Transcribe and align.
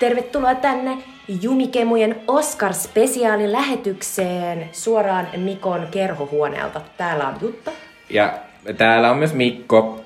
Tervetuloa 0.00 0.54
tänne 0.54 0.98
Jumikemujen 1.42 2.20
Oscar-spesiaalilähetykseen 2.28 4.68
suoraan 4.72 5.28
Mikon 5.36 5.88
kerhohuoneelta. 5.90 6.80
Täällä 6.96 7.28
on 7.28 7.34
Jutta. 7.40 7.70
Ja 8.10 8.38
täällä 8.76 9.10
on 9.10 9.18
myös 9.18 9.34
Mikko. 9.34 10.00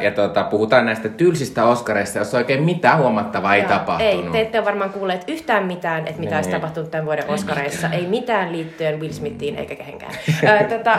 Ja 0.00 0.10
tuota, 0.10 0.44
puhutaan 0.44 0.86
näistä 0.86 1.08
tylsistä 1.08 1.64
Oscareista, 1.64 2.18
jos 2.18 2.34
oikein 2.34 2.62
mitään 2.62 2.98
huomattavaa 2.98 3.54
ei 3.54 3.62
tapahtunut. 3.62 4.24
Ei, 4.24 4.30
te 4.32 4.40
ette 4.40 4.58
ole 4.58 4.64
varmaan 4.64 4.90
kuulleet 4.90 5.24
yhtään 5.28 5.66
mitään, 5.66 5.98
että 5.98 6.20
mitä 6.20 6.30
niin. 6.30 6.36
olisi 6.36 6.50
tapahtunut 6.50 6.90
tämän 6.90 7.06
vuoden 7.06 7.30
Oscareissa. 7.30 7.88
Ei 7.88 8.06
mitään 8.06 8.52
liittyen 8.52 9.00
Will 9.00 9.12
Smithiin 9.12 9.56
eikä 9.56 9.74
kehenkään. 9.74 10.12
tota, 10.78 10.98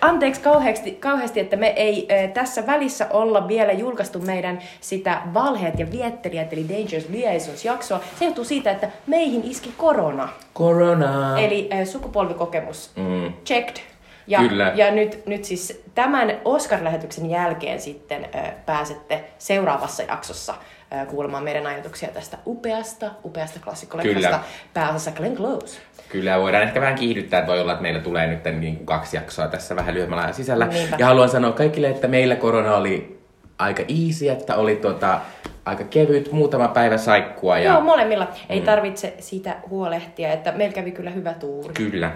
anteeksi 0.00 0.40
kauheasti, 0.40 0.90
kauheasti, 0.90 1.40
että 1.40 1.56
me 1.56 1.66
ei 1.66 2.08
tässä 2.34 2.66
välissä 2.66 3.06
olla 3.10 3.48
vielä 3.48 3.72
julkaistu 3.72 4.18
meidän 4.18 4.58
sitä 4.80 5.22
Valheet 5.34 5.78
ja 5.78 5.92
Viettelijät, 5.92 6.52
eli 6.52 6.66
Dangerous 6.68 7.08
Liaisons 7.08 7.64
jaksoa. 7.64 8.00
Se 8.18 8.24
johtuu 8.24 8.44
siitä, 8.44 8.70
että 8.70 8.88
meihin 9.06 9.42
iski 9.44 9.72
korona. 9.76 10.28
Korona. 10.52 11.38
Eli 11.38 11.70
sukupolvikokemus. 11.84 12.90
Mm. 12.96 13.32
Checked 13.44 13.91
ja, 14.26 14.38
Kyllä. 14.38 14.72
ja 14.74 14.90
nyt, 14.90 15.26
nyt 15.26 15.44
siis 15.44 15.82
tämän 15.94 16.32
Oscar-lähetyksen 16.44 17.30
jälkeen 17.30 17.80
sitten 17.80 18.24
ö, 18.24 18.38
pääsette 18.66 19.24
seuraavassa 19.38 20.02
jaksossa 20.02 20.54
ö, 21.02 21.06
kuulemaan 21.06 21.44
meidän 21.44 21.66
ajatuksia 21.66 22.08
tästä 22.08 22.38
upeasta, 22.46 23.10
upeasta 23.24 23.60
klassikkoleffasta 23.64 24.40
pääosassa 24.74 25.10
Glenn 25.10 25.36
Close. 25.36 25.80
Kyllä, 26.08 26.40
voidaan 26.40 26.62
ehkä 26.62 26.80
vähän 26.80 26.94
kiihdyttää, 26.94 27.40
että 27.40 27.52
voi 27.52 27.60
olla, 27.60 27.72
että 27.72 27.82
meillä 27.82 28.00
tulee 28.00 28.26
nyt 28.26 28.44
niin 28.60 28.76
kuin 28.76 28.86
kaksi 28.86 29.16
jaksoa 29.16 29.48
tässä 29.48 29.76
vähän 29.76 29.94
lyhyemmällä 29.94 30.32
sisällä. 30.32 30.66
Niinpä. 30.66 30.96
Ja 30.98 31.06
haluan 31.06 31.28
sanoa 31.28 31.52
kaikille, 31.52 31.88
että 31.88 32.08
meillä 32.08 32.36
korona 32.36 32.76
oli 32.76 33.21
aika 33.62 33.82
easy, 33.82 34.28
että 34.28 34.56
oli 34.56 34.76
tota, 34.76 35.20
aika 35.64 35.84
kevyt, 35.84 36.32
muutama 36.32 36.68
päivä 36.68 36.98
saikkua. 36.98 37.58
Ja... 37.58 37.72
Joo, 37.72 37.80
molemmilla. 37.80 38.28
Ei 38.48 38.60
mm. 38.60 38.66
tarvitse 38.66 39.14
siitä 39.18 39.56
huolehtia, 39.70 40.32
että 40.32 40.52
meillä 40.52 40.74
kävi 40.74 40.90
kyllä 40.92 41.10
hyvä 41.10 41.34
tuuri. 41.34 41.74
Kyllä. 41.74 42.12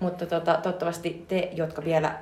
Mutta 0.00 0.26
tota, 0.26 0.54
toivottavasti 0.54 1.24
te, 1.28 1.50
jotka 1.52 1.84
vielä 1.84 2.12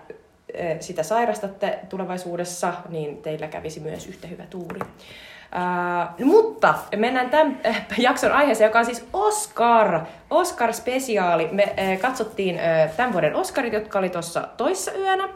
sitä 0.81 1.03
sairastatte 1.03 1.79
tulevaisuudessa, 1.89 2.73
niin 2.89 3.17
teillä 3.17 3.47
kävisi 3.47 3.81
myös 3.81 4.07
yhtä 4.07 4.29
hyvä 4.29 4.45
tuuri. 4.51 4.81
Uh, 4.81 6.27
mutta 6.27 6.75
mennään 6.97 7.31
tämän 7.31 7.61
äh, 7.67 7.87
jakson 7.99 8.33
aiheeseen, 8.33 8.69
joka 8.69 8.79
on 8.79 8.85
siis 8.85 9.07
Oscar, 9.13 10.01
Oscar-spesiaali. 10.31 11.49
Me 11.53 11.63
äh, 11.63 12.01
katsottiin 12.01 12.59
äh, 12.59 12.91
tämän 12.97 13.13
vuoden 13.13 13.35
Oscarit, 13.35 13.73
jotka 13.73 13.99
oli 13.99 14.11
tuossa 14.11 14.49
toissa 14.57 14.93
yönä. 14.93 15.29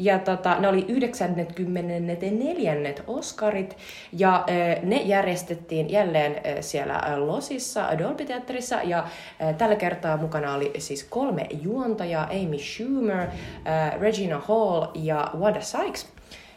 Ja 0.00 0.18
tota, 0.18 0.60
ne 0.60 0.68
oli 0.68 0.84
94. 0.88 2.74
Oscarit, 3.06 3.76
ja 4.12 4.44
ne 4.82 4.96
järjestettiin 4.96 5.90
jälleen 5.90 6.62
siellä 6.62 7.02
Losissa, 7.16 7.98
Dolby 7.98 8.24
Theaterissa, 8.24 8.76
ja 8.84 9.06
tällä 9.58 9.76
kertaa 9.76 10.16
mukana 10.16 10.54
oli 10.54 10.72
siis 10.78 11.04
kolme 11.04 11.46
juontajaa, 11.62 12.24
Amy 12.24 12.58
Schumer, 12.58 13.28
Regina 14.00 14.38
Hall 14.38 14.86
ja 14.94 15.30
Wanda 15.38 15.60
Sykes. 15.60 16.08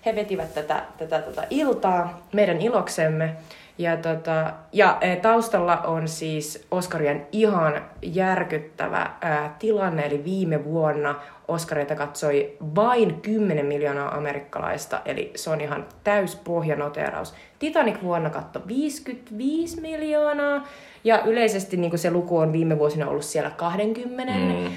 He 0.06 0.16
vetivät 0.16 0.54
tätä, 0.54 0.84
tätä, 0.98 1.22
tätä 1.22 1.48
iltaa 1.50 2.28
meidän 2.34 2.62
iloksemme. 2.62 3.36
Ja, 3.78 3.98
tota, 3.98 4.54
ja 4.72 5.00
taustalla 5.22 5.78
on 5.78 6.08
siis 6.08 6.68
Oscarien 6.72 7.28
ihan 7.32 7.82
järkyttävä 8.02 9.12
ää, 9.22 9.56
tilanne, 9.60 10.06
eli 10.06 10.24
viime 10.24 10.64
vuonna 10.64 11.16
Oscareita 11.48 11.96
katsoi 11.96 12.58
vain 12.76 13.22
10 13.22 13.66
miljoonaa 13.66 14.18
amerikkalaista, 14.18 15.02
eli 15.06 15.32
se 15.36 15.50
on 15.50 15.62
ihan 15.62 15.86
täys 16.04 16.36
pohjanoteraus. 16.36 17.34
Titanic 17.60 18.04
vuonna 18.04 18.30
katsoi 18.30 18.62
55 18.68 19.82
miljoonaa, 19.82 20.68
ja 21.04 21.22
yleisesti 21.26 21.78
niin 21.78 22.00
se 22.00 22.12
luku 22.12 22.38
on 22.38 22.54
viime 22.54 22.80
vuosina 22.80 23.08
ollut 23.08 23.26
siellä 23.26 23.50
20 23.50 24.34
mm. 24.34 24.72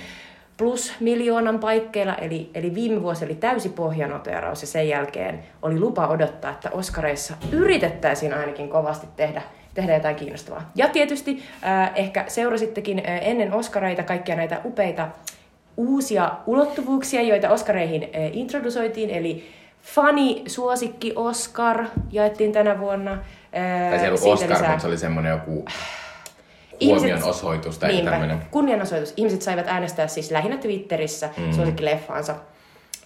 Plus 0.57 0.93
miljoonan 1.01 1.59
paikkeilla, 1.59 2.15
eli, 2.15 2.51
eli 2.55 2.75
viime 2.75 3.03
vuosi 3.03 3.25
oli 3.25 3.35
täysi 3.35 3.69
pohjanoteraus, 3.69 4.61
ja 4.61 4.67
sen 4.67 4.89
jälkeen 4.89 5.43
oli 5.63 5.81
lupa 5.81 6.07
odottaa, 6.07 6.51
että 6.51 6.71
Oscareissa 6.71 7.35
yritettäisiin 7.53 8.35
ainakin 8.35 8.69
kovasti 8.69 9.07
tehdä 9.17 9.43
tehdä 9.75 9.95
jotain 9.95 10.17
kiinnostavaa. 10.17 10.71
Ja 10.75 10.89
tietysti 10.89 11.43
äh, 11.65 11.91
ehkä 11.95 12.25
seurasittekin 12.29 12.99
äh, 12.99 13.19
ennen 13.23 13.53
Oscareita 13.53 14.03
kaikkia 14.03 14.37
näitä 14.37 14.61
upeita 14.65 15.09
uusia 15.77 16.33
ulottuvuuksia, 16.47 17.23
joita 17.23 17.51
Oscareihin 17.51 18.09
eh, 18.13 18.31
introdusoitiin, 18.33 19.11
eli 19.11 19.45
Fani 19.83 20.43
suosikki 20.47 21.13
Oscar 21.17 21.85
jaettiin 22.13 22.53
tänä 22.53 22.79
vuonna. 22.79 23.13
Eh, 23.53 23.91
tai 23.91 23.99
se 23.99 24.05
ei 24.05 24.09
ollut 24.09 24.23
Oscar, 24.23 24.51
lisää... 24.51 24.69
mutta 24.69 24.83
se 24.83 24.89
oli 24.89 24.99
semmoinen 24.99 25.31
joku 25.31 25.65
huomionosoitus 26.85 27.79
tai 27.79 27.93
niinpä, 27.93 28.11
tämmöinen. 28.11 28.43
kunnianosoitus. 28.51 29.15
Ihmiset 29.17 29.43
saivat 29.43 29.67
äänestää 29.69 30.07
siis 30.07 30.31
lähinnä 30.31 30.57
Twitterissä 30.57 31.31
mm. 31.37 31.53
suosikkileffaansa. 31.53 32.35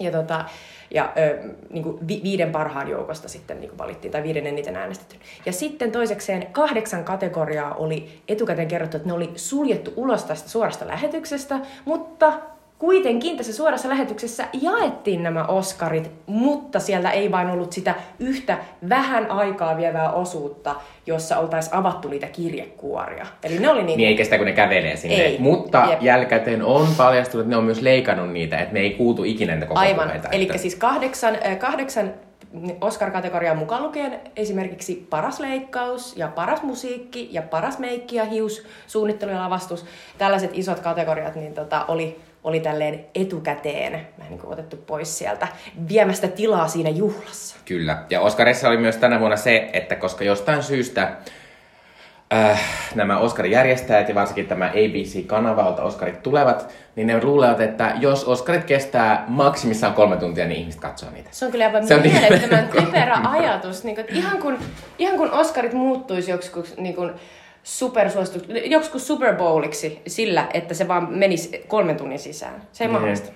Ja, 0.00 0.10
tota, 0.10 0.44
ja 0.90 1.12
ö, 1.16 1.38
niin 1.70 1.82
kuin 1.82 2.08
vi- 2.08 2.20
viiden 2.22 2.52
parhaan 2.52 2.88
joukosta 2.88 3.28
sitten 3.28 3.60
niin 3.60 3.68
kuin 3.68 3.78
valittiin, 3.78 4.12
tai 4.12 4.22
viiden 4.22 4.46
eniten 4.46 4.76
äänestetty. 4.76 5.16
Ja 5.46 5.52
sitten 5.52 5.92
toisekseen 5.92 6.46
kahdeksan 6.52 7.04
kategoriaa 7.04 7.74
oli 7.74 8.22
etukäteen 8.28 8.68
kerrottu, 8.68 8.96
että 8.96 9.08
ne 9.08 9.14
oli 9.14 9.32
suljettu 9.36 9.92
ulos 9.96 10.24
tästä 10.24 10.48
suorasta 10.48 10.86
lähetyksestä, 10.86 11.60
mutta 11.84 12.32
kuitenkin 12.80 13.36
tässä 13.36 13.52
suorassa 13.52 13.88
lähetyksessä 13.88 14.44
jaettiin 14.62 15.22
nämä 15.22 15.44
Oscarit, 15.44 16.10
mutta 16.26 16.80
siellä 16.80 17.10
ei 17.10 17.30
vain 17.30 17.50
ollut 17.50 17.72
sitä 17.72 17.94
yhtä 18.18 18.58
vähän 18.88 19.30
aikaa 19.30 19.76
vievää 19.76 20.12
osuutta, 20.12 20.74
jossa 21.06 21.38
oltaisiin 21.38 21.74
avattu 21.74 22.08
niitä 22.08 22.26
kirjekuoria. 22.26 23.26
Eli 23.44 23.58
ne 23.58 23.70
oli 23.70 23.82
niin... 23.82 23.96
Niin 23.96 24.08
ei 24.08 24.16
kestä, 24.16 24.36
kun 24.36 24.46
ne 24.46 24.52
kävelee 24.52 24.96
sinne. 24.96 25.16
Ei. 25.16 25.38
Mutta 25.38 25.86
Jep. 25.90 26.02
jälkikäteen 26.02 26.62
on 26.62 26.86
paljastunut, 26.96 27.44
että 27.44 27.50
ne 27.50 27.56
on 27.56 27.64
myös 27.64 27.82
leikannut 27.82 28.32
niitä, 28.32 28.58
että 28.58 28.72
me 28.72 28.80
ei 28.80 28.90
kuultu 28.90 29.24
ikinä 29.24 29.54
niitä 29.54 29.66
koko 29.66 29.80
Aivan. 29.80 30.10
Eli 30.32 30.42
että... 30.42 30.58
siis 30.58 30.74
kahdeksan, 30.74 31.38
kahdeksan 31.58 32.14
Oscar-kategoriaa 32.80 33.54
mukaan 33.54 33.82
lukien 33.82 34.20
esimerkiksi 34.36 35.06
paras 35.10 35.40
leikkaus 35.40 36.16
ja 36.16 36.28
paras 36.28 36.62
musiikki 36.62 37.28
ja 37.32 37.42
paras 37.42 37.78
meikki 37.78 38.16
ja 38.16 38.24
hius, 38.24 38.66
suunnittelu 38.86 39.30
ja 39.30 39.42
lavastus, 39.42 39.84
tällaiset 40.18 40.50
isot 40.54 40.80
kategoriat, 40.80 41.34
niin 41.34 41.54
tota, 41.54 41.84
oli 41.88 42.20
oli 42.44 42.60
tälleen 42.60 43.04
etukäteen 43.14 43.92
vähän 44.18 44.30
niin 44.30 44.40
kuin 44.40 44.52
otettu 44.52 44.76
pois 44.76 45.18
sieltä 45.18 45.48
viemästä 45.88 46.28
tilaa 46.28 46.68
siinä 46.68 46.90
juhlassa. 46.90 47.56
Kyllä. 47.64 48.04
Ja 48.10 48.20
Oscarissa 48.20 48.68
oli 48.68 48.76
myös 48.76 48.96
tänä 48.96 49.20
vuonna 49.20 49.36
se, 49.36 49.70
että 49.72 49.96
koska 49.96 50.24
jostain 50.24 50.62
syystä 50.62 51.12
äh, 52.32 52.60
nämä 52.94 53.18
Oscar-järjestäjät 53.18 54.08
ja 54.08 54.14
varsinkin 54.14 54.46
tämä 54.46 54.66
ABC-kanavalta 54.66 55.82
Oscarit 55.82 56.22
tulevat, 56.22 56.68
niin 56.96 57.06
ne 57.06 57.24
luulevat, 57.24 57.60
että 57.60 57.92
jos 57.98 58.24
Oscarit 58.24 58.64
kestää 58.64 59.24
maksimissaan 59.28 59.94
kolme 59.94 60.16
tuntia, 60.16 60.46
niin 60.46 60.60
ihmiset 60.60 60.80
katsoo 60.80 61.10
niitä. 61.10 61.28
Se 61.32 61.44
on 61.44 61.50
kyllä 61.50 61.66
aivan 61.66 61.84
mielettömän 62.02 62.68
typerä 62.68 63.18
ajatus. 63.30 63.84
Niin 63.84 63.96
kuin, 63.96 64.06
ihan, 64.10 64.38
kun, 64.38 64.58
ihan 64.98 65.16
kun 65.16 65.30
Oscarit 65.30 65.72
muuttuisi 65.72 66.30
joksikin 66.30 66.64
niin 66.76 66.94
kuin, 66.94 67.12
supersuositus, 67.62 68.48
joskus 68.64 69.06
Super 69.06 69.36
Bowliksi 69.36 70.02
sillä, 70.06 70.46
että 70.54 70.74
se 70.74 70.88
vaan 70.88 71.06
menisi 71.10 71.64
kolmen 71.68 71.96
tunnin 71.96 72.18
sisään. 72.18 72.62
Se 72.72 72.84
ei 72.84 72.88
mm. 72.88 72.92
mahdollista. 72.92 73.32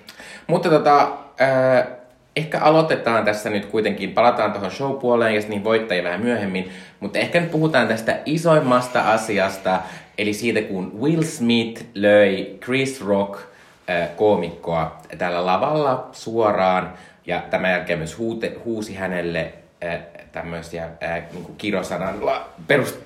Mutta 0.47 0.69
tota, 0.69 1.01
äh, 1.41 1.87
ehkä 2.35 2.59
aloitetaan 2.59 3.25
tässä 3.25 3.49
nyt 3.49 3.65
kuitenkin, 3.65 4.13
palataan 4.13 4.51
tuohon 4.51 4.71
show-puoleen 4.71 5.35
ja 5.35 5.41
niin 5.47 5.63
voittajia 5.63 6.03
vähän 6.03 6.21
myöhemmin, 6.21 6.69
mutta 6.99 7.19
ehkä 7.19 7.41
nyt 7.41 7.51
puhutaan 7.51 7.87
tästä 7.87 8.19
isoimmasta 8.25 9.11
asiasta, 9.11 9.79
eli 10.17 10.33
siitä 10.33 10.61
kun 10.61 11.01
Will 11.01 11.23
Smith 11.23 11.85
löi 11.93 12.57
Chris 12.63 13.05
Rock 13.05 13.39
äh, 13.89 14.09
koomikkoa 14.15 15.01
tällä 15.17 15.45
lavalla 15.45 16.09
suoraan, 16.11 16.93
ja 17.27 17.43
tämän 17.49 17.71
jälkeen 17.71 17.99
myös 17.99 18.17
huute, 18.17 18.55
huusi 18.65 18.95
hänelle 18.95 19.53
äh, 19.83 19.99
tämmöisiä 20.31 20.89
äh, 21.03 21.23
niin 21.33 21.55
kirosanalla 21.57 22.49
perust, 22.67 23.04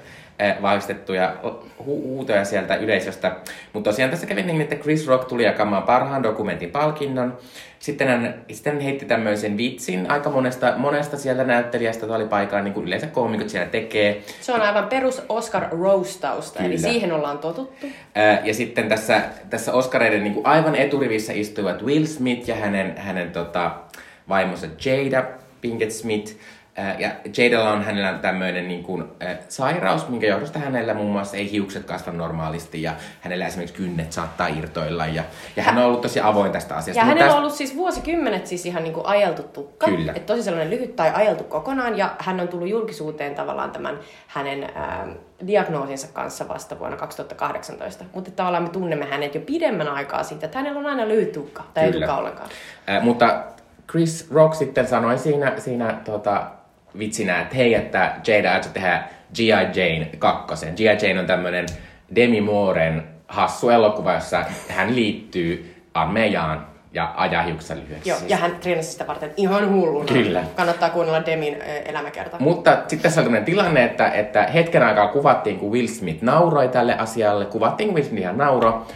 vahvistettuja 0.61 1.35
hu- 1.43 1.83
huutoja 1.83 2.45
sieltä 2.45 2.75
yleisöstä. 2.75 3.35
Mutta 3.73 3.89
tosiaan 3.89 4.11
tässä 4.11 4.25
kävi 4.25 4.43
niin, 4.43 4.61
että 4.61 4.75
Chris 4.75 5.07
Rock 5.07 5.27
tuli 5.27 5.43
jakamaan 5.43 5.83
parhaan 5.83 6.23
dokumentin 6.23 6.71
palkinnon. 6.71 7.37
Sitten 7.79 8.07
hän, 8.07 8.41
sitten 8.51 8.73
hän 8.73 8.81
heitti 8.81 9.05
tämmöisen 9.05 9.57
vitsin 9.57 10.11
aika 10.11 10.29
monesta, 10.29 10.73
monesta 10.77 11.17
sieltä 11.17 11.43
näyttelijästä, 11.43 12.05
että 12.05 12.15
oli 12.15 12.25
paikalla, 12.25 12.63
niin 12.63 12.73
kuin 12.73 12.87
yleensä 12.87 13.07
koomikot 13.07 13.49
siellä 13.49 13.69
tekee. 13.69 14.21
Se 14.41 14.53
on 14.53 14.61
aivan 14.61 14.87
perus 14.87 15.21
Oscar 15.29 15.63
roastausta, 15.71 16.57
Kyllä. 16.57 16.69
eli 16.69 16.77
siihen 16.77 17.11
ollaan 17.11 17.37
totuttu. 17.37 17.87
ja 18.43 18.53
sitten 18.53 18.89
tässä, 18.89 19.21
tässä 19.49 19.73
Oscareiden 19.73 20.23
niin 20.23 20.33
kuin 20.33 20.45
aivan 20.45 20.75
eturivissä 20.75 21.33
istuivat 21.33 21.81
Will 21.81 22.05
Smith 22.05 22.49
ja 22.49 22.55
hänen, 22.55 22.97
hänen 22.97 23.31
tota, 23.31 23.71
vaimonsa 24.29 24.67
Jada 24.85 25.23
Pinkett 25.61 25.91
Smith. 25.91 26.35
Ja 26.97 27.09
Jadella 27.37 27.71
on 27.71 27.83
hänellä 27.83 28.13
tämmöinen 28.13 28.67
niin 28.67 28.83
kuin, 28.83 29.03
äh, 29.23 29.37
sairaus, 29.47 30.07
minkä 30.09 30.27
johdosta 30.27 30.59
hänellä 30.59 30.93
muun 30.93 31.11
muassa 31.11 31.37
ei 31.37 31.51
hiukset 31.51 31.83
kasva 31.83 32.11
normaalisti 32.11 32.81
ja 32.81 32.93
hänellä 33.21 33.47
esimerkiksi 33.47 33.75
kynnet 33.75 34.11
saattaa 34.11 34.47
irtoilla. 34.47 35.07
Ja, 35.07 35.23
ja 35.55 35.63
hän 35.63 35.77
on 35.77 35.85
ollut 35.85 36.01
tosi 36.01 36.19
avoin 36.21 36.51
tästä 36.51 36.75
asiasta. 36.75 36.99
Ja 36.99 37.05
hänellä 37.05 37.25
tästä- 37.25 37.37
on 37.37 37.43
ollut 37.43 37.57
siis 37.57 37.75
vuosikymmenet 37.75 38.47
siis 38.47 38.65
ihan 38.65 38.83
niin 38.83 38.93
kuin 38.93 39.05
ajeltu 39.05 39.43
tukka. 39.43 39.85
Kyllä. 39.87 40.13
Et 40.15 40.25
tosi 40.25 40.43
sellainen 40.43 40.69
lyhyt 40.69 40.95
tai 40.95 41.11
ajeltu 41.13 41.43
kokonaan. 41.43 41.97
Ja 41.97 42.15
hän 42.19 42.39
on 42.39 42.47
tullut 42.47 42.69
julkisuuteen 42.69 43.35
tavallaan 43.35 43.71
tämän 43.71 43.99
hänen 44.27 44.69
ää, 44.75 45.07
diagnoosinsa 45.47 46.07
kanssa 46.13 46.47
vasta 46.47 46.79
vuonna 46.79 46.97
2018. 46.97 48.05
Mutta 48.13 48.31
tavallaan 48.31 48.63
me 48.63 48.69
tunnemme 48.69 49.05
hänet 49.05 49.35
jo 49.35 49.41
pidemmän 49.41 49.87
aikaa 49.87 50.23
siitä, 50.23 50.45
että 50.45 50.57
hänellä 50.57 50.79
on 50.79 50.85
aina 50.85 51.07
lyhyt 51.07 51.31
tukka. 51.31 51.63
Tai 51.73 51.83
ei 51.83 51.91
Kyllä. 51.91 52.05
tukka 52.05 52.19
ollenkaan. 52.19 52.49
Äh, 52.89 53.03
mutta 53.03 53.43
Chris 53.91 54.31
Rock 54.31 54.53
sitten 54.55 54.87
sanoi 54.87 55.17
siinä, 55.17 55.53
siinä 55.57 55.97
tota, 56.03 56.43
vitsinä, 56.99 57.41
että 57.41 57.55
hei, 57.55 57.73
että 57.73 58.15
Jada 58.27 58.53
aikoo 58.53 58.71
tehdä 58.73 59.03
G.I. 59.35 59.45
Jane 59.49 60.09
kakkosen. 60.19 60.73
G.I. 60.73 61.07
Jane 61.07 61.19
on 61.19 61.25
tämmönen 61.25 61.65
Demi 62.15 62.41
Mooren 62.41 63.03
hassu 63.27 63.69
elokuva, 63.69 64.13
jossa 64.13 64.45
hän 64.69 64.95
liittyy 64.95 65.75
armeijaan 65.93 66.67
ja 66.93 67.13
ajaa 67.17 67.43
hiuksensa 67.43 67.83
lyhyeksi. 67.83 68.09
Joo, 68.09 68.19
ja 68.27 68.37
hän 68.37 68.55
treenasi 68.61 68.91
sitä 68.91 69.07
varten 69.07 69.31
ihan 69.37 69.73
hulluna. 69.73 70.05
Kyllä. 70.05 70.43
Kannattaa 70.55 70.89
kuunnella 70.89 71.25
Demin 71.25 71.57
elämäkerta. 71.85 72.37
Mutta 72.39 72.71
sitten 72.71 72.99
tässä 72.99 73.21
oli 73.21 73.25
tämmöinen 73.25 73.45
tilanne, 73.45 73.83
että, 73.83 74.11
että 74.11 74.43
hetken 74.43 74.83
aikaa 74.83 75.07
kuvattiin, 75.07 75.59
kun 75.59 75.71
Will 75.71 75.87
Smith 75.87 76.23
nauroi 76.23 76.67
tälle 76.67 76.97
asialle. 76.97 77.45
Kuvattiin, 77.45 77.87
kun 77.89 77.95
Will 77.95 78.07
Smith 78.07 78.21
ihan 78.21 78.37
nauro. 78.37 78.87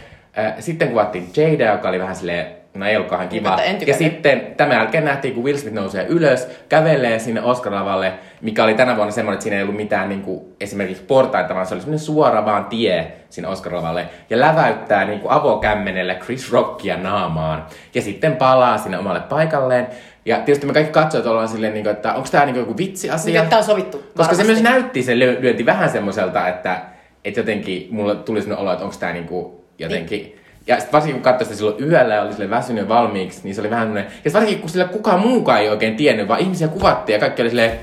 Sitten 0.58 0.88
kuvattiin 0.88 1.30
Jada, 1.36 1.72
joka 1.72 1.88
oli 1.88 1.98
vähän 1.98 2.16
silleen, 2.16 2.46
no 2.74 2.86
ei 2.86 2.96
ollutkaan 2.96 3.28
kiva. 3.28 3.48
Mutta 3.48 3.62
en 3.62 3.78
Ja 3.86 3.94
sitten 3.94 4.54
tämän 4.56 4.76
jälkeen 4.76 5.04
nähtiin, 5.04 5.34
kun 5.34 5.44
Will 5.44 5.58
Smith 5.58 5.74
nousee 5.74 6.06
ylös, 6.08 6.48
kävelee 6.68 7.18
sinne 7.18 7.40
Oscar-lavalle, 7.40 8.12
mikä 8.40 8.64
oli 8.64 8.74
tänä 8.74 8.96
vuonna 8.96 9.12
semmoinen, 9.12 9.34
että 9.34 9.42
siinä 9.42 9.56
ei 9.56 9.62
ollut 9.62 9.76
mitään 9.76 10.08
niin 10.08 10.22
kuin, 10.22 10.44
esimerkiksi 10.60 11.02
portaita, 11.02 11.54
vaan 11.54 11.66
se 11.66 11.74
oli 11.74 11.80
semmoinen 11.80 12.04
suora 12.06 12.44
vaan 12.44 12.64
tie 12.64 13.12
sinne 13.30 13.48
Oscar-lavalle. 13.48 14.06
Ja 14.30 14.40
läväyttää 14.40 15.04
niin 15.04 15.20
kuin 15.20 15.32
avokämmenellä 15.32 16.14
Chris 16.14 16.52
Rockia 16.52 16.96
naamaan. 16.96 17.66
Ja 17.94 18.02
sitten 18.02 18.36
palaa 18.36 18.78
sinne 18.78 18.98
omalle 18.98 19.20
paikalleen. 19.20 19.86
Ja 20.24 20.36
tietysti 20.36 20.66
me 20.66 20.72
kaikki 20.72 20.92
katsojat 20.92 21.26
ollaan 21.26 21.48
silleen, 21.48 21.74
niin 21.74 21.84
kuin, 21.84 21.96
että 21.96 22.14
onko 22.14 22.28
tämä 22.30 22.44
niin 22.44 22.56
joku 22.56 22.76
vitsiasia? 22.76 23.34
Mikä 23.34 23.50
tää 23.50 23.58
on 23.58 23.64
sovittu. 23.64 23.98
Koska 23.98 24.34
se 24.34 24.42
varmasti. 24.42 24.44
myös 24.44 24.62
näytti, 24.62 25.02
se 25.02 25.14
lyö- 25.14 25.40
lyönti 25.40 25.66
vähän 25.66 25.90
semmoiselta, 25.90 26.48
että, 26.48 26.80
että 27.24 27.40
jotenkin 27.40 27.88
mulle 27.90 28.14
tuli 28.16 28.42
sellainen 28.42 28.62
olo, 28.62 28.72
että 28.72 28.84
onko 28.84 28.96
tämä 29.00 29.12
niinku 29.12 29.64
jotenkin... 29.78 30.22
Niin. 30.22 30.43
Ja 30.66 30.76
sitten 30.76 30.92
varsinkin 30.92 31.22
kun 31.22 31.32
katsoi 31.32 31.44
sitä 31.44 31.56
silloin 31.56 31.84
yöllä 31.90 32.14
ja 32.14 32.22
oli 32.22 32.32
sille 32.32 32.50
väsynyt 32.50 32.88
valmiiksi, 32.88 33.40
niin 33.44 33.54
se 33.54 33.60
oli 33.60 33.70
vähän 33.70 33.84
semmoinen... 33.86 34.12
Ja 34.24 34.32
varsinkin 34.32 34.60
kun 34.60 34.70
sillä 34.70 34.84
kukaan 34.84 35.20
muukaan 35.20 35.60
ei 35.60 35.68
oikein 35.68 35.96
tiennyt, 35.96 36.28
vaan 36.28 36.40
ihmisiä 36.40 36.68
kuvattiin 36.68 37.14
ja 37.14 37.20
kaikki 37.20 37.42
oli 37.42 37.48
silleen, 37.48 37.80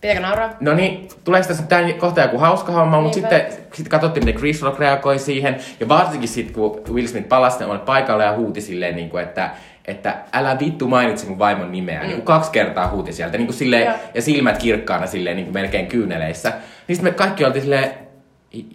Pitääkö 0.00 0.20
nauraa? 0.20 0.50
no 0.60 0.74
niin, 0.74 1.08
tuleeko 1.24 1.48
tässä 1.48 1.62
tän 1.62 1.94
kohta 1.94 2.20
joku 2.20 2.38
hauska 2.38 2.72
homma, 2.72 3.00
mutta 3.00 3.14
sitten 3.14 3.46
sit 3.72 3.88
katsottiin, 3.88 4.24
miten 4.24 4.38
Chris 4.38 4.62
Rock 4.62 4.78
reagoi 4.78 5.18
siihen. 5.18 5.56
Ja 5.80 5.88
varsinkin 5.88 6.28
sitten, 6.28 6.54
kun 6.54 6.82
Will 6.94 7.06
Smith 7.06 7.28
palasi 7.28 7.54
sinne 7.54 7.66
omalle 7.66 7.84
paikalle 7.84 8.24
ja 8.24 8.32
huuti 8.32 8.60
silleen, 8.60 8.96
niin 8.96 9.10
kuin, 9.10 9.22
että, 9.22 9.50
että 9.84 10.16
älä 10.32 10.56
vittu 10.60 10.88
mainitse 10.88 11.26
mun 11.26 11.38
vaimon 11.38 11.72
nimeä. 11.72 12.00
Mm. 12.00 12.06
Niin 12.06 12.16
kuin 12.16 12.24
kaksi 12.24 12.50
kertaa 12.50 12.88
huuti 12.88 13.12
sieltä, 13.12 13.38
niin 13.38 13.46
kuin 13.46 13.56
silleen, 13.56 13.84
Joo. 13.84 13.94
ja 14.14 14.22
silmät 14.22 14.58
kirkkaana 14.58 15.06
silleen, 15.06 15.36
niin 15.36 15.46
kuin 15.46 15.54
melkein 15.54 15.86
kyyneleissä. 15.86 16.52
Niin 16.88 16.96
sitten 16.96 17.12
me 17.12 17.16
kaikki 17.16 17.44
oltiin 17.44 17.62
silleen, 17.62 18.03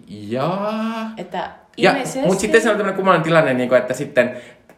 jaa. 0.08 1.10
Että 1.16 1.50
Ja, 1.76 1.90
ilmeisesti... 1.90 2.26
mutta 2.26 2.40
sitten 2.40 2.60
se 2.60 2.68
oli 2.68 2.76
tämmöinen 2.76 2.96
kummallinen 2.96 3.24
tilanne, 3.24 3.54
niin 3.54 3.68
kuin, 3.68 3.78
että 3.78 3.94
sitten, 3.94 4.36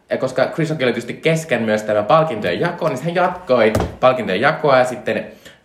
ja 0.09 0.17
koska 0.17 0.45
Chris 0.53 0.69
Rock 0.69 0.81
oli 0.81 0.91
tietysti 0.91 1.13
kesken 1.13 1.61
myös 1.63 1.83
tämä 1.83 2.03
palkintojen 2.03 2.59
jako, 2.59 2.89
niin 2.89 3.03
hän 3.03 3.15
jatkoi 3.15 3.73
palkintojen 3.99 4.41
jakoa 4.41 4.77
ja 4.77 4.85
sitten 4.85 5.17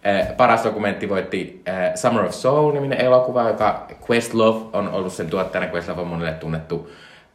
äh, 0.06 0.36
paras 0.36 0.64
dokumentti 0.64 1.08
voitti 1.08 1.62
äh, 1.68 1.94
Summer 1.94 2.24
of 2.24 2.32
Soul-niminen 2.32 3.00
elokuva, 3.00 3.48
joka 3.48 3.86
Questlove 4.10 4.66
on 4.72 4.88
ollut 4.88 5.12
sen 5.12 5.30
tuottajana. 5.30 5.72
Questlove 5.72 6.00
on 6.00 6.06
monelle 6.06 6.32
tunnettu 6.32 6.90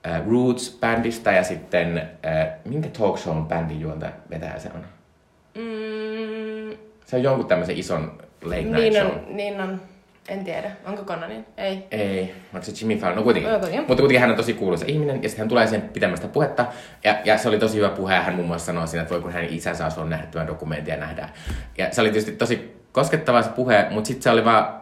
äh, 0.07 0.21
Roots-bändistä 0.25 1.31
ja 1.31 1.43
sitten, 1.43 1.97
äh, 2.25 2.47
minkä 2.65 2.89
talk 2.89 3.17
shown 3.17 3.45
bändin 3.45 3.81
juonta 3.81 4.07
vetäjä 4.29 4.59
se 4.59 4.69
on? 4.75 4.85
Mm, 5.55 6.77
Se 7.05 7.15
on 7.15 7.23
jonkun 7.23 7.45
tämmöisen 7.47 7.77
ison 7.77 8.11
late 8.43 8.61
night 8.61 8.75
niin 8.79 8.93
show. 8.93 9.05
on, 9.05 9.25
niin 9.29 9.61
on. 9.61 9.81
En 10.27 10.43
tiedä. 10.43 10.71
Onko 10.85 11.03
Conanin? 11.03 11.45
Ei. 11.57 11.87
Ei, 11.91 12.35
onko 12.53 12.65
se 12.65 12.71
Jimmy 12.79 12.97
Fallon? 12.97 13.17
No 13.17 13.23
kuitenkin. 13.23 13.51
Joo, 13.51 13.59
kuitenkin. 13.59 13.87
Mutta 13.87 14.01
kuitenkin 14.01 14.21
hän 14.21 14.29
on 14.29 14.35
tosi 14.35 14.53
kuuluisa 14.53 14.85
ihminen 14.87 15.23
ja 15.23 15.29
sitten 15.29 15.43
hän 15.43 15.49
tulee 15.49 15.67
sen 15.67 15.81
pitämästä 15.81 16.27
puhetta. 16.27 16.65
Ja, 17.03 17.17
ja 17.25 17.37
se 17.37 17.49
oli 17.49 17.59
tosi 17.59 17.77
hyvä 17.77 17.89
puhe 17.89 18.13
ja 18.13 18.21
hän 18.21 18.35
muun 18.35 18.47
muassa 18.47 18.65
sanoi 18.65 18.87
siinä, 18.87 19.01
että 19.01 19.13
voi 19.13 19.21
kun 19.21 19.31
hänen 19.31 19.53
isänsä 19.53 19.87
ollut 19.97 20.09
nähnyt 20.09 20.31
tämän 20.31 20.47
dokumentin 20.47 20.91
ja 20.91 20.97
nähdään. 20.97 21.29
Ja 21.77 21.87
se 21.91 22.01
oli 22.01 22.09
tietysti 22.09 22.31
tosi 22.31 22.83
koskettava 22.91 23.41
se 23.41 23.49
puhe, 23.49 23.87
mutta 23.89 24.07
sitten 24.07 24.23
se 24.23 24.29
oli 24.29 24.45
vaan, 24.45 24.81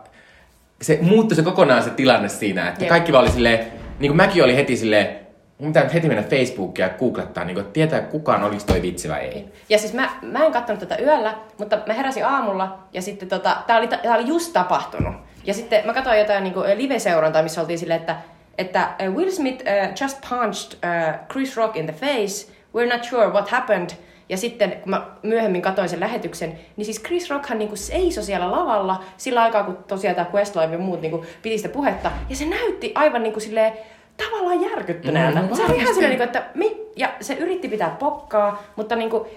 se 0.81 0.99
muuttui 1.01 1.35
se 1.35 1.41
kokonaan 1.41 1.83
se 1.83 1.89
tilanne 1.89 2.29
siinä, 2.29 2.67
että 2.67 2.83
Jep. 2.83 2.89
kaikki 2.89 3.11
vaan 3.13 3.23
oli 3.23 3.31
silleen, 3.31 3.59
niin 3.99 4.09
kuin 4.09 4.17
mäkin 4.17 4.43
oli 4.43 4.55
heti 4.55 4.77
silleen, 4.77 5.21
mun 5.57 5.69
pitää 5.69 5.83
nyt 5.83 5.93
heti 5.93 6.07
mennä 6.07 6.23
Facebookia 6.23 6.88
ja 6.88 6.93
googlettaa, 6.93 7.45
niin 7.45 7.65
tietää 7.73 8.01
kukaan, 8.01 8.43
oliko 8.43 8.63
toi 8.67 8.81
vitsi 8.81 9.09
vai 9.09 9.19
ei. 9.19 9.51
Ja 9.69 9.77
siis 9.77 9.93
mä, 9.93 10.09
mä 10.21 10.45
en 10.45 10.51
katsonut 10.51 10.79
tätä 10.79 10.97
yöllä, 10.97 11.33
mutta 11.57 11.79
mä 11.88 11.93
heräsin 11.93 12.25
aamulla 12.25 12.79
ja 12.93 13.01
sitten 13.01 13.29
tota, 13.29 13.57
tää 13.67 13.77
oli, 13.77 13.88
tää 13.88 14.15
oli 14.15 14.27
just 14.27 14.53
tapahtunut. 14.53 15.15
Ja 15.43 15.53
sitten 15.53 15.85
mä 15.85 15.93
katsoin 15.93 16.19
jotain 16.19 16.43
niin 16.43 16.55
live-seurantaa, 16.75 17.43
missä 17.43 17.61
oltiin 17.61 17.79
silleen, 17.79 17.99
että, 17.99 18.15
että 18.57 18.89
Will 19.15 19.31
Smith 19.31 19.61
uh, 19.61 20.01
just 20.01 20.17
punched 20.29 20.73
uh, 20.73 21.27
Chris 21.31 21.57
Rock 21.57 21.77
in 21.77 21.85
the 21.85 21.93
face. 21.93 22.51
We're 22.77 22.93
not 22.93 23.03
sure 23.03 23.27
what 23.27 23.49
happened. 23.49 23.89
Ja 24.29 24.38
sitten 24.38 24.71
kun 24.71 24.89
mä 24.89 25.07
myöhemmin 25.23 25.61
katsoin 25.61 25.89
sen 25.89 25.99
lähetyksen, 25.99 26.59
niin 26.77 26.85
siis 26.85 27.03
Chris 27.03 27.29
Rockhan 27.29 27.57
niinku 27.59 27.75
seisoi 27.75 28.23
siellä 28.23 28.51
lavalla 28.51 29.03
sillä 29.17 29.41
aikaa, 29.41 29.63
kun 29.63 29.77
tosiaan 29.88 30.15
tämä 30.15 30.29
Questlove 30.33 30.73
ja 30.73 30.77
muut 30.77 31.01
niinku 31.01 31.25
piti 31.41 31.57
sitä 31.57 31.69
puhetta. 31.69 32.11
Ja 32.29 32.35
se 32.35 32.45
näytti 32.45 32.91
aivan 32.95 33.23
niinku 33.23 33.39
silleen 33.39 33.73
tavallaan 34.17 34.61
järkyttyneeltä. 34.61 35.41
Mm, 35.41 35.55
se 35.55 35.63
oli 35.63 35.77
ihan 35.77 35.93
silleen, 35.93 36.09
niinku, 36.09 36.23
että 36.23 36.43
mi, 36.53 36.81
ja 36.95 37.11
se 37.21 37.33
yritti 37.33 37.67
pitää 37.67 37.95
pokkaa, 37.99 38.63
mutta 38.75 38.95
niinku, 38.95 39.27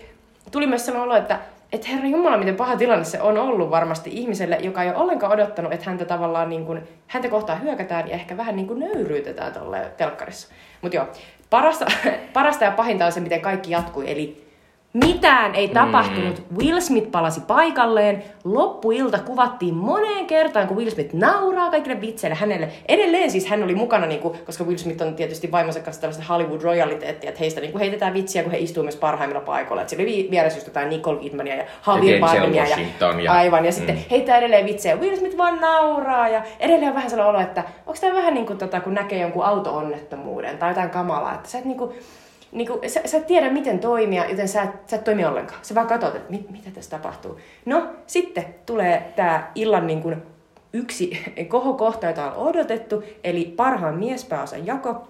tuli 0.50 0.66
myös 0.66 0.86
sellainen 0.86 1.10
olo, 1.10 1.18
että 1.18 1.38
että 1.74 1.88
herra 1.88 2.08
Jumala, 2.08 2.38
miten 2.38 2.56
paha 2.56 2.76
tilanne 2.76 3.04
se 3.04 3.20
on 3.20 3.38
ollut 3.38 3.70
varmasti 3.70 4.10
ihmiselle, 4.12 4.56
joka 4.56 4.82
ei 4.82 4.88
ole 4.88 4.96
ollenkaan 4.96 5.32
odottanut, 5.32 5.72
että 5.72 5.90
häntä 5.90 6.04
tavallaan 6.04 6.48
niin 6.48 6.66
kuin, 6.66 6.88
häntä 7.06 7.28
kohtaan 7.28 7.62
hyökätään 7.62 8.08
ja 8.08 8.14
ehkä 8.14 8.36
vähän 8.36 8.56
niin 8.56 8.66
kuin 8.66 8.80
nöyryytetään 8.80 9.52
tuolle 9.52 9.92
telkkarissa. 9.96 10.48
Mutta 10.82 10.96
joo, 10.96 11.06
parasta, 11.50 11.86
parasta 12.32 12.64
ja 12.64 12.70
pahinta 12.70 13.06
on 13.06 13.12
se, 13.12 13.20
miten 13.20 13.40
kaikki 13.40 13.70
jatkui, 13.70 14.10
eli 14.10 14.43
mitään 14.94 15.54
ei 15.54 15.68
tapahtunut. 15.68 16.42
Mm. 16.50 16.56
Will 16.58 16.80
Smith 16.80 17.10
palasi 17.10 17.40
paikalleen. 17.40 18.22
Loppuilta 18.44 19.18
kuvattiin 19.18 19.74
moneen 19.74 20.26
kertaan, 20.26 20.68
kun 20.68 20.76
Will 20.76 20.90
Smith 20.90 21.14
nauraa 21.14 21.70
kaikille 21.70 22.00
vitseille 22.00 22.34
hänelle. 22.36 22.68
Edelleen 22.88 23.30
siis 23.30 23.46
hän 23.46 23.62
oli 23.62 23.74
mukana, 23.74 24.06
niin 24.06 24.20
kuin, 24.20 24.38
koska 24.46 24.64
Will 24.64 24.76
Smith 24.78 25.02
on 25.02 25.14
tietysti 25.14 25.52
vaimonsa 25.52 25.80
kanssa 25.80 26.00
tällaista 26.00 26.24
Hollywood 26.32 26.62
royaliteettia, 26.62 27.28
että 27.30 27.40
heistä 27.40 27.60
niin 27.60 27.72
kuin 27.72 27.80
heitetään 27.80 28.14
vitsiä, 28.14 28.42
kun 28.42 28.52
he 28.52 28.58
istuu 28.58 28.82
myös 28.82 28.96
parhaimmilla 28.96 29.40
paikoilla. 29.44 29.82
Että 29.82 29.90
siellä 29.90 30.02
oli 30.10 30.28
vieressä 30.30 30.56
just 30.56 30.66
jotain 30.66 30.88
Nicole 30.88 31.18
Kidmania 31.20 31.56
ja 31.56 31.64
Javier 31.86 32.20
Bardemia. 32.20 32.62
Ja, 32.62 32.68
ja- 33.24 33.32
aivan, 33.32 33.64
ja 33.64 33.72
sitten 33.72 33.94
Mm. 33.94 34.02
heittää 34.10 34.38
edelleen 34.38 34.66
vitsejä. 34.66 34.96
Will 34.96 35.16
Smith 35.16 35.36
vaan 35.36 35.60
nauraa 35.60 36.28
ja 36.28 36.42
edelleen 36.60 36.88
on 36.88 36.94
vähän 36.94 37.10
sellainen 37.10 37.34
olo, 37.34 37.40
että 37.48 37.64
onko 37.86 37.98
tämä 38.00 38.14
vähän 38.14 38.34
niin 38.34 38.46
kuin 38.46 38.58
tota, 38.58 38.80
kun 38.80 38.94
näkee 38.94 39.20
jonkun 39.20 39.44
auto-onnettomuuden 39.44 40.58
tai 40.58 40.70
jotain 40.70 40.90
kamalaa, 40.90 41.34
että 41.34 41.48
sä 41.48 41.58
et 41.58 41.64
niin 41.64 41.78
kuin, 41.78 41.90
niin 42.54 42.68
kuin, 42.68 42.90
sä, 42.90 43.00
sä 43.04 43.16
et 43.16 43.26
tiedä 43.26 43.50
miten 43.50 43.78
toimia, 43.78 44.24
joten 44.30 44.48
sä 44.48 44.62
et, 44.62 44.70
sä 44.86 44.96
et 44.96 45.04
toimi 45.04 45.24
ollenkaan. 45.24 45.60
Sä 45.62 45.74
vaan 45.74 45.86
katsot, 45.86 46.14
että 46.14 46.30
mit, 46.30 46.50
mitä 46.50 46.70
tässä 46.70 46.90
tapahtuu. 46.90 47.38
No, 47.64 47.86
sitten 48.06 48.44
tulee 48.66 49.12
tämä 49.16 49.50
illan 49.54 49.86
niin 49.86 50.02
kuin 50.02 50.22
yksi 50.72 51.22
kohokohta, 51.48 52.06
jota 52.06 52.32
on 52.32 52.48
odotettu, 52.48 53.04
eli 53.24 53.44
parhaan 53.56 53.98
miespääosan 53.98 54.66
jako. 54.66 55.08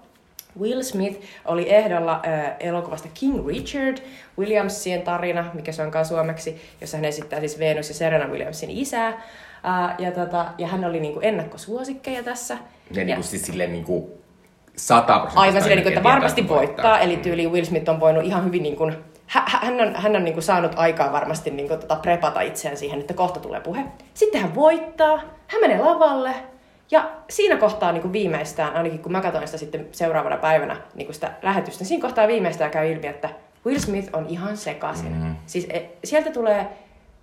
Will 0.61 0.83
Smith 0.83 1.21
oli 1.45 1.71
ehdolla 1.71 2.23
äh, 2.27 2.57
elokuvasta 2.61 3.09
King 3.15 3.47
Richard, 3.47 3.99
Williamsien 4.39 5.03
tarina, 5.03 5.51
mikä 5.55 5.73
se 5.73 5.83
onkaan 5.83 6.05
suomeksi, 6.05 6.63
jossa 6.81 6.97
hän 6.97 7.05
esittää 7.05 7.41
siis 7.41 7.59
Venus 7.59 7.89
ja 7.89 7.95
Serena 7.95 8.27
Williamsin 8.27 8.71
isää. 8.71 9.09
Äh, 9.09 9.95
ja, 9.99 10.11
tota, 10.13 10.47
ja 10.59 10.67
hän 10.67 10.85
oli 10.85 11.01
niinku 11.01 11.21
ennakkosuosikkeja 11.21 12.23
tässä. 12.23 12.55
Ja, 12.55 13.01
ja, 13.01 13.05
niin 13.05 13.17
kuin, 13.17 13.25
siis 13.25 13.47
silleen 13.47 13.73
niin 13.73 13.85
100 14.77 15.19
prosenttia. 15.19 15.41
Aivan 15.43 15.63
silleen, 15.63 15.77
niin 15.77 15.85
kuin, 15.85 15.93
että 15.93 16.09
varmasti 16.09 16.49
voittaa, 16.49 16.99
eli 16.99 17.17
tyyli 17.17 17.49
Will 17.49 17.65
Smith 17.65 17.91
on 17.91 18.01
voinut 18.01 18.25
ihan 18.25 18.45
hyvin, 18.45 18.63
niin 18.63 18.77
kuin, 18.77 18.97
hä- 19.27 19.45
hä- 19.47 19.61
hän 19.63 19.81
on, 19.81 19.95
hän 19.95 20.17
on 20.17 20.25
niin 20.25 20.35
kuin 20.35 20.45
saanut 20.45 20.73
aikaa 20.77 21.13
varmasti 21.13 21.51
niin 21.51 21.69
kuin, 21.69 21.81
tota, 21.81 21.97
prepata 21.97 22.41
itseään 22.41 22.77
siihen, 22.77 23.01
että 23.01 23.15
kohta 23.15 23.41
tulee 23.41 23.61
puhe. 23.61 23.85
Sitten 24.15 24.41
hän 24.41 24.55
voittaa, 24.55 25.21
hän 25.47 25.61
menee 25.61 25.79
lavalle, 25.79 26.35
ja 26.91 27.11
siinä 27.31 27.57
kohtaa 27.57 27.93
niin 27.93 28.03
kuin 28.03 28.13
viimeistään, 28.13 28.77
ainakin 28.77 28.99
kun 28.99 29.13
mä 29.13 29.21
katsoin 29.21 29.47
sitä 29.49 29.59
sitten 29.59 29.89
seuraavana 29.93 30.37
päivänä 30.37 30.77
niin 30.95 31.07
kuin 31.07 31.15
sitä 31.15 31.33
lähetystä, 31.43 31.81
niin 31.81 31.89
siinä 31.89 32.03
kohtaa 32.03 32.29
viimeistään 32.29 32.71
käy 32.71 32.93
ilmi, 32.93 33.07
että 33.07 33.29
Will 33.67 33.79
Smith 33.79 34.09
on 34.13 34.27
ihan 34.29 34.57
sekaisin. 34.57 35.13
Mm-hmm. 35.13 35.37
Siis 35.47 35.67
e, 35.71 35.83
sieltä 36.05 36.31
tulee 36.31 36.69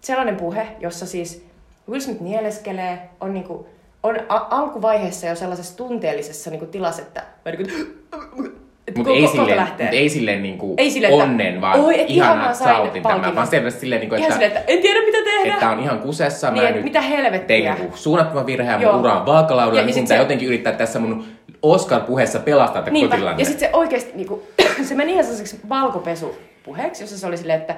sellainen 0.01 0.36
puhe, 0.36 0.67
jossa 0.79 1.05
siis 1.05 1.46
Will 1.89 2.01
Smith 2.01 2.22
nieleskelee, 2.22 3.10
on 3.22 3.34
niin 3.34 3.43
kuin, 3.43 3.65
on 4.03 4.15
a- 4.29 4.48
alkuvaiheessa 4.50 5.27
jo 5.27 5.36
sellaisessa 5.36 5.77
tunteellisessa 5.77 6.50
niin 6.50 6.60
kuin 6.60 6.72
tilassa, 6.72 7.01
että, 7.01 7.24
mä 7.46 7.51
niin 7.51 7.67
kuin, 7.67 8.58
Mutta 8.98 9.12
ei, 9.12 9.27
silleen, 9.27 9.60
mut 9.62 9.79
ei 9.91 10.10
silleen 10.10 10.43
niinku 10.43 10.74
Ei 10.77 10.91
silleen, 10.91 11.13
että 11.13 11.24
onnen, 11.24 11.62
vaan 11.62 11.79
oi, 11.79 12.01
et 12.01 12.10
ihanaa 12.10 12.53
sautin 12.53 13.03
tämän. 13.03 13.36
Vaan 13.36 13.48
selvästi 13.48 13.79
silleen, 13.79 14.00
niinku, 14.01 14.15
Ihan 14.15 14.31
että, 14.31 14.34
silleen, 14.34 14.58
että 14.58 14.74
en 14.74 14.81
tiedä 14.81 15.00
mitä 15.05 15.17
tehdä. 15.24 15.53
että 15.53 15.70
on 15.70 15.79
ihan 15.79 16.00
kusessa. 16.00 16.51
Niin, 16.51 16.63
mä 16.63 16.72
nyt 16.72 16.84
mitä 16.84 17.01
helvettiä. 17.01 17.48
tein 17.48 17.75
niinku 17.79 17.98
suunnattoman 17.98 18.46
virheen, 18.46 18.81
mun 18.81 18.96
ura 18.96 19.20
on 19.20 19.25
vaakalaudalla. 19.25 19.81
Ja- 19.81 19.88
ja 19.89 19.96
mun 19.98 20.08
se- 20.08 20.17
jotenkin 20.17 20.48
yrittää 20.48 20.74
tässä 20.74 21.00
mun 21.00 21.25
Oscar-puheessa 21.62 22.39
pelastaa 22.39 22.81
tätä 22.81 22.91
kotilanne. 23.10 23.41
Ja 23.41 23.46
sitten 23.46 23.70
se 23.70 23.75
oikeasti, 23.75 24.12
niinku, 24.15 24.43
se 24.88 24.96
meni 24.96 25.12
ihan 25.12 25.24
sellaiseksi 25.24 25.60
valkopesupuheeksi, 25.70 27.03
jossa 27.03 27.17
se 27.17 27.27
oli 27.27 27.38
silleen, 27.38 27.60
että, 27.62 27.75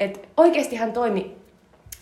että 0.00 0.20
oikeasti 0.36 0.76
hän 0.76 0.92
toimi 0.92 1.36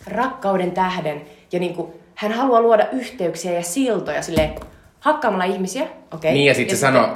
rakkauden 0.06 0.70
tähden 0.72 1.22
ja 1.52 1.58
niinku, 1.60 1.94
hän 2.22 2.32
haluaa 2.32 2.60
luoda 2.60 2.86
yhteyksiä 2.92 3.52
ja 3.52 3.62
siltoja 3.62 4.22
sille 4.22 4.50
hakkaamalla 5.00 5.44
ihmisiä. 5.44 5.86
Okay. 6.14 6.32
Niin 6.32 6.46
ja 6.46 6.54
sitten 6.54 6.76
se 6.76 6.80
sanoi, 6.80 7.08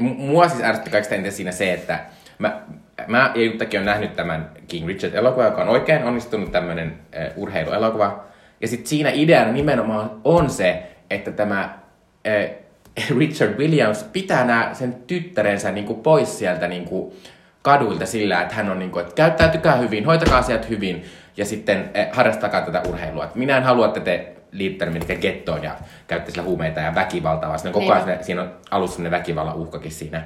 mua 0.00 0.48
siis 0.48 0.64
ärsytti 0.64 0.90
kaikista 0.90 1.14
eniten 1.14 1.32
siinä 1.32 1.52
se, 1.52 1.72
että 1.72 1.98
mä, 2.38 2.62
mä 3.06 3.32
ja 3.34 3.44
Juttakin 3.44 3.80
on 3.80 3.86
nähnyt 3.86 4.16
tämän 4.16 4.50
King 4.68 4.86
Richard-elokuva, 4.86 5.44
joka 5.44 5.62
on 5.62 5.68
oikein 5.68 6.04
onnistunut 6.04 6.52
tämmöinen 6.52 6.98
uh, 7.36 7.42
urheiluelokuva. 7.42 8.24
Ja 8.60 8.68
sitten 8.68 8.86
siinä 8.86 9.10
ideana 9.10 9.52
nimenomaan 9.52 10.10
on 10.24 10.50
se, 10.50 10.82
että 11.10 11.30
tämä 11.30 11.78
uh, 12.26 12.64
Richard 13.18 13.58
Williams 13.58 14.02
pitää 14.02 14.44
nää 14.44 14.74
sen 14.74 14.94
tyttärensä 15.06 15.72
niinku 15.72 15.94
pois 15.94 16.38
sieltä 16.38 16.68
niinku 16.68 17.16
kaduilta 17.62 18.06
sillä, 18.06 18.42
että 18.42 18.54
hän 18.54 18.70
on 18.70 18.78
niinku, 18.78 18.98
että 18.98 19.14
käyttäytykää 19.14 19.76
hyvin, 19.76 20.04
hoitakaa 20.04 20.38
asiat 20.38 20.68
hyvin 20.68 21.04
ja 21.36 21.44
sitten 21.44 21.90
eh, 21.94 22.08
harrastakaa 22.12 22.60
tätä 22.60 22.82
urheilua. 22.88 23.24
Et 23.24 23.34
minä 23.34 23.56
en 23.56 23.62
halua, 23.62 23.86
että 23.86 24.00
te 24.00 24.33
liittäne 24.54 24.92
mitkä 24.92 25.14
gettoon 25.14 25.62
ja 25.62 25.72
käytte 26.06 26.30
sillä 26.30 26.42
huumeita 26.42 26.80
ja 26.80 26.94
väkivaltaa, 26.94 27.48
vaan 27.48 27.72
koko 27.72 27.92
ajan 27.92 28.04
siinä, 28.04 28.22
siinä 28.22 28.42
on 28.42 28.52
alussa 28.70 28.96
sellainen 28.96 29.18
väkivallan 29.20 29.54
uhkakin 29.56 29.92
siinä. 29.92 30.24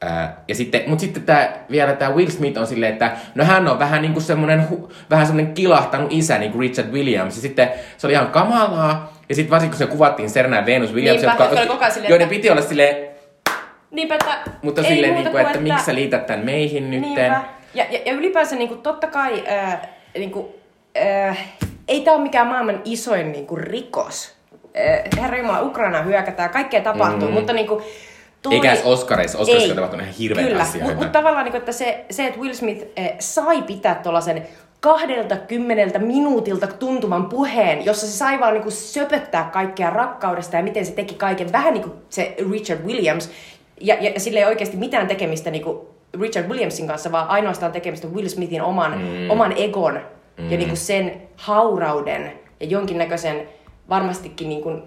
Ää, 0.00 0.36
ja 0.48 0.54
sitten, 0.54 0.82
mutta 0.86 1.00
sitten 1.00 1.22
tää, 1.22 1.52
vielä 1.70 1.92
tämä 1.92 2.10
Will 2.10 2.30
Smith 2.30 2.58
on 2.58 2.66
silleen, 2.66 2.92
että 2.92 3.12
no 3.34 3.44
hän 3.44 3.68
on 3.68 3.78
vähän 3.78 4.02
niinku 4.02 4.20
semmonen, 4.20 4.68
hu, 4.68 4.92
vähän 5.10 5.26
semmonen 5.26 5.54
kilahtanut 5.54 6.12
isä, 6.12 6.38
niin 6.38 6.52
kuin 6.52 6.60
Richard 6.60 6.88
Williams. 6.92 7.36
Ja 7.36 7.42
sitten 7.42 7.70
se 7.96 8.06
oli 8.06 8.14
ihan 8.14 8.28
kamalaa. 8.28 9.12
Ja 9.28 9.34
sitten 9.34 9.50
varsinkin 9.50 9.78
kun 9.78 9.86
se 9.86 9.92
kuvattiin 9.92 10.30
Serena 10.30 10.56
ja 10.56 10.66
Venus 10.66 10.94
Williams, 10.94 11.22
Niinpä, 11.22 11.44
jotka 11.44 11.56
ajan 11.80 11.92
silleen, 11.92 12.10
joiden 12.10 12.24
että- 12.24 12.34
piti 12.36 12.50
olla 12.50 12.62
silleen, 12.62 13.14
Niinpä, 13.90 14.14
että 14.14 14.36
mutta 14.62 14.82
silleen, 14.82 15.12
muuta 15.12 15.28
niinku, 15.28 15.38
että, 15.38 15.52
kuin, 15.52 15.62
miksi 15.62 15.84
sä 15.84 15.94
liität 15.94 16.26
tämän 16.26 16.44
meihin 16.44 16.90
nytten. 16.90 17.14
Niinpä. 17.14 17.42
Ja, 17.74 17.84
ja, 17.90 18.00
ja 18.04 18.12
ylipäänsä 18.12 18.56
niin 18.56 18.68
kuin, 18.68 18.82
totta 18.82 19.06
kai 19.06 19.44
äh, 19.48 19.78
niin 20.18 20.30
kuin, 20.30 20.46
äh, 21.28 21.38
ei 21.88 22.00
tämä 22.00 22.14
ole 22.14 22.22
mikään 22.22 22.46
maailman 22.46 22.80
isoin 22.84 23.32
niin 23.32 23.46
kuin, 23.46 23.60
rikos. 23.60 24.32
Äh, 24.76 25.22
Herra 25.22 25.38
Jumala, 25.38 25.62
Ukraina 25.62 26.02
hyökätään, 26.02 26.50
kaikkea 26.50 26.80
tapahtuu, 26.80 27.28
Mm. 27.28 27.34
mutta 27.34 27.52
niin 27.52 27.66
kuin, 27.66 27.84
tuli... 28.42 28.54
Eikä 28.54 28.72
edes 28.72 28.84
Oscareissa. 28.84 29.38
Oscareissa 29.38 29.68
Ei. 29.68 29.74
tapahtunut 29.74 30.06
ihan 30.06 30.18
hirveitä 30.18 30.50
Kyllä, 30.50 30.84
mutta 30.84 31.02
mut 31.02 31.12
tavallaan, 31.12 31.44
niin 31.44 31.52
kuin, 31.52 31.58
että 31.58 31.72
se, 31.72 32.04
se, 32.10 32.26
että 32.26 32.40
Will 32.40 32.54
Smith 32.54 32.86
äh, 32.98 33.10
sai 33.18 33.62
pitää 33.62 33.94
tuollaisen 33.94 34.46
20 34.80 35.98
minuutilta 35.98 36.66
tuntuvan 36.66 37.26
puheen, 37.26 37.84
jossa 37.84 38.06
se 38.06 38.12
sai 38.12 38.40
vaan 38.40 38.54
niinku 38.54 38.70
söpöttää 38.70 39.50
kaikkea 39.52 39.90
rakkaudesta 39.90 40.56
ja 40.56 40.62
miten 40.62 40.86
se 40.86 40.92
teki 40.92 41.14
kaiken. 41.14 41.52
Vähän 41.52 41.74
niin 41.74 41.82
kuin 41.82 41.94
se 42.08 42.34
Richard 42.50 42.84
Williams. 42.86 43.30
Ja, 43.80 43.96
ja, 44.00 44.10
ja 44.10 44.20
sillä 44.20 44.40
ei 44.40 44.46
oikeasti 44.46 44.76
mitään 44.76 45.06
tekemistä 45.06 45.50
niinku 45.50 45.94
Richard 46.20 46.48
Williamsin 46.48 46.86
kanssa, 46.86 47.12
vaan 47.12 47.28
ainoastaan 47.28 47.72
tekemistä 47.72 48.08
Will 48.08 48.28
Smithin 48.28 48.62
oman, 48.62 48.98
mm. 48.98 49.30
oman 49.30 49.52
egon 49.56 50.00
mm. 50.38 50.50
ja 50.50 50.58
niinku 50.58 50.76
sen 50.76 51.22
haurauden 51.36 52.32
ja 52.60 52.66
jonkinnäköisen 52.66 53.48
varmastikin 53.88 54.48
niinku 54.48 54.78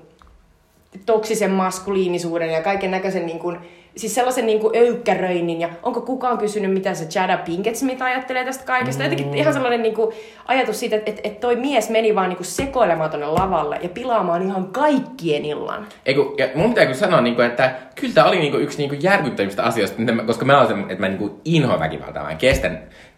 toksisen 1.06 1.52
maskuliinisuuden 1.52 2.50
ja 2.50 2.62
kaiken 2.62 2.92
näköisen 2.92 3.26
niin 3.26 3.40
kuin, 3.40 3.58
siis 3.96 4.16
sellaisen 4.16 4.46
niin 4.46 4.60
kuin 4.60 4.78
öykkäröinnin 4.78 5.62
ja 5.62 5.70
onko 5.84 6.02
kukaan 6.02 6.38
kysynyt, 6.38 6.74
mitä 6.74 6.94
se 6.94 7.20
Jada 7.20 7.38
Pinkett 7.38 7.76
Smith 7.76 8.02
ajattelee 8.02 8.46
tästä 8.46 8.66
kaikesta. 8.66 9.04
Mm. 9.04 9.10
Jotenkin 9.10 9.38
ihan 9.38 9.54
sellainen 9.54 9.82
niin 9.82 9.96
kuin, 9.96 10.16
ajatus 10.46 10.80
siitä, 10.80 10.96
että, 10.96 11.10
että, 11.10 11.22
että 11.24 11.40
toi 11.40 11.56
mies 11.56 11.90
meni 11.90 12.16
vaan 12.16 12.30
niin 12.30 12.38
kuin 12.38 12.48
sekoilemaan 12.48 13.10
tonne 13.10 13.26
lavalle 13.26 13.80
ja 13.84 13.90
pilaamaan 13.90 14.42
ihan 14.42 14.68
kaikkien 14.68 15.46
illan. 15.46 15.88
Eiku, 16.06 16.36
ja 16.38 16.48
mun 16.56 16.70
pitää 16.70 16.86
kyllä 16.86 16.98
sanoa, 16.98 17.22
niinku, 17.22 17.42
että 17.42 17.76
kyllä 17.96 18.14
tämä 18.14 18.28
oli 18.28 18.40
niinku 18.40 18.58
yksi 18.58 18.78
niinku 18.78 18.96
järkyttävistä 19.00 19.64
asioista, 19.64 20.00
mitä 20.00 20.12
mä- 20.12 20.24
koska 20.24 20.46
mä 20.46 20.62
olen 20.62 20.82
että 20.82 21.00
mä 21.00 21.08
niinku 21.08 21.42
inhoan 21.46 21.80
väkivaltaa. 21.80 22.24
Mä 22.24 22.32
en 22.32 22.38
kestä, 22.38 22.72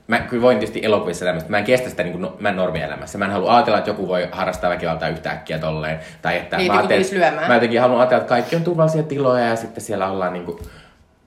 mä 0.10 0.20
kyllä 0.20 0.42
voin 0.42 0.60
tietysti 0.60 0.80
elokuvissa 0.84 1.26
tämmöistä, 1.26 1.50
mä 1.50 1.58
en 1.58 1.64
kestä 1.64 1.90
sitä 1.90 2.04
niinku, 2.04 2.20
no, 2.20 2.38
mä 2.40 2.52
normielämässä. 2.52 3.18
Mä 3.18 3.26
en 3.26 3.32
halua 3.32 3.56
ajatella, 3.56 3.78
että 3.78 3.90
joku 3.90 4.08
voi 4.08 4.28
harrastaa 4.32 4.70
väkivaltaa 4.70 5.10
yhtäkkiä 5.10 5.60
tolleen. 5.60 6.00
Tai 6.22 6.38
että 6.38 6.58
Niin, 6.58 6.74
mä, 6.74 6.88
lyömään. 7.12 7.48
mä 7.48 7.54
jotenkin 7.54 7.82
haluan 7.82 8.00
ajatella, 8.00 8.22
että 8.22 8.30
kaikki 8.30 8.56
on 8.56 8.64
turvallisia 8.64 9.04
tiloja 9.04 9.46
ja 9.46 9.56
sitten 9.56 9.84
siellä 9.84 10.08
ollaan 10.08 10.34
niinku... 10.34 10.60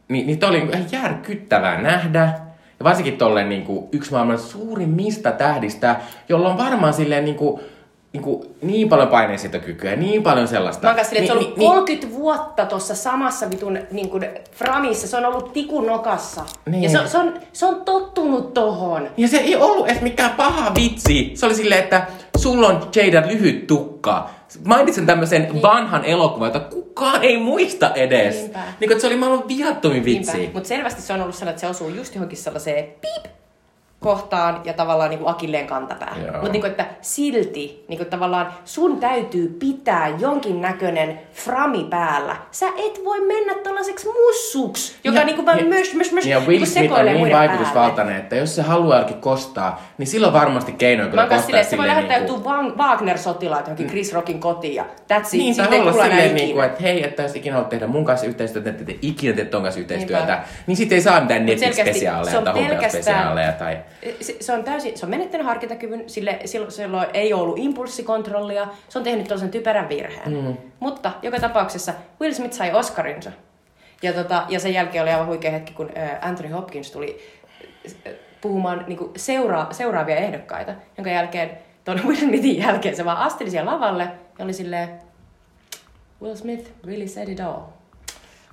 Niin, 0.08 0.26
niin 0.26 0.38
toi 0.38 0.50
oli 0.50 0.58
ihan 0.58 0.86
järkyttävää 0.92 1.82
nähdä. 1.82 2.20
Ja 2.78 2.84
varsinkin 2.84 3.18
tolleen 3.18 3.48
niinku 3.48 3.88
yksi 3.92 4.12
maailman 4.12 4.38
suurimmista 4.38 5.32
tähdistä, 5.32 5.96
jolla 6.28 6.48
on 6.48 6.58
varmaan 6.58 6.94
silleen 6.94 7.24
niinku, 7.24 7.56
niinku 7.56 7.72
niin 8.62 8.88
paljon 8.88 9.08
paineensietokykyä 9.08 9.96
niin 9.96 10.22
paljon 10.22 10.48
sellaista. 10.48 10.86
Mä 10.88 10.94
oon 10.94 11.04
silleen, 11.04 11.24
että 11.24 11.32
se 11.34 11.38
on 11.38 11.38
Niin- 11.38 11.46
ollut 11.46 11.58
niin- 11.58 11.70
30 12.00 12.10
vuotta 12.20 12.66
tuossa 12.66 12.94
samassa 12.94 13.50
vitun 13.50 13.78
niin 13.90 14.10
kuin, 14.10 14.28
framissa. 14.52 15.06
Se 15.08 15.16
on 15.16 15.24
ollut 15.24 15.52
tikun 15.52 15.86
nokassa. 15.86 16.44
Niin. 16.66 16.82
Ja 16.82 16.90
se, 16.90 16.98
on- 17.00 17.08
se, 17.08 17.18
on, 17.18 17.34
se 17.52 17.66
on 17.66 17.82
tottunut 17.84 18.54
tohon. 18.54 19.08
Ja 19.16 19.28
se 19.28 19.36
ei 19.36 19.56
ollut 19.56 19.88
edes 19.88 20.02
mikään 20.02 20.30
paha 20.30 20.72
vitsi. 20.74 21.32
Se 21.34 21.46
oli 21.46 21.54
silleen, 21.54 21.82
että 21.82 22.06
sulla 22.36 22.68
on 22.68 22.88
Jada 22.94 23.22
lyhyt 23.28 23.66
tukka. 23.66 24.30
Mainitsen 24.64 25.06
tämmöisen 25.06 25.42
niin. 25.42 25.62
vanhan 25.62 26.04
elokuvan, 26.04 26.48
jota 26.48 26.60
kukaan 26.60 27.22
ei 27.22 27.36
muista 27.38 27.94
edes. 27.94 28.34
Niinpä. 28.36 28.58
Niin 28.58 28.74
kuin, 28.78 28.92
että 28.92 29.00
se 29.00 29.06
oli 29.06 29.16
maailman 29.16 29.48
viattomin 29.48 30.04
vitsi. 30.04 30.50
Mutta 30.54 30.68
selvästi 30.68 31.02
se 31.02 31.12
on 31.12 31.20
ollut 31.22 31.34
sellainen, 31.34 31.50
että 31.54 31.60
se 31.60 31.66
osuu 31.84 31.88
just 31.88 32.14
johonkin 32.14 32.38
sellaiseen 32.38 32.84
piip 32.84 33.32
kohtaan 34.02 34.60
ja 34.64 34.72
tavallaan 34.72 35.10
niin 35.10 35.18
kuin 35.18 35.30
akilleen 35.30 35.66
kantapää. 35.66 36.16
Mutta 36.32 36.48
niin 36.52 36.66
että 36.66 36.86
silti 37.00 37.84
niin 37.88 37.98
kuin 37.98 38.10
tavallaan 38.10 38.52
sun 38.64 39.00
täytyy 39.00 39.56
pitää 39.58 40.08
jonkin 40.18 40.60
näköinen 40.60 41.20
frami 41.32 41.84
päällä. 41.90 42.36
Sä 42.50 42.66
et 42.66 43.00
voi 43.04 43.20
mennä 43.20 43.54
tällaiseksi 43.54 44.08
mussuksi, 44.26 44.94
joka 45.04 45.18
Ja- 45.18 45.24
niin 45.24 45.36
kuin 45.36 45.46
vaan 45.46 45.58
ja- 45.58 45.64
mös, 45.64 45.94
mös, 45.94 46.12
mös, 46.12 46.26
Ja 46.26 46.38
niin 46.38 46.48
Will 46.48 46.58
kuin 46.58 46.70
Smith 46.70 46.92
on 46.92 47.04
niin 47.06 47.32
vaikutusvaltainen, 47.32 48.16
että 48.16 48.36
jos 48.36 48.56
se 48.56 48.62
haluaa 48.62 48.98
jokin 48.98 49.20
kostaa, 49.20 49.82
niin 49.98 50.06
silloin 50.06 50.32
varmasti 50.32 50.72
keinoin 50.72 51.06
Mä 51.08 51.10
kyllä 51.10 51.22
kostaa 51.26 51.42
silleen, 51.46 51.64
se 51.64 51.76
voi 51.78 51.86
lähettää 51.86 52.18
niinku- 52.18 52.34
joku 52.34 52.48
Wa- 52.48 52.76
Wagner-sotilaat 52.78 53.60
johonkin 53.66 53.86
Chris 53.86 54.12
Rockin 54.12 54.40
kotiin 54.40 54.74
ja 54.74 54.84
that's 54.84 55.26
it. 55.26 55.32
Niin, 55.32 55.56
tai 55.56 55.80
olla 55.80 55.92
silleen, 55.92 56.34
niin 56.34 56.52
kuin, 56.54 56.64
että 56.64 56.82
hei, 56.82 57.04
että 57.04 57.22
jos 57.22 57.34
ikinä 57.36 57.54
haluat 57.54 57.68
tehdä 57.68 57.86
mun 57.86 58.04
kanssa 58.04 58.26
yhteistyötä, 58.26 58.70
että 58.70 58.84
te 58.84 58.96
ikinä 59.02 59.36
teet 59.36 59.50
ton 59.50 59.62
kanssa 59.62 59.80
yhteistyötä, 59.80 60.26
Niinpä. 60.26 60.42
niin 60.66 60.76
sitten 60.76 60.96
ei 60.96 61.02
saa 61.02 61.20
mitään 61.20 61.46
Netflix-spesiaaleja 61.46 62.42
tai 62.42 62.54
Hotel-spesiaaleja 62.54 63.52
tai... 63.52 63.78
Se, 64.20 64.36
se 64.40 64.52
on 64.52 64.64
täysin, 64.64 64.98
se 64.98 65.06
on 65.06 65.10
menettänyt 65.10 65.46
harkintakyvyn, 65.46 66.10
sille, 66.10 66.40
silloin, 66.44 66.72
silloin 66.72 67.06
ei 67.14 67.32
ollut 67.32 67.58
impulssikontrollia, 67.58 68.68
se 68.88 68.98
on 68.98 69.04
tehnyt 69.04 69.24
tällaisen 69.24 69.50
typerän 69.50 69.88
virheen. 69.88 70.32
Mm. 70.32 70.56
Mutta 70.80 71.12
joka 71.22 71.40
tapauksessa 71.40 71.94
Will 72.20 72.34
Smith 72.34 72.54
sai 72.54 72.72
Oscarinsa. 72.72 73.32
Ja, 74.02 74.12
tota, 74.12 74.46
ja 74.48 74.60
sen 74.60 74.74
jälkeen 74.74 75.02
oli 75.02 75.10
aivan 75.10 75.26
huikea 75.26 75.50
hetki, 75.50 75.72
kun 75.72 75.90
äh, 75.96 76.28
Anthony 76.28 76.48
Hopkins 76.48 76.90
tuli 76.90 77.18
äh, 78.06 78.12
puhumaan 78.40 78.84
niin 78.88 78.98
seura, 79.16 79.66
seuraavia 79.70 80.16
ehdokkaita, 80.16 80.74
jonka 80.96 81.10
jälkeen 81.10 81.50
tuon 81.84 82.00
Will 82.04 82.16
Smithin 82.16 82.58
jälkeen 82.58 82.96
se 82.96 83.04
vaan 83.04 83.18
asteli 83.18 83.50
siellä 83.50 83.72
lavalle 83.72 84.08
ja 84.38 84.44
oli 84.44 84.52
silleen 84.52 84.88
Will 86.22 86.36
Smith 86.36 86.70
really 86.86 87.08
said 87.08 87.28
it 87.28 87.40
all. 87.40 87.62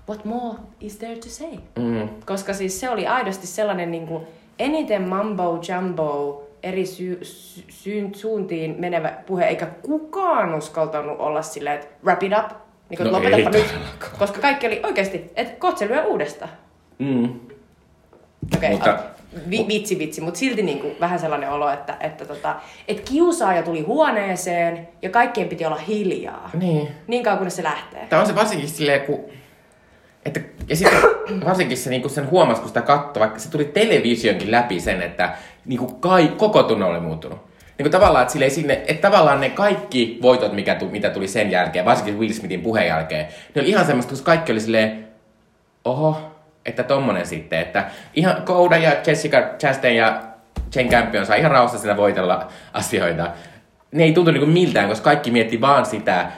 What 0.09 0.25
more 0.25 0.57
is 0.79 0.97
there 0.97 1.15
to 1.15 1.29
say? 1.29 1.57
Mm. 1.77 2.09
Koska 2.25 2.53
siis 2.53 2.79
se 2.79 2.89
oli 2.89 3.07
aidosti 3.07 3.47
sellainen 3.47 3.91
niin 3.91 4.07
kuin 4.07 4.27
eniten 4.59 5.07
mambo 5.09 5.59
jumbo 5.69 6.43
eri 6.63 6.85
sy- 6.85 7.19
sy- 7.25 7.63
syyn- 7.69 8.15
suuntiin 8.15 8.75
menevä 8.79 9.13
puhe, 9.25 9.45
eikä 9.45 9.65
kukaan 9.65 10.53
uskaltanut 10.55 11.19
olla 11.19 11.41
silleen, 11.41 11.75
että 11.75 11.87
wrap 12.03 12.23
it 12.23 12.31
up, 12.39 12.51
niin 12.89 12.97
kuin, 12.97 13.05
No 13.07 13.11
lopetapa 13.11 13.57
ei 13.57 13.63
nyt. 13.63 13.75
Koska 14.19 14.41
kaikki 14.41 14.67
oli 14.67 14.79
oikeasti, 14.83 15.31
että 15.35 15.59
kohta 15.59 15.79
se 15.79 15.87
lyö 15.87 16.03
uudestaan. 16.03 16.51
Mm. 16.99 17.39
Okei, 18.55 18.69
Mutta- 18.71 18.93
okay, 18.93 19.05
vi- 19.49 19.65
vitsi 19.67 19.99
vitsi, 19.99 20.21
mutta 20.21 20.39
silti 20.39 20.61
niin 20.63 20.79
kuin 20.79 20.95
vähän 20.99 21.19
sellainen 21.19 21.49
olo, 21.51 21.69
että, 21.69 21.97
että, 21.99 22.25
tota, 22.25 22.55
että 22.87 23.11
kiusaaja 23.11 23.63
tuli 23.63 23.81
huoneeseen 23.81 24.87
ja 25.01 25.09
kaikkien 25.09 25.49
piti 25.49 25.65
olla 25.65 25.75
hiljaa. 25.77 26.49
Niin. 26.53 26.87
Niin 27.07 27.23
kauan 27.23 27.37
kunnes 27.37 27.55
se 27.55 27.63
lähtee. 27.63 28.05
Tämä 28.09 28.21
on 28.21 28.27
se 28.27 28.35
varsinkin 28.35 28.69
silleen, 28.69 29.01
kun... 29.01 29.19
Että, 30.25 30.39
ja 30.67 30.75
sitten 30.75 31.01
varsinkin 31.45 31.77
se, 31.77 31.89
niin 31.89 32.09
sen 32.09 32.29
huomasi, 32.29 32.61
kun 32.61 32.67
sitä 32.67 32.81
katsoi, 32.81 33.21
vaikka 33.21 33.39
se 33.39 33.51
tuli 33.51 33.65
televisionkin 33.65 34.51
läpi 34.51 34.79
sen, 34.79 35.01
että 35.01 35.33
niin 35.65 35.79
kuin 35.79 35.95
kai, 35.95 36.27
koko 36.27 36.63
tunne 36.63 36.85
oli 36.85 36.99
muuttunut. 36.99 37.49
Niin 37.77 37.83
kuin 37.83 37.91
tavallaan, 37.91 38.21
että, 38.21 38.31
silleen, 38.31 38.51
sinne, 38.51 38.81
että 38.87 39.09
tavallaan 39.09 39.41
ne 39.41 39.49
kaikki 39.49 40.19
voitot, 40.21 40.53
mikä 40.53 40.75
tu, 40.75 40.89
mitä 40.89 41.09
tuli 41.09 41.27
sen 41.27 41.51
jälkeen, 41.51 41.85
varsinkin 41.85 42.19
Will 42.19 42.33
Smithin 42.33 42.61
puheen 42.61 42.87
jälkeen, 42.87 43.27
ne 43.55 43.61
oli 43.61 43.69
ihan 43.69 43.85
semmoista, 43.85 44.09
koska 44.09 44.25
kaikki 44.25 44.51
oli 44.51 44.59
silleen, 44.59 45.07
oho, 45.85 46.31
että 46.65 46.83
tommonen 46.83 47.25
sitten, 47.25 47.59
että 47.59 47.85
ihan 48.13 48.41
Kouda 48.41 48.77
ja 48.77 48.91
Jessica 49.07 49.37
Chastain 49.59 49.95
ja 49.95 50.21
Jane 50.75 50.89
Campion 50.89 51.25
saa 51.25 51.35
ihan 51.35 51.51
rauhassa 51.51 51.97
voitella 51.97 52.47
asioita. 52.73 53.31
Ne 53.91 54.03
ei 54.03 54.13
tuntu 54.13 54.31
niinku 54.31 54.45
miltään, 54.45 54.89
koska 54.89 55.03
kaikki 55.03 55.31
mietti 55.31 55.61
vaan 55.61 55.85
sitä 55.85 56.31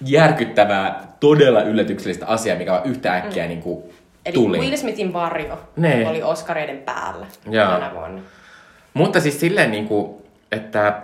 järkyttävää, 0.00 1.06
todella 1.20 1.62
yllätyksellistä 1.62 2.26
asiaa, 2.26 2.58
mikä 2.58 2.74
on 2.74 2.80
yhtä 2.84 3.14
äkkiä 3.14 3.42
mm. 3.42 3.48
niinku 3.48 3.92
Eli 4.26 4.34
tuli. 4.34 4.58
Will 4.58 4.76
Smithin 4.76 5.12
varjo 5.12 5.58
Ne. 5.76 6.08
oli 6.08 6.22
Oscareiden 6.22 6.78
päällä 6.78 7.26
Joo. 7.50 7.70
tänä 7.72 7.94
vuonna. 7.94 8.22
Mutta 8.94 9.20
siis 9.20 9.40
silleen, 9.40 9.70
niin 9.70 9.88
kuin, 9.88 10.14
että 10.52 11.02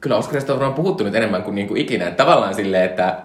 kyllä 0.00 0.16
Oscarista 0.16 0.54
on 0.54 0.74
puhuttu 0.74 1.04
nyt 1.04 1.14
enemmän 1.14 1.42
kuin, 1.42 1.54
niin 1.54 1.68
kuin 1.68 1.80
ikinä. 1.80 2.08
Että 2.08 2.24
tavallaan 2.24 2.54
silleen, 2.54 2.84
että 2.84 3.16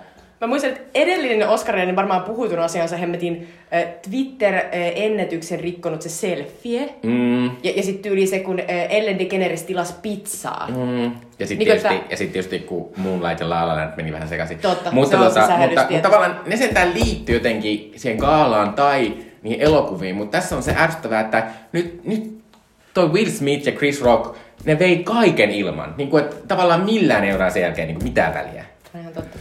Mä 0.43 0.47
muistan, 0.47 0.71
että 0.71 0.83
edellinen 0.93 1.50
Oscareiden 1.50 1.95
varmaan 1.95 2.21
puhutun 2.23 2.59
asiansa 2.59 2.97
hemmetin 2.97 3.47
äh, 3.73 3.83
Twitter-ennätyksen 4.09 5.59
rikkonut 5.59 6.01
se 6.01 6.09
selfie. 6.09 6.89
mm, 7.03 7.45
Ja, 7.45 7.71
ja 7.75 7.83
sitten 7.83 8.01
tyyli 8.03 8.27
se, 8.27 8.39
kun 8.39 8.59
äh, 8.59 8.65
Ellen 8.89 9.19
DeGeneres 9.19 9.63
tilasi 9.63 9.93
pizzaa. 10.01 10.67
Mm. 10.69 11.03
Ja 11.03 11.47
sitten 11.47 11.57
Niin, 11.57 11.57
tietysti, 11.67 11.88
että- 11.95 12.07
ja 12.13 12.17
sit 12.17 12.31
tietysti, 12.31 12.59
kun 12.59 12.89
Moonlight 12.97 13.39
ja 13.39 13.50
La 13.50 13.91
meni 13.97 14.12
vähän 14.13 14.27
sekaisin. 14.27 14.59
Totta, 14.59 14.91
mutta, 14.91 15.17
se 15.17 15.39
tota, 15.39 15.57
mutta, 15.57 15.88
mutta 15.89 16.09
tavallaan 16.09 16.39
ne 16.45 16.57
sentään 16.57 16.93
liittyy 16.93 17.35
jotenkin 17.35 17.93
siihen 17.95 18.17
gaalaan 18.19 18.73
tai 18.73 19.13
niihin 19.43 19.62
elokuviin. 19.62 20.15
Mutta 20.15 20.38
tässä 20.38 20.55
on 20.55 20.63
se 20.63 20.75
ärsyttävää, 20.77 21.21
että 21.21 21.43
nyt, 21.71 22.01
nyt 22.05 22.38
toi 22.93 23.09
Will 23.09 23.29
Smith 23.29 23.65
ja 23.65 23.71
Chris 23.71 24.01
Rock, 24.01 24.35
ne 24.65 24.79
vei 24.79 25.03
kaiken 25.03 25.51
ilman. 25.51 25.93
Niin 25.97 26.09
kuin, 26.09 26.23
että 26.23 26.35
tavallaan 26.47 26.85
millään 26.85 27.23
ei 27.23 27.35
ole 27.35 27.50
sen 27.51 27.62
jälkeen 27.62 27.88
niin 27.88 27.95
kuin 27.95 28.03
mitään 28.03 28.33
väliä. 28.33 28.65
Ihan 29.01 29.13
totta. 29.13 29.32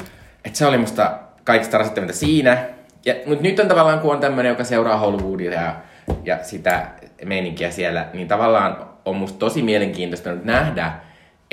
Et 0.52 0.56
se 0.56 0.66
oli 0.66 0.78
musta 0.78 1.18
kaikista 1.44 1.78
rasittavinta 1.78 2.14
siinä. 2.14 2.64
Ja, 3.04 3.14
mutta 3.26 3.42
nyt 3.42 3.60
on 3.60 3.68
tavallaan, 3.68 4.00
kun 4.00 4.14
on 4.14 4.20
tämmöinen, 4.20 4.50
joka 4.50 4.64
seuraa 4.64 4.96
Hollywoodia 4.96 5.52
ja, 5.52 5.76
ja 6.24 6.44
sitä 6.44 6.86
meininkiä 7.24 7.70
siellä, 7.70 8.06
niin 8.12 8.28
tavallaan 8.28 8.88
on 9.04 9.16
musta 9.16 9.38
tosi 9.38 9.62
mielenkiintoista 9.62 10.32
nyt 10.32 10.44
nähdä, 10.44 10.92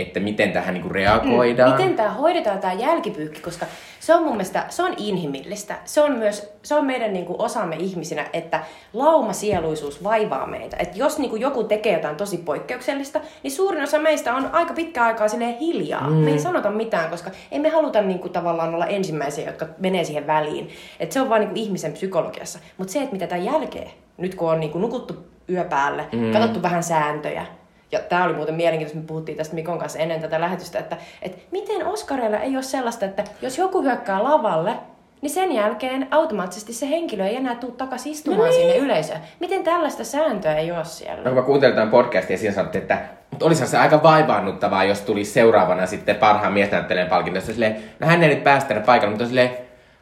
että 0.01 0.20
miten 0.20 0.51
tähän 0.51 0.74
niinku 0.74 0.89
reagoidaan. 0.89 1.72
Miten 1.72 1.96
tämä 1.96 2.10
hoidetaan 2.10 2.60
tämä 2.60 2.74
jälkipyykki, 2.74 3.41
koska 3.41 3.65
se 4.00 4.15
on 4.15 4.24
mun 4.24 4.32
mielestä, 4.32 4.65
se 4.70 4.84
on 4.84 4.94
inhimillistä. 4.98 5.75
Se 5.86 6.01
on 6.01 6.12
myös, 6.12 6.53
se 6.63 6.75
on 6.75 6.86
meidän 6.86 7.13
niinku 7.13 7.36
osamme 7.39 7.75
ihmisinä, 7.75 8.25
että 8.34 8.63
laumasieluisuus 8.94 10.03
vaivaa 10.03 10.48
meitä. 10.48 10.77
Että 10.79 10.98
jos 10.98 11.20
niinku 11.20 11.36
joku 11.36 11.63
tekee 11.63 11.94
jotain 11.94 12.15
tosi 12.15 12.38
poikkeuksellista, 12.38 13.20
niin 13.44 13.51
suurin 13.51 13.84
osa 13.84 14.00
meistä 14.00 14.34
on 14.36 14.50
aika 14.51 14.74
pitkä 14.74 15.03
aikaa 15.03 15.27
silleen 15.27 15.58
hiljaa. 15.58 16.10
Mm. 16.10 16.15
Me 16.15 16.32
ei 16.32 16.39
sanota 16.39 16.72
mitään, 16.72 17.10
koska 17.10 17.32
ei 17.51 17.60
me 17.60 17.70
haluta 17.70 18.01
niinku 18.01 18.29
tavallaan 18.29 18.74
olla 18.75 18.88
ensimmäisiä, 18.88 19.46
jotka 19.46 19.65
menee 19.77 20.03
siihen 20.03 20.27
väliin. 20.27 20.70
Et 21.00 21.12
se 21.12 21.22
on 21.22 21.29
vaan 21.29 21.41
niinku 21.41 21.56
ihmisen 21.60 21.94
psykologiassa. 21.94 22.60
Mutta 22.77 22.94
se, 22.94 23.00
että 23.00 23.13
mitä 23.13 23.27
tämän 23.27 23.46
jälkeen, 23.46 23.91
nyt 24.18 24.36
kun 24.36 24.51
on 24.51 24.60
niinku 24.60 24.79
nukuttu 24.79 25.13
yöpäälle, 25.50 26.06
mm. 26.12 26.32
katsottu 26.32 26.62
vähän 26.62 26.84
sääntöjä, 26.84 27.46
ja 27.91 28.00
tämä 28.00 28.24
oli 28.24 28.34
muuten 28.34 28.55
mielenkiintoista, 28.55 29.01
me 29.01 29.08
puhuttiin 29.08 29.38
tästä 29.38 29.55
Mikon 29.55 29.79
kanssa 29.79 30.00
ennen 30.00 30.22
tätä 30.22 30.41
lähetystä, 30.41 30.79
että, 30.79 30.98
että 31.22 31.38
miten 31.51 31.88
Oscareilla 31.88 32.38
ei 32.38 32.55
ole 32.55 32.63
sellaista, 32.63 33.05
että 33.05 33.24
jos 33.41 33.58
joku 33.58 33.81
hyökkää 33.81 34.24
lavalle, 34.24 34.74
niin 35.22 35.29
sen 35.29 35.51
jälkeen 35.51 36.08
automaattisesti 36.12 36.74
se 36.74 36.89
henkilö 36.89 37.25
ei 37.25 37.36
enää 37.36 37.55
tule 37.55 37.72
takaisin 37.72 38.12
istumaan 38.12 38.48
no 38.48 38.51
sinne 38.51 38.77
yleisöön. 38.77 39.19
Miten 39.39 39.63
tällaista 39.63 40.03
sääntöä 40.03 40.55
ei 40.55 40.72
ole 40.72 40.86
siellä? 40.86 41.24
No 41.24 41.29
kun 41.29 41.34
mä 41.34 41.41
kuuntelin 41.41 41.75
tämän 41.75 41.89
podcastia 41.89 42.34
ja 42.34 42.38
siinä 42.38 42.55
sanottiin, 42.55 42.81
että 42.81 43.01
mutta 43.31 43.46
olisihan 43.46 43.69
se 43.69 43.77
aika 43.77 44.03
vaivaannuttavaa, 44.03 44.84
jos 44.84 45.01
tulisi 45.01 45.31
seuraavana 45.31 45.86
sitten 45.86 46.15
parhaan 46.15 46.53
miesnäyttelijän 46.53 47.10
palkinto. 47.10 47.41
Silleen, 47.41 47.75
no 48.00 48.08
hän 48.08 48.24
ei 48.24 48.29
nyt 48.29 48.43
päästä 48.43 48.81
paikalle, 48.86 49.12
mutta 49.12 49.25
silleen, 49.27 49.50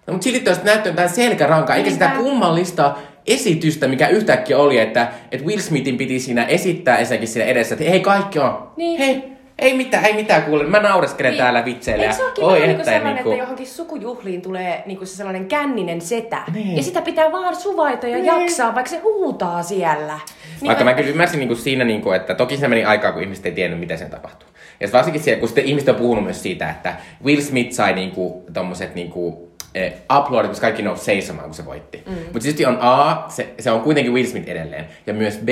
no 0.08 0.14
mutta 0.14 0.24
silti 0.24 0.50
olisi 0.50 0.64
näyttänyt 0.64 0.96
tämän 0.96 1.10
selkärankaa, 1.10 1.76
eikä 1.76 1.90
sitä 1.90 2.12
kummallista 2.18 2.96
esitystä, 3.28 3.88
mikä 3.88 4.08
yhtäkkiä 4.08 4.58
oli, 4.58 4.80
että, 4.80 5.08
että 5.32 5.46
Will 5.46 5.60
Smithin 5.60 5.98
piti 5.98 6.20
siinä 6.20 6.46
esittää 6.46 6.98
ensinnäkin 6.98 7.28
siinä 7.28 7.46
edessä, 7.48 7.76
että 7.76 7.90
hei 7.90 8.00
kaikki 8.00 8.40
on, 8.40 8.68
Niin. 8.76 9.00
hei, 9.00 9.24
ei 9.60 9.74
mitään, 9.78 10.06
ei 10.06 10.14
mitään 10.14 10.44
kuule, 10.44 10.64
mä 10.64 10.80
naureskelen 10.80 11.32
Niin. 11.32 11.38
täällä 11.38 11.66
vitseillä. 11.66 12.04
Eikö 12.04 12.16
se 12.16 12.24
olekin 12.24 12.44
oi, 12.44 12.52
vähän 12.52 12.62
niin 12.68 12.72
että 12.80 12.84
sellainen, 12.92 13.14
niinku- 13.16 13.30
että 13.32 13.44
johonkin 13.44 13.68
sukujuhliin 13.68 14.42
tulee 14.42 14.84
niin 14.86 14.98
kuin 14.98 15.08
se 15.08 15.16
sellainen 15.16 15.46
känninen 15.46 16.02
setä. 16.02 16.42
Niin. 16.54 16.76
Ja 16.78 16.84
sitä 16.84 17.02
pitää 17.02 17.32
vaan 17.32 17.56
suvaita 17.56 18.08
ja 18.08 18.18
jaksaa, 18.18 18.76
vaikka 18.76 18.90
se 18.90 18.98
huutaa 19.00 19.64
siellä. 19.64 20.14
Niin 20.14 20.68
Vaikka 20.68 20.76
kuin- 20.76 20.86
mä 20.86 20.94
kyllä 20.94 21.10
ymmärsin 21.10 21.40
niinku 21.40 21.56
siinä, 21.56 21.84
niinku, 21.84 22.12
että 22.12 22.36
toki 22.36 22.58
se 22.58 22.68
meni 22.68 22.86
aikaa, 22.86 23.12
kun 23.12 23.22
ihmiset 23.24 23.46
ei 23.46 23.52
tiennyt, 23.52 23.80
mitä 23.80 23.98
sen 23.98 24.10
tapahtuu. 24.10 24.50
Ja 24.80 24.88
varsinkin 24.94 25.22
siellä, 25.24 25.40
kun 25.40 25.50
sitten 25.50 25.66
ihmiset 25.66 25.90
on 25.90 25.96
puhunut 25.96 26.24
myös 26.24 26.44
siitä, 26.44 26.70
että 26.70 26.96
Will 27.26 27.42
Smith 27.42 27.72
sai 27.72 27.94
niinku, 27.94 28.44
tommoset 28.54 28.96
niinku, 28.96 29.47
eh, 29.86 29.94
uploadit, 30.20 30.52
koska 30.52 30.62
kaikki 30.66 30.82
nousi 30.82 31.04
seisomaan, 31.06 31.46
kun 31.48 31.56
se 31.56 31.66
voitti. 31.66 32.04
Mm. 32.06 32.14
Mutta 32.14 32.40
tietysti 32.40 32.66
on 32.66 32.78
A, 32.82 33.24
se, 33.30 33.54
se 33.60 33.72
on 33.72 33.82
kuitenkin 33.82 34.14
Will 34.14 34.28
Smith 34.28 34.50
edelleen. 34.50 34.86
Ja 35.08 35.14
myös 35.14 35.38
B, 35.46 35.50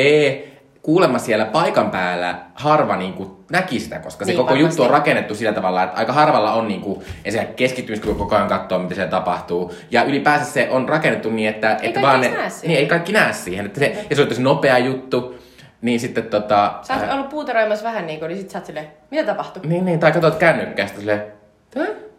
kuulemma 0.81 1.19
siellä 1.19 1.45
paikan 1.45 1.91
päällä 1.91 2.35
harva 2.55 2.95
niinku 2.95 3.43
näki 3.51 3.79
sitä, 3.79 3.99
koska 3.99 4.25
se 4.25 4.31
Niin, 4.31 4.37
koko 4.37 4.49
varmasti. 4.49 4.63
juttu 4.71 4.83
on 4.83 4.89
rakennettu 4.89 5.35
sillä 5.35 5.53
tavalla, 5.53 5.83
että 5.83 5.97
aika 5.97 6.13
harvalla 6.13 6.53
on 6.53 6.67
niinku, 6.67 7.03
ensinnäkin 7.25 7.55
keskittymiskyky 7.55 8.15
koko 8.15 8.35
ajan 8.35 8.47
katsoa, 8.47 8.79
mitä 8.79 8.95
siellä 8.95 9.11
tapahtuu. 9.11 9.73
Ja 9.91 10.03
ylipäänsä 10.03 10.45
se 10.45 10.67
on 10.71 10.89
rakennettu 10.89 11.29
niin, 11.29 11.49
että, 11.49 11.71
että 11.71 11.81
kaikki 11.81 12.01
vaan 12.01 12.23
siihen. 12.23 12.67
niin, 12.67 12.79
ei 12.79 12.85
kaikki 12.85 13.13
näe 13.13 13.33
siihen. 13.33 13.65
Että 13.65 13.79
se, 13.79 14.05
ja 14.09 14.15
se 14.15 14.21
on 14.21 14.27
tosi 14.27 14.41
nopea 14.41 14.77
juttu, 14.77 15.35
niin 15.81 15.99
sitten 15.99 16.23
tota... 16.23 16.73
Sä 16.81 16.93
oot 16.93 17.11
ollut 17.13 17.29
puuteroimassa 17.29 17.85
vähän 17.85 18.07
niin 18.07 18.19
kuin, 18.19 18.29
niin 18.29 18.37
sit 18.39 18.49
sä 18.49 18.57
oot 18.57 18.65
silleen, 18.65 18.87
mitä 19.11 19.23
tapahtui? 19.23 19.63
niin, 19.65 19.85
niin, 19.85 19.99
tai 19.99 20.11
katsot 20.11 20.35
kännykkästä 20.35 20.99
silleen? 20.99 21.23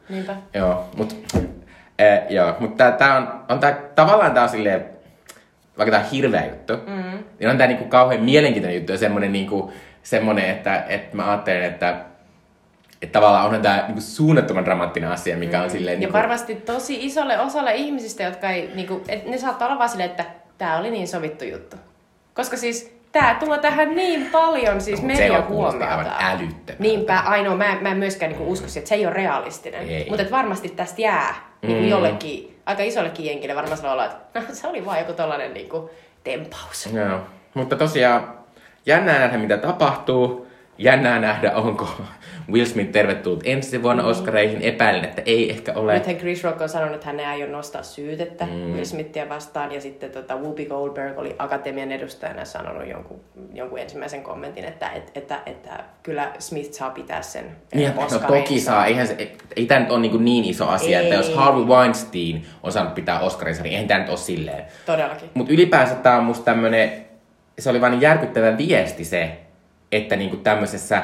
Niinpä. 0.09 0.37
Joo, 0.55 0.85
mut, 0.97 1.17
äh, 2.01 2.31
joo, 2.31 2.55
mutta 2.61 2.77
tää, 2.77 2.93
tää 2.93 3.17
on, 3.17 3.45
on 3.49 3.59
tää, 3.59 3.73
tavallaan 3.95 4.35
tää 4.35 4.43
on 4.43 4.49
silleen, 4.49 4.85
vaikka 5.79 5.91
tää 5.91 6.01
on 6.01 6.11
hirveä 6.11 6.47
juttu, 6.47 6.73
mm. 6.87 7.25
niin 7.39 7.51
on 7.51 7.59
tää 7.59 7.67
niinku 7.67 7.85
kauhean 7.85 8.23
mielenkiintoinen 8.23 8.77
juttu 8.77 8.93
ja 8.93 8.99
semmonen 8.99 9.33
niinku, 9.33 9.73
semmonen, 10.03 10.51
että, 10.51 10.85
että 10.89 11.17
mä 11.17 11.31
ajattelen, 11.31 11.63
että, 11.63 12.01
että 13.03 13.13
tavallaan 13.13 13.45
onhan 13.45 13.63
tää 13.63 13.85
niinku 13.87 14.01
suunnattoman 14.01 14.65
dramaattinen 14.65 15.11
asia, 15.11 15.37
mikä 15.37 15.63
on 15.63 15.71
silleen 15.71 15.95
Ja 15.95 16.01
niinku, 16.01 16.13
varmasti 16.13 16.55
tosi 16.55 17.05
isolle 17.05 17.41
osalle 17.41 17.75
ihmisistä, 17.75 18.23
jotka 18.23 18.51
ei, 18.51 18.71
niinku, 18.75 19.03
et 19.09 19.27
ne 19.27 19.39
saattaa 19.39 19.69
olla 19.69 19.79
vaan 19.79 19.89
silleen, 19.89 20.11
että 20.11 20.25
tämä 20.59 20.79
oli 20.79 20.91
niin 20.91 21.09
sovittu 21.09 21.45
juttu. 21.45 21.77
Koska 22.35 22.57
siis 22.57 22.97
tämä 23.13 23.37
tulee 23.41 23.59
tähän 23.59 23.95
niin 23.95 24.29
paljon 24.33 24.81
siis 24.81 25.01
se 25.01 25.07
media 25.07 25.43
huomiota. 25.49 26.13
Niinpä, 26.79 27.19
ainoa, 27.19 27.57
mä, 27.57 27.79
mä 27.81 27.89
en 27.89 27.97
myöskään 27.97 28.33
niinku 28.33 28.53
usko 28.53 28.69
siihen, 28.69 28.81
että 28.81 28.89
se 28.89 28.95
ei 28.95 29.07
ole 29.07 29.15
realistinen. 29.15 29.87
Mutta 30.09 30.25
varmasti 30.31 30.69
tästä 30.69 31.03
jää 31.03 31.35
niinku 31.63 31.83
Mm. 31.83 31.89
jollekin, 31.89 32.61
aika 32.67 32.83
isollekin 32.83 33.27
jenkille 33.27 33.55
varmaan 33.57 33.87
olo, 33.93 34.05
että 34.05 34.41
no, 34.41 34.47
se 34.53 34.69
oli 34.69 34.87
vaan 34.87 34.99
joku 34.99 35.13
tollanen 35.13 35.55
niinku 35.55 35.91
tempaus. 36.25 36.87
Joo. 36.93 37.21
Mutta 37.55 37.77
tosiaan, 37.77 38.35
jännää 38.87 39.19
nähdä 39.19 39.39
mitä 39.39 39.57
tapahtuu. 39.57 40.46
Jännää 40.79 41.19
nähdä, 41.19 41.53
onko 41.53 41.89
Will 42.53 42.67
Smith 42.67 42.91
tervetullut 42.91 43.43
ensi 43.45 43.83
vuonna 43.83 44.05
Oscareihin. 44.05 44.63
Epäilen, 44.63 45.05
että 45.05 45.23
ei 45.27 45.51
ehkä 45.51 45.73
ole. 45.73 45.95
Nythän 45.95 46.17
Chris 46.17 46.45
Rock 46.45 46.61
on 46.61 46.69
sanonut, 46.69 46.95
että 46.95 47.07
hän 47.07 47.21
ei 47.21 47.27
aio 47.27 47.47
nostaa 47.47 47.83
syytettä 47.83 48.47
mm. 48.47 48.53
Will 48.53 48.85
Smithia 48.85 49.29
vastaan. 49.29 49.73
Ja 49.73 49.81
sitten 49.81 50.11
tota, 50.11 50.37
Whoopi 50.37 50.65
Goldberg 50.65 51.19
oli 51.19 51.37
akatemian 51.39 51.93
edustajana 51.93 52.45
sanonut 52.45 52.89
jonkun, 52.89 53.21
jonkun 53.55 53.79
ensimmäisen 53.79 54.23
kommentin, 54.23 54.65
että, 54.65 54.89
että, 54.91 55.13
että, 55.15 55.41
että 55.47 55.85
kyllä 56.03 56.33
Smith 56.39 56.73
saa 56.73 56.91
pitää 56.91 57.23
sen 57.23 57.45
Niin, 57.75 57.89
eh, 57.89 57.95
no 57.95 58.03
Oscarin. 58.05 58.43
toki 58.43 58.61
saa. 58.61 58.87
Eihän 58.87 59.07
se, 59.07 59.33
ei, 59.57 59.67
tämä 59.67 59.81
nyt 59.81 59.91
ole 59.91 60.01
niin, 60.01 60.25
niin 60.25 60.45
iso 60.45 60.69
asia, 60.69 61.01
että 61.01 61.15
Ei. 61.15 61.21
jos 61.21 61.35
Harvey 61.35 61.65
Weinstein 61.65 62.47
on 62.63 62.73
saanut 62.73 62.95
pitää 62.95 63.21
Oscarinsa, 63.21 63.63
niin 63.63 63.73
eihän 63.73 63.89
tämä 63.89 64.01
nyt 64.01 64.09
ole 64.09 64.17
silleen. 64.17 64.65
Todellakin. 64.87 65.31
Mutta 65.35 65.53
ylipäänsä 65.53 65.95
tämä 65.95 66.17
on 66.17 66.25
musta 66.25 66.45
tämmönen, 66.45 66.93
se 67.59 67.71
oli 67.71 67.81
vain 67.81 67.91
niin 67.91 68.01
järkyttävä 68.01 68.59
viesti 68.59 69.05
se, 69.05 69.39
että 69.93 70.17
niinku 70.17 70.37
tämmöisessä 70.37 71.03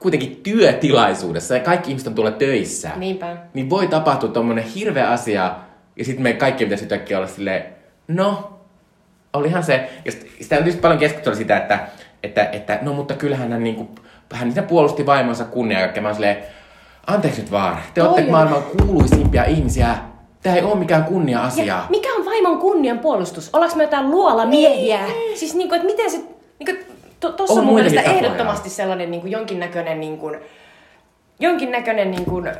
kuitenkin 0.00 0.36
työtilaisuudessa 0.42 1.54
ja 1.54 1.60
kaikki 1.60 1.90
ihmiset 1.90 2.08
on 2.08 2.14
tuolla 2.14 2.30
töissä. 2.30 2.90
Niinpä. 2.96 3.36
Niin 3.54 3.70
voi 3.70 3.86
tapahtua 3.86 4.28
tommonen 4.28 4.64
hirveä 4.64 5.10
asia 5.10 5.54
ja 5.96 6.04
sitten 6.04 6.22
me 6.22 6.32
kaikki 6.32 6.64
pitäisi 6.64 6.84
yhtäkkiä 6.84 7.18
olla 7.18 7.28
silleen, 7.28 7.64
no, 8.08 8.58
olihan 9.32 9.62
se. 9.62 9.90
Ja 10.04 10.12
sit- 10.12 10.30
sitä 10.40 10.56
on 10.56 10.62
tietysti 10.62 10.80
paljon 10.80 11.00
keskustelua 11.00 11.36
sitä, 11.36 11.56
että, 11.56 11.78
että, 12.22 12.48
että 12.52 12.78
no 12.82 12.92
mutta 12.92 13.14
kyllähän 13.14 13.52
hän, 13.52 13.64
niinku, 13.64 13.88
hän 14.32 14.48
niitä 14.48 14.62
puolusti 14.62 15.06
vaimonsa 15.06 15.44
kunniaa 15.44 15.80
ja 15.80 15.86
kaikkea. 15.86 16.02
Mä 16.02 16.14
silleen, 16.14 16.36
anteeksi 17.06 17.40
nyt 17.40 17.50
vaan, 17.50 17.76
te 17.94 18.00
Toi 18.00 18.04
olette 18.08 18.24
on- 18.24 18.30
maailman 18.30 18.62
kuuluisimpia 18.62 19.44
ihmisiä. 19.44 19.96
Tämä 20.42 20.56
ei 20.56 20.62
ole 20.62 20.74
mikään 20.78 21.04
kunnia-asia. 21.04 21.64
Ja 21.64 21.84
mikä 21.90 22.08
on 22.18 22.24
vaimon 22.24 22.58
kunnian 22.58 22.98
puolustus? 22.98 23.50
Ollaanko 23.52 23.76
me 23.76 23.82
jotain 23.84 24.10
luolamiehiä? 24.10 25.00
Siis 25.34 25.54
niinku, 25.54 25.74
että 25.74 25.86
miten 25.86 26.10
se... 26.10 26.20
Niinku, 26.58 26.93
to, 27.20 27.32
tossa 27.32 27.52
On 27.54 27.58
on 27.60 27.64
mun 27.64 27.74
mielestä 27.74 28.02
tapoja. 28.02 28.18
ehdottomasti 28.18 28.70
sellainen 28.70 29.10
niinku, 29.10 29.26
jonkinnäköinen 29.26 30.00
niinku, 30.00 30.36
jonkinnäköinen 31.40 32.10
niin 32.10 32.24
kuin 32.24 32.50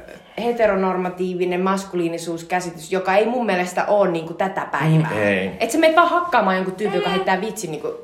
heteronormatiivinen 0.45 1.61
maskuliinisuuskäsitys, 1.61 2.93
joka 2.93 3.15
ei 3.15 3.27
mun 3.27 3.47
mielestä 3.47 3.87
ole 3.87 4.11
niin 4.11 4.27
kuin 4.27 4.37
tätä 4.37 4.67
päivää. 4.73 5.11
Mm, 5.11 5.23
ei. 5.23 5.51
Et 5.61 5.71
sä 5.71 5.79
menet 5.79 5.97
vaan 5.97 6.09
hakkaamaan 6.09 6.57
jonkun 6.57 6.75
tyypin, 6.75 6.97
joka 6.97 7.11
heittää 7.11 7.41
vitsin 7.41 7.71
niin 7.71 7.81
kuin... 7.81 7.95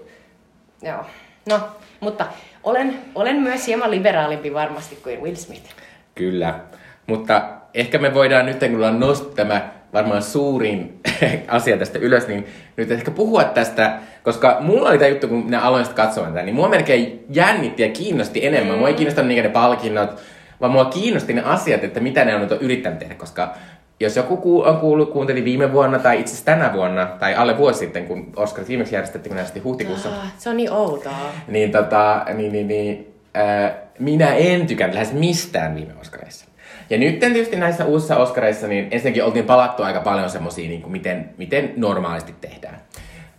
Joo. 0.82 1.04
No, 1.48 1.60
mutta 2.00 2.26
olen, 2.64 2.98
olen 3.14 3.36
myös 3.36 3.66
hieman 3.66 3.90
liberaalimpi 3.90 4.54
varmasti 4.54 4.96
kuin 4.96 5.22
Will 5.22 5.36
Smith. 5.36 5.70
Kyllä, 6.14 6.60
mutta 7.06 7.42
ehkä 7.74 7.98
me 7.98 8.14
voidaan 8.14 8.46
nyt, 8.46 8.58
kun 8.58 8.74
ollaan 8.74 9.00
nostettu 9.00 9.34
tämä 9.34 9.68
varmaan 9.92 10.22
suurin 10.22 11.00
asia 11.48 11.76
tästä 11.76 11.98
ylös, 11.98 12.29
niin 12.29 12.46
nyt 12.76 12.90
ehkä 12.90 13.11
puhua 13.11 13.44
tästä, 13.44 13.98
koska 14.22 14.57
mulla 14.61 14.88
oli 14.88 14.98
tämä 14.98 15.09
juttu, 15.09 15.29
kun 15.29 15.44
minä 15.44 15.61
aloin 15.61 15.85
sitä 15.85 15.96
katsomaan 15.96 16.33
tätä, 16.33 16.44
niin 16.44 16.55
mua 16.55 16.68
melkein 16.68 17.24
jännitti 17.31 17.83
ja 17.83 17.88
kiinnosti 17.88 18.46
enemmän. 18.46 18.79
Mua 18.79 18.88
ei 18.88 18.94
kiinnostanut 18.94 19.29
niinkään 19.29 19.48
ne 19.48 19.53
palkinnot, 19.53 20.20
vaan 20.61 20.72
mua 20.72 20.85
kiinnosti 20.85 21.33
ne 21.33 21.42
asiat, 21.44 21.85
että 21.85 22.00
mitä 22.00 22.24
ne 22.24 22.35
on 22.35 22.40
nyt 22.40 22.62
yrittänyt 22.62 22.98
tehdä, 22.98 23.14
koska 23.14 23.55
jos 24.00 24.16
joku 24.16 24.37
ku- 24.37 24.62
on 24.62 24.76
kuullut, 24.76 25.12
kuunteli 25.12 25.44
viime 25.44 25.72
vuonna 25.72 25.98
tai 25.98 26.20
itse 26.20 26.31
asiassa 26.31 26.44
tänä 26.44 26.72
vuonna, 26.72 27.07
tai 27.07 27.35
alle 27.35 27.57
vuosi 27.59 27.79
sitten, 27.79 28.07
kun 28.07 28.33
Oscarit 28.37 28.68
viimeksi 28.68 28.94
järjestettiin, 28.94 29.37
kun 29.37 29.64
huhtikuussa, 29.64 30.09
Ah, 30.09 30.33
se 30.38 30.50
on 30.50 30.57
niin 30.57 30.72
outoa. 30.72 31.12
niin, 31.48 31.72
tota, 31.72 32.24
niin, 32.35 32.53
niin, 32.53 32.68
niin 32.68 33.14
äh, 33.37 33.72
minä 33.98 34.35
en 34.35 34.66
tykännyt 34.66 34.94
lähes 34.94 35.12
mistään 35.12 35.74
viime 35.74 35.92
Oscareissa. 36.00 36.46
Ja 36.90 36.98
nyt 36.98 37.18
tietysti 37.18 37.57
näissä 37.57 37.85
uusissa 37.85 38.16
Oscareissa, 38.16 38.66
niin 38.66 38.88
ensinnäkin 38.90 39.24
oltiin 39.24 39.44
palattu 39.44 39.83
aika 39.83 40.00
paljon 40.00 40.31
semmosia, 40.31 40.68
niin 40.68 40.83
kuin 40.83 40.92
miten, 40.92 41.31
miten 41.38 41.72
normaalisti 41.76 42.35
tehdään. 42.40 42.81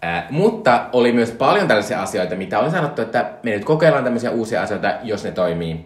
Äh, 0.03 0.23
mutta 0.29 0.85
oli 0.93 1.11
myös 1.11 1.31
paljon 1.31 1.67
tällaisia 1.67 2.01
asioita, 2.01 2.35
mitä 2.35 2.59
oli 2.59 2.71
sanottu, 2.71 3.01
että 3.01 3.29
me 3.43 3.51
nyt 3.51 3.65
kokeillaan 3.65 4.03
tämmöisiä 4.03 4.31
uusia 4.31 4.61
asioita, 4.61 4.93
jos 5.03 5.23
ne 5.23 5.31
toimii. 5.31 5.85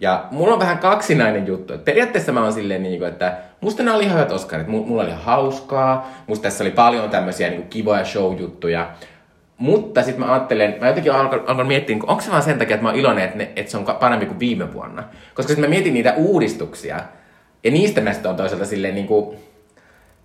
Ja 0.00 0.24
mulla 0.30 0.52
on 0.52 0.60
vähän 0.60 0.78
kaksinainen 0.78 1.46
juttu. 1.46 1.74
Et 1.74 1.84
periaatteessa 1.84 2.32
mä 2.32 2.42
oon 2.42 2.52
silleen, 2.52 2.82
niin 2.82 2.98
kuin, 2.98 3.08
että 3.08 3.36
musta 3.60 3.82
nämä 3.82 3.96
oli 3.96 4.04
ihan 4.04 4.18
hyvät 4.18 4.32
Oscarit. 4.32 4.66
Mulla 4.66 5.02
oli 5.02 5.12
hauskaa. 5.22 6.10
Musta 6.26 6.42
tässä 6.42 6.64
oli 6.64 6.70
paljon 6.70 7.10
tämmöisiä 7.10 7.48
niin 7.48 7.60
kuin 7.60 7.70
kivoja 7.70 8.04
show-juttuja. 8.04 8.90
Mutta 9.58 10.02
sitten 10.02 10.20
mä 10.20 10.32
ajattelen, 10.32 10.76
mä 10.80 10.86
jotenkin 10.86 11.12
alkan, 11.12 11.42
alkan 11.46 11.66
miettiä, 11.66 11.96
onko 12.06 12.20
se 12.20 12.30
vaan 12.30 12.42
sen 12.42 12.58
takia, 12.58 12.74
että 12.74 12.82
mä 12.82 12.88
oon 12.88 12.98
iloinen, 12.98 13.24
että, 13.24 13.38
ne, 13.38 13.50
että 13.56 13.70
se 13.70 13.76
on 13.76 13.84
parempi 14.00 14.26
kuin 14.26 14.40
viime 14.40 14.72
vuonna. 14.72 15.04
Koska 15.34 15.48
sitten 15.48 15.70
mä 15.70 15.74
mietin 15.74 15.94
niitä 15.94 16.14
uudistuksia, 16.16 17.00
ja 17.64 17.70
niistä 17.70 18.00
mä 18.00 18.12
sitten 18.12 18.30
on 18.30 18.36
toisaalta 18.36 18.66
silleen 18.66 18.94
niin 18.94 19.06
kuin, 19.06 19.36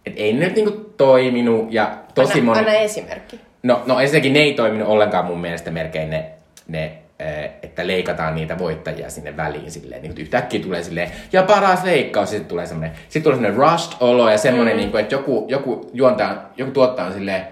että 0.05 0.21
ei 0.21 0.33
ne 0.33 0.45
nyt 0.45 0.55
niin 0.55 0.71
kuin 0.71 0.85
toiminut, 0.97 1.73
ja 1.73 1.97
tosi 2.15 2.33
anna, 2.33 2.45
moni... 2.45 2.59
anna 2.59 2.73
esimerkki. 2.73 3.39
No, 3.63 3.83
no 3.85 3.99
ensinnäkin 3.99 4.33
ne 4.33 4.39
ei 4.39 4.53
toiminut 4.53 4.87
ollenkaan 4.87 5.25
mun 5.25 5.41
mielestä 5.41 5.71
melkein 5.71 6.09
ne, 6.09 6.25
ne 6.67 6.91
eh, 7.19 7.49
että 7.63 7.87
leikataan 7.87 8.35
niitä 8.35 8.57
voittajia 8.57 9.09
sinne 9.09 9.37
väliin 9.37 9.71
silleen. 9.71 10.01
Niin 10.01 10.17
yhtäkkiä 10.17 10.61
tulee 10.61 10.83
silleen, 10.83 11.11
ja 11.31 11.43
paras 11.43 11.83
leikkaus, 11.83 12.29
sitten 12.29 12.49
tulee 12.49 12.65
semmoinen, 12.65 12.97
sitten 13.09 13.23
tulee 13.23 13.35
semmoinen 13.35 13.71
rushed-olo 13.71 14.29
ja 14.29 14.37
semmoinen, 14.37 14.73
mm. 14.73 14.77
niin 14.77 14.91
kuin, 14.91 15.01
että 15.01 15.15
joku, 15.15 15.45
joku 15.49 15.89
juontaa, 15.93 16.49
joku 16.57 16.71
tuottaa 16.71 17.05
on 17.05 17.13
silleen, 17.13 17.47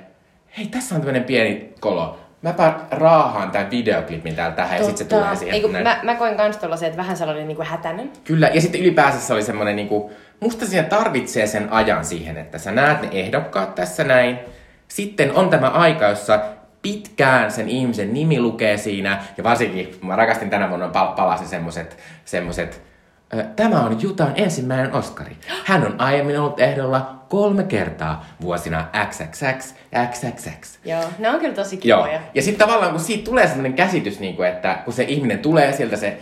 hei, 0.59 0.67
tässä 0.67 0.95
on 0.95 1.01
tämmöinen 1.01 1.23
pieni 1.23 1.73
kolo. 1.79 2.19
Mäpä 2.41 2.73
raahaan 2.91 3.51
tämän 3.51 3.71
videoklipin 3.71 4.35
täältä 4.35 4.55
tähän 4.55 4.77
ja 4.77 4.85
sitten 4.85 5.07
se 5.07 5.15
tulee 5.15 5.35
siihen. 5.35 5.55
Ei, 5.55 5.61
kun 5.61 5.73
näin. 5.73 5.83
mä, 5.83 5.99
mä 6.03 6.15
koin 6.15 6.37
kans 6.37 6.59
se, 6.75 6.85
että 6.85 6.97
vähän 6.97 7.17
sellainen 7.17 7.47
niin 7.47 7.55
kuin 7.55 7.67
hätäinen. 7.67 8.11
Kyllä, 8.23 8.49
ja 8.53 8.61
sitten 8.61 8.81
ylipäänsä 8.81 9.19
se 9.19 9.33
oli 9.33 9.43
semmoinen, 9.43 9.75
niinku, 9.75 10.11
musta 10.39 10.65
siinä 10.65 10.87
tarvitsee 10.87 11.47
sen 11.47 11.73
ajan 11.73 12.05
siihen, 12.05 12.37
että 12.37 12.57
sä 12.57 12.71
näet 12.71 13.01
ne 13.01 13.07
ehdokkaat 13.11 13.75
tässä 13.75 14.03
näin. 14.03 14.39
Sitten 14.87 15.35
on 15.35 15.49
tämä 15.49 15.69
aika, 15.69 16.05
jossa 16.05 16.39
pitkään 16.81 17.51
sen 17.51 17.69
ihmisen 17.69 18.13
nimi 18.13 18.39
lukee 18.39 18.77
siinä, 18.77 19.23
ja 19.37 19.43
varsinkin, 19.43 19.95
mä 20.01 20.15
rakastin 20.15 20.49
tänä 20.49 20.69
vuonna, 20.69 20.87
pal- 20.87 21.15
palasin 21.15 21.47
semmoset, 21.47 21.97
semmoset, 22.25 22.81
Tämä 23.55 23.83
on 23.83 24.01
Jutan 24.01 24.31
ensimmäinen 24.35 24.93
Oscari. 24.93 25.37
Hän 25.65 25.85
on 25.85 26.01
aiemmin 26.01 26.39
ollut 26.39 26.59
ehdolla 26.59 27.18
kolme 27.29 27.63
kertaa 27.63 28.25
vuosina 28.41 28.87
XXX, 29.09 29.75
XXX. 30.11 30.79
Joo, 30.85 31.03
ne 31.19 31.29
on 31.29 31.39
kyllä 31.39 31.55
tosi 31.55 31.79
Joo. 31.83 32.03
kivoja. 32.03 32.21
Ja 32.33 32.41
sitten 32.41 32.67
tavallaan 32.67 32.91
kun 32.91 32.99
siitä 32.99 33.23
tulee 33.23 33.47
sellainen 33.47 33.73
käsitys, 33.73 34.19
niin 34.19 34.35
kuin, 34.35 34.47
että 34.47 34.81
kun 34.85 34.93
se 34.93 35.03
ihminen 35.03 35.39
tulee 35.39 35.73
sieltä, 35.73 35.95
se 35.95 36.17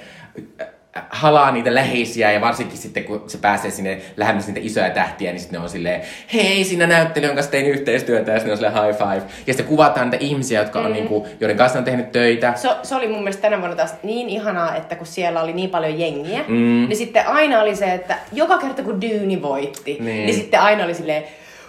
halaa 1.10 1.52
niitä 1.52 1.76
läheisiä 1.76 2.32
ja 2.32 2.42
varsinkin 2.42 2.78
sitten 2.78 3.04
kun 3.04 3.24
se 3.28 3.38
pääsee 3.38 3.72
sinne 3.72 3.98
lähemmäs 4.18 4.48
niitä 4.48 4.60
isoja 4.64 4.90
tähtiä, 4.90 5.32
niin 5.32 5.40
sitten 5.40 5.60
ne 5.60 5.64
on 5.64 5.70
silleen, 5.70 6.02
hei, 6.34 6.64
sinä 6.64 6.88
näyttelijä, 6.88 7.28
jonka 7.28 7.38
kanssa 7.38 7.52
tein 7.52 7.66
yhteistyötä 7.66 8.32
ja 8.32 8.38
sitten 8.40 8.52
on 8.52 8.58
silleen 8.58 8.86
high 8.86 8.98
five. 8.98 9.22
Ja 9.48 9.54
sitten 9.54 9.66
kuvataan 9.66 10.10
niitä 10.10 10.26
ihmisiä, 10.26 10.60
jotka 10.62 10.80
on, 10.80 10.94
niin 10.94 11.08
kuin, 11.08 11.24
joiden 11.40 11.58
kanssa 11.58 11.80
on 11.80 11.86
tehnyt 11.86 12.12
töitä. 12.12 12.54
Se, 12.56 12.70
se 12.84 12.96
oli 12.96 13.08
mun 13.08 13.20
mielestä 13.20 13.42
tänä 13.42 13.60
vuonna 13.60 13.76
taas 13.76 13.94
niin 14.04 14.30
ihanaa, 14.30 14.76
että 14.76 14.96
kun 14.96 15.08
siellä 15.08 15.42
oli 15.42 15.54
niin 15.54 15.70
paljon 15.70 16.00
jengiä, 16.00 16.40
mm. 16.48 16.56
niin 16.88 16.98
sitten 16.98 17.28
aina 17.28 17.62
oli 17.62 17.76
se, 17.76 17.94
että 17.94 18.18
joka 18.32 18.58
kerta 18.58 18.84
kun 18.84 19.02
Dyyni 19.02 19.42
voitti, 19.42 19.94
niin, 19.94 20.06
Niin. 20.06 20.26
niin 20.26 20.36
sitten 20.36 20.60
aina 20.62 20.84
oli 20.84 20.94
silleen, 20.94 21.24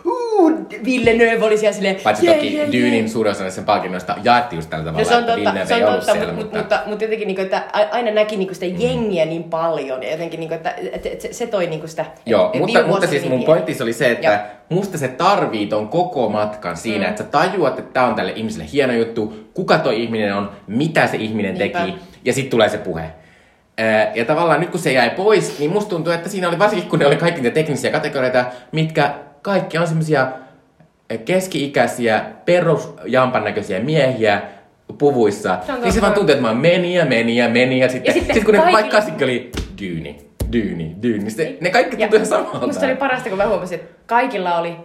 uu, 0.08 0.50
Villeneuve 0.84 1.44
oli 1.44 1.58
siellä 1.58 1.74
silleen, 1.74 1.96
Paitsi 2.04 2.26
jee, 2.26 2.34
toki 2.34 2.54
jee, 2.54 2.62
jee. 2.62 2.72
Dyynin 2.72 3.10
suurin 3.10 3.30
osa 3.30 3.42
näistä 3.42 3.62
palkinnoista 3.62 4.14
jaettiin 4.24 4.58
just 4.58 4.70
tällä 4.70 4.84
tavalla, 4.84 5.04
No 5.04 5.08
se 5.08 5.16
on 5.16 5.24
totta, 5.24 5.36
Villeneuve 5.36 5.66
se 5.66 5.74
on 5.74 5.80
ei 5.80 5.86
ollut 5.86 6.00
totta 6.00 6.12
siellä, 6.12 6.32
mutta, 6.32 6.58
mutta... 6.58 6.74
mutta, 6.76 6.90
mutta, 6.90 7.04
jotenkin, 7.04 7.26
niin 7.26 7.36
kuin, 7.36 7.44
että 7.44 7.62
aina 7.90 8.10
näki 8.10 8.36
niin 8.36 8.48
kuin 8.48 8.54
sitä 8.54 8.66
jengiä 8.66 9.24
niin 9.24 9.44
paljon 9.44 10.02
ja 10.02 10.10
jotenkin, 10.10 10.40
niin 10.40 10.48
kuin, 10.48 10.56
että, 10.56 10.74
että, 10.92 11.08
se, 11.18 11.32
se 11.32 11.46
toi 11.46 11.66
niin 11.66 11.80
kuin 11.80 11.90
sitä... 11.90 12.06
Joo, 12.26 12.52
mutta, 12.58 12.82
mutta 12.86 13.06
siis 13.06 13.28
mun 13.28 13.44
pointti 13.44 13.76
oli 13.82 13.92
se, 13.92 14.10
että 14.10 14.26
Joo. 14.26 14.78
musta 14.78 14.98
se 14.98 15.08
tarvii 15.08 15.66
ton 15.66 15.88
koko 15.88 16.28
matkan 16.28 16.76
siinä, 16.76 17.04
mm. 17.04 17.10
että 17.10 17.22
sä 17.22 17.28
tajuat, 17.28 17.78
että 17.78 17.92
tää 17.92 18.06
on 18.06 18.14
tälle 18.14 18.32
ihmiselle 18.36 18.66
hieno 18.72 18.92
juttu, 18.92 19.34
kuka 19.54 19.78
toi 19.78 20.02
ihminen 20.02 20.34
on, 20.34 20.50
mitä 20.66 21.06
se 21.06 21.16
ihminen 21.16 21.54
Niinpä. 21.54 21.78
teki, 21.78 21.98
ja 22.24 22.32
sitten 22.32 22.50
tulee 22.50 22.68
se 22.68 22.78
puhe. 22.78 23.04
Ää, 23.78 24.12
Ja 24.14 24.24
tavallaan 24.24 24.60
nyt 24.60 24.70
kun 24.70 24.80
se 24.80 24.92
jäi 24.92 25.10
pois, 25.10 25.58
niin 25.58 25.72
musta 25.72 25.90
tuntuu, 25.90 26.12
että 26.12 26.28
siinä 26.28 26.48
oli 26.48 26.58
varsinkin 26.58 26.90
kun 26.90 26.98
ne 26.98 27.06
oli 27.06 27.16
kaikki 27.16 27.40
niitä 27.40 27.54
teknisiä 27.54 27.90
kategorioita, 27.90 28.44
mitkä 28.72 29.14
kaikki 29.42 29.78
on 29.78 29.86
semmosia 29.86 30.28
keski-ikäisiä, 31.24 32.24
perusjampan 32.44 33.44
näköisiä 33.44 33.80
miehiä 33.80 34.42
puvuissa. 34.98 35.58
Se 35.66 35.72
niin 35.72 35.92
se 35.92 36.00
vaan 36.00 36.12
tuntuu, 36.12 36.34
että 36.34 36.46
mä 36.46 36.54
meni 36.54 36.94
ja 36.94 37.04
meni 37.04 37.36
ja 37.36 37.48
meni 37.48 37.78
ja 37.78 37.88
sitten, 37.88 38.10
Ja 38.10 38.12
sitten 38.12 38.34
sit 38.34 38.44
kun 38.44 38.54
ne 38.54 38.58
kaikilla- 38.60 38.72
vaikka 38.72 38.90
klassikko 38.90 39.24
oli 39.24 39.50
dyyni, 39.80 40.18
dyyni, 40.52 40.96
dyyni, 41.02 41.30
se, 41.30 41.56
ne 41.60 41.70
kaikki 41.70 41.96
tuntuu 41.96 42.16
ihan 42.16 42.26
samalta. 42.26 42.66
Musta 42.66 42.86
oli 42.86 42.94
parasta, 42.94 43.28
kun 43.28 43.38
mä 43.38 43.46
huomasin, 43.46 43.80
että 43.80 43.94
kaikilla 44.06 44.58
oli 44.58 44.76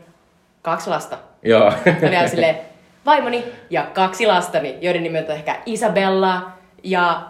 kaksi 0.62 0.90
lasta. 0.90 1.18
Joo. 1.44 1.74
Oli 2.22 2.30
silleen, 2.30 2.58
vaimoni 3.06 3.44
ja 3.70 3.84
kaksi 3.94 4.26
lastani, 4.28 4.76
joiden 4.82 5.04
nimet 5.04 5.30
on 5.30 5.36
ehkä 5.36 5.56
Isabella 5.66 6.52
ja 6.84 7.22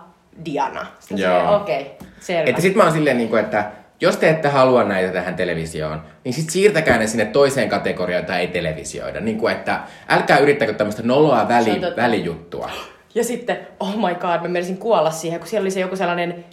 Diana. 0.46 0.86
Sitten 1.00 1.18
Joo. 1.20 1.56
okei, 1.56 1.82
okay, 1.82 2.08
selvä. 2.20 2.50
että 2.50 2.62
sit 2.62 2.76
mä 2.76 2.84
oon 2.84 2.92
silleen, 2.92 3.18
niin 3.18 3.30
kuin, 3.30 3.44
että 3.44 3.72
jos 4.04 4.18
te 4.18 4.30
ette 4.30 4.48
halua 4.48 4.84
näitä 4.84 5.14
tähän 5.14 5.36
televisioon, 5.36 6.02
niin 6.24 6.34
sit 6.34 6.50
siirtäkää 6.50 6.98
ne 6.98 7.08
sinne 7.08 7.26
toiseen 7.26 7.70
kategoriaan, 7.70 8.24
jota 8.24 8.38
ei 8.38 8.48
televisioida. 8.48 9.20
Niin 9.20 9.38
kuin, 9.38 9.54
että 9.54 9.80
älkää 10.10 10.38
yrittäkö 10.38 10.74
tämmöistä 10.74 11.04
noloa 11.04 11.48
väli, 11.48 11.82
välijuttua. 11.96 12.70
Ja 13.16 13.24
sitten, 13.24 13.58
oh 13.80 13.96
my 13.96 14.16
god, 14.16 14.42
mä 14.42 14.48
menisin 14.48 14.78
kuolla 14.78 15.12
siihen, 15.12 15.40
kun 15.40 15.48
siellä 15.48 15.64
oli 15.64 15.72
se 15.72 15.80
joku 15.80 15.96
sellainen 15.96 16.46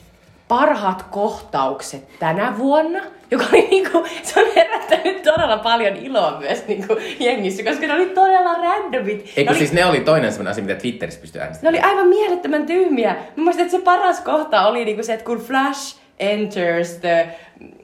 parhaat 0.49 1.03
kohtaukset 1.03 2.19
tänä 2.19 2.59
vuonna, 2.59 3.01
joka 3.31 3.45
oli 3.53 3.69
niinku, 3.71 4.05
se 4.23 4.41
on 4.41 4.47
herättänyt 4.57 5.23
todella 5.23 5.59
paljon 5.59 5.97
iloa 5.97 6.41
myös 6.41 6.67
niinku 6.67 6.97
jengissä, 7.19 7.63
koska 7.63 7.87
ne 7.87 7.95
oli 7.95 8.07
todella 8.07 8.55
randomit. 8.55 9.33
Eikö 9.37 9.53
ne, 9.53 9.59
siis 9.59 9.71
oli, 9.71 9.81
ne 9.81 9.87
oli 9.87 10.01
toinen 10.01 10.33
sellainen 10.33 10.51
asia, 10.51 10.65
mitä 10.65 10.81
Twitterissä 10.81 11.21
pystyy 11.21 11.39
ne 11.39 11.45
äänestämään? 11.45 11.75
oli 11.75 11.83
aivan 11.83 12.09
mielettömän 12.09 12.67
tyhmiä. 12.67 13.17
Mä 13.37 13.45
muistan, 13.45 13.65
että 13.65 13.79
se 13.79 13.85
paras 13.85 14.21
kohta 14.21 14.67
oli 14.67 14.85
niinku 14.85 15.03
se, 15.03 15.13
että 15.13 15.27
kun 15.27 15.39
Flash 15.39 16.01
enters 16.21 16.97
the, 16.97 17.27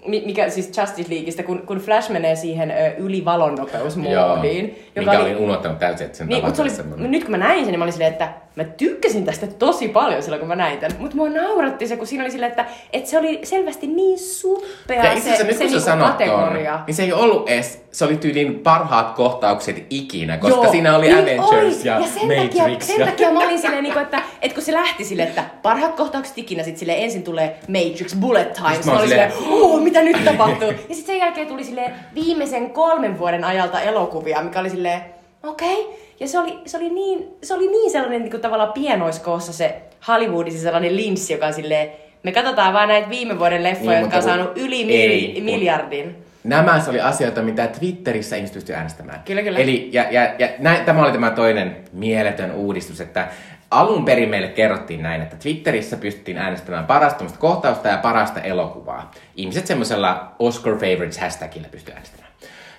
mi- 0.06 0.22
mikä 0.26 0.50
siis 0.50 0.78
Justice 0.78 1.10
Leagueista, 1.14 1.42
kun, 1.42 1.58
kun 1.66 1.78
Flash 1.78 2.10
menee 2.10 2.36
siihen 2.36 2.70
ö, 2.70 2.74
yli 2.98 3.24
valonnopeusmoodiin. 3.24 4.78
Minkä 4.96 5.18
olin 5.20 5.36
unohtanut 5.36 5.78
täysin, 5.78 6.06
että 6.06 6.18
sen 6.18 6.26
Niin, 6.26 6.54
se 6.56 6.62
oli, 6.62 6.70
nyt 7.08 7.22
kun 7.24 7.30
mä 7.30 7.36
näin 7.38 7.58
sen, 7.58 7.66
niin 7.66 7.78
mä 7.78 7.84
olin 7.84 7.92
silleen, 7.92 8.12
että 8.12 8.28
mä 8.56 8.64
tykkäsin 8.64 9.24
tästä 9.24 9.46
tosi 9.46 9.88
paljon 9.88 10.22
silloin, 10.22 10.40
kun 10.40 10.48
mä 10.48 10.56
näin 10.56 10.78
tämän. 10.78 10.96
Mutta 11.00 11.16
mua 11.16 11.28
nauratti 11.28 11.88
se, 11.88 11.96
kun 11.96 12.06
siinä 12.06 12.24
oli 12.24 12.30
silleen, 12.30 12.50
että, 12.50 12.66
että 12.92 13.10
se 13.10 13.18
oli 13.18 13.40
selvästi 13.42 13.86
niin 13.86 14.18
suppea 14.18 15.04
Ja 15.04 15.10
asiassa 15.12 15.36
se, 15.36 15.44
nyt 15.44 15.56
se 15.58 15.64
kun 15.64 15.80
sä 15.80 15.96
niinku 15.96 16.04
sanot 16.04 16.18
ton, 16.18 16.28
kategoria. 16.28 16.80
niin 16.86 16.94
se 16.94 17.02
ei 17.02 17.12
ollut 17.12 17.48
edes, 17.48 17.84
se 17.90 18.04
oli 18.04 18.16
tyyliin 18.16 18.58
parhaat 18.58 19.10
kohtaukset 19.10 19.86
ikinä, 19.90 20.36
koska 20.36 20.62
Joo, 20.62 20.70
siinä 20.70 20.96
oli 20.96 21.06
niin 21.06 21.18
Avengers 21.18 21.76
oli. 21.76 21.88
ja, 21.88 22.00
ja 22.00 22.06
sen 22.06 22.22
Matrix. 22.22 22.58
Takia, 22.58 22.80
sen 22.80 23.00
ja... 23.00 23.06
takia 23.06 23.32
mä 23.32 23.40
olin 23.40 23.58
silleen, 23.58 23.82
niinku, 23.82 23.98
että, 23.98 24.22
että 24.42 24.54
kun 24.54 24.64
se 24.64 24.72
lähti 24.72 25.04
silleen, 25.04 25.28
että 25.28 25.44
parhaat 25.62 25.94
kohtaukset 25.94 26.38
ikinä, 26.38 26.62
sit 26.62 26.76
silleen 26.78 27.02
ensin 27.02 27.22
tulee 27.22 27.58
Matrix, 27.68 28.16
Bullet 28.20 28.52
Time, 28.52 28.74
Siis 28.74 28.86
mä 28.86 28.92
olin 28.92 29.08
silleen, 29.08 29.32
oh, 29.50 29.82
mitä 29.82 30.02
nyt 30.02 30.24
tapahtuu? 30.24 30.68
ja 30.88 30.94
sitten 30.94 31.06
sen 31.06 31.18
jälkeen 31.18 31.46
tuli 31.46 31.64
silleen 31.64 31.94
viimeisen 32.14 32.70
kolmen 32.70 33.18
vuoden 33.18 33.44
ajalta 33.44 33.80
elokuvia, 33.80 34.42
mikä 34.42 34.60
oli 34.60 34.70
silleen, 34.70 35.00
okei. 35.42 35.80
Okay. 35.80 36.05
Ja 36.20 36.28
se 36.28 36.38
oli, 36.38 36.58
se 36.66 36.76
oli 36.76 36.88
niin, 36.88 37.28
se 37.42 37.54
oli 37.54 37.68
niin 37.68 37.90
sellainen 37.90 38.22
niin 38.22 38.30
kuin 38.30 38.40
tavallaan 38.40 38.72
pienoiskoossa 38.72 39.52
se 39.52 39.82
Hollywoodissa 40.08 40.62
sellainen 40.62 40.96
linssi, 40.96 41.32
joka 41.32 41.46
on 41.46 41.54
silleen, 41.54 41.90
me 42.22 42.32
katsotaan 42.32 42.72
vaan 42.74 42.88
näitä 42.88 43.10
viime 43.10 43.38
vuoden 43.38 43.62
leffoja, 43.62 43.90
Niin, 43.90 44.00
jotka 44.00 44.16
on 44.16 44.22
saanut 44.22 44.58
yli 44.58 44.92
ei, 44.92 45.34
mil- 45.36 45.42
miljardin. 45.44 46.16
Nämä 46.44 46.80
se 46.80 46.90
oli 46.90 47.00
asioita, 47.00 47.42
mitä 47.42 47.66
Twitterissä 47.66 48.36
ihmiset 48.36 48.54
pystyy 48.54 48.74
äänestämään. 48.74 49.22
Kyllä, 49.24 49.42
kyllä. 49.42 49.58
Eli, 49.58 49.90
ja, 49.92 50.06
ja, 50.10 50.34
ja 50.38 50.48
näin, 50.58 50.84
tämä 50.84 51.02
oli 51.02 51.12
tämä 51.12 51.30
toinen 51.30 51.76
mieletön 51.92 52.52
uudistus, 52.52 53.00
että 53.00 53.28
alun 53.70 54.04
perin 54.04 54.28
meille 54.28 54.48
kerrottiin 54.48 55.02
näin, 55.02 55.22
että 55.22 55.36
Twitterissä 55.36 55.96
pystyttiin 55.96 56.38
äänestämään 56.38 56.86
parasta 56.86 57.24
kohtausta 57.38 57.88
ja 57.88 57.96
parasta 57.98 58.40
elokuvaa. 58.40 59.10
Ihmiset 59.36 59.66
semmoisella 59.66 60.32
Oscar 60.38 60.72
Favorites 60.72 61.18
hashtagillä 61.18 61.68
pystyy 61.70 61.94
äänestämään. 61.94 62.32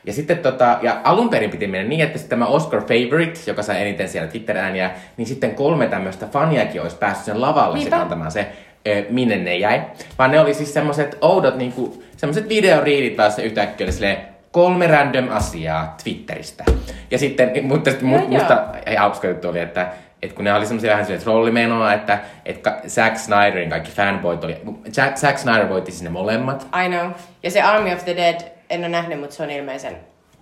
Ja 0.07 0.13
sitten 0.13 0.37
tota, 0.37 0.77
ja 0.81 0.97
alun 1.03 1.29
perin 1.29 1.49
piti 1.49 1.67
mennä 1.67 1.87
niin, 1.89 2.01
että 2.01 2.17
sitten 2.17 2.39
tämä 2.39 2.45
Oscar 2.49 2.81
Favorite, 2.81 3.39
joka 3.47 3.63
sai 3.63 3.81
eniten 3.81 4.09
siellä 4.09 4.27
Twitter-ääniä, 4.27 4.91
niin 5.17 5.25
sitten 5.25 5.55
kolme 5.55 5.87
tämmöistä 5.87 6.25
faniakin 6.27 6.81
olisi 6.81 6.95
päässyt 6.97 7.25
sen 7.25 7.41
lavalle 7.41 7.73
Niinpä. 7.73 7.81
sitten 7.83 7.99
antamaan 8.01 8.31
se, 8.31 8.47
ö, 8.87 9.03
minne 9.09 9.35
ne 9.35 9.55
jäi. 9.57 9.81
Vaan 10.17 10.31
ne 10.31 10.39
oli 10.39 10.53
siis 10.53 10.73
semmoiset 10.73 11.17
oudot, 11.21 11.55
niinku, 11.57 12.03
semmoiset 12.17 12.49
videoriidit 12.49 13.17
vaan 13.17 13.31
se 13.31 13.41
yhtäkkiä 13.41 13.85
oli 13.85 13.91
silleen, 13.91 14.17
kolme 14.51 14.87
random 14.87 15.27
asiaa 15.31 15.95
Twitteristä. 16.03 16.63
Ja 17.11 17.17
sitten, 17.17 17.51
mutta 17.65 17.89
sitten 17.91 18.09
mu- 18.09 18.27
musta 18.27 18.63
hauska 18.97 19.27
juttu 19.27 19.49
oli, 19.49 19.59
että 19.59 19.87
et 20.21 20.33
kun 20.33 20.45
ne 20.45 20.53
oli 20.53 20.65
semmoisia 20.65 20.91
vähän 20.91 21.05
silleen 21.05 21.23
trollimenoa, 21.23 21.93
että 21.93 22.19
et 22.45 22.57
ka- 22.57 22.77
Zack 22.87 23.17
Snyderin 23.17 23.69
kaikki 23.69 23.91
fanboyt 23.91 24.43
oli, 24.43 24.57
Jack, 24.97 25.17
Zack 25.17 25.37
Snyder 25.37 25.69
voitti 25.69 25.91
sinne 25.91 26.09
molemmat. 26.09 26.67
I 26.85 26.89
know. 26.89 27.11
Ja 27.43 27.51
se 27.51 27.61
Army 27.61 27.93
of 27.93 28.03
the 28.05 28.15
Dead 28.15 28.41
En 28.69 28.79
ole 28.79 28.89
nähnyt, 28.89 29.19
mutta 29.19 29.35
se 29.35 29.43
on 29.43 29.49
ilmeisen 29.49 29.97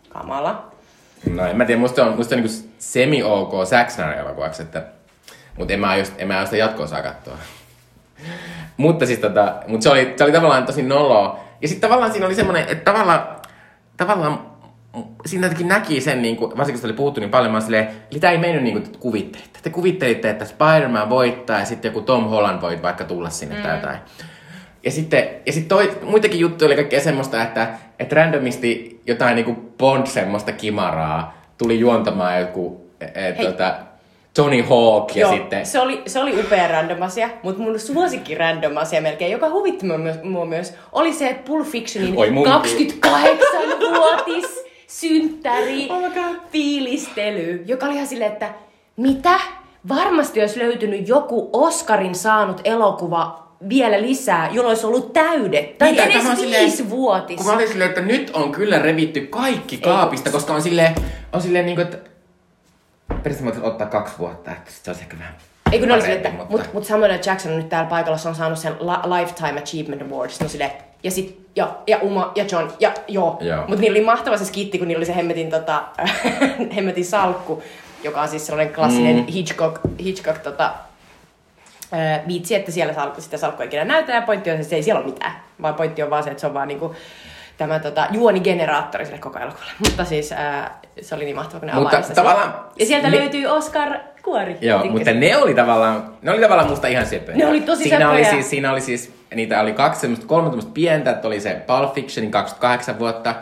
kamala. 0.10 0.72
No 1.30 1.46
en 1.46 1.58
mä 1.58 1.66
tiedä, 1.66 1.82
musta 1.82 2.06
on, 2.06 2.16
musta 2.16 2.36
on 2.36 2.42
niinku 2.42 2.70
semi-ok 2.80 3.66
Zack 3.66 3.90
Snyder 3.90 4.18
elokuvaksi, 4.18 4.62
että... 4.62 4.84
Mut 5.58 5.72
en 5.72 5.80
mä 5.80 5.90
aio, 5.90 6.06
en 6.18 6.28
mä 6.28 6.46
sitä 6.46 6.58
jatkoa 6.58 6.88
saa 6.88 7.02
katsoa. 7.02 7.38
mutta 8.78 9.06
siis 9.06 9.20
tota, 9.20 9.56
mut 9.68 9.82
se 9.82 9.90
oli, 9.90 10.14
se 10.18 10.24
oli 10.24 10.32
tavallaan 10.32 10.66
tosi 10.66 10.82
noloa. 10.82 11.40
Ja 11.62 11.68
sitten 11.68 11.90
tavallaan 11.90 12.12
siinä 12.12 12.26
oli 12.26 12.36
semmonen, 12.36 12.62
että 12.70 12.92
tavallaan, 12.92 13.28
tavallaan 13.98 14.56
siinä 15.26 15.46
jotenkin 15.46 15.68
näki 15.68 16.02
sen, 16.02 16.22
niin 16.22 16.38
kuin, 16.38 16.58
varsinkin 16.58 16.74
kun 16.74 16.82
se 16.82 16.88
oli 16.88 16.98
puhuttu 16.98 17.20
niin 17.20 17.30
paljon, 17.30 17.52
mä 17.52 17.62
silleen, 17.62 17.88
eli 18.12 18.20
tämä 18.20 18.32
ei 18.32 18.38
mennyt 18.38 18.64
niin 18.64 18.74
kuin 18.74 18.92
te 18.92 18.98
kuvittelitte. 19.00 19.60
Te 19.64 19.70
kuvittelitte, 19.70 20.30
että 20.30 20.46
Spider-Man 20.46 21.10
voittaa 21.10 21.60
ja 21.60 21.66
sitten 21.66 21.90
joku 21.90 22.02
Tom 22.02 22.24
Holland 22.24 22.62
voi 22.62 22.82
vaikka 22.82 23.04
tulla 23.04 23.30
sinne 23.30 23.56
mm. 23.56 23.62
tai 23.62 23.76
jotain. 23.76 23.98
Ja 24.84 24.92
sitten, 24.92 25.30
ja 25.46 25.54
sitten 25.54 25.70
toi, 25.70 25.98
muitakin 26.04 26.40
juttuja 26.40 26.68
oli 26.68 26.76
kaikkea 26.76 27.00
semmoista, 27.00 27.44
että, 27.44 27.70
että 28.00 28.16
randomisti 28.16 29.02
jotain 29.08 29.36
niin 29.36 29.46
kuin 29.46 29.58
Bond 29.78 30.08
semmoista 30.08 30.52
kimaraa 30.52 31.42
tuli 31.58 31.80
juontamaan 31.80 32.40
joku 32.40 32.86
et, 33.00 33.38
tota, 33.38 33.76
Tony 34.34 34.62
Hawk 34.62 35.16
ja 35.16 35.22
Joo, 35.22 35.32
sitten... 35.32 35.66
Se 35.66 35.80
oli, 35.80 36.02
se 36.06 36.20
oli 36.20 36.40
upea 36.40 36.68
random 36.68 37.02
asia, 37.02 37.30
mutta 37.44 37.62
mun 37.62 37.80
suosikki 37.80 38.36
random 38.36 38.78
asia 38.78 39.02
melkein, 39.02 39.32
joka 39.32 39.50
huvitti 39.50 39.86
mua 39.86 39.98
myös, 39.98 40.24
mua 40.24 40.46
myös 40.46 40.74
oli 40.92 41.14
se, 41.14 41.30
että 41.30 41.48
Pulp 41.48 41.68
Fictionin 41.68 42.18
Oi, 42.18 42.32
munkin. 42.32 42.54
28-vuotis 42.54 44.66
synttäri 44.88 45.90
Oh 45.90 46.12
fiilistely, 46.52 47.64
joka 47.66 47.86
oli 47.86 47.96
ihan 47.96 48.08
silleen, 48.08 48.32
että 48.32 48.54
mitä? 48.98 49.40
Varmasti 49.88 50.40
olisi 50.40 50.60
löytynyt 50.60 51.08
joku 51.08 51.50
Oscarin 51.54 52.16
saanut 52.16 52.62
elokuva 52.64 53.45
vielä 53.70 54.02
lisää, 54.02 54.50
jolla 54.52 54.70
olisi 54.70 54.86
ollut 54.86 55.14
täydet. 55.14 55.78
Tai 55.78 55.92
Niin, 55.92 56.04
edes 56.04 56.18
tämä 56.18 56.30
on 56.32 56.38
silleen- 56.38 56.62
viisivuotis. 56.62 57.38
Kun 57.38 57.46
mä 57.46 57.54
olin 57.54 57.68
silleen, 57.68 57.90
että 57.90 58.02
nyt 58.02 58.30
on 58.34 58.52
kyllä 58.52 58.80
revitty 58.80 59.22
kaikki 59.22 59.78
kaapista, 59.78 60.30
koska 60.30 60.54
on 60.54 60.62
silleen, 60.62 60.96
on 61.34 61.42
silleen 61.42 61.66
niinku, 61.66 61.82
että... 61.82 61.98
Periaatteessa 63.24 63.68
ottaa 63.68 63.88
kaksi 63.88 64.14
vuotta, 64.20 64.52
että 64.52 64.72
se 64.84 64.90
olisi 64.92 65.02
ehkä 65.04 65.18
vähän... 65.20 65.36
Ei 65.72 65.80
kun 65.80 65.88
ne 65.88 65.94
oli 65.94 66.02
parempi, 66.02 66.28
että 66.28 66.44
mut, 66.50 66.74
mut 66.74 66.86
Samuel. 66.86 67.20
Jackson 67.26 67.52
on 67.52 67.58
nyt 67.58 67.70
täällä 67.70 67.90
paikalla, 67.90 68.18
se 68.18 68.30
on 68.30 68.36
saanut 68.36 68.60
sen 68.60 68.74
Lifetime 69.20 69.60
Achievement 69.60 70.02
Award. 70.12 70.30
Sitten 70.30 70.46
on 70.46 70.50
silleen, 70.50 70.72
ja 71.04 71.12
sit, 71.12 71.48
ja, 71.56 71.76
ja 71.88 71.98
Uma, 72.02 72.32
ja 72.36 72.46
John, 72.52 72.72
ja 72.80 72.92
joo. 73.08 73.38
Joo. 73.42 73.68
Mut 73.68 73.80
niillä 73.80 73.98
oli 73.98 74.06
mahtava 74.06 74.38
se 74.38 74.46
skitti, 74.46 74.78
kun 74.78 74.88
niillä 74.88 75.00
oli 75.00 75.06
se 75.06 75.16
hemmetin, 75.16 75.50
tota, 75.50 75.84
hemmetin 76.76 77.06
salkku, 77.06 77.64
joka 78.04 78.22
on 78.22 78.28
siis 78.28 78.46
sellainen 78.46 78.74
klassinen 78.76 79.16
mm. 79.16 79.26
Hitchcock, 79.26 79.82
Hitchcock 80.00 80.38
tota, 80.40 80.74
viitsi, 82.28 82.56
että 82.56 82.72
siellä 82.72 82.94
salkku, 82.94 83.22
sitä 83.22 83.38
salkkua 83.38 83.66
ikinä 83.66 83.86
näytä, 83.86 84.12
ja 84.12 84.22
pointti 84.22 84.50
on 84.52 84.56
se, 84.58 84.60
että 84.62 84.70
se 84.70 84.76
ei 84.76 84.84
siellä 84.84 85.00
ole 85.02 85.12
mitään. 85.12 85.32
Vaan 85.62 85.74
pointti 85.76 86.04
on 86.04 86.10
vaan 86.10 86.24
se, 86.24 86.30
että 86.30 86.42
se 86.42 86.48
on 86.48 86.54
vaan 86.54 86.68
niinku, 86.68 86.96
tämä 87.58 87.80
tota, 87.80 88.08
juonigeneraattori 88.12 89.06
sille 89.06 89.20
koko 89.20 89.40
elokuvalle. 89.40 89.72
Mutta 89.80 90.06
siis 90.06 90.32
ää, 90.32 90.80
se 91.02 91.16
oli 91.16 91.26
niin 91.26 91.36
mahtava, 91.36 91.60
kun 91.60 91.68
ne 91.70 91.74
Mutta 91.76 92.02
tavallaan- 92.16 92.52
siellä. 92.52 92.70
Ja 92.80 92.86
sieltä 92.86 93.10
ne- 93.10 93.18
löytyy 93.20 93.46
Oscar 93.46 93.90
Kuori. 94.24 94.58
Joo, 94.62 94.80
Tykkäsin. 94.80 94.92
mutta 94.92 95.14
ne 95.14 95.38
oli 95.38 95.54
tavallaan, 95.56 96.14
ne 96.22 96.32
oli 96.32 96.42
tavallaan 96.42 96.70
musta 96.70 96.88
ihan 96.88 97.06
söpöjä. 97.06 97.38
Ne 97.38 97.48
oli 97.48 97.62
tosi 97.62 97.84
siinä 97.84 98.10
oli, 98.10 98.18
söpöjä. 98.18 98.32
siis, 98.32 98.50
siinä 98.50 98.72
oli 98.72 98.82
siis, 98.82 99.14
niitä 99.36 99.62
oli 99.62 99.74
kaksi 99.74 100.02
semmoista, 100.02 100.26
kolme 100.28 100.48
tämmöistä 100.50 100.72
pientä, 100.74 101.12
että 101.12 101.28
oli 101.28 101.40
se 101.40 101.62
Pulp 101.68 101.94
Fictionin 101.94 102.32
28 102.32 103.00
vuotta. 103.00 103.36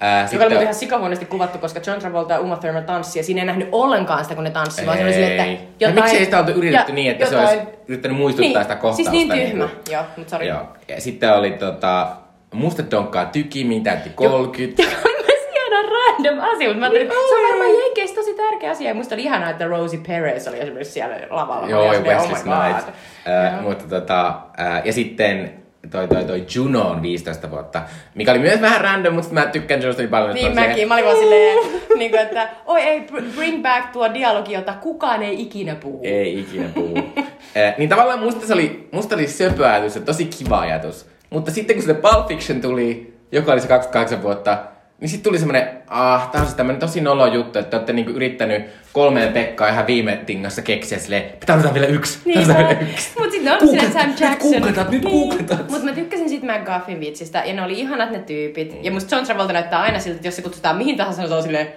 Ää, 0.00 0.22
Joka 0.32 0.36
oli 0.44 0.48
muuten 0.50 0.62
ihan 0.62 0.74
sikahuonosti 0.74 1.24
kuvattu, 1.26 1.58
koska 1.58 1.80
John 1.86 2.00
Travolta 2.00 2.34
ja 2.34 2.40
Uma 2.40 2.56
Thurman 2.56 2.84
tanssi, 2.84 3.18
ja 3.18 3.22
siinä 3.22 3.40
ei 3.40 3.46
nähnyt 3.46 3.68
ollenkaan 3.72 4.22
sitä, 4.24 4.34
kun 4.34 4.44
ne 4.44 4.50
tanssi, 4.50 4.86
vaan 4.86 4.98
se 4.98 5.04
oli 5.04 5.12
silleen, 5.12 5.40
Ei. 5.40 5.52
että 5.54 5.64
No 5.64 5.70
jotain... 5.80 5.94
miksi 5.94 6.16
ei 6.16 6.24
sitä 6.24 6.38
oltu 6.38 6.50
yritetty 6.50 6.92
ja 6.92 6.94
niin, 6.94 7.10
että 7.10 7.26
se 7.26 7.34
jotain- 7.34 7.58
olisi 7.58 7.70
yrittänyt 7.88 8.16
muistuttaa 8.18 8.62
sitä 8.62 8.74
kohtausta? 8.76 9.10
Siis 9.10 9.28
niin 9.28 9.48
tyhmä, 9.48 9.68
kuin- 9.68 9.94
joo, 9.94 10.02
mutta 10.16 10.30
sori. 10.30 10.46
Joo. 10.48 10.60
Ja 10.88 11.00
sitten 11.00 11.32
oli 11.34 11.50
tota, 11.50 12.08
musta 12.54 12.82
donkkaa 12.90 13.24
tykimiin, 13.24 13.82
täytti 13.82 14.10
30. 14.14 14.82
Joka 14.82 14.96
on 14.96 15.14
myös 15.26 15.40
hieno 15.52 15.76
random 15.82 16.38
asia, 16.54 16.68
mutta 16.68 16.80
mä 16.80 16.86
ajattelin, 16.86 17.02
että 17.06 17.14
se 17.28 17.34
on 17.34 17.48
varmaan 17.50 17.70
Jenkeissä 17.84 18.16
tosi 18.16 18.34
tärkeä 18.34 18.70
asia. 18.70 18.88
Ja 18.88 18.94
musta 18.94 19.14
oli 19.14 19.22
ihanaa, 19.22 19.50
että 19.50 19.66
Rosie 19.66 20.00
Perez 20.06 20.48
oli 20.48 20.60
esimerkiksi 20.60 20.92
siellä 20.92 21.16
lavalla. 21.30 21.68
Joo, 21.68 21.92
ja 21.92 22.00
Wesley 22.00 22.16
oh. 22.16 22.38
Snipes. 22.38 22.94
Ää, 23.26 23.52
Joo. 23.52 23.62
mutta 23.62 23.84
tota, 24.00 24.34
ää, 24.56 24.82
ja 24.84 24.92
sitten 24.92 25.52
toi, 25.90 26.08
toi, 26.08 26.24
toi 26.24 26.44
Juno 26.54 26.88
on 26.88 27.02
15 27.02 27.50
vuotta, 27.50 27.82
mikä 28.14 28.30
oli 28.30 28.38
myös 28.38 28.60
vähän 28.60 28.80
random, 28.80 29.14
mutta 29.14 29.34
mä 29.34 29.46
tykkään 29.46 29.82
Junosta 29.82 30.02
niin 30.02 30.10
paljon. 30.10 30.34
Niin 30.34 30.54
mäkin, 30.54 30.88
mä 30.88 30.94
olin 30.94 31.04
vaan 31.04 31.16
silleen, 31.16 31.58
niin 31.96 32.10
kuin, 32.10 32.22
että 32.22 32.48
oi 32.66 32.80
ei, 32.80 33.00
br- 33.00 33.34
bring 33.36 33.62
back 33.62 33.92
tuo 33.92 34.14
dialogi, 34.14 34.52
jota 34.52 34.72
kukaan 34.72 35.22
ei 35.22 35.42
ikinä 35.42 35.74
puhu. 35.74 36.00
Ei 36.02 36.40
ikinä 36.40 36.68
puhu. 36.74 36.96
eh, 37.54 37.74
niin 37.78 37.88
tavallaan 37.88 38.18
musta 38.18 38.46
se 38.46 38.52
oli, 38.52 38.88
musta 38.92 39.14
oli 39.14 39.26
söpö 39.26 39.68
ajatus 39.68 39.94
ja 39.94 40.00
tosi 40.00 40.24
kiva 40.24 40.60
ajatus. 40.60 41.06
Mutta 41.30 41.50
sitten 41.50 41.76
kun 41.76 41.84
se 41.84 41.94
Pulp 41.94 42.28
Fiction 42.28 42.60
tuli, 42.60 43.14
joka 43.32 43.52
oli 43.52 43.60
se 43.60 43.68
28 43.68 44.22
vuotta, 44.22 44.58
niin 45.00 45.08
sitten 45.08 45.24
tuli 45.30 45.38
semmonen, 45.38 45.68
ah, 45.88 46.30
tää 46.30 46.40
on 46.40 46.46
siis 46.46 46.56
tämmönen 46.56 46.80
tosi 46.80 47.00
nolo 47.00 47.26
juttu, 47.26 47.58
että 47.58 47.70
te 47.70 47.76
olette 47.76 47.92
niinku 47.92 48.12
yrittänyt 48.12 48.64
kolmeen 48.92 49.32
Pekkaa 49.32 49.68
ihan 49.68 49.86
viime 49.86 50.16
tingassa 50.26 50.62
keksiä 50.62 50.98
silleen, 50.98 51.24
tarvitaan 51.46 51.74
vielä 51.74 51.86
yksi, 51.86 52.18
Niin 52.24 52.38
on. 52.38 52.46
vielä 52.56 52.70
yksi. 52.70 53.10
Mut 53.18 53.30
sit 53.30 53.42
ne 53.42 53.52
on 53.52 53.58
silleen 53.68 53.92
Sam 53.92 54.10
Jackson. 54.20 54.50
Nyt 54.50 54.60
googletat, 54.60 54.90
nyt 54.90 55.02
googletat. 55.02 55.70
Mut 55.70 55.82
mä 55.82 55.92
tykkäsin 55.92 56.28
sit 56.28 56.42
McGuffin 56.42 57.00
vitsistä, 57.00 57.42
ja 57.46 57.54
ne 57.54 57.62
oli 57.64 57.80
ihanat 57.80 58.10
ne 58.10 58.18
tyypit. 58.18 58.76
Ja 58.82 58.90
musta 58.90 59.14
John 59.16 59.26
Travolta 59.26 59.52
näyttää 59.52 59.80
aina 59.80 59.98
siltä, 59.98 60.16
että 60.16 60.28
jos 60.28 60.36
se 60.36 60.42
kutsutaan 60.42 60.76
mihin 60.76 60.96
tahansa, 60.96 61.28
se 61.28 61.34
on 61.34 61.42
silleen, 61.42 61.68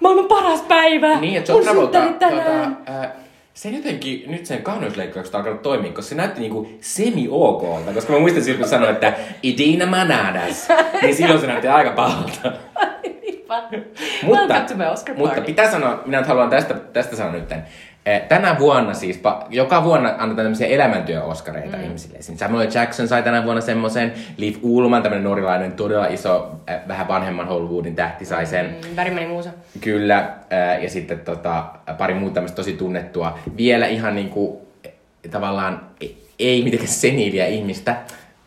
maailman 0.00 0.24
paras 0.28 0.60
päivä! 0.62 1.20
Niin, 1.20 1.36
että 1.38 1.52
John 1.52 1.64
Travolta, 1.64 2.02
synttärit 2.04 2.44
tänään. 2.44 2.78
Se 3.62 3.70
jotenkin, 3.70 4.24
nyt 4.26 4.46
sen 4.46 4.62
kauneusleikkaukset 4.62 5.34
on 5.34 5.38
alkanut 5.38 5.62
toimia, 5.62 5.92
koska 5.92 6.08
se 6.08 6.14
näytti 6.14 6.40
niinku 6.40 6.68
semi-okolta, 6.80 7.92
koska 7.92 8.12
mä 8.12 8.18
muistan 8.18 8.42
silloin, 8.42 8.60
kun 8.60 8.68
sanoin, 8.68 8.94
että 8.94 9.12
Idina 9.42 9.86
Manadas, 9.86 10.68
niin 11.02 11.16
silloin 11.16 11.40
se 11.40 11.46
näytti 11.46 11.68
aika 11.68 11.90
pahalta. 11.90 12.52
Mutta, 14.22 14.64
mutta 15.16 15.40
pitää 15.40 15.70
sanoa, 15.70 16.02
minä 16.06 16.18
nyt 16.18 16.26
haluan 16.26 16.50
tästä, 16.50 16.74
tästä 16.74 17.16
sanoa 17.16 17.32
nyt. 17.32 17.54
Tänä 18.28 18.58
vuonna 18.58 18.94
siis, 18.94 19.20
joka 19.50 19.84
vuonna 19.84 20.08
annetaan 20.08 20.36
tämmöisiä 20.36 20.66
elämäntyö-oskareita 20.66 21.76
mm. 21.76 21.82
ihmisille. 21.82 22.18
Samuel 22.22 22.68
Jackson 22.74 23.08
sai 23.08 23.22
tänä 23.22 23.44
vuonna 23.44 23.60
semmoisen, 23.60 24.12
Liv 24.36 24.54
Ullman, 24.62 25.02
tämmöinen 25.02 25.24
norilainen, 25.24 25.72
todella 25.72 26.06
iso, 26.06 26.60
äh, 26.70 26.80
vähän 26.88 27.08
vanhemman 27.08 27.48
Hollywoodin 27.48 27.96
tähti 27.96 28.24
sai 28.24 28.46
sen. 28.46 28.66
Mm, 28.66 29.28
muusa. 29.28 29.50
Kyllä, 29.80 30.30
ää, 30.50 30.78
ja 30.78 30.90
sitten 30.90 31.20
tota, 31.20 31.64
pari 31.98 32.14
muuta 32.14 32.34
tämmöistä 32.34 32.56
tosi 32.56 32.72
tunnettua. 32.72 33.38
Vielä 33.56 33.86
ihan 33.86 34.14
niinku, 34.14 34.68
tavallaan 35.30 35.80
ei- 36.00 36.28
ei 36.38 36.62
mitenkään 36.62 36.92
seniiliä 36.92 37.46
ihmistä. 37.46 37.96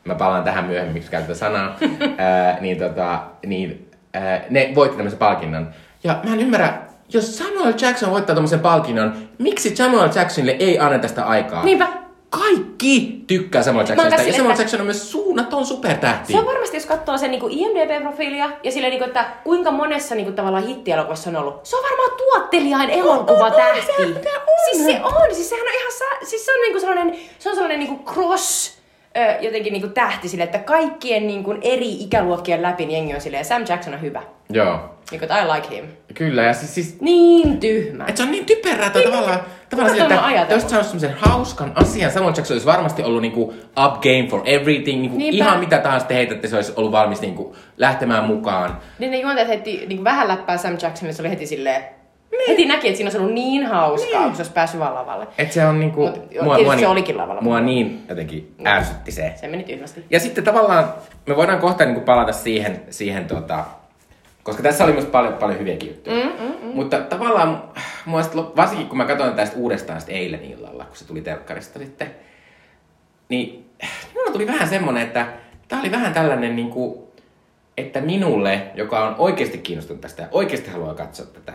Mä 0.05 0.15
palaan 0.15 0.43
tähän 0.43 0.65
myöhemmin, 0.65 0.93
miksi 0.93 1.11
käytän 1.11 1.35
sanaa. 1.35 1.77
ää, 2.17 2.57
niin 2.61 2.77
tota, 2.77 3.23
niin, 3.45 3.91
ää, 4.13 4.41
ne 4.49 4.71
voitti 4.75 4.97
tämmöisen 4.97 5.19
palkinnon. 5.19 5.69
Ja 6.03 6.19
mä 6.23 6.33
en 6.33 6.39
ymmärrä, 6.39 6.73
jos 7.13 7.37
Samuel 7.37 7.73
Jackson 7.81 8.11
voittaa 8.11 8.35
tämmöisen 8.35 8.59
palkinnon, 8.59 9.13
miksi 9.37 9.75
Samuel 9.75 10.09
Jacksonille 10.15 10.55
ei 10.59 10.79
anneta 10.79 11.07
sitä 11.07 11.25
aikaa? 11.25 11.63
Niinpä. 11.65 11.87
Kaikki 12.29 13.23
tykkää 13.27 13.63
Samuel 13.63 13.85
Jacksonista. 13.87 14.15
Ja 14.15 14.23
sille, 14.23 14.37
Samuel 14.37 14.51
että- 14.51 14.61
Jackson 14.63 14.79
on 14.79 14.85
myös 14.85 15.11
suunnaton 15.11 15.65
supertähti. 15.65 16.33
Se 16.33 16.39
on 16.39 16.45
varmasti, 16.45 16.77
jos 16.77 16.85
katsoo 16.85 17.17
sen 17.17 17.31
niinku 17.31 17.47
IMDb-profiilia 17.47 18.49
ja 18.63 18.71
silleen, 18.71 18.91
niinku, 18.91 19.05
että 19.05 19.25
kuinka 19.43 19.71
monessa 19.71 20.15
niinku, 20.15 20.31
tavallaan 20.31 20.67
hittielokuvassa 20.67 21.29
on 21.29 21.35
ollut. 21.35 21.59
Se 21.65 21.75
on 21.75 21.83
varmaan 21.83 22.11
tuottelijain 22.17 22.89
elokuvatähti. 22.89 23.85
sehän 23.97 24.13
pitää 24.13 24.33
Siis 24.71 24.85
se 24.85 24.99
on, 25.03 25.35
siis 25.35 25.49
sehän 25.49 25.67
on 25.67 25.73
ihan, 25.73 25.91
sa- 25.91 26.25
siis 26.29 26.45
se 26.45 26.51
on 26.51 26.61
niinku 26.61 26.79
sellainen, 26.79 27.15
se 27.39 27.49
on 27.49 27.55
sellainen 27.55 27.79
niinku 27.79 28.11
cross 28.13 28.74
ö, 29.17 29.35
jotenkin 29.41 29.73
niinku 29.73 29.87
tähti 29.89 30.29
sille, 30.29 30.43
että 30.43 30.59
kaikkien 30.59 31.27
niinku 31.27 31.55
eri 31.61 31.91
ikäluokkien 32.03 32.61
läpi 32.61 32.85
niin 32.85 32.95
jengi 32.97 33.15
on 33.15 33.21
silleen, 33.21 33.45
Sam 33.45 33.63
Jackson 33.69 33.93
on 33.93 34.01
hyvä. 34.01 34.21
Joo, 34.49 34.79
Niinku, 35.11 35.25
että 35.25 35.41
I 35.43 35.47
like 35.55 35.75
him. 35.75 35.85
kyllä. 36.13 36.43
Ja 36.43 36.53
siis, 36.53 36.75
siis 36.75 37.01
Niin 37.01 37.59
tyhmä. 37.59 38.05
Et 38.07 38.17
se 38.17 38.23
on 38.23 38.31
niin 38.31 38.45
typerää, 38.45 38.87
että 38.87 38.99
tavallaan, 39.01 39.39
tavallaan 39.69 39.95
Kuka 39.95 40.03
sille, 40.03 40.13
että 40.15 40.25
ajatellut? 40.25 40.63
jos 40.63 40.69
se 40.69 40.75
olisi 40.77 40.89
semmoisen 40.89 41.13
hauskan 41.29 41.71
asian, 41.75 42.11
Samuel 42.11 42.33
Jackson 42.37 42.55
olisi 42.55 42.65
varmasti 42.65 43.03
ollut 43.03 43.21
niinku 43.21 43.41
up 43.85 43.93
game 44.01 44.27
for 44.29 44.41
everything, 44.45 45.01
niinku 45.01 45.17
Niinpä. 45.17 45.35
ihan 45.37 45.59
mitä 45.59 45.77
tahansa 45.77 46.07
te 46.07 46.15
heitätte, 46.15 46.47
se 46.47 46.55
olisi 46.55 46.73
ollut 46.75 46.91
valmis 46.91 47.21
niinku 47.21 47.55
lähtemään 47.77 48.23
mukaan. 48.23 48.77
Niin 48.99 49.11
ne 49.11 49.17
juontajat 49.19 49.49
heti 49.49 49.85
niinku 49.87 50.03
vähän 50.03 50.27
läppää 50.27 50.57
Sam 50.57 50.77
Jacksonille, 50.81 51.13
se 51.15 51.21
oli 51.21 51.29
heti 51.29 51.47
silleen, 51.47 51.83
heti 52.47 52.65
näki, 52.65 52.87
että 52.87 52.97
siinä 52.97 53.07
olisi 53.07 53.17
ollut 53.17 53.33
niin 53.33 53.65
hauskaa, 53.65 54.23
kun 54.23 54.35
se 54.35 54.41
olisi 54.41 54.53
päässyt 54.53 54.79
vaan 54.79 54.95
lavalle. 54.95 55.27
Et 55.37 55.51
se 55.51 55.65
on 55.65 55.79
niinku... 55.79 56.01
Mut 56.01 56.31
joo, 56.31 56.55
tietysti 56.55 56.79
se 56.79 56.87
olikin 56.87 57.17
lavalla. 57.17 57.41
Mua 57.41 57.59
niin 57.59 58.03
jotenkin 58.09 58.55
ärsytti 58.65 59.11
se. 59.11 59.33
Se 59.35 59.47
meni 59.47 59.63
tyhmästi. 59.63 60.05
Ja 60.09 60.19
sitten 60.19 60.43
tavallaan 60.43 60.93
me 61.25 61.35
voidaan 61.35 61.59
kohta 61.59 61.85
niinku 61.85 62.01
palata 62.01 62.31
siihen, 62.31 62.81
siihen 62.89 63.25
tota, 63.25 63.65
koska 64.43 64.63
tässä 64.63 64.83
oli 64.83 64.93
myös 64.93 65.05
paljon, 65.05 65.33
paljon 65.33 65.59
hyviäkin 65.59 65.89
juttuja. 65.89 66.25
Mm, 66.25 66.31
mm, 66.31 66.53
mm. 66.61 66.75
Mutta 66.75 67.01
tavallaan, 67.01 67.63
mua 68.05 68.23
sit, 68.23 68.35
varsinkin 68.35 68.87
kun 68.87 68.97
mä 68.97 69.05
katsoin 69.05 69.33
tästä 69.33 69.57
uudestaan 69.57 70.01
sit 70.01 70.09
eilen 70.09 70.43
illalla, 70.43 70.85
kun 70.85 70.97
se 70.97 71.07
tuli 71.07 71.21
telkkarista 71.21 71.79
sitten, 71.79 72.11
niin 73.29 73.69
minulla 74.13 74.31
tuli 74.31 74.47
vähän 74.47 74.67
semmonen, 74.67 75.03
että 75.03 75.27
tää 75.67 75.79
oli 75.79 75.91
vähän 75.91 76.13
tällainen 76.13 76.55
niinku, 76.55 77.11
että 77.77 78.01
minulle, 78.01 78.61
joka 78.75 79.07
on 79.07 79.15
oikeasti 79.17 79.57
kiinnostunut 79.57 80.01
tästä 80.01 80.21
ja 80.21 80.27
oikeasti 80.31 80.71
haluaa 80.71 80.93
katsoa 80.93 81.25
tätä, 81.25 81.53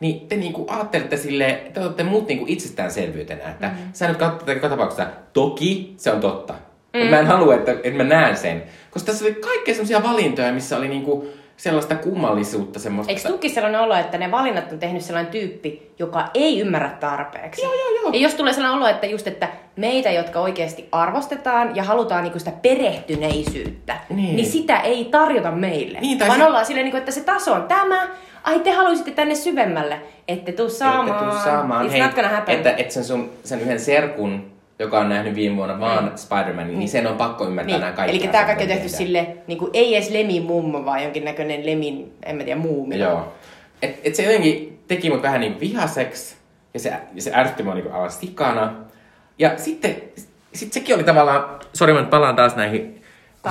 niin 0.00 0.28
te 0.28 0.36
niinku 0.36 0.66
ajattelette 0.68 1.16
sille, 1.16 1.62
te 1.74 1.80
olette 1.80 2.04
muut 2.04 2.28
niinku 2.28 2.44
itsestäänselvyytenä, 2.48 3.50
että 3.50 3.66
mm-hmm. 3.66 3.90
sä 3.92 4.08
nyt 4.08 4.16
katsot 4.16 4.38
tätä 4.38 4.52
joka 4.52 4.68
tapauksessa. 4.68 5.06
Toki 5.32 5.94
se 5.96 6.12
on 6.12 6.20
totta. 6.20 6.54
Mm. 6.94 7.10
Mä 7.10 7.18
en 7.18 7.26
halua, 7.26 7.54
että, 7.54 7.72
että 7.72 7.90
mä 7.90 8.04
näen 8.04 8.36
sen. 8.36 8.62
Koska 8.90 9.06
tässä 9.06 9.24
oli 9.24 9.34
kaikkea 9.34 9.74
sellaisia 9.74 10.02
valintoja, 10.02 10.52
missä 10.52 10.76
oli 10.76 10.88
niinku 10.88 11.28
sellaista 11.56 11.94
kummallisuutta. 11.94 12.78
Semmoista. 12.78 13.12
Eikö 13.12 13.28
tuki 13.28 13.48
sellainen 13.48 13.80
olo, 13.80 13.94
että 13.94 14.18
ne 14.18 14.30
valinnat 14.30 14.72
on 14.72 14.78
tehnyt 14.78 15.02
sellainen 15.02 15.32
tyyppi, 15.32 15.92
joka 15.98 16.28
ei 16.34 16.60
ymmärrä 16.60 16.90
tarpeeksi? 17.00 17.62
Joo, 17.62 17.74
joo, 17.74 18.02
joo. 18.02 18.10
Ja 18.12 18.20
jos 18.20 18.34
tulee 18.34 18.52
sellainen 18.52 18.78
olo, 18.78 18.88
että 18.88 19.06
just, 19.06 19.26
että 19.26 19.48
meitä, 19.76 20.10
jotka 20.10 20.40
oikeasti 20.40 20.88
arvostetaan 20.92 21.76
ja 21.76 21.82
halutaan 21.82 22.22
niinku 22.22 22.38
sitä 22.38 22.52
perehtyneisyyttä, 22.62 23.96
niin. 24.10 24.36
niin 24.36 24.46
sitä 24.46 24.80
ei 24.80 25.04
tarjota 25.04 25.50
meille. 25.50 26.00
Niin, 26.00 26.18
tai 26.18 26.28
vaan 26.28 26.40
se- 26.40 26.46
ollaan 26.46 26.66
silleen, 26.66 26.84
niinku, 26.84 26.98
että 26.98 27.10
se 27.10 27.24
taso 27.24 27.52
on 27.52 27.62
tämä, 27.62 28.08
ai 28.48 28.60
te 28.60 28.70
haluaisitte 28.70 29.10
tänne 29.10 29.34
syvemmälle, 29.34 30.00
ette 30.28 30.52
tuu 30.52 30.68
saamaan. 30.70 31.08
Että 31.08 31.24
tuu 31.24 31.44
saamaan. 31.44 31.86
It's 31.86 31.90
Hei, 31.90 32.00
not 32.00 32.14
gonna 32.14 32.28
happen. 32.28 32.54
että, 32.56 32.70
että 32.70 32.94
sen, 32.94 33.04
sun, 33.04 33.30
sen 33.44 33.60
yhden 33.60 33.80
serkun, 33.80 34.50
joka 34.78 34.98
on 34.98 35.08
nähnyt 35.08 35.34
viime 35.34 35.56
vuonna 35.56 35.80
vaan 35.80 36.04
mm. 36.04 36.10
Spider-Manin, 36.10 36.78
niin 36.78 36.88
sen 36.88 37.06
on 37.06 37.16
pakko 37.16 37.46
ymmärtää 37.46 37.72
Niin. 37.72 37.80
nämä 37.80 37.92
kaikki 37.92 38.16
Eli 38.16 38.28
tämä 38.28 38.44
kaikki 38.44 38.64
on 38.64 38.68
tehty 38.68 38.88
sille, 38.88 39.26
niin 39.46 39.58
kuin, 39.58 39.70
ei 39.74 39.94
edes 39.96 40.10
Lemin 40.10 40.42
mummo, 40.42 40.84
vaan 40.84 41.02
jonkinnäköinen 41.02 41.66
Lemin, 41.66 42.12
en 42.26 42.36
mä 42.36 42.44
tiedä, 42.44 42.60
muumi. 42.60 42.98
Joo. 42.98 43.32
Et, 43.82 44.00
et 44.04 44.14
se 44.14 44.22
jotenkin 44.22 44.78
teki 44.88 45.10
mut 45.10 45.22
vähän 45.22 45.40
niin 45.40 45.60
vihaseksi, 45.60 46.36
ja 46.74 46.80
se, 46.80 46.92
ja 47.14 47.22
se 47.22 47.32
ärsytti 47.34 47.62
mua 47.62 47.74
niinku 47.74 47.92
aivan 47.92 48.10
sikana. 48.10 48.74
Ja 49.38 49.52
sitten 49.56 49.96
sit 50.54 50.72
sekin 50.72 50.94
oli 50.94 51.04
tavallaan, 51.04 51.44
sori 51.72 51.92
mä 51.92 52.00
nyt 52.00 52.10
palaan 52.10 52.36
taas 52.36 52.56
näihin, 52.56 52.97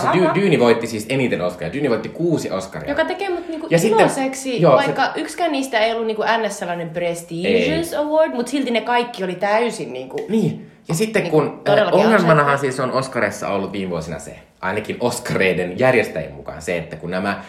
se 0.01 0.07
Dy. 0.13 0.41
Dyyni 0.41 0.59
voitti 0.59 0.87
siis 0.87 1.05
eniten 1.09 1.41
Oscaria. 1.41 1.73
Dyyni 1.73 1.89
voitti 1.89 2.09
kuusi 2.09 2.51
Oscaria. 2.51 2.89
Joka 2.89 3.05
tekee 3.05 3.29
mut 3.29 3.47
niinku 3.49 3.67
Ja 3.69 3.79
sitten- 3.79 3.99
iloiseksi, 3.99 4.61
joo, 4.61 4.75
vaikka 4.75 5.05
se... 5.05 5.21
yksikään 5.21 5.51
niistä 5.51 5.79
ei 5.79 5.91
ollut 5.91 6.07
niinku 6.07 6.23
NS 6.43 6.59
sellainen 6.59 6.89
prestigious 6.89 7.93
award, 7.93 8.33
mutta 8.33 8.49
silti 8.49 8.71
ne 8.71 8.81
kaikki 8.81 9.23
oli 9.23 9.35
täysin 9.35 9.93
niinku... 9.93 10.25
Niin. 10.29 10.71
Ja 10.87 10.95
sitten 10.95 11.23
Niin 11.23 11.31
kun 11.31 11.61
todellakin 11.65 11.99
ongelmanahan 11.99 12.59
siis 12.59 12.79
on 12.79 12.91
Oscarissa 12.91 13.47
ollut 13.47 13.71
viime 13.71 13.89
vuosina 13.89 14.19
se, 14.19 14.35
ainakin 14.61 14.97
Oscareiden 14.99 15.79
järjestäjien 15.79 16.33
mukaan 16.33 16.61
se, 16.61 16.77
että 16.77 16.95
kun 16.95 17.11
nämä 17.11 17.43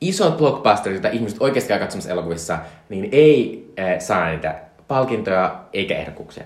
isot 0.00 0.36
blockbusterit, 0.36 0.94
joita 0.96 1.08
ihmiset 1.16 1.42
oikeasti 1.42 1.68
käy 1.68 1.78
katsomassa 1.78 2.10
elokuvissa, 2.10 2.58
niin 2.88 3.08
ei 3.12 3.66
äh, 3.80 3.98
saa 3.98 4.28
niitä 4.28 4.54
palkintoja 4.88 5.60
eikä 5.72 5.96
ehdokkuuksia. 5.96 6.44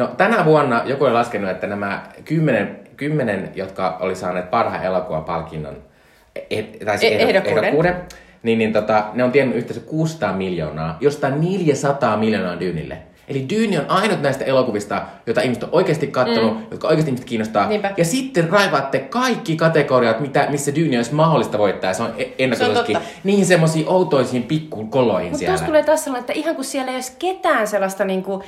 No 0.00 0.06
tänä 0.16 0.44
vuonna 0.44 0.82
joku 0.86 1.04
oli 1.04 1.12
laskenut, 1.12 1.50
että 1.50 1.66
nämä 1.66 2.02
kymmenen, 2.24 2.78
kymmenen 2.96 3.50
jotka 3.54 3.96
oli 4.00 4.14
saaneet 4.14 4.50
parhaan 4.50 4.84
elokuvan 4.84 5.24
palkinnon, 5.24 5.76
eh, 6.50 6.64
tai 6.84 6.98
siis 6.98 7.12
E- 7.12 7.16
ehdo- 7.16 7.28
ehdokkuuden. 7.28 7.64
ehdokkuuden, 7.64 7.94
niin, 8.42 8.58
niin 8.58 8.72
tota, 8.72 9.04
ne 9.14 9.24
on 9.24 9.32
tiennyt 9.32 9.56
yhteensä 9.56 9.80
600 9.86 10.32
miljoonaa, 10.32 10.96
josta 11.00 11.30
400 11.30 12.16
miljoonaa 12.16 12.60
Dyynille. 12.60 12.98
Eli 13.28 13.46
Dyyni 13.50 13.78
on 13.78 13.84
ainut 13.88 14.22
näistä 14.22 14.44
elokuvista, 14.44 15.02
joita 15.26 15.40
ihmiset 15.40 15.62
on 15.62 15.68
oikeasti 15.72 16.06
katsonut, 16.06 16.56
mm. 16.56 16.66
jotka 16.70 16.88
oikeasti 16.88 17.10
ihmiset 17.10 17.26
kiinnostaa. 17.26 17.68
Niinpä. 17.68 17.90
Ja 17.96 18.04
sitten 18.04 18.48
raivaatte 18.48 18.98
kaikki 18.98 19.56
kategoriat, 19.56 20.20
mitä, 20.20 20.46
missä 20.50 20.74
Dyyni 20.74 20.96
olisi 20.96 21.14
mahdollista 21.14 21.58
voittaa. 21.58 21.92
Se 21.92 22.02
on 22.02 22.14
e- 22.18 22.24
ennakkosuosikki. 22.38 22.92
totta. 22.92 23.08
Niihin 23.24 23.46
semmoisiin 23.46 23.88
outoisiin 23.88 24.42
pikkukoloihin 24.42 25.26
Mutta 25.30 25.38
siellä. 25.38 25.52
tuossa 25.52 25.66
tulee 25.66 25.82
taas 25.82 26.04
sellainen, 26.04 26.22
että 26.22 26.32
ihan 26.32 26.54
kun 26.56 26.64
siellä 26.64 26.90
ei 26.90 26.94
olisi 26.96 27.12
ketään 27.18 27.66
sellaista 27.68 28.04
niinku... 28.04 28.42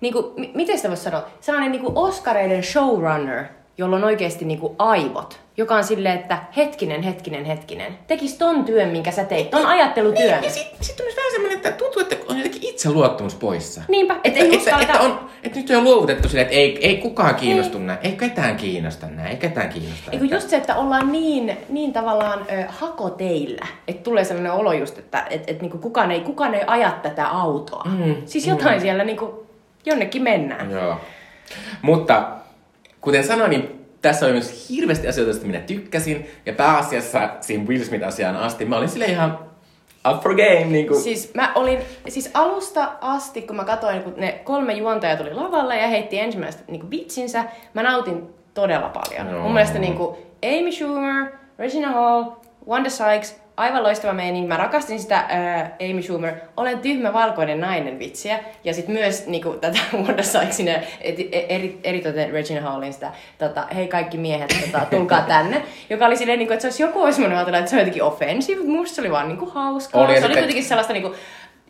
niinku 0.00 0.32
mi- 0.36 0.50
miten 0.54 0.76
sitä 0.76 0.88
voisi 0.88 1.02
sanoa? 1.02 1.24
Sellainen 1.40 1.72
niinku 1.72 1.92
Oscareiden 1.94 2.62
showrunner, 2.62 3.44
jolla 3.78 3.96
on 3.96 4.04
oikeasti 4.04 4.44
niinku 4.44 4.74
aivot. 4.78 5.40
Joka 5.58 5.74
on 5.76 5.84
silleen, 5.84 6.18
että 6.18 6.38
hetkinen, 6.56 7.02
hetkinen, 7.02 7.44
hetkinen. 7.44 7.98
Tekis 8.06 8.34
ton 8.38 8.64
työn, 8.64 8.88
minkä 8.88 9.10
sä 9.10 9.24
teit. 9.24 9.50
Ton 9.50 9.66
ajattelutyön. 9.66 10.30
Niin, 10.40 10.44
ja 10.44 10.50
sitten 10.50 10.76
sit 10.80 11.00
on 11.00 11.06
myös 11.06 11.16
vähän 11.16 11.30
semmoinen, 11.32 11.56
että 11.56 11.72
tuntuu, 11.72 12.02
että 12.02 12.16
on 12.28 12.36
jotenkin 12.36 12.64
itseluottamus 12.64 13.34
poissa. 13.34 13.80
Niinpä, 13.88 14.14
et 14.14 14.20
Että, 14.24 14.40
ei 14.40 14.46
että, 14.54 14.56
uskalleta- 14.70 14.82
että, 14.92 15.00
on, 15.00 15.20
että 15.42 15.58
nyt 15.58 15.70
on 15.70 15.84
luovutettu 15.84 16.28
silleen, 16.28 16.42
että 16.46 16.56
ei, 16.56 16.86
ei 16.86 16.96
kukaan 16.96 17.34
kiinnostu 17.34 17.78
näin. 17.78 17.98
Ei 18.02 18.12
ketään 18.12 18.56
kiinnosta 18.56 19.06
näin. 19.06 19.28
Ei 19.30 19.36
ketään 19.36 19.68
kiinnosta. 19.68 20.10
Eikö 20.10 20.24
just 20.24 20.50
se, 20.50 20.56
että 20.56 20.76
ollaan 20.76 21.12
niin, 21.12 21.56
niin 21.68 21.92
tavallaan 21.92 22.38
ö, 22.52 22.64
hakoteillä, 22.68 23.66
että 23.88 24.02
tulee 24.02 24.24
sellainen 24.24 24.52
olo 24.52 24.72
just, 24.72 24.98
että 24.98 25.26
et, 25.30 25.50
et, 25.50 25.62
niinku 25.62 25.78
kukaan, 25.78 26.10
ei, 26.10 26.20
kukaan 26.20 26.54
ei 26.54 26.62
aja 26.66 26.90
tätä 27.02 27.26
autoa. 27.28 27.82
Mm, 27.84 28.14
siis 28.24 28.46
jotain 28.46 28.80
siellä 28.80 29.04
niinku, 29.04 29.45
jonnekin 29.86 30.22
mennään. 30.22 30.70
Joo. 30.70 31.00
Mutta 31.82 32.28
kuten 33.00 33.24
sanoin, 33.24 33.50
niin 33.50 33.86
tässä 34.02 34.26
oli 34.26 34.32
myös 34.32 34.68
hirveästi 34.70 35.08
asioita, 35.08 35.30
joista 35.30 35.46
minä 35.46 35.60
tykkäsin. 35.60 36.30
Ja 36.46 36.52
pääasiassa 36.52 37.30
siinä 37.40 37.64
Will 37.64 37.84
Smith-asiaan 37.84 38.36
asti 38.36 38.64
mä 38.64 38.76
olin 38.76 38.88
sille 38.88 39.04
ihan 39.04 39.38
up 40.10 40.22
for 40.22 40.34
game. 40.34 40.64
Niin 40.64 40.86
kuin. 40.86 41.00
Siis 41.00 41.34
mä 41.34 41.52
olin, 41.54 41.78
siis 42.08 42.30
alusta 42.34 42.92
asti, 43.00 43.42
kun 43.42 43.56
mä 43.56 43.64
katsoin, 43.64 44.02
kun 44.02 44.14
ne 44.16 44.40
kolme 44.44 44.72
juontajaa 44.72 45.16
tuli 45.16 45.34
lavalle 45.34 45.76
ja 45.76 45.88
heitti 45.88 46.18
ensimmäistä 46.18 46.62
niin 46.68 46.90
vitsinsä, 46.90 47.44
mä 47.74 47.82
nautin 47.82 48.22
todella 48.54 48.88
paljon. 48.88 49.30
Joo. 49.30 49.42
Mun 49.42 49.54
mielestä 49.54 49.78
niin 49.78 49.94
kuin 49.94 50.16
Amy 50.44 50.72
Schumer, 50.72 51.26
Regina 51.58 51.92
Hall, 51.92 52.24
Wanda 52.68 52.90
Sykes, 52.90 53.40
aivan 53.56 53.82
loistava 53.82 54.12
meininki. 54.12 54.48
Mä 54.48 54.56
rakastin 54.56 55.00
sitä 55.00 55.24
ää, 55.28 55.76
Amy 55.90 56.02
Schumer, 56.02 56.34
olen 56.56 56.78
tyhmä 56.78 57.12
valkoinen 57.12 57.60
nainen 57.60 57.98
vitsiä. 57.98 58.38
Ja 58.64 58.74
sitten 58.74 58.94
myös 58.94 59.26
niin 59.26 59.42
kuin, 59.42 59.60
tätä 59.60 59.78
Wanda 60.02 60.22
Sykesin 60.22 60.66
ja 60.66 60.78
eri, 61.00 61.28
eri, 61.32 61.80
eritoten 61.84 62.30
Regina 62.30 62.60
Hallin 62.60 62.92
sitä, 62.92 63.12
tota, 63.38 63.66
hei 63.74 63.88
kaikki 63.88 64.18
miehet, 64.18 64.56
tota, 64.64 64.86
tulkaa 64.90 65.20
tänne. 65.34 65.62
Joka 65.90 66.06
oli 66.06 66.16
silleen, 66.16 66.38
niin 66.38 66.46
kuin, 66.46 66.54
että 66.54 66.62
se 66.62 66.66
olisi 66.66 66.82
joku 66.82 67.02
olisi 67.02 67.20
voinut 67.20 67.36
ajatella, 67.36 67.58
että 67.58 67.70
se 67.70 67.76
on 67.76 67.80
jotenkin 67.80 68.02
offensive, 68.02 68.60
mutta 68.60 68.72
musta 68.72 68.94
se 68.94 69.00
oli 69.00 69.10
vaan 69.10 69.28
niin 69.28 69.38
kuin, 69.38 69.50
hauskaa. 69.50 70.04
Oli, 70.04 70.20
se 70.20 70.26
oli 70.26 70.34
kuitenkin 70.34 70.64
sellaista 70.64 70.92
niin 70.92 71.02
kuin, 71.02 71.14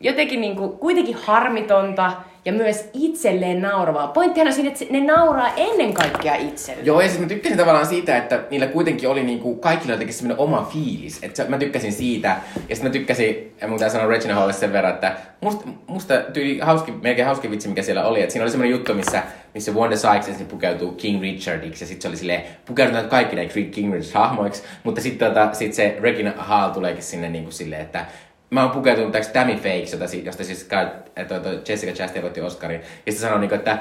jotenkin 0.01 0.41
niin 0.41 0.57
kuin, 0.57 0.79
kuitenkin 0.79 1.17
harmitonta 1.17 2.13
ja 2.47 2.53
myös 2.53 2.89
itselleen 2.93 3.63
nauravaa. 3.63 4.09
Pointtihan 4.09 4.47
on 4.47 4.53
siinä, 4.53 4.71
että 4.71 4.85
ne 4.91 5.01
nauraa 5.01 5.53
ennen 5.57 5.95
kaikkea 5.95 6.35
itselleen. 6.35 6.87
Joo, 6.87 7.01
ja 7.01 7.09
siis 7.09 7.21
mä 7.21 7.27
tykkäsin 7.27 7.59
tavallaan 7.59 7.87
siitä, 7.87 8.17
että 8.17 8.41
niillä 8.51 8.67
kuitenkin 8.67 9.09
oli 9.09 9.25
niinku, 9.25 9.55
kaikilla 9.55 9.93
jotenkin 9.93 10.15
semmoinen 10.15 10.39
oma 10.39 10.69
fiilis. 10.73 11.19
Että 11.23 11.45
mä 11.49 11.59
tykkäsin 11.59 11.93
siitä. 11.93 12.29
Ja 12.69 12.77
sitten 12.77 12.91
mä 12.91 12.93
tykkäsin, 12.93 13.55
ja 13.61 13.69
mun 13.69 13.79
sanoa 13.79 14.07
Regina 14.07 14.35
Hallille 14.35 14.53
sen 14.53 14.73
verran, 14.73 14.95
että 14.95 15.17
musta, 15.41 15.69
musta 15.87 16.15
tyyli 16.33 16.59
hauski, 16.59 16.93
melkein 16.93 17.27
hauski 17.27 17.51
vitsi, 17.51 17.69
mikä 17.69 17.83
siellä 17.83 18.05
oli. 18.05 18.21
Että 18.21 18.33
siinä 18.33 18.45
oli 18.45 18.51
semmoinen 18.51 18.73
juttu, 18.73 18.95
missä, 18.95 19.23
missä 19.55 19.73
Wanda 19.73 19.97
Sykes 19.97 20.29
ensin 20.29 20.47
pukeutuu 20.47 20.93
King 20.93 21.23
Richardiksi. 21.23 21.85
Ja 21.85 21.89
sitten 21.89 22.03
se 22.03 22.09
oli 22.09 22.17
silleen, 22.17 22.43
pukeudutaan 22.67 23.09
kaikki 23.09 23.37
näiksi 23.37 23.65
King 23.65 23.95
Richard-hahmoiksi. 23.95 24.63
Mutta 24.85 25.01
sitten 25.01 25.29
tota, 25.29 25.49
sit 25.53 25.75
se 25.75 25.97
Regina 26.01 26.33
Hall 26.37 26.71
tuleekin 26.71 27.03
sinne 27.03 27.29
niinku 27.29 27.51
silleen, 27.51 27.83
että 27.83 28.07
Mä 28.51 28.63
oon 28.63 28.71
pukeutunut 28.71 29.13
täksi 29.13 29.33
Tammy 29.33 29.55
Fakes, 29.57 29.93
jota, 29.93 30.05
josta 30.25 30.45
siis 30.45 30.65
kai, 30.65 30.87
toi, 31.29 31.41
toi 31.41 31.61
Jessica 31.69 31.93
Chastain 31.93 32.23
voitti 32.23 32.41
Oscarin. 32.41 32.81
Ja 32.81 33.13
sitten 33.13 33.29
sanoi 33.29 33.41
niinku, 33.41 33.55
että 33.55 33.79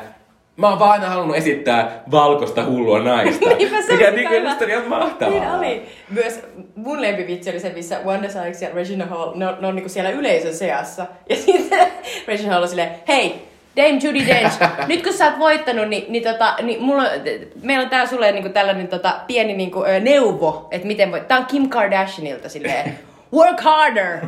Mä 0.58 0.70
oon 0.70 0.80
vaan 0.80 0.92
aina 0.92 1.10
halunnut 1.10 1.38
esittää 1.38 2.04
valkoista 2.12 2.66
hullua 2.66 3.00
naista. 3.00 3.50
Niinpä 3.58 3.82
se 3.82 3.94
mikä 3.94 4.12
niinku 4.12 4.34
hyvä. 4.34 4.50
musta 4.50 4.66
oli 4.66 4.72
ihan 4.72 4.88
mahtavaa. 4.88 5.40
Niin 5.40 5.50
oli. 5.52 5.86
Myös 6.10 6.40
mun 6.76 7.02
lempivitsi 7.02 7.50
oli 7.50 7.60
se, 7.60 7.70
missä 7.70 8.00
Wanda 8.06 8.30
Sykes 8.30 8.62
ja 8.62 8.70
Regina 8.74 9.06
Hall, 9.06 9.32
ne 9.36 9.48
on, 9.48 9.58
ne 9.62 9.68
on 9.68 9.76
niinku 9.76 9.90
siellä 9.90 10.10
yleisön 10.10 10.54
seassa. 10.54 11.06
Ja 11.30 11.36
sitten 11.46 11.88
Regina 12.28 12.54
Hall 12.54 12.64
on 12.64 12.70
silleen, 12.70 12.90
hei, 13.08 13.48
Dame 13.78 14.00
Judy 14.04 14.28
Dench, 14.28 14.60
nyt 14.88 15.04
kun 15.04 15.14
sä 15.14 15.26
oot 15.26 15.40
voittanut, 15.40 15.88
niin, 15.88 16.06
niin, 16.10 16.24
tota, 16.24 16.56
niin 16.62 16.82
mulla 16.82 17.04
on, 17.04 17.10
meillä 17.64 17.84
on 17.84 17.90
täällä 17.90 18.10
sulle 18.10 18.32
niinku 18.32 18.50
tällainen 18.50 18.88
tota, 18.88 19.16
pieni 19.28 19.54
niinku, 19.54 19.84
ö, 19.84 20.00
neuvo, 20.00 20.68
että 20.72 20.88
miten 20.88 21.12
voit. 21.12 21.28
Tää 21.28 21.38
on 21.38 21.46
Kim 21.46 21.70
Kardashianilta 21.70 22.50
silleen, 22.50 23.00
work 23.34 23.60
harder! 23.62 24.20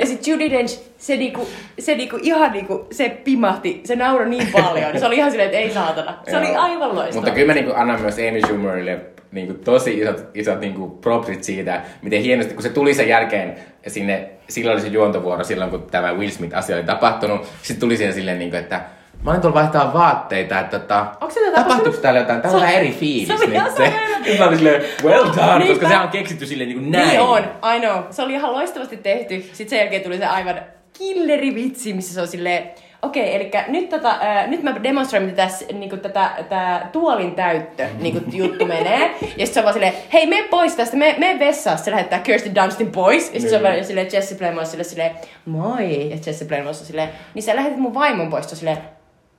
Ja 0.00 0.06
sit 0.06 0.26
Judy 0.26 0.50
Dench, 0.50 0.80
se, 0.98 1.16
niinku, 1.16 1.48
se 1.78 1.94
niinku, 1.94 2.18
ihan 2.22 2.52
niinku, 2.52 2.86
se 2.90 3.08
pimahti, 3.08 3.80
se 3.84 3.96
nauroi 3.96 4.28
niin 4.28 4.48
paljon. 4.52 4.98
Se 4.98 5.06
oli 5.06 5.16
ihan 5.16 5.30
silleen, 5.30 5.46
että 5.46 5.58
ei 5.58 5.70
saatana. 5.70 6.18
Se 6.30 6.36
oli 6.36 6.46
aivan 6.46 6.94
loistava. 6.94 7.14
Mutta 7.14 7.30
kyllä 7.30 7.46
mä 7.46 7.54
niinku 7.54 7.72
annan 7.74 8.00
myös 8.00 8.16
Amy 8.18 8.40
Schumerille 8.40 9.00
niinku 9.32 9.54
tosi 9.54 9.98
isot, 9.98 10.26
isot 10.34 10.60
niinku 10.60 10.88
propsit 10.88 11.44
siitä, 11.44 11.82
miten 12.02 12.22
hienosti, 12.22 12.54
kun 12.54 12.62
se 12.62 12.68
tuli 12.68 12.94
sen 12.94 13.08
jälkeen 13.08 13.54
sinne, 13.86 14.30
silloin 14.48 14.74
oli 14.74 14.82
se 14.82 14.88
juontovuoro 14.88 15.44
silloin, 15.44 15.70
kun 15.70 15.86
tämä 15.90 16.12
Will 16.12 16.30
Smith-asia 16.30 16.76
oli 16.76 16.84
tapahtunut. 16.84 17.46
Sitten 17.62 17.80
tuli 17.80 17.96
siihen 17.96 18.14
silleen, 18.14 18.38
niinku, 18.38 18.56
että 18.56 18.80
mä 19.22 19.30
olin 19.30 19.40
tuolla 19.40 19.54
vaihtaa 19.60 19.92
vaatteita, 19.92 20.60
että 20.60 20.78
tota, 20.78 21.06
se 21.28 21.40
tapahtuuko 21.54 21.98
täällä 21.98 22.20
jotain, 22.20 22.40
täällä 22.42 22.56
on 22.56 22.60
Se- 22.60 22.66
vähän 22.66 22.80
eri 22.82 22.92
fiilis. 22.92 23.28
se 23.28 23.34
oli 23.34 23.46
nyt. 23.58 23.76
se. 23.76 23.92
Sitten 24.16 24.38
mä 24.38 24.44
olin 24.46 24.58
silleen, 24.58 24.82
well 25.04 25.24
done, 25.36 25.58
Niinpä. 25.58 25.66
koska 25.74 25.88
se 25.88 25.96
on 25.98 26.08
keksitty 26.08 26.46
silleen 26.46 26.68
niinku 26.70 26.90
näin. 26.90 27.08
Niin 27.08 27.20
on, 27.20 27.38
I 27.76 27.80
know. 27.80 28.02
Se 28.10 28.22
oli 28.22 28.32
ihan 28.32 28.52
loistavasti 28.52 28.96
tehty. 28.96 29.40
Sitten 29.52 29.68
sen 29.68 29.78
jälkeen 29.78 30.02
tuli 30.02 30.18
se 30.18 30.26
aivan 30.26 30.60
killerivitsi, 30.98 31.92
missä 31.92 32.14
se 32.14 32.20
on 32.20 32.28
silleen, 32.28 32.70
okei, 33.02 33.34
eli 33.36 33.50
nyt, 33.68 33.88
tota, 33.88 34.16
ää, 34.20 34.46
nyt 34.46 34.62
mä 34.62 34.82
demonstroin, 34.82 35.22
miten 35.22 35.36
tässä 35.36 35.64
niinku, 35.72 35.96
tätä, 35.96 36.30
tää 36.48 36.88
tuolin 36.92 37.34
täyttö 37.34 37.86
niinku, 37.98 38.20
juttu 38.32 38.66
menee. 38.66 39.10
Ja 39.20 39.26
sitten 39.28 39.46
se 39.46 39.60
on 39.60 39.64
vaan 39.64 39.72
silleen, 39.74 39.94
hei, 40.12 40.26
me 40.26 40.42
pois 40.50 40.74
tästä, 40.76 40.96
me, 40.96 41.14
me 41.18 41.36
vessaan. 41.38 41.78
Se 41.78 41.90
lähettää 41.90 42.18
Kirsten 42.18 42.54
Dunstin 42.54 42.90
pois. 42.90 43.22
Ja 43.34 43.40
sitten 43.40 43.50
se 43.50 43.56
on 43.56 43.62
Niin. 43.62 43.72
vaan 43.72 43.84
silleen, 43.84 44.08
Jesse 44.12 44.34
Plemons 44.34 44.70
sille 44.70 44.84
silleen, 44.84 45.10
moi. 45.46 46.10
Ja 46.10 46.16
Jesse 46.26 46.44
Plemons 46.44 46.80
on 46.80 46.86
silleen, 46.86 47.08
niin 47.34 47.42
sä 47.42 47.56
lähetit 47.56 47.78
mun 47.78 47.94
vaimon 47.94 48.30
pois. 48.30 48.44
Se 48.44 48.52
on 48.54 48.58
silleen, 48.58 48.78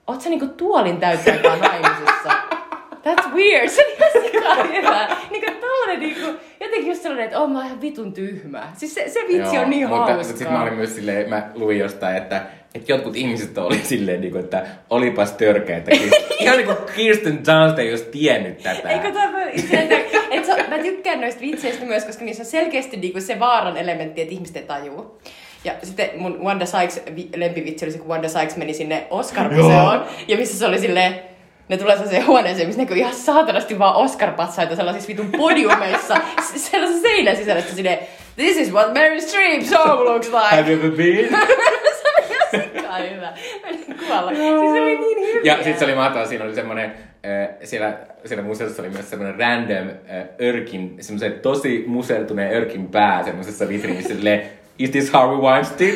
oot 0.08 0.22
sä 0.22 0.30
niinku 0.30 0.48
tuolin 0.48 0.98
täyttö 0.98 1.32
aikaa 1.32 1.56
naimisissa? 1.58 2.30
That's 3.06 3.34
weird. 3.34 3.70
Se 3.70 3.82
oli 3.82 3.94
ihan 3.98 4.32
sikaa 4.32 4.64
hyvä. 4.64 5.18
Niinku 5.32 5.52
tollanen 5.62 6.00
niinku, 6.00 6.40
jotenkin 6.60 6.88
just 6.88 7.02
sellainen, 7.02 7.26
että 7.26 7.40
oon 7.40 7.52
mä 7.52 7.66
ihan 7.66 7.82
vitun 7.82 8.14
tyhmä. 8.14 8.68
Siis 8.78 8.94
se, 8.94 9.10
se 9.10 9.20
vitsi 9.20 9.56
Joo, 9.56 9.64
on 9.64 9.70
niin 9.70 9.88
mutta, 9.88 9.98
hauskaa. 9.98 10.18
mutta 10.18 10.28
sitten 10.28 10.54
mä 10.54 10.62
olin 10.62 10.74
myös 10.74 10.96
silleen, 10.96 11.30
mä 11.30 11.50
luin 11.56 11.80
jostain, 11.80 12.18
että 12.18 12.42
että 12.76 12.92
jotkut 12.92 13.16
ihmiset 13.16 13.58
oli 13.58 13.78
silleen, 13.84 14.22
niin 14.22 14.32
kuin, 14.32 14.44
että 14.44 14.66
olipas 14.90 15.32
törkeitä. 15.32 15.92
Ihan 16.40 16.58
niin 16.58 16.66
kuin 16.66 16.78
Kirsten 16.96 17.34
Dunst 17.34 17.80
ei 17.80 17.90
olisi 17.90 18.06
tiennyt 18.06 18.58
tätä. 18.58 18.90
Eikö 18.90 19.12
tämä 19.12 19.42
että, 20.32 20.66
mä 20.70 20.78
tykkään 20.78 21.22
noista 21.22 21.42
vitseistä 21.42 21.86
myös, 21.86 22.06
koska 22.06 22.26
niissä 22.26 22.42
on 22.42 22.48
selkeästi 22.48 22.98
niin 22.98 23.14
kuin 23.14 23.22
se 23.22 23.40
vaaran 23.40 23.78
elementti, 23.78 24.22
että 24.22 24.34
ihmiset 24.34 24.58
ei 24.58 24.64
tajuu. 24.64 25.22
Ja 25.64 25.74
sitten 25.84 26.10
mun 26.16 26.40
Wanda 26.44 26.66
Sykes 26.66 27.02
lempivitsi 27.36 27.86
oli 27.86 27.92
se, 27.92 27.98
kun 27.98 28.08
Wanda 28.08 28.30
Sykes 28.30 28.58
meni 28.58 28.74
sinne 28.74 29.08
Oscar-museoon, 29.10 30.06
ja 30.28 30.38
missä 30.38 30.58
se 30.58 30.66
oli 30.66 30.80
silleen, 30.80 31.20
ne 31.70 31.78
tulee 31.78 31.96
sellaiseen 31.96 32.28
huoneeseen, 32.28 32.68
missä 32.68 32.82
näkyy 32.82 32.98
ihan 32.98 33.14
saatanasti 33.14 33.80
vaan 33.80 33.96
Oscar-patsaita 33.96 34.76
sellaisissa 34.76 35.08
vitun 35.08 35.32
podiumeissa, 35.32 36.16
sellaisessa 36.56 37.02
seinän 37.02 37.36
sisällä, 37.38 37.62
silleen, 37.62 38.00
this 38.36 38.58
is 38.58 38.74
what 38.74 38.94
Mary 38.94 39.22
Streep 39.22 39.64
song 39.64 40.00
looks 40.00 40.28
like. 40.28 40.56
Have 40.56 40.72
you 40.72 40.80
ever 40.80 40.92
been? 40.92 41.30
ihan 42.54 42.70
sikaa 42.76 42.98
hyvä. 42.98 43.34
Kuolla. 44.08 44.30
Siis 44.30 44.74
se 44.74 44.82
oli 44.82 44.98
niin 44.98 45.28
hyvä. 45.28 45.42
Ja 45.44 45.56
sitten 45.56 45.80
se 45.80 45.86
oli 45.86 45.96
mahtavaa, 45.96 46.28
siinä 46.28 46.46
oli 46.46 46.56
semmoinen, 46.56 46.86
äh, 47.26 47.50
siellä, 47.64 47.98
siellä 48.26 48.44
museossa 48.44 48.82
oli 48.82 48.90
myös 48.90 49.10
semmoinen 49.10 49.40
random 49.40 49.88
äh, 49.88 50.24
örkin, 50.42 50.96
semmoisen 51.00 51.34
tosi 51.34 51.84
musertuneen 51.88 52.54
örkin 52.54 52.88
pää 52.88 53.24
semmoisessa 53.24 53.68
vitriinissä, 53.68 54.14
silleen, 54.14 54.50
is 54.84 54.90
this 54.90 55.12
Harvey 55.12 55.38
Weinstein? 55.38 55.96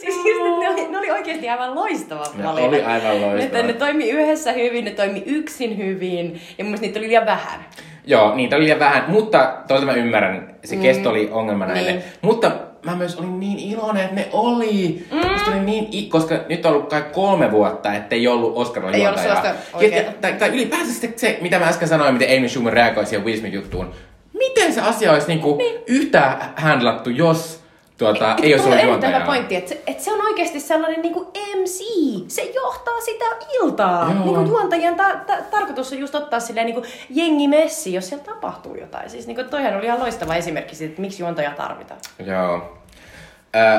siis 0.00 0.24
ne, 0.24 0.68
oli, 0.68 0.88
ne 0.88 1.12
oikeasti 1.12 1.48
aivan 1.48 1.74
loistava 1.74 2.24
Ne 2.34 2.44
valinta. 2.44 2.68
oli 2.68 2.82
aivan 2.82 3.20
loistava. 3.20 3.44
Että 3.44 3.62
ne 3.62 3.72
toimi 3.72 4.10
yhdessä 4.10 4.52
hyvin, 4.52 4.84
ne 4.84 4.90
toimi 4.90 5.22
yksin 5.26 5.78
hyvin, 5.78 6.40
ja 6.58 6.64
mun 6.64 6.78
niitä 6.80 6.98
oli 6.98 7.08
liian 7.08 7.26
vähän. 7.26 7.64
Joo, 8.06 8.34
niitä 8.34 8.56
oli 8.56 8.64
liian 8.64 8.78
vähän, 8.78 9.04
mutta 9.08 9.54
toisaalta 9.68 9.92
mä 9.92 10.04
ymmärrän, 10.04 10.54
se 10.64 10.76
kesto 10.76 11.10
oli 11.10 11.28
ongelma 11.32 11.66
näille. 11.66 11.92
Niin. 11.92 12.02
Mutta 12.22 12.52
mä 12.84 12.96
myös 12.96 13.16
olin 13.16 13.40
niin 13.40 13.58
iloinen, 13.58 14.04
että 14.04 14.14
ne 14.14 14.28
oli. 14.32 15.06
Mm. 15.12 15.52
oli 15.52 15.60
niin, 15.60 16.10
koska 16.10 16.34
nyt 16.48 16.66
on 16.66 16.72
ollut 16.72 16.88
kai 16.90 17.04
kolme 17.12 17.50
vuotta, 17.50 17.94
ettei 17.94 18.28
ollut 18.28 18.52
oscar 18.56 18.94
Ei 18.94 19.06
ollut 19.06 19.20
sellaista 19.20 19.54
ja, 19.80 20.12
tai, 20.20 20.32
tai 20.32 20.48
ylipäänsä 20.48 21.00
se, 21.00 21.12
se, 21.16 21.38
mitä 21.40 21.58
mä 21.58 21.68
äsken 21.68 21.88
sanoin, 21.88 22.14
miten 22.14 22.38
Amy 22.38 22.48
Schumer 22.48 22.72
reagoi 22.72 23.06
siihen 23.06 23.24
Will 23.24 23.38
Smith-juttuun. 23.38 23.94
Miten 24.34 24.72
se 24.72 24.80
asia 24.80 25.12
olisi 25.12 25.26
niinku 25.26 25.56
niin. 25.56 25.80
yhtä 25.86 26.36
handlattu, 26.56 27.10
jos 27.10 27.64
tuota, 27.98 28.36
ei 28.42 28.54
olisi 28.54 28.66
ollut 28.66 28.80
hyvä 28.80 28.88
juontajaa? 28.88 29.26
pointti, 29.26 29.56
että 29.56 29.68
se, 29.68 29.82
että 29.86 30.04
se 30.04 30.12
on 30.12 30.20
oikeasti 30.20 30.60
sellainen 30.60 31.02
niin 31.02 31.14
kuin 31.14 31.26
MC. 31.56 31.80
Se 32.28 32.42
johtaa 32.42 33.00
sitä 33.00 33.24
iltaa. 33.62 34.02
Joo. 34.02 34.24
Niin 34.24 34.34
kuin 34.34 34.48
juontajien 34.48 34.96
ta- 34.96 35.20
ta- 35.26 35.42
tarkoitus 35.50 35.92
on 35.92 35.98
just 35.98 36.14
ottaa 36.14 36.40
silleen 36.40 36.66
niin 36.66 36.74
kuin 36.74 36.86
jengi 37.10 37.48
messi, 37.48 37.92
jos 37.92 38.08
siellä 38.08 38.24
tapahtuu 38.24 38.74
jotain. 38.74 39.10
Siis 39.10 39.26
niin 39.26 39.36
kuin 39.36 39.48
toihan 39.48 39.76
oli 39.76 39.86
ihan 39.86 40.00
loistava 40.00 40.34
esimerkki 40.34 40.74
siitä, 40.74 40.90
että 40.90 41.00
miksi 41.00 41.22
juontaja 41.22 41.50
tarvitaan. 41.50 42.00
Joo. 42.26 42.78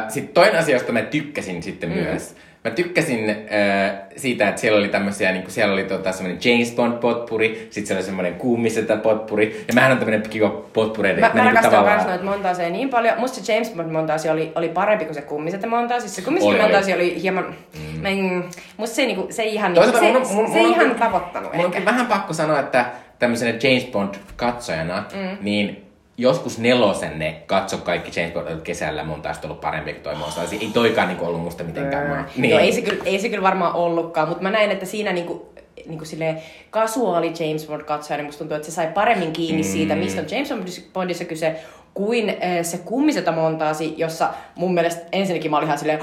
Sitten 0.09 0.33
toinen 0.33 0.59
asia, 0.59 0.75
josta 0.75 0.91
mä 0.91 1.01
tykkäsin 1.01 1.63
sitten 1.63 1.89
mm. 1.89 1.95
myös. 1.95 2.35
Mä 2.65 2.71
tykkäsin 2.71 3.29
äh, 3.29 3.91
siitä, 4.17 4.49
että 4.49 4.61
siellä 4.61 4.79
oli 4.79 4.87
tämmöisiä, 4.87 5.31
niin 5.31 5.43
siellä 5.47 5.73
oli 5.73 5.83
tota, 5.83 6.11
semmoinen 6.11 6.51
James 6.51 6.71
Bond 6.75 6.93
potpuri, 6.97 7.49
sitten 7.69 7.87
siellä 7.87 7.99
oli 7.99 8.05
semmoinen 8.05 8.35
kuumiseta 8.35 8.97
potpuri, 8.97 9.65
ja 9.67 9.73
mähän 9.73 9.91
on 9.91 9.97
tämmöinen 9.97 10.29
kiva 10.29 10.49
potpuri. 10.73 11.13
Mä, 11.13 11.31
mä 11.33 11.43
rakastan 11.45 11.83
myös 11.83 12.05
noita 12.05 12.23
montaaseen 12.23 12.73
niin 12.73 12.89
paljon. 12.89 13.19
Musta 13.19 13.41
se 13.41 13.53
James 13.53 13.71
Bond 13.71 13.91
montaasi 13.91 14.29
oli, 14.29 14.51
oli 14.55 14.69
parempi 14.69 15.05
kuin 15.05 15.15
se 15.15 15.21
kummiset 15.21 15.65
montaasi. 15.69 16.09
Se 16.09 16.21
kummiset 16.21 16.47
Oli, 16.49 16.55
oli. 16.55 16.61
montaasi 16.63 16.93
oli 16.93 17.21
hieman... 17.21 17.45
Mm. 17.93 18.01
Mä 18.01 18.09
en, 18.09 18.43
musta 18.77 18.95
se 18.95 19.01
ei, 19.01 19.07
niinku, 19.07 19.27
se 19.29 19.41
ei 19.43 19.53
ihan, 19.53 19.73
Toisaalta 19.73 19.99
se, 19.99 20.11
mun 20.11 20.21
mun- 20.21 20.53
se 20.53 20.59
mun 20.59 20.71
ihan 20.71 20.79
kyllä- 20.85 20.95
tavoittanut 20.99 21.53
Mun 21.53 21.65
ehkä. 21.65 21.79
kyllä 21.79 21.91
vähän 21.91 22.05
pakko 22.07 22.33
sanoa, 22.33 22.59
että 22.59 22.85
tämmöisenä 23.19 23.57
James 23.63 23.85
Bond-katsojana, 23.91 25.03
mm. 25.13 25.37
niin 25.41 25.84
joskus 26.17 26.59
nelosen 26.59 27.19
ne 27.19 27.43
katso 27.45 27.77
kaikki 27.77 28.19
James 28.19 28.33
Bond 28.33 28.61
kesällä, 28.61 29.03
mun 29.03 29.21
taas 29.21 29.39
ollut 29.43 29.61
parempi 29.61 29.93
kuin 29.93 30.03
toi 30.03 30.15
montaasi. 30.15 30.57
Ei 30.61 30.69
toikaan 30.73 31.07
niinku 31.07 31.25
ollut 31.25 31.41
musta 31.41 31.63
mitenkään 31.63 32.09
maa. 32.09 32.25
Niin. 32.37 32.51
Joo, 32.51 32.59
ei 32.59 32.71
se, 32.71 32.81
kyllä, 32.81 33.03
ei 33.05 33.19
se 33.19 33.29
kyllä 33.29 33.43
varmaan 33.43 33.75
ollutkaan, 33.75 34.27
mutta 34.27 34.43
mä 34.43 34.51
näin, 34.51 34.71
että 34.71 34.85
siinä 34.85 35.13
niinku, 35.13 35.53
niinku 35.85 36.05
silleen 36.05 36.41
kasuaali 36.69 37.33
James 37.39 37.67
Bond 37.67 37.81
katsoja, 37.81 38.17
niin 38.17 38.25
musta 38.25 38.39
tuntuu, 38.39 38.55
että 38.55 38.69
se 38.69 38.75
sai 38.75 38.87
paremmin 38.87 39.33
kiinni 39.33 39.61
mm. 39.61 39.67
siitä, 39.67 39.95
mistä 39.95 40.21
on 40.21 40.27
James 40.31 40.89
Bondissa 40.93 41.25
kyse, 41.25 41.55
kuin 41.93 42.29
äh, 42.29 42.37
se 42.61 42.77
kummiseta 42.77 43.31
montaasi, 43.31 43.93
jossa 43.97 44.29
mun 44.55 44.73
mielestä 44.73 45.01
ensinnäkin 45.11 45.51
mä 45.51 45.57
olin 45.57 45.67
ihan 45.67 45.77
silleen, 45.77 45.99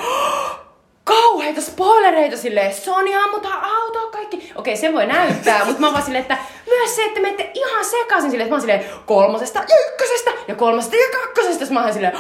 kauheita 1.05 1.61
spoilereita 1.61 2.37
silleen, 2.37 2.75
Sony 2.75 3.15
ammutaan 3.25 3.65
autoa 3.65 4.11
kaikki. 4.11 4.53
Okei, 4.57 4.77
se 4.77 4.93
voi 4.93 5.07
näyttää, 5.07 5.65
mutta 5.65 5.81
mä 5.81 5.93
vaan 5.93 6.03
silleen, 6.03 6.23
että 6.23 6.37
myös 6.67 6.97
se, 6.97 7.05
että 7.05 7.21
menette 7.21 7.51
ihan 7.55 7.85
sekaisin 7.85 8.31
silleen, 8.31 8.47
että 8.47 8.53
mä 8.53 8.55
oon 8.55 8.61
silleen 8.61 8.85
kolmosesta 9.07 9.59
ja 9.59 9.77
ykkösestä 9.89 10.31
ja 10.49 10.55
kolmosesta 10.55 10.97
ja 10.97 11.19
kakkosesta. 11.21 11.59
Sitten 11.59 11.75
mä 11.75 11.85
oon 11.85 11.93
silleen, 11.93 12.13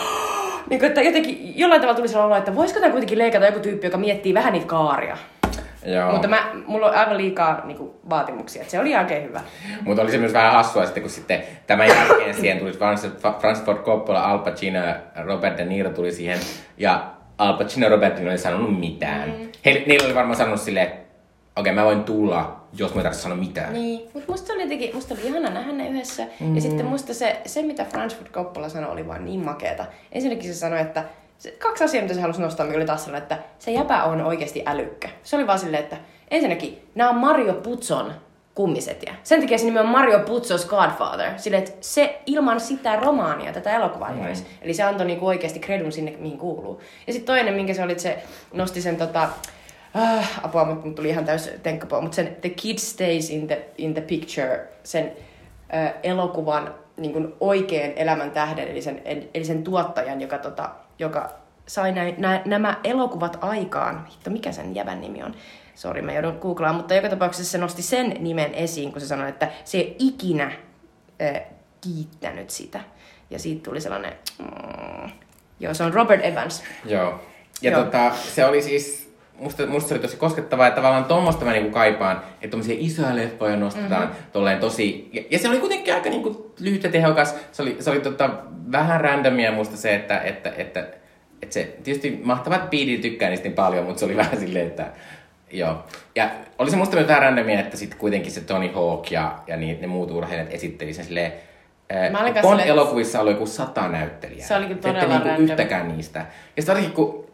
niin 0.70 0.80
kuin, 0.80 0.88
että 0.88 1.02
jotenkin 1.02 1.58
jollain 1.58 1.80
tavalla 1.80 1.96
tuli 1.96 2.08
sellainen 2.08 2.32
olo, 2.32 2.38
että 2.38 2.54
voisiko 2.54 2.80
tämä 2.80 2.90
kuitenkin 2.90 3.18
leikata 3.18 3.46
joku 3.46 3.60
tyyppi, 3.60 3.86
joka 3.86 3.98
miettii 3.98 4.34
vähän 4.34 4.52
niitä 4.52 4.66
kaaria. 4.66 5.16
Joo. 5.84 6.12
Mutta 6.12 6.28
mä, 6.28 6.50
mulla 6.66 6.86
on 6.86 6.94
aivan 6.94 7.16
liikaa 7.16 7.60
niin 7.64 7.76
kuin, 7.76 7.90
vaatimuksia, 8.10 8.62
että 8.62 8.70
se 8.70 8.80
oli 8.80 8.96
oikein 8.96 9.22
hyvä. 9.22 9.40
Mutta 9.80 10.02
oli 10.02 10.10
se 10.10 10.18
myös 10.18 10.32
vähän 10.32 10.52
hassua 10.52 10.84
sitten, 10.84 11.02
kun 11.02 11.10
sitten 11.10 11.42
tämän 11.66 11.88
jälkeen 11.88 12.34
siihen 12.34 12.58
tuli 12.58 12.72
Francis, 12.72 13.12
Francis 13.40 13.64
Ford 13.64 13.78
Coppola, 13.78 14.24
Al 14.24 14.38
Pacino 14.38 14.78
ja 14.78 14.94
Robert 15.24 15.58
De 15.58 15.64
Niro 15.64 15.90
tuli 15.90 16.12
siihen. 16.12 16.38
Ja 16.78 17.11
Al 17.38 17.54
Pacino 17.54 17.86
ja 17.86 17.90
Robert 17.90 18.18
Niro 18.18 18.30
ei 18.30 18.38
sanonut 18.38 18.80
mitään. 18.80 19.28
Mm. 19.28 19.48
He, 19.64 19.84
niillä 19.86 20.06
oli 20.06 20.14
varmaan 20.14 20.36
sanonut 20.36 20.60
silleen, 20.60 20.86
että 20.86 21.02
okei, 21.56 21.72
okay, 21.72 21.72
mä 21.72 21.84
voin 21.84 22.04
tulla, 22.04 22.60
jos 22.72 22.94
mä 22.94 23.00
ei 23.00 23.02
tarvitse 23.02 23.22
sanoa 23.22 23.38
mitään. 23.38 23.72
Niin, 23.72 24.00
mutta 24.14 24.32
musta 24.32 24.52
oli 24.52 24.62
jotenkin, 24.62 24.94
musta 24.94 25.14
oli 25.14 25.26
ihana 25.26 25.50
nähdä 25.50 25.72
ne 25.72 25.88
yhdessä. 25.88 26.26
Mm. 26.40 26.54
Ja 26.54 26.60
sitten 26.60 26.86
musta 26.86 27.14
se, 27.14 27.40
se, 27.46 27.62
mitä 27.62 27.84
Francis 27.84 28.18
Ford 28.18 28.30
Coppola 28.30 28.68
sanoi, 28.68 28.92
oli 28.92 29.08
vaan 29.08 29.24
niin 29.24 29.44
makeeta. 29.44 29.86
Ensinnäkin 30.12 30.54
se 30.54 30.58
sanoi, 30.58 30.80
että 30.80 31.04
se, 31.38 31.50
kaksi 31.50 31.84
asiaa, 31.84 32.02
mitä 32.02 32.14
se 32.14 32.20
halusi 32.20 32.40
nostaa, 32.40 32.66
mikä 32.66 32.78
oli 32.78 32.86
taas 32.86 33.04
sellainen, 33.04 33.22
että 33.22 33.38
se 33.58 33.70
jäpä 33.70 34.04
on 34.04 34.20
oikeasti 34.20 34.62
älykkä. 34.66 35.08
Se 35.22 35.36
oli 35.36 35.46
vaan 35.46 35.58
silleen, 35.58 35.82
että 35.82 35.96
ensinnäkin, 36.30 36.82
nämä 36.94 37.10
on 37.10 37.16
Mario 37.16 37.54
Puzzon 37.54 38.12
kummisetiä. 38.54 39.14
Sen 39.22 39.40
takia 39.40 39.58
se 39.58 39.64
nimi 39.64 39.78
on 39.78 39.86
Mario 39.86 40.18
Puzzos 40.18 40.66
Godfather. 40.66 41.30
Sille, 41.36 41.56
että 41.56 41.72
se 41.80 42.20
ilman 42.26 42.60
sitä 42.60 42.96
romaania 42.96 43.52
tätä 43.52 43.76
elokuvaa 43.76 44.10
ei 44.10 44.26
olisi. 44.26 44.46
Eli 44.62 44.74
se 44.74 44.82
antoi 44.82 45.06
niinku 45.06 45.26
oikeasti 45.26 45.60
kredun 45.60 45.92
sinne, 45.92 46.14
mihin 46.18 46.38
kuuluu. 46.38 46.80
Ja 47.06 47.12
sitten 47.12 47.34
toinen, 47.34 47.54
minkä 47.54 47.74
se 47.74 47.82
oli, 47.82 47.92
että 47.92 48.02
se 48.02 48.22
nosti 48.52 48.82
sen 48.82 48.96
tota, 48.96 49.28
äh, 49.96 50.40
apua, 50.42 50.64
mutta 50.64 50.86
mut 50.86 50.94
tuli 50.94 51.08
ihan 51.08 51.24
täys 51.24 51.50
tenkkapoo, 51.62 52.00
mutta 52.00 52.14
sen 52.16 52.36
The 52.40 52.48
Kid 52.48 52.78
Stays 52.78 53.30
in 53.30 53.46
the, 53.46 53.64
in 53.78 53.94
the 53.94 54.02
Picture, 54.02 54.68
sen 54.84 55.12
äh, 55.74 55.94
elokuvan 56.02 56.74
niin 56.96 57.12
kuin 57.12 57.34
oikean 57.40 57.92
elämän 57.96 58.30
tähden, 58.30 58.68
eli 58.68 58.82
sen, 58.82 59.02
eli 59.34 59.44
sen 59.44 59.64
tuottajan, 59.64 60.20
joka, 60.20 60.38
tota, 60.38 60.70
joka 60.98 61.30
sai 61.66 61.92
nä, 61.92 62.12
nä, 62.18 62.42
nämä 62.44 62.76
elokuvat 62.84 63.38
aikaan. 63.40 64.06
Hitto, 64.12 64.30
mikä 64.30 64.52
sen 64.52 64.74
jävän 64.74 65.00
nimi 65.00 65.22
on? 65.22 65.34
Sori, 65.74 66.02
mä 66.02 66.12
joudun 66.12 66.38
googlaamaan, 66.40 66.76
mutta 66.76 66.94
joka 66.94 67.08
tapauksessa 67.08 67.52
se 67.52 67.58
nosti 67.58 67.82
sen 67.82 68.16
nimen 68.20 68.54
esiin, 68.54 68.92
kun 68.92 69.00
se 69.00 69.06
sanoi, 69.06 69.28
että 69.28 69.48
se 69.64 69.78
ei 69.78 69.96
ikinä 69.98 70.52
äh, 71.22 71.42
kiittänyt 71.80 72.50
sitä. 72.50 72.80
Ja 73.30 73.38
siitä 73.38 73.62
tuli 73.62 73.80
sellainen... 73.80 74.12
Mm, 74.38 75.10
joo, 75.60 75.74
se 75.74 75.84
on 75.84 75.94
Robert 75.94 76.24
Evans. 76.24 76.62
Joo. 76.84 77.20
Ja 77.62 77.70
Joo. 77.70 77.84
Tota, 77.84 78.12
se 78.14 78.44
oli 78.44 78.62
siis, 78.62 79.14
musta, 79.38 79.66
musta 79.66 79.88
se 79.88 79.94
oli 79.94 80.02
tosi 80.02 80.16
koskettavaa, 80.16 80.66
että 80.66 80.76
tavallaan 80.76 81.04
tuommoista 81.04 81.44
mä 81.44 81.52
niinku 81.52 81.70
kaipaan, 81.70 82.16
että 82.16 82.48
tommosia 82.48 82.76
isoja 82.78 83.16
leffoja 83.16 83.56
nostetaan 83.56 84.02
mm-hmm. 84.02 84.24
tolleen 84.32 84.58
tosi, 84.58 85.10
ja, 85.12 85.22
ja, 85.30 85.38
se 85.38 85.48
oli 85.48 85.58
kuitenkin 85.58 85.94
aika 85.94 86.10
niinku 86.10 86.54
lyhyt 86.60 86.82
ja 86.82 86.90
tehokas, 86.90 87.34
se 87.52 87.62
oli, 87.62 87.76
se 87.80 87.90
oli 87.90 88.00
tota, 88.00 88.30
vähän 88.72 89.00
randomia 89.00 89.52
musta 89.52 89.76
se, 89.76 89.94
että, 89.94 90.18
että, 90.18 90.52
että, 90.56 90.80
että 91.42 91.54
se, 91.54 91.76
tietysti 91.84 92.20
mahtavat 92.24 92.70
biidit 92.70 93.00
tykkää 93.00 93.28
niistä 93.28 93.48
niin 93.48 93.54
paljon, 93.54 93.84
mutta 93.84 93.98
se 93.98 94.04
oli 94.04 94.16
vähän 94.24 94.40
silleen, 94.40 94.66
että 94.66 94.86
Joo. 95.52 95.84
Ja 96.16 96.30
oli 96.58 96.70
se 96.70 96.76
musta 96.76 96.96
vähän 96.96 97.22
randomia, 97.22 97.60
että 97.60 97.76
sitten 97.76 97.98
kuitenkin 97.98 98.32
se 98.32 98.40
Tony 98.40 98.72
Hawk 98.74 99.10
ja, 99.10 99.38
ja 99.46 99.56
niin, 99.56 99.80
ne 99.80 99.86
muut 99.86 100.10
urheilijat 100.10 100.54
esitteli 100.54 100.94
sen 100.94 101.04
silleen, 101.04 101.32
Mä 102.10 102.42
Bond 102.42 102.60
elokuvissa 102.60 103.20
oli 103.20 103.30
joku 103.30 103.46
sata 103.46 103.88
näyttelijää. 103.88 104.46
Se 104.46 104.56
olikin 104.56 104.78
Te 104.78 104.88
ette 104.88 105.00
todella 105.00 105.24
niinku 105.24 105.42
yhtäkään 105.42 105.88
niistä. 105.88 106.18
Ja 106.56 106.62
sitten 106.62 106.76
olikin 106.76 106.92
kun... 106.92 107.26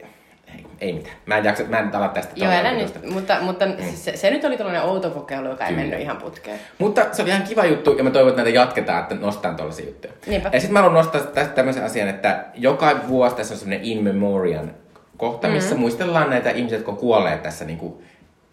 Ei, 0.55 0.67
ei 0.81 0.93
mitään. 0.93 1.17
Mä 1.27 1.39
en 1.39 1.45
jaksa, 1.45 1.63
mä 1.65 1.79
en 1.79 1.97
ala 1.97 2.09
tästä. 2.09 2.33
Joo, 2.37 2.53
älä 2.53 2.73
nyt, 2.73 3.11
mutta, 3.11 3.37
mutta 3.41 3.65
se, 3.95 4.17
se, 4.17 4.31
nyt 4.31 4.45
oli 4.45 4.57
tällainen 4.57 4.83
outo 4.83 5.11
kokeilu, 5.11 5.49
joka 5.49 5.65
ei 5.65 5.71
Kyllä. 5.71 5.83
mennyt 5.83 6.01
ihan 6.01 6.17
putkeen. 6.17 6.61
Mutta 6.79 7.07
se 7.13 7.23
oli 7.23 7.31
ihan 7.31 7.43
kiva 7.43 7.65
juttu 7.65 7.95
ja 7.99 8.05
mä 8.05 8.11
toivon, 8.11 8.29
että 8.29 8.43
näitä 8.43 8.59
jatketaan, 8.59 9.03
että 9.03 9.15
nostetaan 9.15 9.57
tuollaisia 9.57 9.87
juttuja. 9.87 10.13
Niinpä. 10.27 10.51
Ja 10.53 10.61
sitten 10.61 10.73
mä 10.73 10.79
haluan 10.79 10.95
nostaa 10.95 11.21
tästä 11.21 11.55
tämmöisen 11.55 11.85
asian, 11.85 12.09
että 12.09 12.45
joka 12.55 13.01
vuosi 13.09 13.37
tässä 13.37 13.55
on 13.55 13.59
semmoinen 13.59 13.87
in 13.87 14.05
memoriam 14.05 14.69
kohta, 15.19 15.49
missä 15.49 15.69
Mm-hmm. 15.71 15.81
muistellaan 15.81 16.31
näitä 16.31 16.51
ihmisiä, 16.51 16.79
jotka 16.79 16.91
on 16.93 16.99
kuolleet 16.99 17.43
tässä 17.43 17.65
niinku 17.65 18.03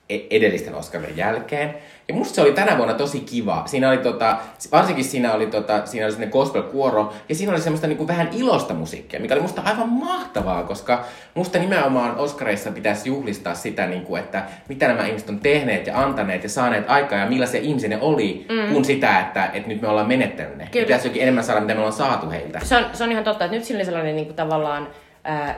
e- 0.10 0.20
edellisten 0.30 0.76
Oscarien 0.76 1.18
jälkeen. 1.18 1.76
Ja 2.08 2.14
musta 2.14 2.36
se 2.36 2.42
oli 2.42 2.52
tänä 2.52 2.78
vuonna 2.78 2.94
tosi 2.94 3.20
kiva. 3.20 3.64
Siinä 3.66 3.90
oli 3.90 3.98
tota, 3.98 4.38
varsinkin 4.72 5.06
siinä 5.06 5.34
oli, 5.34 5.48
tota, 5.48 5.86
siinä 5.86 6.08
oli 6.08 6.28
gospel-kuoro, 6.28 7.14
ja 7.30 7.36
siinä 7.36 7.52
oli 7.52 7.62
semmoista 7.62 7.88
niinku 7.88 8.08
vähän 8.08 8.30
ilosta 8.34 8.74
musiikkia, 8.74 9.20
mikä 9.20 9.34
oli 9.34 9.42
musta 9.42 9.62
aivan 9.66 9.90
mahtavaa, 9.90 10.64
koska 10.64 11.06
musta 11.34 11.60
nimenomaan 11.60 12.18
Oscareissa 12.18 12.72
pitäisi 12.72 13.10
juhlistaa 13.10 13.56
sitä, 13.56 13.86
niinku, 13.88 14.16
että 14.16 14.44
mitä 14.70 14.88
nämä 14.88 15.06
ihmiset 15.08 15.30
on 15.30 15.40
tehneet 15.40 15.88
ja 15.88 16.00
antaneet 16.02 16.44
ja 16.44 16.50
saaneet 16.50 16.90
aikaa 16.90 17.20
ja 17.20 17.26
millaisia 17.26 17.62
ihmisiä 17.62 17.90
ne 17.90 17.98
oli, 18.02 18.46
mm. 18.50 18.74
kun 18.74 18.86
sitä, 18.86 19.20
että, 19.20 19.50
että 19.54 19.70
nyt 19.70 19.82
me 19.82 19.88
ollaan 19.88 20.08
menettänyt 20.08 20.58
ne. 20.58 20.68
Kyllä. 20.72 20.86
Pitäisi 20.86 21.08
jokin 21.08 21.22
enemmän 21.22 21.44
saada, 21.44 21.62
mitä 21.62 21.74
me 21.74 21.80
ollaan 21.80 21.94
saatu 21.94 22.30
heiltä. 22.30 22.60
Se 22.64 22.78
on, 22.78 22.86
se 22.94 23.04
on 23.04 23.12
ihan 23.12 23.24
totta, 23.24 23.46
että 23.46 23.58
nyt 23.58 23.66
sillä 23.66 23.78
oli 23.78 23.86
sellainen 23.86 24.16
niin 24.16 24.26
kuin, 24.26 24.36
tavallaan 24.36 24.88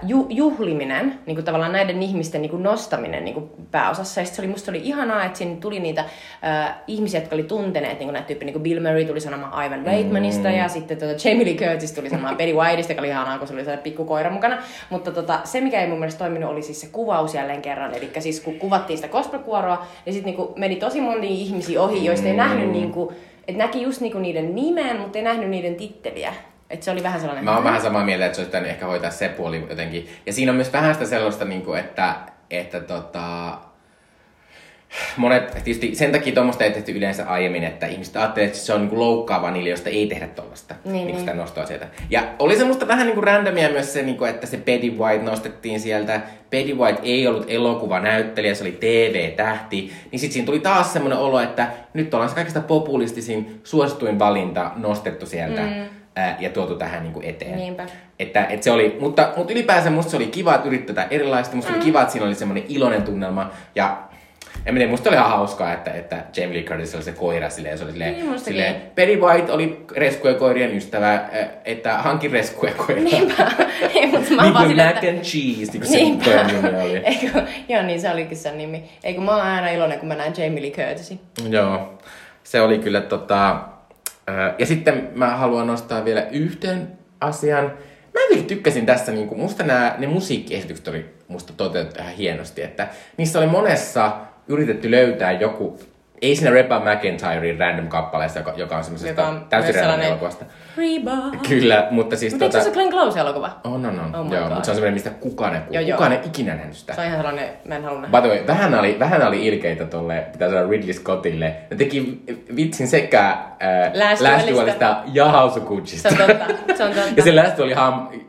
ju, 0.03 0.27
juhliminen, 0.29 1.19
niin 1.25 1.35
kuin 1.35 1.45
tavallaan 1.45 1.71
näiden 1.71 2.03
ihmisten 2.03 2.41
niin 2.41 2.49
kuin 2.49 2.63
nostaminen 2.63 3.25
niin 3.25 3.33
kuin 3.33 3.49
pääosassa. 3.71 4.21
Ja 4.21 4.25
se 4.25 4.41
oli, 4.41 4.47
musta 4.47 4.71
oli 4.71 4.81
ihanaa, 4.83 5.25
että 5.25 5.37
sinne 5.37 5.55
tuli 5.55 5.79
niitä 5.79 6.05
ää, 6.41 6.83
ihmisiä, 6.87 7.19
jotka 7.19 7.35
oli 7.35 7.43
tunteneet, 7.43 7.99
niin 7.99 8.07
kuin 8.07 8.13
näitä 8.13 8.27
tyyppi, 8.27 8.45
niin 8.45 8.53
kuin 8.53 8.63
Bill 8.63 8.81
Murray 8.81 9.05
tuli 9.05 9.21
sanomaan 9.21 9.65
Ivan 9.65 9.85
Reitmanista, 9.85 10.49
mm. 10.49 10.55
ja 10.55 10.67
sitten 10.67 10.97
tota 10.97 11.27
Jamie 11.27 11.45
Lee 11.45 11.53
Curtis 11.53 11.91
tuli 11.91 12.09
sanomaan 12.09 12.37
Betty 12.37 12.55
Whiteista, 12.55 12.91
joka 12.91 13.01
oli 13.01 13.09
ihanaa, 13.09 13.37
kun 13.37 13.47
se 13.47 13.53
oli 13.53 13.65
se 13.65 13.77
pikku 13.77 14.05
koira 14.05 14.29
mukana. 14.29 14.57
Mutta 14.89 15.11
tota, 15.11 15.39
se, 15.43 15.61
mikä 15.61 15.81
ei 15.81 15.87
mun 15.87 15.99
mielestä 15.99 16.19
toiminut, 16.19 16.51
oli 16.51 16.61
siis 16.61 16.81
se 16.81 16.87
kuvaus 16.91 17.33
jälleen 17.33 17.61
kerran. 17.61 17.93
Eli 17.93 18.11
siis 18.19 18.39
kun 18.39 18.59
kuvattiin 18.59 18.97
sitä 18.97 19.07
gospel-kuoroa, 19.07 19.85
niin 20.05 20.13
sitten 20.13 20.35
niin 20.35 20.47
meni 20.55 20.75
tosi 20.75 21.01
monia 21.01 21.29
ihmisiä 21.29 21.81
ohi, 21.81 22.05
joista 22.05 22.27
ei 22.27 22.33
mm. 22.33 22.37
nähnyt 22.37 22.71
niin 22.71 22.91
kuin, 22.91 23.15
että 23.47 23.63
näki 23.63 23.81
just 23.81 24.01
niinku 24.01 24.19
niiden 24.19 24.55
nimen, 24.55 24.99
mutta 24.99 25.17
ei 25.17 25.23
nähnyt 25.23 25.49
niiden 25.49 25.75
titteliä. 25.75 26.33
Et 26.69 26.83
se 26.83 26.91
oli 26.91 27.03
vähän 27.03 27.19
sellainen... 27.19 27.45
Mä 27.45 27.55
oon 27.55 27.63
vähän 27.63 27.81
samaa 27.81 28.05
mieltä, 28.05 28.25
että 28.25 28.35
se 28.35 28.41
olisi 28.41 28.49
pitänyt 28.49 28.69
ehkä 28.69 28.85
hoitaa 28.85 29.11
se 29.11 29.29
puoli 29.29 29.65
jotenkin. 29.69 30.09
Ja 30.25 30.33
siinä 30.33 30.51
on 30.51 30.55
myös 30.55 30.73
vähän 30.73 30.93
sitä 30.93 31.05
sellaista, 31.05 31.45
niin 31.45 31.61
kuin, 31.61 31.79
että, 31.79 32.15
että 32.49 32.79
tota, 32.79 33.57
monet, 35.17 35.51
tietysti 35.51 35.95
sen 35.95 36.11
takia 36.11 36.33
tuommoista 36.33 36.63
ei 36.63 36.71
tehty 36.71 36.91
yleensä 36.91 37.25
aiemmin, 37.27 37.63
että 37.63 37.87
ihmiset 37.87 38.15
ajattelevat, 38.15 38.53
että 38.53 38.65
se 38.65 38.73
on 38.73 38.87
niin 38.87 38.99
loukkaavaa 38.99 39.51
niille, 39.51 39.69
josta 39.69 39.89
ei 39.89 40.07
tehdä 40.07 40.27
tuollaista 40.27 40.75
niin, 40.83 40.93
niin, 40.93 41.07
niin. 41.07 41.19
sitä 41.19 41.33
nostoa 41.33 41.65
sieltä. 41.65 41.87
Ja 42.09 42.23
oli 42.39 42.57
semmoista 42.57 42.87
vähän 42.87 43.05
niin 43.05 43.15
kuin 43.15 43.23
randomia 43.23 43.69
myös 43.69 43.93
se, 43.93 44.01
niin 44.01 44.17
kuin, 44.17 44.29
että 44.29 44.47
se 44.47 44.57
Betty 44.57 44.89
White 44.89 45.23
nostettiin 45.23 45.79
sieltä. 45.79 46.21
Betty 46.49 46.73
White 46.73 46.99
ei 47.03 47.27
ollut 47.27 47.45
elokuvanäyttelijä, 47.47 48.55
se 48.55 48.63
oli 48.63 48.77
TV-tähti. 48.79 49.91
Niin 50.11 50.19
sitten 50.19 50.33
siinä 50.33 50.45
tuli 50.45 50.59
taas 50.59 50.93
semmoinen 50.93 51.19
olo, 51.19 51.39
että 51.39 51.67
nyt 51.93 52.13
ollaan 52.13 52.29
se 52.29 52.35
kaikista 52.35 52.61
populistisin, 52.61 53.61
suosituin 53.63 54.19
valinta 54.19 54.71
nostettu 54.75 55.25
sieltä. 55.25 55.61
Mm 55.61 55.96
ää, 56.17 56.37
ja 56.39 56.49
tuotu 56.49 56.75
tähän 56.75 57.03
niin 57.03 57.13
kuin 57.13 57.25
eteen. 57.25 57.57
Niinpä. 57.57 57.85
Että, 58.19 58.45
että 58.45 58.63
se 58.63 58.71
oli, 58.71 58.97
mutta, 58.99 59.33
mutta 59.37 59.53
ylipäänsä 59.53 59.89
musta 59.89 60.11
se 60.11 60.17
oli 60.17 60.27
kiva, 60.27 60.55
että 60.55 60.67
yrittää 60.67 61.07
erilaista. 61.11 61.55
Musta 61.55 61.71
mm. 61.71 61.77
oli 61.77 61.85
kiva, 61.85 62.01
että 62.01 62.11
siinä 62.11 62.25
oli 62.25 62.35
semmoinen 62.35 62.65
iloinen 62.69 63.03
tunnelma. 63.03 63.51
Ja 63.75 63.97
en 64.65 64.75
tiedä, 64.75 64.91
musta 64.91 65.09
oli 65.09 65.17
ihan 65.17 65.29
hauskaa, 65.29 65.73
että, 65.73 65.91
että 65.91 66.23
Jamie 66.37 66.57
Lee 66.57 66.63
Curtis 66.63 66.95
oli 66.95 67.03
se 67.03 67.11
koira 67.11 67.49
silleen, 67.49 67.77
se 67.77 67.83
oli 67.83 67.91
silleen, 67.91 68.13
niin, 68.13 68.39
silleen 68.39 68.75
Betty 68.95 69.15
White 69.15 69.51
oli 69.51 69.85
reskuja 69.95 70.33
koirien 70.33 70.77
ystävä, 70.77 71.29
että 71.65 71.97
hankin 71.97 72.31
reskuja 72.31 72.73
koira. 72.73 73.01
Niinpä, 73.01 73.51
ei, 73.95 74.07
mutta 74.07 74.33
mä 74.33 74.43
niin 74.43 74.53
kuin 74.53 74.75
mac 74.75 74.95
että... 74.95 75.07
and 75.09 75.19
cheese, 75.19 75.71
niin 75.71 75.81
kuin 75.81 75.87
se 75.87 75.97
nimi 75.97 76.81
oli. 76.81 76.97
Eikö, 77.11 77.43
joo, 77.69 77.81
niin 77.81 78.01
se 78.01 78.11
olikin 78.11 78.37
sen 78.37 78.57
nimi. 78.57 78.83
Eikö 79.03 79.21
mä 79.21 79.31
oon 79.31 79.41
aina 79.41 79.69
iloinen, 79.69 79.99
kun 79.99 80.07
mä 80.07 80.15
näen 80.15 80.33
Jamie 80.37 80.61
Lee 80.61 80.71
Curtisin. 80.71 81.19
Joo, 81.49 81.99
se 82.43 82.61
oli 82.61 82.79
kyllä 82.79 83.01
tota, 83.01 83.59
ja 84.57 84.65
sitten 84.65 85.09
mä 85.15 85.37
haluan 85.37 85.67
nostaa 85.67 86.05
vielä 86.05 86.27
yhten 86.31 86.87
asian. 87.19 87.65
Mä 88.13 88.21
vielä 88.29 88.43
tykkäsin 88.43 88.85
tässä, 88.85 89.11
niin 89.11 89.27
kuin, 89.27 89.39
musta 89.41 89.63
nämä, 89.63 89.95
ne 89.97 90.07
musiikkiesitykset 90.07 90.87
oli 90.87 91.05
musta 91.27 91.53
toteutettu 91.57 92.01
ihan 92.01 92.13
hienosti, 92.13 92.63
että 92.63 92.87
niissä 93.17 93.39
oli 93.39 93.47
monessa 93.47 94.17
yritetty 94.47 94.91
löytää 94.91 95.31
joku 95.31 95.79
ei 96.21 96.35
siinä 96.35 96.51
Reba 96.51 96.79
McIntyrein 96.79 97.59
random 97.59 97.87
kappaleessa, 97.87 98.39
joka, 98.39 98.53
joka 98.55 98.77
on 98.77 98.83
semmoisesta 98.83 99.33
täysin 99.49 99.75
random 99.75 100.01
elokuvasta. 100.01 100.45
Reba. 100.77 101.37
Kyllä, 101.49 101.87
mutta 101.91 102.17
siis 102.17 102.33
mutta 102.33 102.45
tota... 102.45 102.57
eikö 102.57 102.69
se 102.69 102.73
Glenn 102.73 102.91
Close-elokuva? 102.91 103.49
On, 103.63 103.85
on, 103.85 103.99
on. 103.99 104.15
Oh 104.15 104.33
joo, 104.33 104.49
mutta 104.49 104.63
se 104.63 104.71
on 104.71 104.75
semmoinen, 104.75 104.93
mistä 104.93 105.09
kukaan 105.09 105.55
ei, 105.55 105.87
joo, 105.87 105.97
kukaan 105.97 106.11
ei 106.11 106.19
ikinä 106.25 106.55
nähnyt 106.55 106.75
sitä. 106.75 106.93
Se 106.93 107.01
on 107.01 107.07
ihan 107.07 107.19
sellainen, 107.19 107.49
mä 107.65 107.75
en 107.75 107.83
halua 107.83 108.01
nähdä. 108.01 108.21
By 108.21 108.27
the 108.27 108.35
way, 108.35 108.47
vähän 108.47 108.79
oli, 108.79 108.99
vähän 108.99 109.27
oli 109.27 109.47
ilkeitä 109.47 109.85
tolle, 109.85 110.25
pitää 110.31 110.49
sanoa 110.49 110.69
Ridley 110.69 110.93
Scottille. 110.93 111.55
Ne 111.71 111.77
teki 111.77 112.21
vitsin 112.55 112.87
sekä 112.87 113.29
äh, 113.29 113.37
Last 113.93 114.47
Duelista 114.49 114.97
ja 115.13 115.31
House 115.31 115.59
of. 115.59 115.85
Se 115.85 116.07
on 116.07 116.17
totta, 116.17 116.75
se 116.75 116.83
on 116.83 116.91
totta. 116.93 117.13
ja 117.17 117.23
se 117.23 117.35
Last 117.35 117.57
Duel 117.57 117.75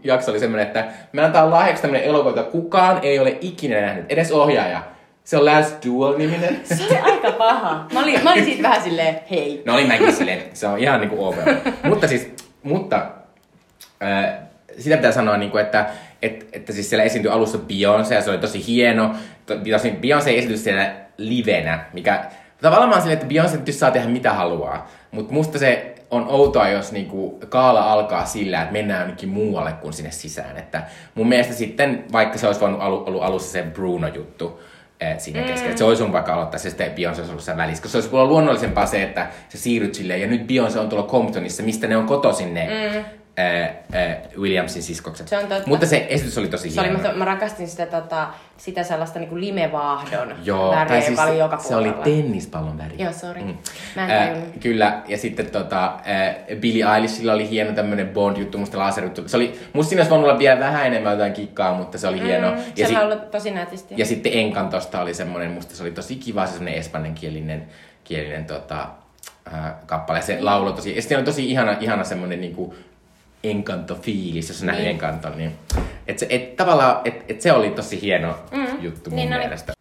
jakso 0.04 0.30
oli 0.30 0.40
semmoinen, 0.40 0.66
että 0.66 0.84
me 1.12 1.22
antaa 1.22 1.50
lahjaksi 1.50 1.82
tämmöinen 1.82 2.08
elokuva, 2.08 2.30
jota 2.30 2.50
kukaan 2.50 2.98
ei 3.02 3.18
ole 3.18 3.38
ikinä 3.40 3.80
nähnyt, 3.80 4.04
edes 4.08 4.32
ohjaaja. 4.32 4.97
Se 5.28 5.36
on 5.36 5.44
Last 5.44 5.84
Duel-niminen. 5.84 6.60
Se 6.76 6.84
oli 6.90 6.98
aika 6.98 7.32
paha. 7.32 7.86
Mä 7.92 8.00
olin, 8.00 8.24
mä 8.24 8.32
olin 8.32 8.44
siitä 8.44 8.62
vähän 8.62 8.82
silleen, 8.82 9.20
hei. 9.30 9.62
No 9.66 9.74
olin 9.74 9.88
mäkin 9.88 10.12
silleen, 10.12 10.42
se 10.54 10.66
on 10.66 10.78
ihan 10.78 11.00
niinku 11.00 11.24
ok. 11.24 11.36
mutta 11.82 12.08
siis, 12.08 12.30
mutta 12.62 13.06
äh, 14.02 14.34
sitä 14.78 14.96
pitää 14.96 15.12
sanoa, 15.12 15.36
niin 15.36 15.50
kuin, 15.50 15.64
että, 15.64 15.86
että, 16.22 16.46
että 16.52 16.72
siis 16.72 16.88
siellä 16.88 17.04
esiintyi 17.04 17.32
alussa 17.32 17.58
Beyoncé 17.58 18.14
ja 18.14 18.22
se 18.22 18.30
oli 18.30 18.38
tosi 18.38 18.66
hieno. 18.66 19.14
Tosi 19.46 19.90
Beyoncé 19.90 20.28
esitys 20.28 20.64
siellä 20.64 20.94
livenä, 21.16 21.84
mikä 21.92 22.24
tavallaan 22.62 22.88
mä 22.88 22.94
oon 22.94 23.02
silleen, 23.02 23.20
että 23.22 23.34
Beyoncé 23.34 23.56
nyt 23.56 23.74
saa 23.74 23.90
tehdä 23.90 24.08
mitä 24.08 24.32
haluaa. 24.32 24.90
Mutta 25.10 25.32
musta 25.32 25.58
se 25.58 25.94
on 26.10 26.28
outoa, 26.28 26.68
jos 26.68 26.92
niinku 26.92 27.40
kaala 27.48 27.92
alkaa 27.92 28.26
sillä, 28.26 28.62
että 28.62 28.72
mennään 28.72 29.00
jonnekin 29.00 29.28
muualle 29.28 29.72
kuin 29.72 29.92
sinne 29.92 30.10
sisään. 30.10 30.56
Että 30.56 30.82
mun 31.14 31.28
mielestä 31.28 31.54
sitten, 31.54 32.04
vaikka 32.12 32.38
se 32.38 32.46
olisi 32.46 32.60
voinut 32.60 32.82
ollut 32.82 33.22
alussa 33.22 33.52
se 33.52 33.62
Bruno-juttu, 33.62 34.60
siinä 35.18 35.40
mm. 35.40 35.46
keskellä. 35.46 35.76
Se 35.76 35.84
olisi 35.84 36.02
sun 36.02 36.12
vaikka 36.12 36.34
aloittaa 36.34 36.58
se 36.58 36.70
sitten 36.70 36.90
Beyoncé 36.90 37.18
olisi 37.18 37.30
ollut 37.30 37.56
välissä. 37.56 37.82
Koska 37.82 37.92
se 37.92 37.96
olisi 37.98 38.16
ollut 38.16 38.28
luonnollisempaa 38.28 38.86
se, 38.86 39.02
että 39.02 39.30
sä 39.48 39.58
siirryt 39.58 39.94
silleen, 39.94 40.20
ja 40.20 40.26
nyt 40.26 40.42
Beyoncé 40.42 40.78
on 40.78 40.88
tuolla 40.88 41.06
Comptonissa, 41.06 41.62
mistä 41.62 41.86
ne 41.86 41.96
on 41.96 42.06
kotoisin 42.06 42.54
ne 42.54 42.68
mm. 42.68 43.04
äh, 43.38 43.62
äh, 43.94 44.16
Williamsin 44.38 44.82
siskokset. 44.82 45.28
Se 45.28 45.38
on 45.38 45.46
totta. 45.46 45.68
Mutta 45.68 45.86
se 45.86 46.06
esitys 46.08 46.38
oli 46.38 46.48
tosi 46.48 46.70
se 46.70 46.82
hieno. 46.82 46.98
Oli, 46.98 47.08
mä, 47.08 47.12
mä 47.12 47.24
rakastin 47.24 47.68
sitä, 47.68 47.86
tota, 47.86 48.28
sitä 48.58 48.82
sellaista 48.82 49.18
niinku 49.18 49.36
limevaahdon 49.40 50.34
Joo, 50.44 50.70
väriä, 50.70 51.00
siis 51.00 51.10
joka 51.10 51.22
oli 51.22 51.38
joka 51.38 51.58
Se 51.58 51.76
oli 51.76 51.92
tennispallon 51.92 52.78
väri. 52.78 52.94
Joo, 52.98 53.12
sorry. 53.12 53.42
Mm. 53.42 53.56
Mä 53.96 54.06
en 54.06 54.36
äh, 54.36 54.42
kyllä, 54.60 55.02
ja 55.08 55.18
sitten 55.18 55.50
tota, 55.50 55.84
äh, 55.86 56.58
Billie 56.60 56.94
Eilishilla 56.94 57.32
oli 57.32 57.50
hieno 57.50 57.72
tämmönen 57.72 58.08
Bond-juttu, 58.08 58.58
musta 58.58 58.78
laserjuttu. 58.78 59.28
Se 59.28 59.36
oli, 59.36 59.60
musta 59.72 59.88
siinä 59.88 60.00
olisi 60.00 60.10
voinut 60.10 60.28
olla 60.28 60.38
vielä 60.38 60.60
vähän 60.60 60.86
enemmän 60.86 61.12
jotain 61.12 61.32
kikkaa, 61.32 61.74
mutta 61.74 61.98
se 61.98 62.08
oli 62.08 62.20
mm, 62.20 62.26
hieno. 62.26 62.46
Ja 62.76 62.86
se 62.86 62.94
si- 62.94 62.96
ollut 62.96 63.30
tosi 63.30 63.50
nätisti. 63.50 63.94
Ja 63.96 64.06
sitten 64.06 64.32
Encantosta 64.32 65.00
oli 65.00 65.14
semmoinen, 65.14 65.50
musta 65.50 65.74
se 65.74 65.82
oli 65.82 65.90
tosi 65.92 66.16
kiva, 66.16 66.46
se 66.46 66.52
semmoinen 66.52 66.78
espanjankielinen 66.78 67.66
kielinen, 68.04 68.44
tota, 68.44 68.88
äh, 69.54 69.72
kappale. 69.86 70.22
Se 70.22 70.38
laulu 70.40 70.72
tosi, 70.72 70.96
ja 70.96 71.02
sitten 71.02 71.18
oli 71.18 71.24
tosi 71.24 71.50
ihana, 71.50 71.76
ihana 71.80 72.04
semmoinen 72.04 72.40
niinku, 72.40 72.74
Encanto-fiilis, 73.44 74.48
jos 74.48 74.62
näin 74.62 74.78
niin. 74.78 74.90
Encanto, 74.90 75.30
niin 75.30 75.52
et 76.06 76.18
se, 76.18 76.26
et, 76.30 76.56
tavallaan, 76.56 77.00
et, 77.04 77.24
et 77.28 77.40
se 77.40 77.52
oli 77.52 77.70
tosi 77.70 78.02
hieno 78.02 78.34
mm. 78.50 78.66
juttu 78.80 79.10
mun 79.10 79.16
niin 79.16 79.28
mielestä. 79.28 79.72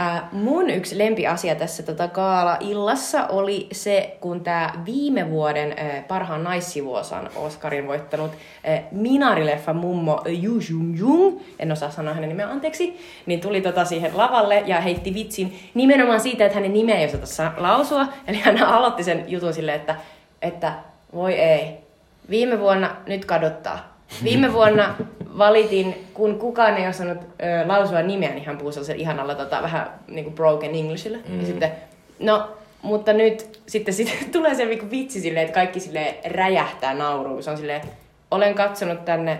Äh, 0.00 0.22
mun 0.32 0.70
yksi 0.70 0.98
lempiasia 0.98 1.54
tässä 1.54 1.82
tota 1.82 2.08
Kaala-illassa 2.08 3.26
oli 3.26 3.66
se, 3.72 4.16
kun 4.20 4.40
tämä 4.40 4.72
viime 4.84 5.30
vuoden 5.30 5.74
äh, 5.78 6.06
parhaan 6.08 6.44
naissivuosan 6.44 7.30
Oscarin 7.36 7.86
voittanut 7.86 8.30
äh, 8.68 8.82
Minarileffa 8.90 9.72
mummo 9.72 10.22
Yu 10.42 10.60
Jung 10.70 10.98
Jung, 10.98 11.40
en 11.58 11.72
osaa 11.72 11.90
sanoa 11.90 12.14
hänen 12.14 12.28
nimeä 12.28 12.48
anteeksi, 12.48 13.00
niin 13.26 13.40
tuli 13.40 13.60
tota 13.60 13.84
siihen 13.84 14.10
lavalle 14.14 14.62
ja 14.66 14.80
heitti 14.80 15.14
vitsin 15.14 15.58
nimenomaan 15.74 16.20
siitä, 16.20 16.46
että 16.46 16.54
hänen 16.54 16.72
nimeä 16.72 16.98
ei 16.98 17.12
osata 17.22 17.52
lausua. 17.56 18.06
Eli 18.26 18.38
hän 18.38 18.62
aloitti 18.62 19.04
sen 19.04 19.24
jutun 19.28 19.54
silleen, 19.54 19.80
että, 19.80 19.96
että 20.42 20.72
voi 21.14 21.34
ei, 21.34 21.85
viime 22.30 22.60
vuonna 22.60 22.96
nyt 23.06 23.24
kadottaa. 23.24 23.96
Viime 24.24 24.52
vuonna 24.52 24.94
valitin, 25.38 26.06
kun 26.14 26.38
kukaan 26.38 26.76
ei 26.76 26.88
osannut 26.88 27.18
ö, 27.18 27.68
lausua 27.68 28.02
nimeä, 28.02 28.30
niin 28.30 28.44
hän 28.46 28.58
puhui 28.58 28.72
sellaisella 28.72 29.00
ihanalla 29.00 29.34
tota, 29.34 29.62
vähän 29.62 29.90
niin 30.08 30.24
kuin 30.24 30.34
broken 30.34 30.74
Englishillä. 30.74 31.18
Mm. 31.28 31.40
Ja 31.40 31.46
sitten, 31.46 31.72
no, 32.20 32.50
mutta 32.82 33.12
nyt 33.12 33.60
sitten 33.66 33.94
sit, 33.94 34.18
tulee 34.32 34.54
se 34.54 34.64
niinku 34.64 34.90
vitsi 34.90 35.20
silleen, 35.20 35.46
että 35.46 35.54
kaikki 35.54 35.80
sille 35.80 36.14
räjähtää 36.24 36.94
nauruun. 36.94 37.42
Se 37.42 37.50
on 37.50 37.56
silleen, 37.56 37.82
olen 38.30 38.54
katsonut 38.54 39.04
tänne 39.04 39.38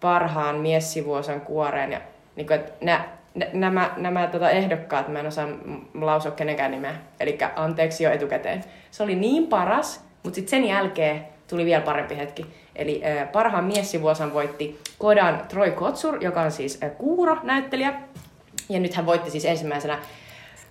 parhaan 0.00 0.56
miessivuosan 0.56 1.40
kuoreen 1.40 1.92
ja 1.92 2.00
niin 2.36 2.46
kuin, 2.46 2.60
että 2.60 2.72
nä, 2.80 3.04
nämä, 3.52 3.90
nämä 3.96 4.26
tota 4.26 4.50
ehdokkaat, 4.50 5.08
mä 5.08 5.20
en 5.20 5.26
osaa 5.26 5.48
lausua 5.94 6.32
kenenkään 6.32 6.70
nimeä. 6.70 6.94
Eli 7.20 7.38
anteeksi 7.56 8.04
jo 8.04 8.10
etukäteen. 8.10 8.64
Se 8.90 9.02
oli 9.02 9.14
niin 9.14 9.46
paras, 9.46 10.04
mutta 10.22 10.34
sitten 10.34 10.50
sen 10.50 10.68
jälkeen 10.68 11.26
tuli 11.48 11.64
vielä 11.64 11.82
parempi 11.82 12.16
hetki. 12.16 12.46
Eli 12.76 13.02
äh, 13.04 13.32
parhaan 13.32 13.64
miessivuosan 13.64 14.34
voitti 14.34 14.80
Kodan 14.98 15.42
Troy 15.48 15.70
Kotsur, 15.70 16.24
joka 16.24 16.40
on 16.40 16.50
siis 16.50 16.82
äh, 16.82 16.90
Kuuro-näyttelijä. 16.98 17.94
Ja 18.68 18.80
nyt 18.80 18.94
hän 18.94 19.06
voitti 19.06 19.30
siis 19.30 19.44
ensimmäisenä 19.44 19.98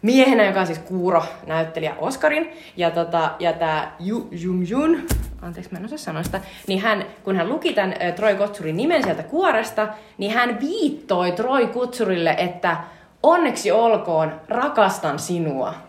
miehenä, 0.02 0.46
joka 0.46 0.60
on 0.60 0.68
siis 0.68 0.80
Kuuro-näyttelijä 0.80 1.96
Oscarin. 1.98 2.52
Ja, 2.78 2.92
tota, 2.92 3.32
ja 3.40 3.54
tämä 3.54 3.92
Yu 4.00 4.28
Jung 4.32 4.70
Jun, 4.70 5.08
anteeksi 5.42 5.72
mä 5.72 5.80
en 5.80 5.86
osaa 5.86 5.98
sanoa 5.98 6.24
sitä, 6.24 6.42
niin 6.68 6.82
hän, 6.82 7.06
kun 7.24 7.36
hän 7.36 7.50
luki 7.50 7.74
tämän 7.74 7.94
äh, 8.02 8.14
Troy 8.14 8.36
Kotsurin 8.36 8.78
nimen 8.78 9.04
sieltä 9.04 9.24
kuoresta, 9.24 9.88
niin 10.18 10.32
hän 10.32 10.60
viittoi 10.60 11.32
Troy 11.32 11.68
Kotsurille, 11.68 12.36
että 12.38 12.78
onneksi 13.24 13.72
olkoon, 13.72 14.42
rakastan 14.50 15.20
sinua 15.20 15.87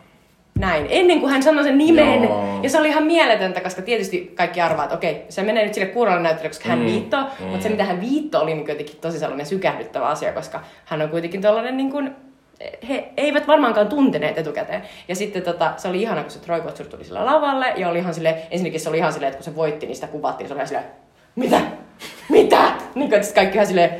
näin, 0.59 0.87
ennen 0.89 1.21
kuin 1.21 1.33
hän 1.33 1.43
sanoi 1.43 1.65
sen 1.65 1.79
nimen. 1.79 2.23
Joo. 2.23 2.61
Ja 2.63 2.71
se 2.71 2.79
oli 2.79 2.89
ihan 2.89 3.05
mieletöntä, 3.05 3.61
koska 3.61 3.83
tietysti 3.83 4.33
kaikki 4.35 4.61
arvaa, 4.61 4.85
että 4.85 4.97
okei, 4.97 5.25
se 5.29 5.43
menee 5.43 5.65
nyt 5.65 5.75
sille 5.75 5.87
kuurolle 5.87 6.21
näyttelijä, 6.21 6.51
koska 6.51 6.69
hän 6.69 6.79
mm. 6.79 6.85
viittoo, 6.85 7.23
mm. 7.41 7.47
mutta 7.47 7.63
se 7.63 7.69
mitä 7.69 7.85
hän 7.85 8.01
viittoo 8.01 8.43
oli 8.43 8.55
niin 8.55 8.69
jotenkin 8.69 8.97
tosi 9.01 9.19
sellainen 9.19 9.47
sykähdyttävä 9.47 10.07
asia, 10.07 10.33
koska 10.33 10.61
hän 10.85 11.03
on 11.03 11.09
kuitenkin 11.09 11.41
tällainen 11.41 11.77
niin 11.77 11.91
kuin, 11.91 12.17
he 12.89 13.09
eivät 13.17 13.47
varmaankaan 13.47 13.89
tunteneet 13.89 14.39
etukäteen. 14.39 14.83
Ja 15.09 15.17
sitten 15.17 15.43
tota, 15.43 15.73
se 15.77 15.89
oli 15.89 16.03
ihana, 16.03 16.23
kun 16.23 16.31
se 16.31 16.39
Troy 16.39 16.61
Kotsur 16.61 16.87
tuli 16.87 17.05
sillä 17.05 17.27
lavalle, 17.27 17.73
ja 17.77 17.89
oli 17.89 17.99
ihan 17.99 18.15
sille, 18.15 18.37
ensinnäkin 18.51 18.81
se 18.81 18.89
oli 18.89 18.99
ihan 18.99 19.13
silleen, 19.13 19.29
että 19.29 19.45
kun 19.45 19.53
se 19.53 19.57
voitti, 19.57 19.87
niin 19.87 19.95
sitä 19.95 20.07
kuvattiin, 20.07 20.49
se 20.49 20.55
oli 20.55 20.59
ihan 20.59 20.69
silleen, 20.69 20.87
mitä? 21.37 21.61
Mitä? 22.29 22.73
Niin 22.95 23.11
kuin, 23.11 23.23
kaikki 23.35 23.55
ihan 23.55 23.67
silleen, 23.67 23.91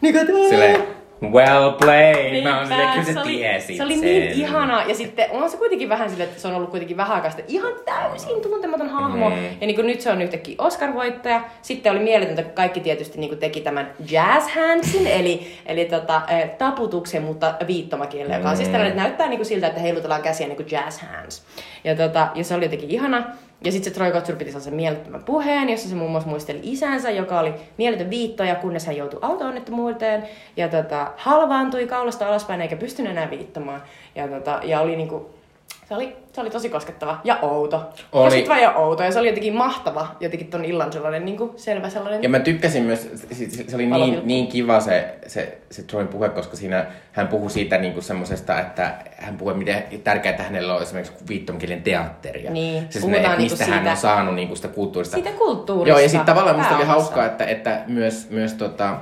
niin 0.00 0.14
kuin, 0.14 0.22
että 0.22 0.48
Silleen, 0.48 0.82
well 1.22 1.70
played. 1.72 2.42
Mä 2.42 2.58
oon 2.58 2.66
silleen, 2.68 2.88
kyllä 2.90 3.04
sä 3.04 3.12
se 3.12 3.20
oli, 3.20 3.28
tiesit 3.30 3.76
se 3.76 3.82
oli 3.82 3.94
sen. 3.94 4.00
niin 4.04 4.32
ihana. 4.32 4.82
Ja 4.82 4.94
sitten 4.94 5.26
on 5.30 5.50
se 5.50 5.56
kuitenkin 5.56 5.88
vähän 5.88 6.10
silleen, 6.10 6.28
että 6.28 6.42
se 6.42 6.48
on 6.48 6.54
ollut 6.54 6.70
kuitenkin 6.70 6.96
vähän 6.96 7.14
aikaa 7.16 7.30
sitten 7.30 7.46
ihan 7.48 7.72
täysin 7.84 8.40
tuntematon 8.42 8.88
hahmo. 8.88 9.30
Mm. 9.30 9.36
Ja 9.60 9.66
niin 9.66 9.74
kuin 9.76 9.86
nyt 9.86 10.00
se 10.00 10.10
on 10.10 10.22
yhtäkkiä 10.22 10.54
Oscar-voittaja. 10.58 11.40
Sitten 11.62 11.92
oli 11.92 12.00
mieletöntä, 12.00 12.42
kun 12.42 12.52
kaikki 12.52 12.80
tietysti 12.80 13.18
niin 13.18 13.30
kuin 13.30 13.38
teki 13.38 13.60
tämän 13.60 13.92
jazz 14.10 14.48
handsin, 14.54 15.06
eli, 15.06 15.46
eli 15.66 15.84
tota, 15.84 16.22
eh, 16.28 16.50
taputuksen, 16.50 17.22
mutta 17.22 17.54
viittomakielellä, 17.66 18.36
joka 18.36 18.50
on 18.50 18.56
siis 18.56 18.68
Mm. 18.68 18.72
tällainen, 18.72 18.92
että 18.92 19.02
näyttää 19.02 19.28
niin 19.28 19.38
kuin 19.38 19.46
siltä, 19.46 19.66
että 19.66 19.80
heilutellaan 19.80 20.22
käsiä 20.22 20.46
niin 20.46 20.56
kuin 20.56 20.68
jazz 20.70 21.00
hands. 21.02 21.42
Ja, 21.84 21.94
tota, 21.96 22.28
ja 22.34 22.44
se 22.44 22.54
oli 22.54 22.64
jotenkin 22.64 22.90
ihana. 22.90 23.24
Ja 23.64 23.72
sitten 23.72 23.92
se 23.92 23.98
Troy 23.98 24.12
Kotsur 24.12 24.36
piti 24.36 24.50
sellaisen 24.50 24.74
mielettömän 24.74 25.24
puheen, 25.24 25.68
jossa 25.68 25.88
se 25.88 25.94
muun 25.94 26.10
muassa 26.10 26.30
muisteli 26.30 26.60
isänsä, 26.62 27.10
joka 27.10 27.40
oli 27.40 27.54
mieletön 27.78 28.10
viittoja, 28.10 28.54
kunnes 28.54 28.86
hän 28.86 28.96
joutui 28.96 29.20
auto-onnettomuuteen 29.22 30.28
ja 30.56 30.68
tota, 30.68 31.12
halvaantui 31.16 31.86
kaulasta 31.86 32.28
alaspäin 32.28 32.60
eikä 32.60 32.76
pystynyt 32.76 33.12
enää 33.12 33.30
viittamaan. 33.30 33.82
Ja, 34.14 34.28
tota, 34.28 34.60
ja 34.64 34.80
oli 34.80 34.96
niinku, 34.96 35.30
se 35.88 35.94
oli, 35.94 36.16
se 36.32 36.40
oli 36.40 36.50
tosi 36.50 36.68
koskettava 36.68 37.20
ja 37.24 37.38
outo. 37.42 37.76
Oli. 38.12 38.24
Koskettava 38.24 38.58
ja 38.58 38.72
outo 38.74 39.02
ja 39.02 39.12
se 39.12 39.18
oli 39.18 39.28
jotenkin 39.28 39.54
mahtava, 39.54 40.16
jotenkin 40.20 40.50
ton 40.50 40.64
illan 40.64 40.92
sellainen 40.92 41.24
niinku, 41.24 41.54
selvä 41.56 41.90
sellainen. 41.90 42.22
Ja 42.22 42.28
mä 42.28 42.38
tykkäsin 42.38 42.82
myös, 42.82 43.10
se, 43.32 43.50
se- 43.68 43.76
oli 43.76 43.86
niin, 43.86 44.20
niin 44.24 44.46
kiva 44.46 44.80
se, 44.80 45.14
se, 45.26 45.58
se 45.70 45.82
Troin 45.82 46.08
puhe, 46.08 46.28
koska 46.28 46.56
siinä 46.56 46.86
hän 47.12 47.28
puhui 47.28 47.50
siitä 47.50 47.78
niin 47.78 47.92
kuin 47.92 48.02
semmosesta, 48.02 48.60
että 48.60 48.94
hän 49.16 49.36
puhui, 49.36 49.54
miten 49.54 49.84
tärkeää 50.04 50.30
että 50.30 50.42
hänellä 50.42 50.74
on 50.74 50.82
esimerkiksi 50.82 51.28
viittomakielen 51.28 51.82
teatteria. 51.82 52.50
Niin, 52.50 52.86
se, 52.90 53.00
puhutaan 53.00 53.24
että 53.24 53.36
niinku 53.36 53.52
mistä 53.52 53.64
hän 53.64 53.78
siitä- 53.78 53.90
on 53.90 53.96
saanut 53.96 54.34
niin 54.34 54.48
kuin 54.48 54.56
sitä 54.56 54.68
kulttuurista. 54.68 55.14
Siitä 55.16 55.30
kulttuurista. 55.30 55.88
Joo, 55.88 55.98
ja 55.98 56.08
sitten 56.08 56.26
tavallaan 56.26 56.58
musta 56.58 56.76
oli 56.76 56.84
hauskaa, 56.84 57.26
että, 57.26 57.44
että 57.44 57.82
myös, 57.86 58.30
myös 58.30 58.54
tota, 58.54 58.96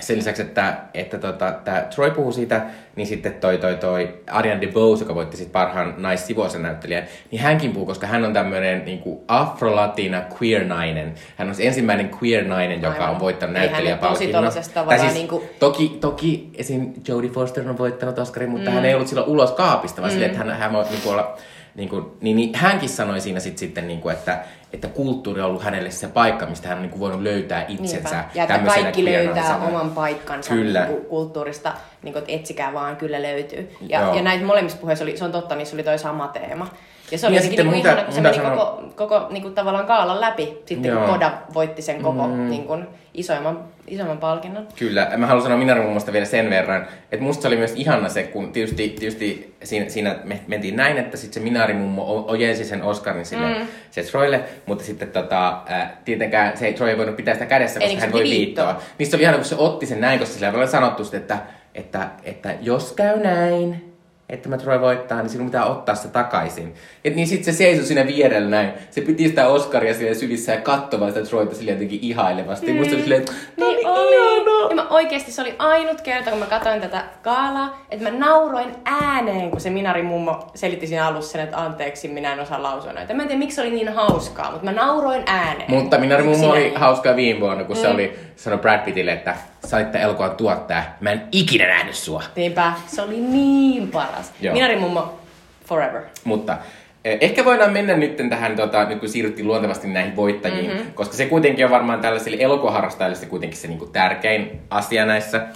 sen 0.00 0.16
lisäksi, 0.16 0.42
että, 0.42 0.76
että 0.94 1.18
tota, 1.18 1.52
tämä 1.64 1.80
Troy 1.80 2.10
puhuu 2.10 2.32
siitä, 2.32 2.62
niin 2.96 3.06
sitten 3.06 3.34
toi, 3.34 3.58
toi, 3.58 3.76
toi 3.76 4.14
Ariane 4.30 4.60
DeBose, 4.60 5.02
joka 5.04 5.14
voitti 5.14 5.36
sit 5.36 5.52
parhaan 5.52 5.94
naissivuosen 5.98 6.62
näyttelijän, 6.62 7.04
niin 7.30 7.42
hänkin 7.42 7.72
puhuu, 7.72 7.86
koska 7.86 8.06
hän 8.06 8.24
on 8.24 8.32
tämmöinen 8.32 8.84
niin 8.84 9.02
afrolatina 9.28 10.22
queer-nainen. 10.40 11.14
Hän 11.36 11.48
on 11.48 11.54
ensimmäinen 11.58 12.10
queer-nainen, 12.22 12.82
joka 12.82 12.94
Aivan. 12.94 13.10
on 13.10 13.20
voittanut 13.20 13.54
näyttelijäpalkinnon. 13.54 14.52
Tai 14.88 14.98
siis, 14.98 15.14
niinku- 15.14 15.44
toki, 15.58 15.98
toki 16.00 16.50
esim. 16.54 16.92
Jodie 17.08 17.30
Foster 17.30 17.68
on 17.68 17.78
voittanut 17.78 18.18
Oscarin, 18.18 18.50
mutta 18.50 18.70
mm. 18.70 18.74
hän 18.74 18.84
ei 18.84 18.94
ollut 18.94 19.08
silloin 19.08 19.28
ulos 19.28 19.52
kaapista, 19.52 20.02
vaan 20.02 20.10
mm. 20.10 20.12
silleen, 20.12 20.30
että 20.30 20.44
hän, 20.44 20.56
hän 20.56 20.72
voi 20.72 20.84
niin 20.84 21.00
olla 21.06 21.36
niin 21.74 21.88
kuin, 21.88 22.04
niin, 22.20 22.36
niin 22.36 22.54
hänkin 22.54 22.88
sanoi 22.88 23.20
siinä 23.20 23.40
sit, 23.40 23.58
sitten, 23.58 23.88
niin 23.88 24.00
kuin, 24.00 24.12
että, 24.12 24.44
että 24.72 24.88
kulttuuri 24.88 25.40
on 25.40 25.48
ollut 25.48 25.62
hänelle 25.62 25.90
se 25.90 26.08
paikka, 26.08 26.46
mistä 26.46 26.68
hän 26.68 26.76
on 26.78 26.82
niin 26.82 26.90
kuin, 26.90 27.00
voinut 27.00 27.22
löytää 27.22 27.64
itsensä. 27.68 28.16
Niinpä. 28.16 28.30
Ja 28.34 28.42
että 28.42 28.58
kaikki 28.58 29.04
löytää 29.04 29.34
queer-naisena. 29.34 29.66
oman 29.66 29.90
paikkansa 29.90 30.54
Kyllä. 30.54 30.84
Niin 30.84 30.94
kuin 30.94 31.06
kulttuurista, 31.06 31.74
niin 32.02 32.12
kuin, 32.12 32.20
että 32.20 32.32
etsikää 32.32 32.72
vaan, 32.72 32.96
kyllä 32.96 33.22
löytyy. 33.22 33.76
Ja, 33.88 34.00
Joo. 34.00 34.14
ja 34.14 34.22
näitä 34.22 34.44
molemmissa 34.44 34.78
puheissa 34.78 35.04
oli, 35.04 35.16
se 35.16 35.24
on 35.24 35.32
totta, 35.32 35.54
niissä 35.54 35.76
oli 35.76 35.82
toi 35.82 35.98
sama 35.98 36.28
teema. 36.28 36.68
Ja 37.10 37.18
se 37.18 37.26
oli 37.26 37.36
Ja 37.36 37.42
sitten 37.42 37.66
niin 37.66 37.76
mun 37.76 37.86
ihana, 37.86 38.02
kun 38.02 38.14
se 38.14 38.20
meni 38.20 38.38
tää 38.38 38.50
koko, 38.50 38.82
koko 38.96 39.26
niin 39.30 39.42
kuin, 39.42 39.54
tavallaan 39.54 39.86
kaalan 39.86 40.20
läpi, 40.20 40.58
sitten 40.66 40.84
Joo. 40.84 41.00
kun 41.00 41.10
Koda 41.10 41.32
voitti 41.54 41.82
sen 41.82 42.02
koko 42.02 42.26
mm. 42.28 42.50
niin 42.50 42.64
kuin, 42.64 42.86
isoimman, 43.14 43.64
isoimman 43.86 44.18
palkinnon. 44.18 44.68
Kyllä, 44.78 45.10
mä 45.16 45.26
haluan 45.26 45.42
sanoa 45.42 45.58
Minari 45.58 45.80
mummosta 45.80 46.12
vielä 46.12 46.26
sen 46.26 46.50
verran, 46.50 46.86
että 47.12 47.24
musta 47.24 47.42
se 47.42 47.48
oli 47.48 47.56
myös 47.56 47.72
ihana 47.76 48.08
se, 48.08 48.22
kun 48.22 48.52
tietysti, 48.52 48.88
tietysti 48.88 49.54
siinä, 49.64 49.88
siinä 49.88 50.16
me 50.24 50.40
mentiin 50.46 50.76
näin, 50.76 50.98
että 50.98 51.16
sitten 51.16 51.34
se 51.34 51.40
Minari 51.40 51.74
mummo 51.74 52.24
ojensi 52.28 52.64
sen 52.64 52.82
Oscarin 52.82 53.26
sille, 53.26 53.58
mm. 53.58 53.66
sille 53.90 54.08
Troylle, 54.10 54.40
mutta 54.66 54.84
sitten 54.84 55.08
tota, 55.08 55.62
ää, 55.66 56.00
tietenkään 56.04 56.56
se 56.56 56.72
Troy 56.72 56.90
ei 56.90 56.98
voinut 56.98 57.16
pitää 57.16 57.34
sitä 57.34 57.46
kädessä, 57.46 57.80
koska 57.80 57.88
niin, 57.88 58.00
hän 58.00 58.08
se 58.08 58.12
voi 58.12 58.22
viittoa. 58.22 58.66
viittoa. 58.66 58.82
Niin 58.98 59.06
se 59.06 59.16
oli 59.16 59.22
ihana, 59.22 59.38
kun 59.38 59.46
se 59.46 59.56
otti 59.58 59.86
sen 59.86 60.00
näin, 60.00 60.18
koska 60.18 60.34
sillä 60.34 60.52
oli 60.52 60.68
sanottu 60.68 61.04
sitten, 61.04 61.20
että, 61.20 61.38
että, 61.74 62.08
että 62.24 62.54
jos 62.60 62.92
käy 62.92 63.20
näin, 63.20 63.93
että 64.28 64.48
mä 64.48 64.58
Troy 64.58 64.80
voittaa, 64.80 65.18
niin 65.22 65.30
sinun 65.30 65.46
pitää 65.46 65.64
ottaa 65.64 65.94
se 65.94 66.08
takaisin. 66.08 66.74
Et 67.04 67.14
niin 67.16 67.26
sitten 67.28 67.54
se 67.54 67.58
seisoi 67.58 67.84
siinä 67.86 68.06
vierellä 68.06 68.48
näin. 68.48 68.72
Se 68.90 69.00
piti 69.00 69.28
sitä 69.28 69.48
Oscaria 69.48 69.94
siellä 69.94 70.14
sylissä 70.14 70.52
ja 70.52 70.60
katsomaan 70.60 71.12
sitä 71.12 71.26
Troyta 71.26 71.54
sille 71.54 71.70
jotenkin 71.70 71.98
ihailevasti. 72.02 72.72
Mm. 72.72 72.76
Musta 72.76 72.90
se 72.90 72.94
oli 72.96 73.02
silleen, 73.02 73.20
että 73.20 73.32
"Tää 73.32 73.68
Niin 73.68 73.86
oli 73.86 74.00
oli. 74.00 74.14
ihanaa." 74.14 74.70
Ja 74.70 74.76
mä 74.76 74.86
oikeesti 74.88 75.32
se 75.32 75.42
oli 75.42 75.54
ainut 75.58 76.00
kerta, 76.00 76.30
kun 76.30 76.38
mä 76.38 76.46
katsoin 76.46 76.80
tätä 76.80 77.04
gaalaa, 77.22 77.86
että 77.90 78.10
mä 78.10 78.18
nauroin 78.18 78.68
ääneen, 78.84 79.50
kun 79.50 79.60
se 79.60 79.70
Minari 79.70 80.02
mummo 80.02 80.50
selitti 80.54 80.86
siinä 80.86 81.06
alussa 81.06 81.32
sen, 81.32 81.40
että 81.40 81.58
anteeksi, 81.58 82.08
minä 82.08 82.32
en 82.32 82.40
osaa 82.40 82.62
lausua 82.62 82.92
näitä. 82.92 83.14
Mä 83.14 83.22
en 83.22 83.28
tiedä, 83.28 83.38
miksi 83.38 83.54
se 83.54 83.60
oli 83.62 83.70
niin 83.70 83.92
hauskaa, 83.92 84.50
mutta 84.50 84.64
mä 84.64 84.72
nauroin 84.72 85.22
ääneen. 85.26 85.70
Mutta 85.70 85.98
Minari 85.98 86.22
Mummo 86.22 86.36
Yksinäni. 86.46 86.66
oli 86.66 86.72
hauska 86.80 87.16
viime 87.16 87.40
vuonna, 87.40 87.64
kun 87.64 87.76
mm. 87.76 87.82
se 87.82 87.88
oli 87.88 88.18
sanoi 88.36 88.58
Brad 88.58 88.84
Pittille, 88.84 89.12
että 89.12 89.36
sä 89.66 89.76
olit 89.76 89.94
elokuvan 89.94 90.36
tuottaja. 90.36 90.82
Mä 91.00 91.10
en 91.10 91.22
ikinä 91.32 91.66
nähnyt 91.66 91.94
sua. 91.94 92.22
Niinpä, 92.36 92.72
se 92.86 93.02
oli 93.02 93.20
niin 93.20 93.88
paras. 93.88 94.32
Joo. 94.40 94.54
Minari 94.54 94.76
mummo 94.76 95.20
forever. 95.64 96.02
Mutta 96.24 96.56
eh, 97.04 97.18
ehkä 97.20 97.44
voidaan 97.44 97.72
mennä 97.72 97.96
nyt 97.96 98.16
tähän, 98.30 98.56
tota, 98.56 98.84
nyt 98.84 99.00
kun 99.00 99.08
siirryttiin 99.08 99.46
luontevasti 99.46 99.88
näihin 99.88 100.16
voittajiin, 100.16 100.70
mm-hmm. 100.70 100.92
koska 100.92 101.16
se 101.16 101.26
kuitenkin 101.26 101.64
on 101.64 101.70
varmaan 101.70 102.00
tällaisille 102.00 102.36
elokuvaharrastajille 102.40 103.16
se 103.16 103.26
kuitenkin 103.26 103.58
se 103.58 103.68
niinku 103.68 103.86
tärkein 103.86 104.60
asia 104.70 105.06
näissä. 105.06 105.46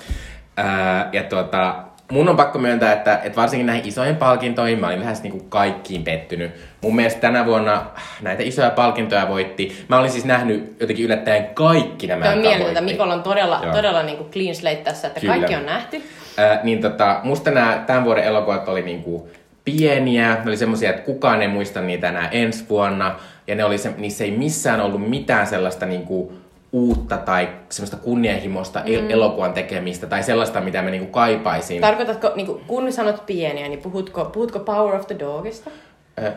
Ää, 0.56 1.08
ja 1.12 1.22
tota, 1.22 1.74
mun 2.12 2.28
on 2.28 2.36
pakko 2.36 2.58
myöntää, 2.58 2.92
että, 2.92 3.20
että 3.24 3.36
varsinkin 3.36 3.66
näihin 3.66 3.88
isoihin 3.88 4.16
palkintoihin 4.16 4.80
mä 4.80 4.86
olin 4.86 5.00
lähes 5.00 5.22
niinku 5.22 5.40
kaikkiin 5.48 6.04
pettynyt. 6.04 6.50
Mun 6.80 6.96
mielestä 6.96 7.20
tänä 7.20 7.46
vuonna 7.46 7.86
näitä 8.22 8.42
isoja 8.42 8.70
palkintoja 8.70 9.28
voitti. 9.28 9.84
Mä 9.88 9.98
olin 9.98 10.10
siis 10.10 10.24
nähnyt 10.24 10.76
jotenkin 10.80 11.04
yllättäen 11.04 11.46
kaikki 11.54 12.06
nämä, 12.06 12.24
Tämä 12.24 12.36
on 12.36 12.44
jotka 12.44 12.64
voitti. 12.64 12.84
Mikolla 12.84 13.14
on 13.14 13.22
todella, 13.22 13.60
Joo. 13.62 13.72
todella 13.72 14.02
niin 14.02 14.16
kuin 14.16 14.30
clean 14.30 14.54
slate 14.54 14.76
tässä, 14.76 15.08
että 15.08 15.20
Kyllä. 15.20 15.34
kaikki 15.34 15.54
on 15.54 15.66
nähty. 15.66 16.02
Ää, 16.36 16.60
niin 16.62 16.80
tota, 16.80 17.20
musta 17.22 17.50
nämä 17.50 17.84
tämän 17.86 18.04
vuoden 18.04 18.24
elokuvat 18.24 18.68
oli 18.68 18.82
niinku 18.82 19.28
pieniä, 19.64 20.34
ne 20.34 20.42
oli 20.46 20.56
semmosia, 20.56 20.90
että 20.90 21.02
kukaan 21.02 21.42
ei 21.42 21.48
muista 21.48 21.80
niitä 21.80 22.08
enää 22.08 22.28
ensi 22.28 22.64
vuonna, 22.68 23.14
ja 23.46 23.54
ne 23.54 23.64
oli 23.64 23.78
se, 23.78 23.92
niissä 23.96 24.24
ei 24.24 24.30
missään 24.30 24.80
ollut 24.80 25.10
mitään 25.10 25.46
sellaista 25.46 25.86
niinku 25.86 26.32
uutta 26.72 27.16
tai 27.16 27.48
semmoista 27.68 27.96
kunnianhimoista 27.96 28.78
mm. 28.80 29.10
elokuvan 29.10 29.52
tekemistä 29.52 30.06
tai 30.06 30.22
sellaista, 30.22 30.60
mitä 30.60 30.82
mä 30.82 30.90
niinku 30.90 31.12
kaipaisin. 31.12 31.80
Tarkoitatko, 31.80 32.32
niin 32.36 32.46
kuin, 32.46 32.64
kun 32.66 32.92
sanot 32.92 33.26
pieniä, 33.26 33.68
niin 33.68 33.80
puhutko, 33.80 34.24
puhutko 34.24 34.58
Power 34.58 34.94
of 34.94 35.06
the 35.06 35.18
Dogista? 35.18 35.70
Ää, 36.16 36.32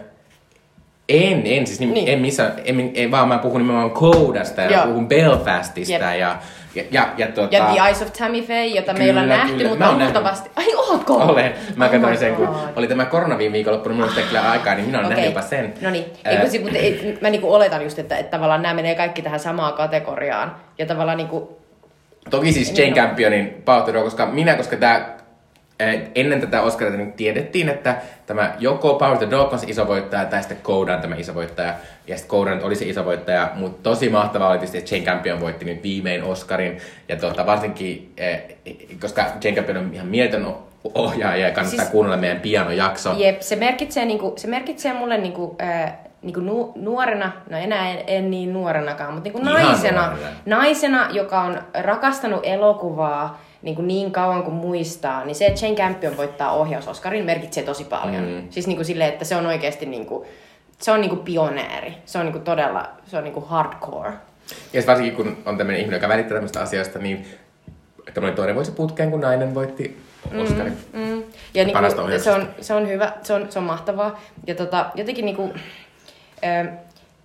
en, 1.10 1.42
en 1.46 1.68
siis, 1.68 1.80
niin. 1.80 1.94
Niin. 1.94 2.08
en 2.08 2.20
missään, 2.20 2.54
en, 2.66 2.92
en, 2.94 3.12
vaan 3.12 3.28
mä 3.28 3.38
puhun 3.38 3.62
nimenomaan 3.62 3.92
Codasta 3.92 4.62
ja 4.62 4.72
Joo. 4.72 4.86
puhun 4.86 5.08
Belfastista 5.08 5.94
Jep. 5.94 6.20
ja, 6.20 6.38
ja, 6.76 6.84
ja, 6.92 7.08
ja, 7.18 7.28
tota, 7.28 7.56
Ja 7.58 7.66
The 7.66 7.80
Eyes 7.86 8.02
of 8.02 8.14
Tammy 8.14 8.42
Faye, 8.42 8.66
jota 8.66 8.94
me 8.94 9.04
ei 9.04 9.10
olla 9.10 9.22
Kyllä, 9.22 9.38
nähty, 9.38 9.54
kyllä. 9.58 9.70
mutta 9.70 9.92
luultavasti... 9.98 10.50
Ai, 10.56 10.66
ootko? 10.76 11.14
Olen. 11.16 11.54
Mä 11.76 11.86
Oh 11.86 11.92
katsoin 11.92 12.18
sen, 12.18 12.36
kun 12.36 12.50
oli 12.76 12.88
tämä 12.88 13.06
korona 13.06 13.38
viime 13.38 13.54
viikonloppuna, 13.54 13.96
minulla 13.96 14.14
oli 14.18 14.24
kyllä 14.24 14.52
aikaa, 14.52 14.76
niin 14.76 14.86
minä 14.86 14.98
olen 14.98 15.06
Okei. 15.08 15.18
nähnyt 15.18 15.36
jopa 15.36 15.48
sen. 15.48 15.74
No 15.82 15.90
niin, 15.90 16.06
Ää, 16.24 16.32
ei, 16.34 16.38
kun, 16.40 16.50
si- 16.50 16.60
mutta 16.60 16.78
ei, 16.78 17.18
mä 17.22 17.30
niinku 17.30 17.54
oletan 17.54 17.82
just, 17.84 18.00
että, 18.00 18.18
että 18.18 18.32
tavallaan 18.32 18.62
nämä 18.62 18.74
menee 18.74 18.96
kaikki 18.96 19.22
tähän 19.22 19.40
samaan 19.40 19.74
kategoriaan. 19.74 20.56
Ja 20.78 20.86
tavallaan 20.86 21.18
niinku, 21.18 21.62
Toki 22.30 22.52
siis 22.54 22.78
Jane 22.80 22.96
Campionin 22.96 23.62
Power 23.66 24.04
koska 24.04 24.26
minä, 24.26 24.56
koska 24.56 24.76
tämä 24.78 25.06
ennen 26.16 26.42
tätä 26.42 26.62
Oscaria 26.62 26.98
niin 26.98 27.14
tiedettiin, 27.14 27.70
että 27.70 27.96
tämä 28.26 28.54
joko 28.60 28.94
Power 28.94 29.18
the 29.18 29.32
Dog 29.32 29.54
on 29.54 29.60
se 29.60 29.66
iso 29.70 29.88
voittaja 29.88 30.26
tai 30.26 30.40
sitten 30.40 30.58
Coda 30.64 30.96
on 30.96 31.02
tämä 31.02 31.16
iso 31.16 31.36
voittaja. 31.36 31.74
Ja 32.08 32.18
sitten 32.18 32.30
Coda 32.40 32.56
nyt 32.56 32.64
oli 32.64 32.76
se 32.76 32.86
iso 32.86 33.06
voittaja, 33.06 33.52
mutta 33.56 33.90
tosi 33.90 34.10
mahtavaa 34.10 34.50
oli 34.50 34.58
tietysti, 34.58 34.78
että 34.78 34.96
Jane 34.96 35.06
Campion 35.06 35.40
voitti 35.42 35.66
nyt 35.66 35.84
viimein 35.84 36.24
Oscarin. 36.24 36.78
Ja 37.10 37.16
tuota, 37.16 37.46
varsinkin, 37.46 38.14
eh, 38.18 38.42
koska 39.02 39.22
Jane 39.44 39.56
Campion 39.56 39.78
on 39.78 39.90
ihan 39.94 40.08
mieletön 40.08 40.46
o- 40.46 40.68
ohjaaja 40.96 41.48
ja 41.48 41.54
kannattaa 41.54 41.80
Siis- 41.80 41.92
kuunnella 41.92 42.18
meidän 42.18 42.40
pianojakso. 42.40 43.14
jep, 43.18 43.42
se 43.42 43.56
merkitsee, 43.56 44.06
niinku, 44.06 44.34
se 44.36 44.48
merkitsee 44.48 44.94
mulle 44.94 45.18
niinku, 45.18 45.56
ää, 45.60 45.98
niinku 46.22 46.40
nu, 46.40 46.72
nuorena, 46.76 47.32
no 47.50 47.58
enää 47.58 47.90
en, 47.92 48.04
en 48.08 48.32
niin 48.32 48.54
nuorenakaan, 48.54 49.14
mutta 49.14 49.30
niinku 49.30 49.50
Ihan 49.50 49.64
naisena, 49.68 50.08
nuorena. 50.08 50.30
naisena, 50.46 51.08
joka 51.12 51.42
on 51.42 51.58
rakastanut 51.82 52.40
elokuvaa 52.44 53.42
niin, 53.62 53.76
kuin 53.76 53.88
niin 53.88 54.12
kauan 54.12 54.44
kuin 54.44 54.56
muistaa, 54.56 55.26
niin 55.26 55.36
se, 55.36 55.46
että 55.46 55.66
Jane 55.66 55.78
Campion 55.78 56.18
voittaa 56.18 56.52
ohjausoskarin, 56.52 57.26
merkitsee 57.26 57.64
tosi 57.64 57.84
paljon. 57.84 58.24
Mm. 58.24 58.48
Siis 58.50 58.68
niin 58.68 58.78
kuin 58.78 58.86
silleen, 58.86 59.10
että 59.10 59.26
se 59.26 59.36
on 59.36 59.46
oikeasti 59.46 59.86
niin 59.86 60.06
kuin, 60.06 60.28
se 60.80 60.92
on 60.92 61.02
niin 61.02 61.10
kuin 61.10 61.22
pioneeri. 61.22 61.94
Se 62.06 62.18
on 62.18 62.26
niin 62.26 62.34
kuin 62.34 62.44
todella, 62.44 62.90
se 63.06 63.18
on 63.18 63.24
niin 63.24 63.34
kuin 63.34 63.46
hardcore. 63.48 64.12
Ja 64.74 64.84
varsinkin 64.88 65.16
kun 65.16 65.38
on 65.46 65.58
tämmöinen 65.58 65.82
ihminen, 65.82 65.98
joka 65.98 66.10
välittää 66.10 66.36
tämmöistä 66.36 66.62
asioista, 66.62 67.00
niin 67.00 67.26
tämmöinen 68.14 68.36
toinen 68.36 68.56
voisi 68.56 68.72
putkeen, 68.72 69.12
kun 69.12 69.22
nainen 69.22 69.56
voitti 69.56 69.98
Oscarin. 70.42 70.78
Mm. 70.94 71.24
Ja 71.54 71.66
niin 71.66 71.78
kuin, 71.78 72.20
se, 72.20 72.32
on, 72.32 72.50
se 72.62 72.74
on 72.74 72.88
hyvä, 72.90 73.14
se 73.24 73.34
on, 73.34 73.52
se 73.52 73.60
on 73.60 73.66
mahtavaa. 73.66 74.20
Ja 74.48 74.56
tota, 74.56 74.86
jotenkin 74.96 75.26
niin 75.26 75.36
kuin, 75.36 75.54
ö, 76.44 76.72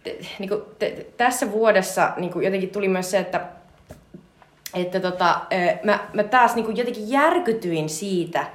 te, 0.05 0.16
niin 0.39 0.49
kuin, 0.49 0.62
te, 0.78 1.07
tässä 1.16 1.53
vuodessa 1.53 2.12
niin 2.16 2.32
kuin 2.32 2.45
jotenkin 2.45 2.70
tuli 2.70 2.89
myös 2.89 3.11
se, 3.11 3.18
että 3.18 3.41
että 4.77 5.01
tota, 5.01 5.41
mä, 5.83 5.99
mä 6.12 6.24
taas 6.24 6.55
niin 6.55 6.64
kuin 6.64 6.77
jotenkin 6.77 7.11
järkytyin 7.11 7.89
siitä, 7.89 8.47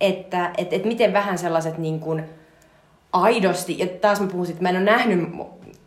että 0.00 0.50
et, 0.58 0.72
et 0.72 0.84
miten 0.84 1.12
vähän 1.12 1.38
sellaiset 1.38 1.78
niin 1.78 2.00
kuin 2.00 2.24
aidosti, 3.12 3.78
ja 3.78 3.86
taas 3.86 4.20
mä 4.20 4.26
puhun 4.26 4.46
että 4.50 4.62
mä 4.62 4.68
en 4.68 4.76
ole 4.76 4.84
nähnyt 4.84 5.28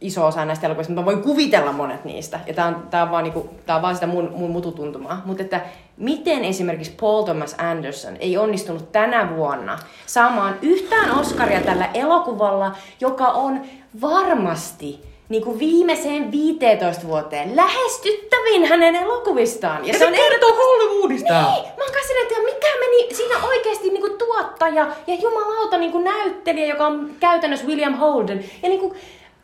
iso 0.01 0.25
osa 0.25 0.45
näistä 0.45 0.67
elokuvista, 0.67 0.93
mutta 0.93 1.01
mä 1.01 1.05
voin 1.05 1.23
kuvitella 1.23 1.71
monet 1.71 2.05
niistä. 2.05 2.39
Ja 2.47 2.53
tää 2.53 2.67
on, 2.67 2.87
tää 2.89 3.03
on, 3.03 3.11
vaan, 3.11 3.23
niinku, 3.23 3.49
tää 3.65 3.75
on 3.75 3.81
vaan 3.81 3.95
sitä 3.95 4.07
mun, 4.07 4.33
mun 4.35 4.51
mututuntumaa. 4.51 5.21
Mutta 5.25 5.43
että 5.43 5.61
miten 5.97 6.45
esimerkiksi 6.45 6.95
Paul 7.01 7.23
Thomas 7.23 7.55
Anderson 7.57 8.17
ei 8.19 8.37
onnistunut 8.37 8.91
tänä 8.91 9.35
vuonna 9.35 9.79
saamaan 10.05 10.55
yhtään 10.61 11.19
Oscaria 11.19 11.61
tällä 11.61 11.89
elokuvalla, 11.93 12.75
joka 12.99 13.27
on 13.27 13.61
varmasti 14.01 15.14
niin 15.29 15.43
kuin 15.43 15.59
viimeiseen 15.59 16.31
15 16.31 17.07
vuoteen 17.07 17.55
lähestyttävin 17.55 18.65
hänen 18.65 18.95
elokuvistaan. 18.95 19.85
Ja, 19.85 19.93
ja 19.93 19.99
se, 19.99 20.05
on 20.05 20.13
kertoo 20.13 20.55
Hollywoodista. 20.55 21.33
Niin, 21.33 21.63
mä 21.77 21.83
oon 21.83 21.93
kanssa 21.93 22.13
että 22.21 22.43
mikä 22.43 22.67
meni 22.79 23.15
siinä 23.15 23.47
oikeasti 23.47 23.89
niin 23.89 24.01
kuin 24.01 24.17
tuottaja 24.17 24.87
ja 25.07 25.15
jumalauta 25.15 25.77
niin 25.77 25.91
kuin 25.91 26.03
näyttelijä, 26.03 26.65
joka 26.65 26.85
on 26.85 27.09
käytännössä 27.19 27.65
William 27.65 27.93
Holden. 27.93 28.45
Ja 28.63 28.69
niin 28.69 28.79
kuin, 28.79 28.93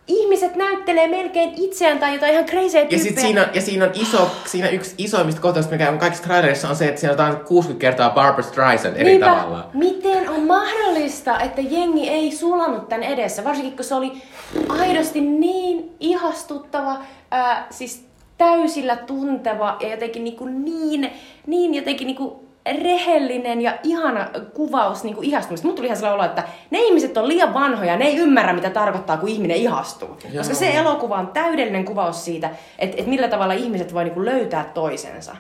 ihmiset 0.08 0.56
näyttelee 0.56 1.08
melkein 1.08 1.54
itseään 1.56 2.00
tai 2.00 2.14
jotain 2.14 2.32
ihan 2.34 2.46
crazy 2.46 2.78
Ja, 2.78 3.00
sit 3.00 3.20
siinä, 3.20 3.50
ja 3.54 3.62
siinä 3.62 3.86
on 3.86 3.92
iso, 3.94 4.32
siinä 4.46 4.70
yksi 4.70 4.96
isoimmista 4.98 5.42
kohtaista, 5.42 5.72
mikä 5.72 5.90
on 5.90 5.98
kaikissa 5.98 6.24
trailerissa, 6.24 6.70
on 6.70 6.76
se, 6.76 6.88
että 6.88 7.02
siinä 7.02 7.26
on 7.26 7.38
60 7.38 7.82
kertaa 7.82 8.10
Barbara 8.10 8.44
Streisand 8.44 8.96
eri 8.96 9.10
Niinpä, 9.10 9.26
tavalla. 9.26 9.70
miten 9.74 10.30
on 10.30 10.42
mahdollista, 10.48 11.40
että 11.40 11.62
jengi 11.62 12.10
ei 12.10 12.32
sulanut 12.32 12.90
tän 12.90 13.04
edessä, 13.04 13.44
varsinkin 13.44 13.76
kun 13.76 13.86
se 13.86 13.96
oli 13.96 14.22
aidosti 14.70 15.22
niin 15.22 15.96
ihastuttava, 16.00 16.98
ää, 17.32 17.68
siis 17.70 18.06
täysillä 18.38 18.96
tunteva 18.96 19.78
ja 19.80 19.90
jotenkin 19.90 20.24
niin, 20.24 20.36
kuin 20.36 20.66
niin, 20.66 21.12
niin 21.48 21.74
jotenkin 21.74 22.08
niin 22.08 22.18
kuin 22.18 22.51
rehellinen 22.66 23.62
ja 23.62 23.74
ihana 23.84 24.30
kuvaus 24.54 25.04
niin 25.04 25.16
kuin 25.16 25.26
ihastumista. 25.26 25.68
Mut 25.68 25.76
tuli 25.76 25.88
ihan 25.88 25.98
sellainen 25.98 26.20
olo, 26.20 26.30
että 26.30 26.44
ne 26.70 26.80
ihmiset 26.80 27.18
on 27.18 27.28
liian 27.28 27.54
vanhoja, 27.54 27.98
ne 27.98 28.06
ei 28.06 28.18
ymmärrä, 28.18 28.54
mitä 28.54 28.70
tarkoittaa, 28.70 29.18
kun 29.18 29.30
ihminen 29.30 29.58
ihastuu. 29.58 30.10
Joo. 30.10 30.38
Koska 30.38 30.56
se 30.56 30.74
elokuva 30.74 31.18
on 31.18 31.28
täydellinen 31.28 31.86
kuvaus 31.86 32.26
siitä, 32.26 32.50
että, 32.80 32.98
että 32.98 33.10
millä 33.10 33.28
tavalla 33.28 33.54
ihmiset 33.54 33.94
voi 33.94 34.04
niin 34.04 34.14
kuin 34.14 34.26
löytää 34.26 34.72
toisensa. 34.74 35.36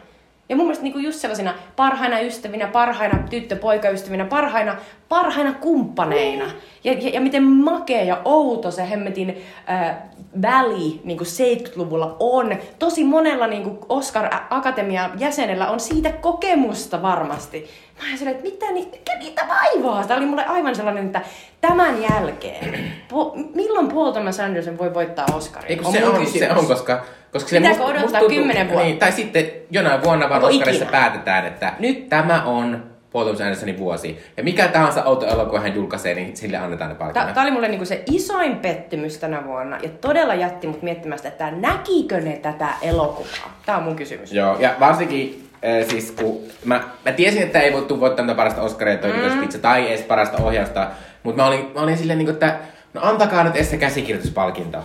Ja 0.51 0.57
mun 0.57 0.65
mielestä 0.65 0.83
niinku 0.83 0.99
just 0.99 1.19
sellaisina 1.19 1.53
parhaina 1.75 2.19
ystävinä, 2.19 2.67
parhaina 2.67 3.19
tyttö-poikaystävinä, 3.29 4.25
parhaina, 4.25 4.75
parhaina 5.09 5.53
kumppaneina. 5.53 6.45
Ja, 6.83 6.93
ja, 6.93 7.09
ja 7.09 7.21
miten 7.21 7.43
makea 7.43 8.03
ja 8.03 8.21
outo 8.25 8.71
se 8.71 8.89
hemmetin 8.89 9.37
äh, 9.69 9.95
väli 10.41 11.01
niin 11.03 11.19
70-luvulla 11.19 12.15
on. 12.19 12.57
Tosi 12.79 13.03
monella 13.03 13.47
niin 13.47 13.63
kuin 13.63 13.77
Oscar 13.89 14.29
Akatemia 14.49 15.09
jäsenellä 15.17 15.69
on 15.69 15.79
siitä 15.79 16.11
kokemusta 16.11 17.01
varmasti. 17.01 17.69
Mä 18.01 18.07
ajattelin, 18.07 18.31
että 18.31 18.43
mitä 18.43 18.71
ni, 18.71 18.89
mikä 18.91 19.17
niitä 19.19 19.41
vaivaa? 19.47 20.03
Tämä 20.03 20.17
oli 20.17 20.25
mulle 20.25 20.45
aivan 20.45 20.75
sellainen, 20.75 21.05
että 21.05 21.21
tämän 21.61 22.01
jälkeen, 22.01 22.91
po, 23.09 23.33
milloin 23.55 23.87
Paul 23.87 24.11
Thomas 24.11 24.39
Anderson 24.39 24.77
voi 24.77 24.93
voittaa 24.93 25.25
Oscarin? 25.33 25.69
Eikö 25.71 25.83
se, 25.91 26.05
on, 26.05 26.27
se 26.27 26.51
on, 26.51 26.67
koska 26.67 27.01
koska 27.31 27.49
se 27.49 27.57
Pitääkö 27.57 27.79
must, 27.79 27.89
odottaa 27.89 28.21
kymmenen 28.29 28.67
vuotta? 28.67 28.85
Niin, 28.85 28.97
tai 28.97 29.11
sitten 29.11 29.51
jonain 29.71 30.03
vuonna 30.03 30.29
vaan 30.29 30.43
Oscarissa 30.43 30.85
päätetään, 30.85 31.45
että 31.45 31.73
nyt 31.79 32.09
tämä 32.09 32.43
on 32.43 32.91
Paul 33.11 33.23
Thomas 33.23 33.41
Andersonin 33.41 33.77
vuosi. 33.77 34.19
Ja 34.37 34.43
mikä 34.43 34.67
tahansa 34.67 35.01
autoelokuva 35.01 35.59
hän 35.59 35.75
julkaisee, 35.75 36.15
niin 36.15 36.37
sille 36.37 36.57
annetaan 36.57 36.89
ne 36.89 36.95
palkinnot. 36.95 37.33
Tämä 37.33 37.43
oli 37.43 37.51
mulle 37.51 37.67
niinku 37.67 37.85
se 37.85 38.03
isoin 38.11 38.55
pettymys 38.55 39.17
tänä 39.17 39.45
vuonna. 39.45 39.77
Ja 39.83 39.89
todella 39.89 40.35
jätti 40.35 40.67
mut 40.67 40.81
miettimästä, 40.81 41.27
että 41.27 41.51
näkikö 41.51 42.21
ne 42.21 42.37
tätä 42.37 42.67
elokuvaa? 42.81 43.59
Tämä 43.65 43.77
on 43.77 43.83
mun 43.83 43.95
kysymys. 43.95 44.33
Joo, 44.33 44.59
ja 44.59 44.75
varsinkin 44.79 45.50
äh, 45.65 45.87
siis 45.89 46.11
kun 46.11 46.41
mä, 46.65 46.83
mä 47.05 47.11
tiesin, 47.11 47.43
että 47.43 47.59
ei 47.59 47.73
voi 47.73 47.99
voittaa 47.99 48.35
parasta 48.35 48.61
Oscaria 48.61 48.97
toi 48.97 49.13
mm. 49.13 49.39
Pizza 49.39 49.59
tai 49.59 49.87
edes 49.87 50.01
parasta 50.01 50.43
ohjausta. 50.43 50.87
Mutta 51.23 51.41
mä 51.41 51.47
olin, 51.47 51.71
mä 51.73 51.81
olin 51.81 51.97
silleen, 51.97 52.17
niin 52.17 52.25
kuin, 52.25 52.33
että 52.33 52.59
no 52.93 53.01
antakaa 53.03 53.43
nyt 53.43 53.55
edes 53.55 53.69
se 53.69 53.77
käsikirjoituspalkinto 53.77 54.79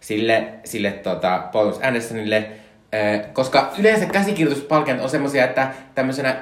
sille, 0.00 0.48
sille 0.64 0.90
tota, 0.90 1.42
Paul 1.52 1.72
Andersonille, 1.82 2.50
koska 3.32 3.72
yleensä 3.78 4.06
käsikirjoituspalkinnot 4.06 5.04
on 5.04 5.10
semmoisia, 5.10 5.44
että 5.44 5.68
tämmöisenä 5.94 6.36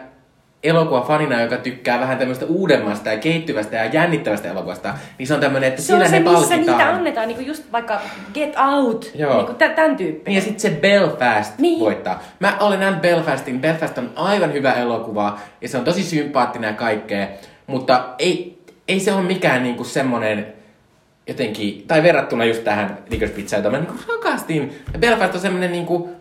elokuvafanina, 0.68 1.42
joka 1.42 1.56
tykkää 1.56 2.00
vähän 2.00 2.18
tämmöistä 2.18 2.46
uudemmasta 2.46 3.12
ja 3.12 3.18
kehittyvästä 3.18 3.76
ja 3.76 3.84
jännittävästä 3.84 4.48
elokuvasta, 4.48 4.94
niin 5.18 5.26
se 5.26 5.34
on 5.34 5.40
tämmöinen, 5.40 5.68
että 5.68 5.82
se 5.82 5.86
siellä 5.86 6.04
on 6.04 6.10
se, 6.10 6.18
ne 6.18 6.24
palkitaan. 6.24 6.58
missä 6.58 6.72
niitä 6.72 6.88
annetaan, 6.94 7.28
niin 7.28 7.36
kuin 7.36 7.46
just 7.46 7.72
vaikka 7.72 8.00
Get 8.34 8.54
Out, 8.58 9.10
Joo. 9.14 9.36
niin 9.36 9.46
kuin 9.46 9.56
tämän 9.56 9.96
tyyppinen. 9.96 10.34
Ja 10.34 10.40
sitten 10.40 10.60
se 10.60 10.70
Belfast 10.70 11.58
niin. 11.58 11.80
voittaa. 11.80 12.22
Mä 12.40 12.56
olen 12.60 12.80
nähnyt 12.80 13.02
Belfastin. 13.02 13.60
Belfast 13.60 13.98
on 13.98 14.10
aivan 14.16 14.52
hyvä 14.52 14.72
elokuva 14.72 15.38
ja 15.60 15.68
se 15.68 15.78
on 15.78 15.84
tosi 15.84 16.02
sympaattinen 16.02 16.68
ja 16.68 16.74
kaikkea, 16.74 17.26
mutta 17.66 18.04
ei, 18.18 18.58
ei 18.88 19.00
se 19.00 19.12
ole 19.12 19.22
mikään 19.22 19.62
niinku 19.62 19.84
semmoinen 19.84 20.46
jotenkin, 21.26 21.84
tai 21.86 22.02
verrattuna 22.02 22.44
just 22.44 22.64
tähän 22.64 22.98
Licorice 23.10 23.34
Pizzaan, 23.34 23.64
jota 23.64 23.76
mä 23.76 23.82
niin 23.82 24.00
rakastin. 24.08 24.78
Ja 24.92 24.98
Belfast 24.98 25.34
on 25.34 25.40
semmonen 25.40 25.72
niinku, 25.72 26.15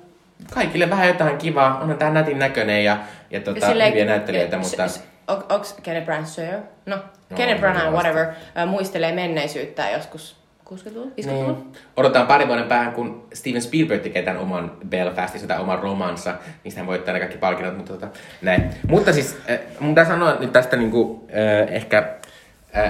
kaikille 0.54 0.90
vähän 0.90 1.08
jotain 1.08 1.38
kivaa, 1.38 1.80
onhan 1.80 1.98
tää 1.98 2.10
nätin 2.10 2.40
näköinen 2.40 2.84
ja, 2.84 2.98
ja 3.32 3.40
tota, 3.40 3.68
Silleen, 3.68 3.92
hyviä 3.92 4.06
näyttelijöitä, 4.06 4.58
mutta... 4.58 4.84
On, 5.28 5.44
onks 5.50 5.76
Kenneth 5.84 6.06
Branagh 6.06 6.28
Sir? 6.28 6.54
No, 6.86 6.96
no 7.30 7.38
Kenneth 7.38 7.60
Branagh, 7.60 7.92
whatever, 7.92 8.28
uh, 8.28 8.70
muistelee 8.70 9.12
menneisyyttä 9.12 9.90
joskus 9.90 10.36
60-luvulla, 10.70 11.12
50-luvulla. 11.22 11.52
Niin. 11.52 11.74
Odotetaan 11.98 12.28
pari 12.28 12.48
vuoden 12.48 12.66
päähän, 12.66 12.94
kun 12.94 13.28
Steven 13.34 13.62
Spielberg 13.62 14.02
tekee 14.02 14.24
tämän 14.24 14.42
oman 14.42 14.72
Belfastissa 14.90 15.48
tai 15.48 15.60
oman 15.60 15.80
romansa, 15.80 16.34
niin 16.64 16.78
hän 16.78 16.88
voittaa 16.88 17.14
ne 17.14 17.20
kaikki 17.20 17.38
palkinnot, 17.38 17.78
mutta 17.78 17.94
tota, 17.94 18.08
näin. 18.42 18.70
Mutta 18.88 19.14
siis, 19.14 19.38
äh, 19.50 19.60
mun 19.80 19.92
pitää 19.92 20.06
sanoa 20.06 20.36
nyt 20.40 20.54
tästä 20.54 20.78
niinku, 20.78 21.28
äh, 21.30 21.74
ehkä 21.76 22.16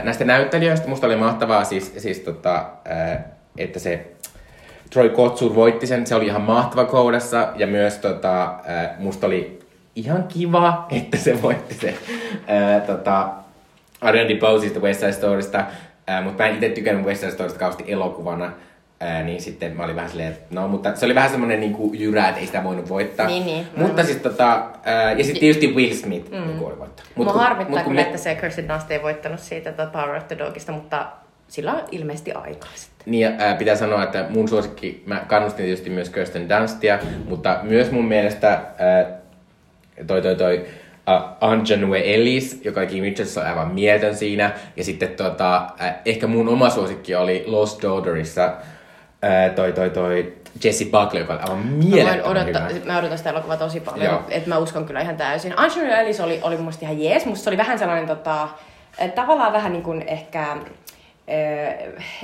näistä 0.03 0.25
näyttelijöistä 0.25 0.87
musta 0.87 1.07
oli 1.07 1.15
mahtavaa 1.15 1.63
siis, 1.63 1.93
siis 1.97 2.19
tota, 2.19 2.65
että 3.57 3.79
se 3.79 4.14
Troy 4.89 5.09
Kotsur 5.09 5.55
voitti 5.55 5.87
sen, 5.87 6.07
se 6.07 6.15
oli 6.15 6.25
ihan 6.25 6.41
mahtava 6.41 6.85
koudassa 6.85 7.47
ja 7.55 7.67
myös 7.67 7.97
tota, 7.97 8.55
musta 8.99 9.27
oli 9.27 9.59
ihan 9.95 10.23
kiva, 10.23 10.85
että 11.01 11.17
se 11.17 11.41
voitti 11.41 11.73
se 11.73 11.95
ää, 12.47 12.79
tota, 12.79 13.29
Adrian 14.01 14.29
DeBoseista 14.29 14.79
West 14.79 14.99
Side 14.99 15.11
Storysta, 15.11 15.65
mutta 16.23 16.43
mä 16.43 16.49
en 16.49 16.55
itse 16.55 16.69
tykännyt 16.69 17.05
West 17.05 17.21
Side 17.21 17.31
Storysta 17.31 17.59
kauheasti 17.59 17.91
elokuvana, 17.91 18.51
Ää, 18.99 19.23
niin 19.23 19.41
sitten 19.41 19.77
mä 19.77 19.83
olin 19.83 19.95
vähän 19.95 20.09
silleen, 20.09 20.31
että 20.31 20.55
no, 20.55 20.67
mutta 20.67 20.95
se 20.95 21.05
oli 21.05 21.15
vähän 21.15 21.29
semmoinen 21.29 21.59
niin 21.59 21.73
kuin 21.73 21.99
jyrä, 21.99 22.27
että 22.27 22.39
ei 22.39 22.45
sitä 22.45 22.63
voinut 22.63 22.89
voittaa. 22.89 23.27
Niin, 23.27 23.45
niin. 23.45 23.67
Mutta 23.77 24.03
siis 24.03 24.17
tota, 24.17 24.65
ää, 24.83 25.11
ja 25.11 25.23
sitten 25.23 25.39
tietysti 25.39 25.73
Will 25.75 25.93
Smith 25.93 26.31
mm. 26.31 26.47
niin 26.47 26.65
oli 26.65 26.79
voittaa. 26.79 27.05
Mut, 27.15 27.27
Mua 27.27 27.33
harvittaa 27.33 27.75
mut, 27.75 27.83
kyllä, 27.87 28.01
me... 28.01 28.01
että 28.01 28.17
se 28.17 28.35
Kirsten 28.35 28.67
Dunst 28.69 28.91
ei 28.91 29.01
voittanut 29.01 29.39
siitä 29.39 29.71
The 29.71 29.85
Power 29.93 30.15
of 30.15 30.27
the 30.27 30.37
Dogista, 30.37 30.71
mutta 30.71 31.07
sillä 31.47 31.73
on 31.73 31.83
ilmeisesti 31.91 32.31
aikaa 32.31 32.71
sitten. 32.75 33.11
Niin, 33.11 33.21
ja 33.21 33.31
ää, 33.37 33.55
pitää 33.55 33.75
sanoa, 33.75 34.03
että 34.03 34.25
mun 34.29 34.47
suosikki, 34.47 35.03
mä 35.05 35.25
kannustin 35.27 35.65
tietysti 35.65 35.89
myös 35.89 36.09
Kirsten 36.09 36.49
Dunstia, 36.49 36.99
mutta 37.29 37.59
myös 37.63 37.91
mun 37.91 38.05
mielestä 38.05 38.49
ää, 38.49 39.05
toi 40.07 40.21
toi 40.21 40.35
toi 40.35 40.65
uh, 41.07 41.49
Anjanue 41.49 42.15
Ellis, 42.15 42.61
joka 42.63 42.79
oli 42.79 42.87
King 42.87 43.03
Richards, 43.03 43.37
on 43.37 43.45
aivan 43.45 43.73
mieltön 43.73 44.15
siinä. 44.15 44.51
Ja 44.75 44.83
sitten 44.83 45.09
tota, 45.09 45.67
äh, 45.81 45.95
ehkä 46.05 46.27
mun 46.27 46.49
oma 46.49 46.69
suosikki 46.69 47.15
oli 47.15 47.43
Lost 47.47 47.83
Daughterissa, 47.83 48.53
toi, 49.55 49.73
toi, 49.73 49.89
toi 49.89 50.33
Jesse 50.63 50.85
Buckley, 50.85 51.21
joka 51.21 51.33
oli 51.33 51.41
aivan 51.41 51.65
mielettömän 51.65 52.31
odottaa, 52.31 52.67
hyvä. 52.67 52.85
Mä 52.85 52.97
odotan 52.97 53.17
sitä 53.17 53.29
elokuvaa 53.29 53.57
tosi 53.57 53.79
paljon, 53.79 54.23
että 54.29 54.49
mä 54.49 54.57
uskon 54.57 54.85
kyllä 54.85 55.01
ihan 55.01 55.17
täysin. 55.17 55.53
Angelina 55.59 55.97
Ellis 55.97 56.19
oli, 56.19 56.39
oli 56.41 56.57
mun 56.57 56.73
ihan 56.81 57.01
jees, 57.01 57.25
musta 57.25 57.43
se 57.43 57.49
oli 57.49 57.57
vähän 57.57 57.79
sellainen 57.79 58.07
tota, 58.07 58.47
tavallaan 59.15 59.53
vähän 59.53 59.71
niin 59.71 59.83
kuin 59.83 60.01
ehkä 60.07 60.41
eh, 60.53 60.71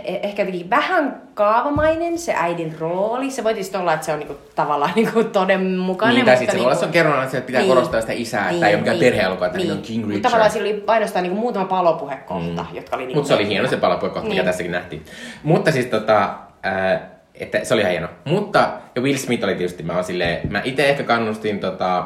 ehkä 0.03 0.41
jotenkin 0.41 0.69
vähän 0.69 1.21
kaavamainen 1.33 2.17
se 2.17 2.33
äidin 2.33 2.75
rooli. 2.79 3.31
Se 3.31 3.43
voi 3.43 3.53
tietysti 3.53 3.77
olla, 3.77 3.93
että 3.93 4.05
se 4.05 4.13
on 4.13 4.19
niinku, 4.19 4.37
tavallaan 4.55 4.91
niinku 4.95 5.23
todenmukainen. 5.23 6.15
Niin, 6.15 6.25
tai 6.25 6.37
sitten 6.37 6.55
niinku, 6.55 6.75
se 6.75 6.85
on 6.85 6.91
kerronut, 6.91 7.23
että 7.23 7.41
pitää 7.41 7.61
niin, 7.61 7.69
korostaa 7.69 8.01
sitä 8.01 8.13
isää, 8.13 8.45
niin, 8.45 8.53
että 8.53 8.67
ei 8.67 8.73
ole 8.73 8.81
mikään 8.81 8.99
niin, 8.99 9.11
perheelokuva, 9.11 9.45
että 9.45 9.57
niin. 9.57 9.71
on 9.71 9.81
King 9.81 10.03
Richard. 10.03 10.13
Mutta 10.13 10.29
tavallaan 10.29 10.51
sillä 10.51 10.69
oli 10.69 10.83
ainoastaan 10.87 11.23
niinku, 11.23 11.39
muutama 11.39 11.65
palopuhekohta, 11.65 12.65
mm. 12.69 12.75
jotka 12.75 12.95
oli... 12.95 13.05
Niinku, 13.05 13.19
Mutta 13.19 13.27
se 13.27 13.33
oli 13.33 13.47
hieno 13.47 13.67
se 13.67 13.77
palopuhekohta, 13.77 14.29
niin. 14.29 14.37
mikä 14.37 14.43
tässäkin 14.43 14.71
nähtiin. 14.71 15.05
Mutta 15.43 15.71
siis 15.71 15.85
tota, 15.85 16.33
äh, 16.65 17.01
että 17.35 17.65
se 17.65 17.73
oli 17.73 17.81
ihan 17.81 17.91
hieno. 17.91 18.07
Mutta, 18.25 18.71
ja 18.95 19.01
Will 19.01 19.17
Smith 19.17 19.43
oli 19.43 19.55
tietysti, 19.55 19.83
mä 19.83 19.93
oon 19.93 20.03
silleen, 20.03 20.51
mä 20.51 20.61
itse 20.63 20.89
ehkä 20.89 21.03
kannustin 21.03 21.59
tota, 21.59 21.99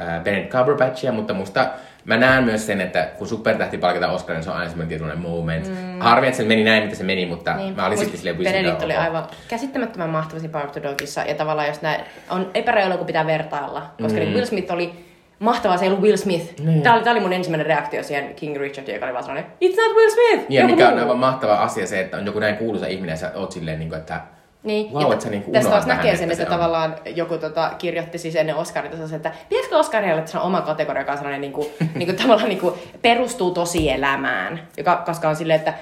äh, 0.00 0.22
Benedict 0.24 0.52
Cumberbatchia, 0.52 1.12
mutta 1.12 1.34
musta 1.34 1.66
mä 2.04 2.16
näen 2.16 2.44
myös 2.44 2.66
sen, 2.66 2.80
että 2.80 3.08
kun 3.18 3.26
supertähti 3.26 3.78
palkitaan 3.78 4.14
Oscarin, 4.14 4.36
niin 4.36 4.44
se 4.44 4.50
on 4.50 4.56
aina 4.56 4.68
semmoinen 4.68 4.88
tietynlainen 4.88 5.22
moment. 5.22 5.68
Mm. 5.68 6.00
Harvi, 6.00 6.26
että 6.26 6.36
se 6.36 6.44
meni 6.44 6.64
näin, 6.64 6.82
mitä 6.84 6.96
se 6.96 7.04
meni, 7.04 7.26
mutta 7.26 7.56
niin. 7.56 7.76
mä 7.76 7.86
olin 7.86 7.98
sitten 7.98 8.16
silleen 8.16 8.36
Benedict 8.36 8.82
oli 8.82 8.94
aivan 8.94 9.26
käsittämättömän 9.48 10.10
mahtava 10.10 10.40
siinä 10.40 10.52
Power 10.52 10.70
the 10.70 10.82
Dogissa. 10.82 11.20
Ja 11.20 11.34
tavallaan 11.34 11.68
jos 11.68 11.82
näin, 11.82 12.00
on 12.30 12.50
epäreilu, 12.54 12.96
kun 12.96 13.06
pitää 13.06 13.26
vertailla. 13.26 13.82
Koska 14.02 14.20
mm. 14.20 14.26
Will 14.26 14.46
Smith 14.46 14.72
oli 14.72 14.92
mahtavaa, 15.38 15.76
se 15.76 15.84
ei 15.84 15.90
ollut 15.90 16.04
Will 16.04 16.16
Smith. 16.16 16.60
Niin. 16.60 16.82
Tämä, 16.82 16.94
oli, 16.94 17.04
tämä 17.04 17.12
oli 17.12 17.20
mun 17.20 17.32
ensimmäinen 17.32 17.66
reaktio 17.66 18.02
siihen 18.02 18.34
King 18.34 18.56
Richard, 18.56 18.88
joka 18.88 19.06
oli 19.06 19.12
vaan 19.12 19.24
sellainen, 19.24 19.52
it's 19.64 19.76
not 19.76 19.96
Will 19.96 20.10
Smith! 20.10 20.46
Ja 20.48 20.66
mikä 20.66 20.88
on 20.88 20.98
aivan 20.98 21.18
mahtava 21.18 21.54
asia 21.54 21.86
se, 21.86 22.00
että 22.00 22.16
on 22.16 22.26
joku 22.26 22.38
näin 22.38 22.56
kuuluisa 22.56 22.86
ihminen 22.86 23.12
ja 23.12 23.16
sä 23.16 23.32
oot 23.34 23.52
silleen, 23.52 23.78
niin 23.78 23.88
kuin, 23.88 23.98
että 23.98 24.20
niin. 24.62 24.92
Wow, 24.92 25.12
että 25.12 25.30
niinku 25.30 25.52
Tästä 25.52 25.70
taas 25.70 25.86
näkee 25.86 26.16
sen, 26.16 26.30
että, 26.30 26.42
että 26.42 26.54
tavallaan 26.54 26.94
joku 27.14 27.38
tota, 27.38 27.72
kirjoitti 27.78 28.18
siis 28.18 28.36
ennen 28.36 28.56
Oscarita 28.56 28.96
että 29.16 29.32
pitäisikö 29.48 29.78
Oscarilla 29.78 30.18
että 30.18 30.30
se 30.30 30.38
on 30.38 30.44
oma 30.44 30.60
kategoria, 30.60 31.02
joka 31.02 31.12
on 31.12 31.18
sellainen 31.18 31.40
niin 31.40 31.52
kuin, 31.52 31.68
niin 31.94 32.06
kuin, 32.06 32.16
tavallaan 32.16 32.48
niin 32.48 32.60
kuin, 32.60 32.74
perustuu 33.02 33.50
tosielämään, 33.50 34.68
joka, 34.76 35.02
koska 35.06 35.28
on 35.28 35.36
silleen, 35.36 35.58
että 35.58 35.74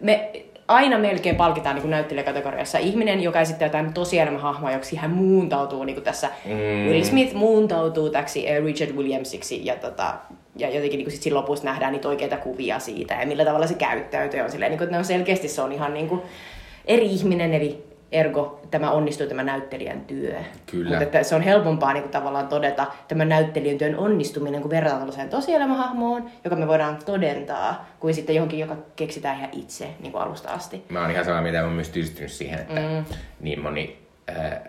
me 0.00 0.30
aina 0.70 0.98
melkein 0.98 1.36
palkitaan 1.36 1.76
niin 1.76 1.90
näyttelijäkategoriassa 1.90 2.78
ihminen, 2.78 3.22
joka 3.22 3.40
esittää 3.40 3.66
jotain 3.66 3.92
tosielämähahmoa, 3.92 4.72
joksi 4.72 4.96
hän 4.96 5.10
muuntautuu 5.10 5.84
niin 5.84 5.96
kuin 5.96 6.04
tässä. 6.04 6.28
Mm. 6.44 6.90
Will 6.90 7.04
Smith 7.04 7.34
muuntautuu 7.34 8.10
täksi 8.10 8.50
äh, 8.50 8.64
Richard 8.64 8.90
Williamsiksi 8.90 9.66
ja, 9.66 9.76
tota, 9.76 10.14
ja 10.56 10.68
jotenkin 10.68 10.98
niin 10.98 11.04
kuin 11.04 11.12
sit 11.12 11.22
siinä 11.22 11.36
lopussa 11.36 11.64
nähdään 11.64 11.92
niitä 11.92 12.08
oikeita 12.08 12.36
kuvia 12.36 12.78
siitä 12.78 13.14
ja 13.14 13.26
millä 13.26 13.44
tavalla 13.44 13.66
se 13.66 13.74
käyttäytyy. 13.74 14.40
On 14.40 14.50
silleen, 14.50 14.70
niin 14.70 14.78
kuin, 14.78 14.84
että 14.84 14.94
ne 14.94 14.98
on 14.98 15.04
selkeästi 15.04 15.48
se 15.48 15.62
on 15.62 15.72
ihan 15.72 15.94
niin 15.94 16.08
kuin 16.08 16.22
eri 16.84 17.06
ihminen, 17.06 17.54
eli 17.54 17.89
ergo 18.12 18.60
tämä 18.70 18.90
onnistuu 18.90 19.26
tämä 19.26 19.42
näyttelijän 19.42 20.00
työ. 20.00 20.34
Kyllä. 20.66 20.88
Mutta 20.88 21.04
että 21.04 21.22
se 21.22 21.34
on 21.34 21.42
helpompaa 21.42 21.92
niin 21.92 22.02
kuin, 22.02 22.12
tavallaan 22.12 22.48
todeta 22.48 22.86
tämän 23.08 23.28
näyttelijän 23.28 23.78
työn 23.78 23.96
onnistuminen, 23.96 24.62
kun 24.62 24.70
verrataan 24.70 25.00
tällaiseen 25.00 25.28
tosielämähahmoon, 25.28 26.30
joka 26.44 26.56
me 26.56 26.66
voidaan 26.66 26.98
todentaa, 27.06 27.88
kuin 28.00 28.14
sitten 28.14 28.36
johonkin, 28.36 28.58
joka 28.58 28.76
keksitään 28.96 29.38
ihan 29.38 29.50
itse 29.52 29.88
niin 30.00 30.12
kuin 30.12 30.22
alusta 30.22 30.48
asti. 30.48 30.84
Mä 30.88 31.00
oon 31.00 31.10
ihan 31.10 31.24
samaa 31.24 31.42
mieltä, 31.42 31.58
mä 31.58 31.64
oon 31.64 31.74
myös 31.74 31.88
tystynyt 31.88 32.32
siihen, 32.32 32.58
että 32.58 32.80
mm. 32.80 33.04
niin 33.40 33.60
moni 33.60 33.98
äh, 34.30 34.60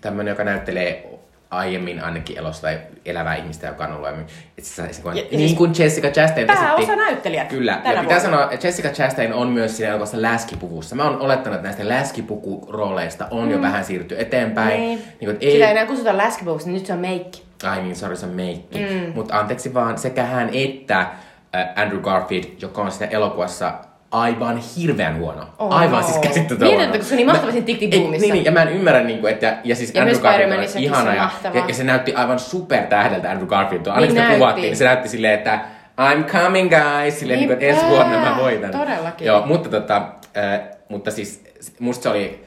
tämmöinen, 0.00 0.32
joka 0.32 0.44
näyttelee 0.44 1.21
aiemmin 1.52 2.04
ainakin 2.04 2.38
elossa 2.38 2.62
tai 2.62 2.78
elävää 3.04 3.34
ihmistä, 3.34 3.66
joka 3.66 3.84
on 3.84 3.92
ollut 3.92 4.04
aiemmin. 4.06 4.26
Itse 4.58 4.82
asiassa, 4.82 5.02
kun, 5.02 5.16
Ja- 5.16 5.22
ja 5.22 5.28
niin 5.30 5.40
siis 5.48 5.54
kuin 5.58 5.72
Jessica 5.78 6.08
Chastain. 6.10 6.46
Pääosa 6.46 6.96
näyttelijät 6.96 7.48
Kyllä, 7.48 7.72
tänä 7.82 7.94
ja 7.94 8.00
pitää 8.00 8.20
vuonna. 8.20 8.38
sanoa, 8.38 8.52
että 8.52 8.66
Jessica 8.66 8.88
Chastain 8.88 9.32
on 9.34 9.48
myös 9.48 9.76
siinä 9.76 9.90
elokuvassa 9.90 10.22
läskipuvussa. 10.22 10.96
Mä 10.96 11.04
oon 11.04 11.20
olettanut, 11.20 11.56
että 11.56 11.68
näistä 11.68 11.88
läskipukurooleista 11.88 13.26
on 13.30 13.50
jo 13.50 13.60
vähän 13.62 13.84
siirtynyt 13.84 14.22
eteenpäin. 14.22 14.80
Niin. 14.80 14.98
Niin 14.98 15.18
kuin, 15.20 15.34
Sitä 15.34 15.46
ei 15.46 15.62
ei, 15.62 15.70
enää 15.70 15.86
kutsuta 15.86 16.16
läskipuvuksi, 16.16 16.66
niin 16.66 16.74
nyt 16.74 16.86
se 16.86 16.92
on 16.92 16.98
meikki. 16.98 17.42
Ai 17.64 17.82
niin, 17.82 17.96
sorry, 17.96 18.16
se 18.16 18.26
on 18.26 18.32
meikki. 18.32 18.78
Mm. 18.78 19.12
Mutta 19.14 19.38
anteeksi 19.38 19.74
vaan, 19.74 19.98
sekä 19.98 20.24
hän 20.24 20.50
että 20.52 21.00
äh, 21.00 21.68
Andrew 21.76 22.00
Garfield, 22.00 22.44
joka 22.60 22.82
on 22.82 22.92
siinä 22.92 23.06
elokuvassa 23.06 23.72
aivan 24.12 24.60
hirveän 24.76 25.18
huono. 25.18 25.46
Oh, 25.58 25.72
aivan 25.72 26.00
no. 26.00 26.06
siis 26.06 26.18
käsittämätön 26.18 26.68
huono. 26.68 26.84
että 26.84 26.98
kun 26.98 27.06
se 27.06 27.16
niin 27.16 27.26
mahtava 27.26 27.52
siinä 27.52 27.66
Tick 27.66 27.78
Tick 27.78 27.94
Ei, 27.94 28.00
Boomissa. 28.00 28.26
Niin, 28.26 28.32
niin, 28.34 28.44
ja 28.44 28.52
mä 28.52 28.62
en 28.62 28.68
ymmärrä, 28.68 29.02
niin 29.02 29.18
kuin, 29.18 29.32
että, 29.32 29.56
ja 29.64 29.76
siis 29.76 29.94
Ja 29.94 30.02
Andrew 30.02 30.20
Garfield 30.20 30.52
on 30.52 30.82
ihana, 30.82 31.14
ja, 31.14 31.30
ja, 31.54 31.64
ja, 31.68 31.74
se 31.74 31.84
näytti 31.84 32.14
aivan 32.14 32.38
super 32.38 32.82
tähdeltä 32.82 33.30
Andrew 33.30 33.48
Garfield. 33.48 33.86
Aina 33.86 34.00
Niin 34.00 34.10
sitä 34.10 34.20
näytti. 34.20 34.38
kuvattiin, 34.38 34.62
niin 34.62 34.76
se 34.76 34.84
näytti 34.84 35.08
silleen, 35.08 35.34
että 35.34 35.60
I'm 36.00 36.24
coming 36.24 36.70
guys, 36.70 37.18
silleen, 37.18 37.38
niin 37.38 37.48
kuin, 37.48 37.52
että 37.52 37.66
ensi 37.66 37.86
vuonna 37.86 38.18
mä 38.18 38.36
voitan. 38.40 38.70
Todellakin. 38.70 39.26
Joo, 39.26 39.46
mutta, 39.46 39.68
tota, 39.68 39.96
äh, 40.36 40.60
mutta 40.88 41.10
siis 41.10 41.44
musta 41.78 42.02
se 42.02 42.08
oli, 42.08 42.44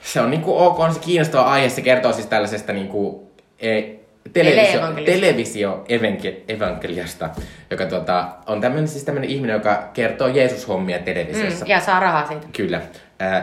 se 0.00 0.20
on 0.20 0.30
niinku 0.30 0.58
ok, 0.58 0.80
on 0.80 0.94
se 0.94 1.00
kiinnostava 1.00 1.42
aihe, 1.42 1.68
se 1.68 1.80
kertoo 1.80 2.12
siis 2.12 2.26
tällaisesta 2.26 2.72
niinku, 2.72 3.30
e, 3.58 3.82
televisio, 4.32 4.64
Tele-evankeliasta. 4.64 5.20
televisio-evankeliasta, 5.20 7.30
joka 7.70 7.86
tota, 7.86 8.28
on 8.46 8.60
tämmönen, 8.60 8.88
siis 8.88 9.04
tämmönen 9.04 9.30
ihminen, 9.30 9.54
joka 9.54 9.88
kertoo 9.94 10.28
Jeesus-hommia 10.28 10.98
televisiossa. 10.98 11.64
Mm, 11.64 11.70
ja 11.70 11.80
saa 11.80 12.00
rahaa 12.00 12.26
siitä. 12.26 12.46
Kyllä. 12.56 12.80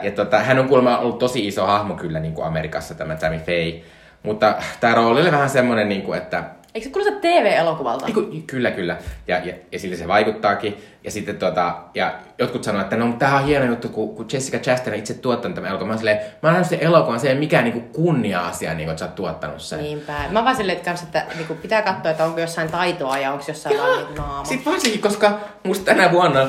Ja 0.03 0.11
tota, 0.11 0.39
hän 0.39 0.59
on 0.59 0.67
kuulemma 0.67 0.97
ollut 0.97 1.19
tosi 1.19 1.47
iso 1.47 1.65
hahmo 1.65 1.95
kyllä 1.95 2.19
niin 2.19 2.33
kuin 2.33 2.47
Amerikassa, 2.47 2.95
tämä 2.95 3.15
Tammy 3.15 3.39
Faye. 3.39 3.81
Mutta 4.23 4.55
tämä 4.79 4.95
rooli 4.95 5.21
oli 5.21 5.31
vähän 5.31 5.49
semmonen, 5.49 5.89
niin 5.89 6.01
kuin, 6.01 6.17
että 6.17 6.43
Eikö 6.75 6.85
se 6.85 6.91
kuulosta 6.91 7.19
TV-elokuvalta? 7.21 8.05
Eiku, 8.05 8.21
kyllä, 8.47 8.71
kyllä. 8.71 8.97
Ja, 9.27 9.37
ja, 9.37 9.53
ja 9.71 9.79
sillä 9.79 9.95
se 9.95 10.07
vaikuttaakin. 10.07 10.77
Ja 11.03 11.11
sitten 11.11 11.37
tota, 11.37 11.75
ja 11.93 12.13
jotkut 12.37 12.63
sanoo, 12.63 12.81
että 12.81 12.95
no, 12.95 13.13
tämä 13.19 13.37
on 13.37 13.45
hieno 13.45 13.65
juttu, 13.65 13.89
kun, 13.89 14.15
kun 14.15 14.25
Jessica 14.33 14.57
Chastain 14.57 14.99
itse 14.99 15.13
tuottanut 15.13 15.55
tämän 15.55 15.69
elokuvan. 15.69 15.91
Mä 15.91 15.97
silleen, 15.97 16.19
mä 16.41 16.53
oon 16.53 16.65
sen 16.65 16.79
elokuvan, 16.79 17.19
se 17.19 17.27
ei 17.27 17.33
ole 17.33 17.39
mikään 17.39 17.63
niinku 17.63 17.79
kunnia-asia, 17.79 18.73
niinku, 18.73 18.91
että 18.91 18.99
sä 18.99 19.05
oot 19.05 19.15
tuottanut 19.15 19.61
sen. 19.61 19.79
Niinpä. 19.79 20.13
Mä 20.31 20.43
vaan 20.43 20.55
silleen, 20.55 20.77
että, 20.77 20.89
kans, 20.89 21.03
että 21.03 21.25
niinku, 21.35 21.55
pitää 21.55 21.81
katsoa, 21.81 22.11
että 22.11 22.25
onko 22.25 22.39
jossain 22.39 22.71
taitoa 22.71 23.17
ja 23.17 23.31
onko 23.31 23.43
jossain 23.47 23.77
vaan 23.77 23.97
niinku 23.97 24.21
naama. 24.21 24.45
Sitten 24.45 24.73
varsinkin, 24.73 25.01
koska 25.01 25.39
musta 25.63 25.85
tänä 25.85 26.11
vuonna 26.11 26.47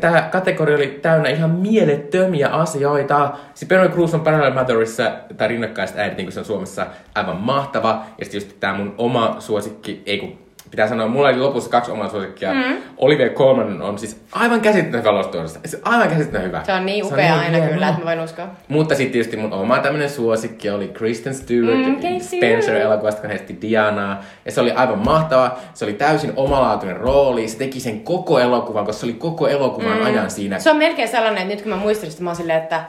tää 0.00 0.28
kategoria 0.30 0.76
oli 0.76 0.98
täynnä 1.02 1.28
ihan 1.28 1.50
mielettömiä 1.50 2.48
asioita. 2.48 3.30
Siis 3.54 3.68
Penelope 3.68 3.94
Cruz 3.94 4.14
on 4.14 4.20
Parallel 4.20 4.54
Motherissa, 4.54 5.12
tai 5.36 5.48
rinnakkaiset 5.48 5.98
äidit, 5.98 6.16
niin 6.16 6.26
kuin 6.26 6.32
se 6.32 6.40
on 6.40 6.46
Suomessa, 6.46 6.86
aivan 7.14 7.36
mahtava. 7.36 8.04
Ja 8.18 8.24
sitten 8.24 8.40
just 8.40 8.60
tää 8.60 8.74
mun 8.74 8.94
oma 8.98 9.36
suosikki, 9.38 10.02
ei 10.06 10.18
kun 10.18 10.47
pitää 10.70 10.88
sanoa, 10.88 11.08
mulla 11.08 11.28
oli 11.28 11.38
lopussa 11.38 11.70
kaksi 11.70 11.90
omaa 11.90 12.08
suosikkia. 12.08 12.54
Mm. 12.54 12.76
Olivia 12.96 13.28
Colman 13.28 13.82
on 13.82 13.98
siis 13.98 14.20
aivan 14.32 14.60
käsittämätön 14.60 15.04
valostuotosta. 15.04 15.60
Se 15.64 15.76
on 15.76 15.92
aivan 15.92 16.08
käsittämätön 16.08 16.48
hyvä. 16.48 16.62
Se 16.64 16.72
on 16.72 16.86
niin 16.86 17.04
upea 17.04 17.34
aina 17.38 17.56
hieno. 17.56 17.72
kyllä, 17.72 17.88
että 17.88 18.00
mä 18.00 18.06
voin 18.06 18.20
uskoa. 18.20 18.46
Mutta 18.68 18.94
sitten 18.94 19.12
tietysti 19.12 19.36
mun 19.36 19.52
oma 19.52 19.78
tämmönen 19.78 20.10
suosikki 20.10 20.70
oli 20.70 20.88
Kristen 20.88 21.34
Stewart 21.34 21.78
Mm, 21.78 21.84
mm, 21.86 21.96
Casey 21.96 22.20
Spencer 22.20 22.62
Stewart. 22.62 22.82
elokuvasta, 22.84 23.20
kun 23.20 23.30
heitti 23.30 23.58
Dianaa. 23.62 24.22
Ja 24.44 24.52
se 24.52 24.60
oli 24.60 24.72
aivan 24.72 24.98
mahtava. 24.98 25.56
Se 25.74 25.84
oli 25.84 25.92
täysin 25.94 26.32
omalaatuinen 26.36 26.96
rooli. 26.96 27.48
Se 27.48 27.58
teki 27.58 27.80
sen 27.80 28.00
koko 28.00 28.38
elokuvan, 28.38 28.84
koska 28.84 29.00
se 29.00 29.06
oli 29.06 29.12
koko 29.12 29.48
elokuvan 29.48 29.98
mm. 29.98 30.06
ajan 30.06 30.30
siinä. 30.30 30.58
Se 30.58 30.70
on 30.70 30.76
melkein 30.76 31.08
sellainen, 31.08 31.42
että 31.42 31.54
nyt 31.54 31.62
kun 31.62 31.70
mä 31.72 31.76
muistan 31.76 32.10
sitä, 32.10 32.22
mä 32.22 32.30
oon 32.30 32.36
silleen, 32.36 32.62
että 32.62 32.80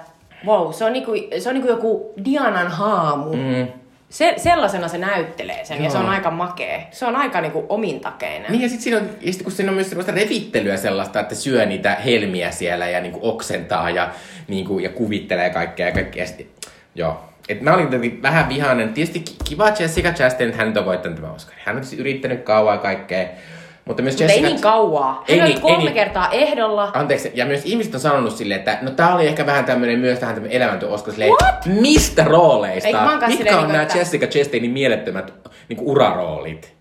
wow, 0.46 0.72
se 0.74 0.86
on 0.86 0.94
niinku, 0.94 1.12
se 1.40 1.50
on 1.50 1.56
niinku 1.56 1.70
joku 1.70 2.14
Dianan 2.26 2.68
haamu. 2.68 3.34
Mm. 3.34 3.68
Se, 4.10 4.34
sellaisena 4.38 4.88
se 4.88 4.98
näyttelee 4.98 5.66
sen, 5.66 5.84
ja 5.84 5.90
se 5.90 5.98
on 5.98 6.04
Joo. 6.04 6.14
aika 6.14 6.32
makea. 6.32 6.80
Se 6.92 7.06
on 7.06 7.16
aika 7.16 7.42
niinku 7.42 7.66
omintakeinen. 7.70 8.52
Niin 8.52 8.62
ja 8.62 8.70
sitten 8.70 8.84
siinä 8.84 8.98
on, 8.98 9.10
ja 9.22 9.34
sit 9.34 9.42
kun 9.42 9.52
siinä 9.52 9.72
on 9.72 9.76
myös 9.76 9.90
sellaista 9.90 10.12
revittelyä 10.12 10.78
sellaista, 10.78 11.20
että 11.20 11.36
syö 11.36 11.66
niitä 11.66 11.96
helmiä 11.96 12.52
siellä 12.52 12.90
ja 12.90 13.02
niinku 13.02 13.20
oksentaa 13.22 13.90
ja, 13.90 14.10
niinku, 14.48 14.80
ja 14.80 14.90
kuvittelee 14.90 15.50
kaikkea 15.50 15.86
ja 15.86 15.92
kaikkea. 15.94 16.28
Sit, 16.28 16.50
joo. 16.96 17.24
Et 17.50 17.62
mä 17.62 17.74
olin 17.74 17.88
tietenkin 17.88 18.22
vähän 18.22 18.50
vihainen. 18.50 18.94
Tietysti 18.94 19.20
ki- 19.20 19.36
kiva 19.50 19.70
Jessica 19.80 20.12
Chastain, 20.12 20.50
että 20.50 20.58
hän 20.58 20.68
nyt 20.68 20.78
on 20.78 20.86
voittanut 20.86 21.16
tämän 21.16 21.36
Oscarin. 21.36 21.62
Hän 21.66 21.78
on 21.78 21.84
siis 21.84 22.00
yrittänyt 22.02 22.44
kauan 22.44 22.80
kaikkea. 22.80 23.28
Mutta 23.90 24.04
myös 24.04 24.14
Mutta 24.14 24.24
ei 24.24 24.30
Jessica... 24.30 24.48
niin 24.48 24.62
kauaa. 24.62 25.24
Ei 25.28 25.38
Hän 25.40 25.48
on 25.48 25.52
niin, 25.54 25.62
kolme 25.62 25.78
ei 25.78 25.84
niin. 25.84 25.94
kertaa 25.94 26.30
ehdolla. 26.32 26.92
Anteeksi, 26.94 27.32
ja 27.34 27.46
myös 27.46 27.66
ihmiset 27.66 27.94
on 27.94 28.00
sanonut 28.00 28.36
silleen, 28.36 28.60
että 28.60 28.78
no 28.82 28.92
tää 28.92 29.16
oli 29.16 29.28
ehkä 29.28 29.46
vähän 29.46 29.66
tämmönen 29.66 30.00
myös 30.00 30.22
vähän 30.22 30.36
tämmönen 30.36 30.62
silleen, 31.12 31.32
mistä 31.66 32.24
rooleista? 32.24 32.92
Kans 32.92 33.12
Mitkä 33.12 33.30
silleen 33.32 33.56
on 33.56 33.60
niinku, 33.60 33.72
nämä 33.72 33.84
että- 33.84 33.98
Jessica 33.98 34.28
Chastainin 34.28 34.72
mielettömät 34.72 35.34
niinku 35.70 35.92
uraroolit? 35.92 36.74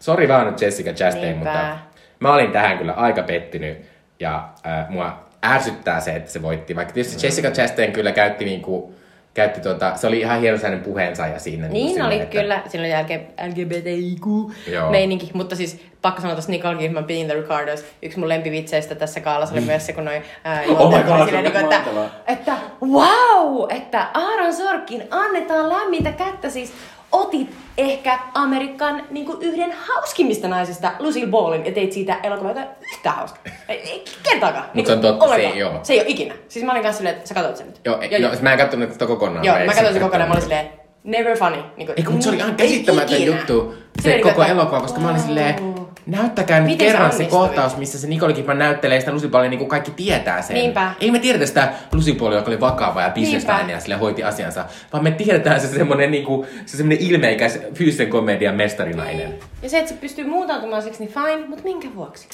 Sori 0.00 0.28
vaan 0.28 0.46
nyt 0.46 0.60
Jessica 0.60 0.92
Chastain, 0.92 1.22
Niinpä. 1.24 1.50
mutta 1.52 1.78
mä 2.20 2.34
olin 2.34 2.52
tähän 2.52 2.78
kyllä 2.78 2.92
aika 2.92 3.22
pettynyt. 3.22 3.78
Ja 4.20 4.48
äh, 4.66 4.88
mua 4.88 5.24
ärsyttää 5.46 6.00
se, 6.00 6.12
että 6.12 6.30
se 6.30 6.42
voitti. 6.42 6.76
Vaikka 6.76 6.94
tietysti 6.94 7.26
Jessica 7.26 7.50
Chastain 7.50 7.92
kyllä 7.92 8.12
käytti 8.12 8.44
niinku, 8.44 8.94
käytti 9.34 9.60
tota, 9.60 9.96
se 9.96 10.06
oli 10.06 10.20
ihan 10.20 10.40
hieno 10.40 10.56
sellainen 10.58 10.84
puheensa 10.84 11.26
ja 11.26 11.38
siinä. 11.38 11.68
Niin 11.68 11.88
silleen, 11.88 12.06
oli 12.06 12.20
että- 12.20 12.38
kyllä, 12.40 12.62
siinä 12.68 12.82
oli 12.82 12.90
jälkeen. 12.90 13.26
LGBTIQ-meininki, 13.48 15.30
mutta 15.34 15.56
siis 15.56 15.80
pakko 16.02 16.20
sanoa 16.20 16.34
tuossa 16.34 16.50
Nicole 16.52 16.76
Kidman 16.76 17.04
Being 17.04 17.26
the 17.30 17.34
Ricardos, 17.40 17.84
yksi 18.02 18.18
mun 18.18 18.28
lempivitseistä 18.28 18.94
tässä 18.94 19.20
kaalassa 19.20 19.54
oli 19.54 19.60
myös 19.64 19.86
se, 19.86 19.92
kun 19.92 20.04
noi 20.04 20.22
ää, 20.44 20.62
Mm. 20.66 20.76
Oh 20.78 20.96
my 20.96 21.02
God, 21.02 21.24
silleen, 21.24 21.44
niinku, 21.44 21.58
että, 21.58 21.80
että 22.26 22.52
wow, 22.82 23.66
että 23.76 24.06
Aaron 24.14 24.52
Sorkin 24.54 25.02
annetaan 25.10 25.68
lämmintä 25.68 26.12
kättä 26.12 26.50
siis 26.50 26.72
otit 27.12 27.50
ehkä 27.78 28.18
Amerikan 28.34 29.02
niin 29.10 29.26
kuin 29.26 29.42
yhden 29.42 29.72
hauskimmista 29.72 30.48
naisista, 30.48 30.92
Lucille 30.98 31.30
Ballin, 31.30 31.66
ja 31.66 31.72
teit 31.72 31.92
siitä 31.92 32.16
elokuvaa 32.22 32.50
joka 32.50 32.66
yhtä 32.92 33.10
hauska. 33.10 33.38
Ei, 33.68 34.04
kertaakaan. 34.22 34.64
Mut 34.74 34.86
se 34.86 34.92
on 34.92 35.00
totta, 35.00 35.28
se 35.28 35.34
ei 35.34 35.62
oo. 35.62 35.80
Se 35.82 35.92
ei 35.92 36.00
ole 36.00 36.08
ikinä. 36.08 36.34
Siis 36.48 36.64
mä 36.64 36.72
olin 36.72 36.82
kanssa 36.82 36.98
silleen, 36.98 37.16
että 37.16 37.28
sä 37.28 37.34
katsoit 37.34 37.56
sen 37.56 37.66
nyt. 37.66 37.80
Joo, 37.84 38.02
joo, 38.02 38.20
joo. 38.20 38.32
mä 38.42 38.52
en 38.52 38.58
katsonut 38.58 38.92
sitä 38.92 39.06
kokonaan. 39.06 39.44
Joo, 39.44 39.56
mä 39.56 39.66
katsoin 39.66 39.92
sen 39.92 40.02
kokonaan, 40.02 40.28
mä 40.28 40.32
olin 40.32 40.42
silleen, 40.42 40.70
never 41.04 41.38
funny. 41.38 41.62
Niin 41.76 41.86
kuin, 41.86 41.94
Ei 41.96 42.04
kun 42.04 42.22
se 42.22 42.28
oli 42.28 42.36
ihan 42.36 42.50
ei 42.50 42.56
käsittämätön 42.56 43.24
juttu, 43.24 43.74
se 43.96 44.02
Silleen 44.02 44.22
koko 44.22 44.42
elokuva, 44.42 44.80
koska 44.80 45.00
mä 45.00 45.10
olin 45.10 45.20
silleen. 45.20 45.69
Näyttäkää 46.06 46.60
nyt 46.60 46.66
Miten 46.66 46.86
se 46.86 46.92
kerran 46.92 47.10
se 47.10 47.16
onnistui? 47.16 47.38
kohtaus, 47.38 47.76
missä 47.76 47.98
se 47.98 48.06
Nicole 48.06 48.32
Kidman 48.32 48.58
näyttelee 48.58 49.00
sitä 49.00 49.12
Lucy 49.12 49.28
Ballia, 49.28 49.50
niin 49.50 49.58
kuin 49.58 49.68
kaikki 49.68 49.90
tietää 49.90 50.42
sen. 50.42 50.54
Niinpä. 50.54 50.92
Ei 51.00 51.10
me 51.10 51.18
tiedetä 51.18 51.46
sitä 51.46 51.72
Lucy 51.92 52.14
Ballia, 52.14 52.38
joka 52.38 52.50
oli 52.50 52.60
vakava 52.60 53.02
ja 53.02 53.10
bisnesnainen 53.10 53.74
ja 53.74 53.80
sille 53.80 53.94
hoiti 53.94 54.24
asiansa, 54.24 54.64
vaan 54.92 55.04
me 55.04 55.10
tiedetään 55.10 55.60
se 55.60 55.66
semmonen, 55.66 56.10
niinku, 56.10 56.46
se 56.66 56.76
semmonen 56.76 56.98
ilmeikäs 57.00 57.58
fyysisen 57.74 58.08
komedian 58.10 58.54
mestarinainen. 58.54 59.34
Ja 59.62 59.68
se, 59.70 59.78
että 59.78 59.90
se 59.90 59.96
pystyy 60.00 60.24
muutautumaan 60.26 60.82
siksi, 60.82 61.04
niin 61.04 61.14
fine, 61.14 61.46
mutta 61.46 61.64
minkä 61.64 61.88
vuoksi? 61.94 62.28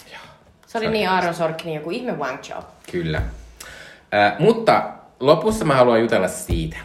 Se 0.67 0.79
oli 0.79 0.85
Se 0.85 0.89
on 0.89 0.93
niin 0.93 1.09
Aaron 1.09 1.35
Sorkin 1.35 1.75
joku 1.75 1.91
ihme 1.91 2.13
wang 2.13 2.39
job. 2.51 2.65
Kyllä. 2.93 3.23
Äh, 4.15 4.33
mutta 4.39 4.91
lopussa 5.21 5.65
mä 5.65 5.75
haluan 5.75 6.01
jutella 6.01 6.29
siitä. 6.29 6.77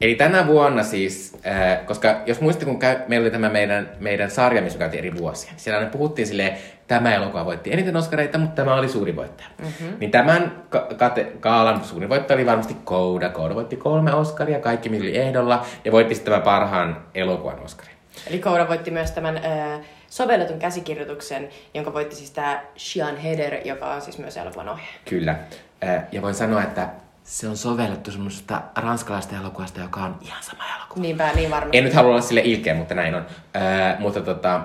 Eli 0.00 0.14
tänä 0.14 0.46
vuonna 0.46 0.82
siis, 0.82 1.36
äh, 1.46 1.86
koska 1.86 2.20
jos 2.26 2.40
muistatte, 2.40 2.66
kun 2.66 2.78
käy, 2.78 2.96
meillä 3.08 3.24
oli 3.24 3.30
tämä 3.30 3.48
meidän, 3.48 3.90
meidän 4.00 4.30
sarja, 4.30 4.62
missä 4.62 4.78
käytiin 4.78 4.98
eri 4.98 5.18
vuosia, 5.18 5.50
niin 5.50 5.60
siellä 5.60 5.78
aina 5.78 5.90
puhuttiin 5.90 6.26
silleen, 6.26 6.58
tämä 6.86 7.14
elokuva 7.14 7.44
voitti 7.44 7.72
eniten 7.72 7.96
Oscareita, 7.96 8.38
mutta 8.38 8.54
tämä 8.54 8.74
oli 8.74 8.88
suuri 8.88 9.16
voittaja. 9.16 9.48
Mm-hmm. 9.58 9.96
Niin 10.00 10.10
tämän 10.10 10.62
ka- 10.68 10.88
kate- 10.92 11.36
kaalan 11.40 11.84
suuri 11.84 12.08
voittaja 12.08 12.36
oli 12.36 12.46
varmasti 12.46 12.76
Kouda. 12.84 13.28
Kouda 13.28 13.54
voitti 13.54 13.76
kolme 13.76 14.14
Oscaria, 14.14 14.60
kaikki 14.60 14.88
missä 14.88 15.04
oli 15.04 15.16
ehdolla, 15.18 15.66
ja 15.84 15.92
voitti 15.92 16.14
sitten 16.14 16.32
tämän 16.32 16.44
parhaan 16.44 17.02
elokuvan 17.14 17.60
Oscarin. 17.60 17.98
Eli 18.26 18.38
Koura 18.38 18.68
voitti 18.68 18.90
myös 18.90 19.10
tämän 19.10 19.36
äh, 19.36 19.80
sovelletun 20.08 20.58
käsikirjoituksen, 20.58 21.48
jonka 21.74 21.92
voitti 21.92 22.16
siis 22.16 22.30
tämä 22.30 22.62
Sean 22.76 23.16
Heder, 23.16 23.54
joka 23.64 23.86
on 23.86 24.00
siis 24.00 24.18
myös 24.18 24.36
elokuvan 24.36 24.68
ohjaaja. 24.68 24.98
Kyllä. 25.04 25.36
Äh, 25.84 26.02
ja 26.12 26.22
voin 26.22 26.34
sanoa, 26.34 26.62
että 26.62 26.88
se 27.28 27.48
on 27.48 27.56
sovellettu 27.56 28.10
semmoisesta 28.10 28.62
ranskalaista 28.76 29.36
elokuvasta, 29.36 29.80
joka 29.80 30.00
on 30.00 30.16
ihan 30.20 30.42
sama 30.42 30.64
elokuva. 30.78 31.02
Niinpä, 31.02 31.30
niin 31.34 31.50
varmasti. 31.50 31.78
En 31.78 31.84
nyt 31.84 31.94
halua 31.94 32.10
olla 32.10 32.20
sille 32.20 32.40
ilkeä, 32.44 32.74
mutta 32.74 32.94
näin 32.94 33.14
on. 33.14 33.26
Öö, 33.56 33.62
mutta 33.98 34.20
tota... 34.20 34.60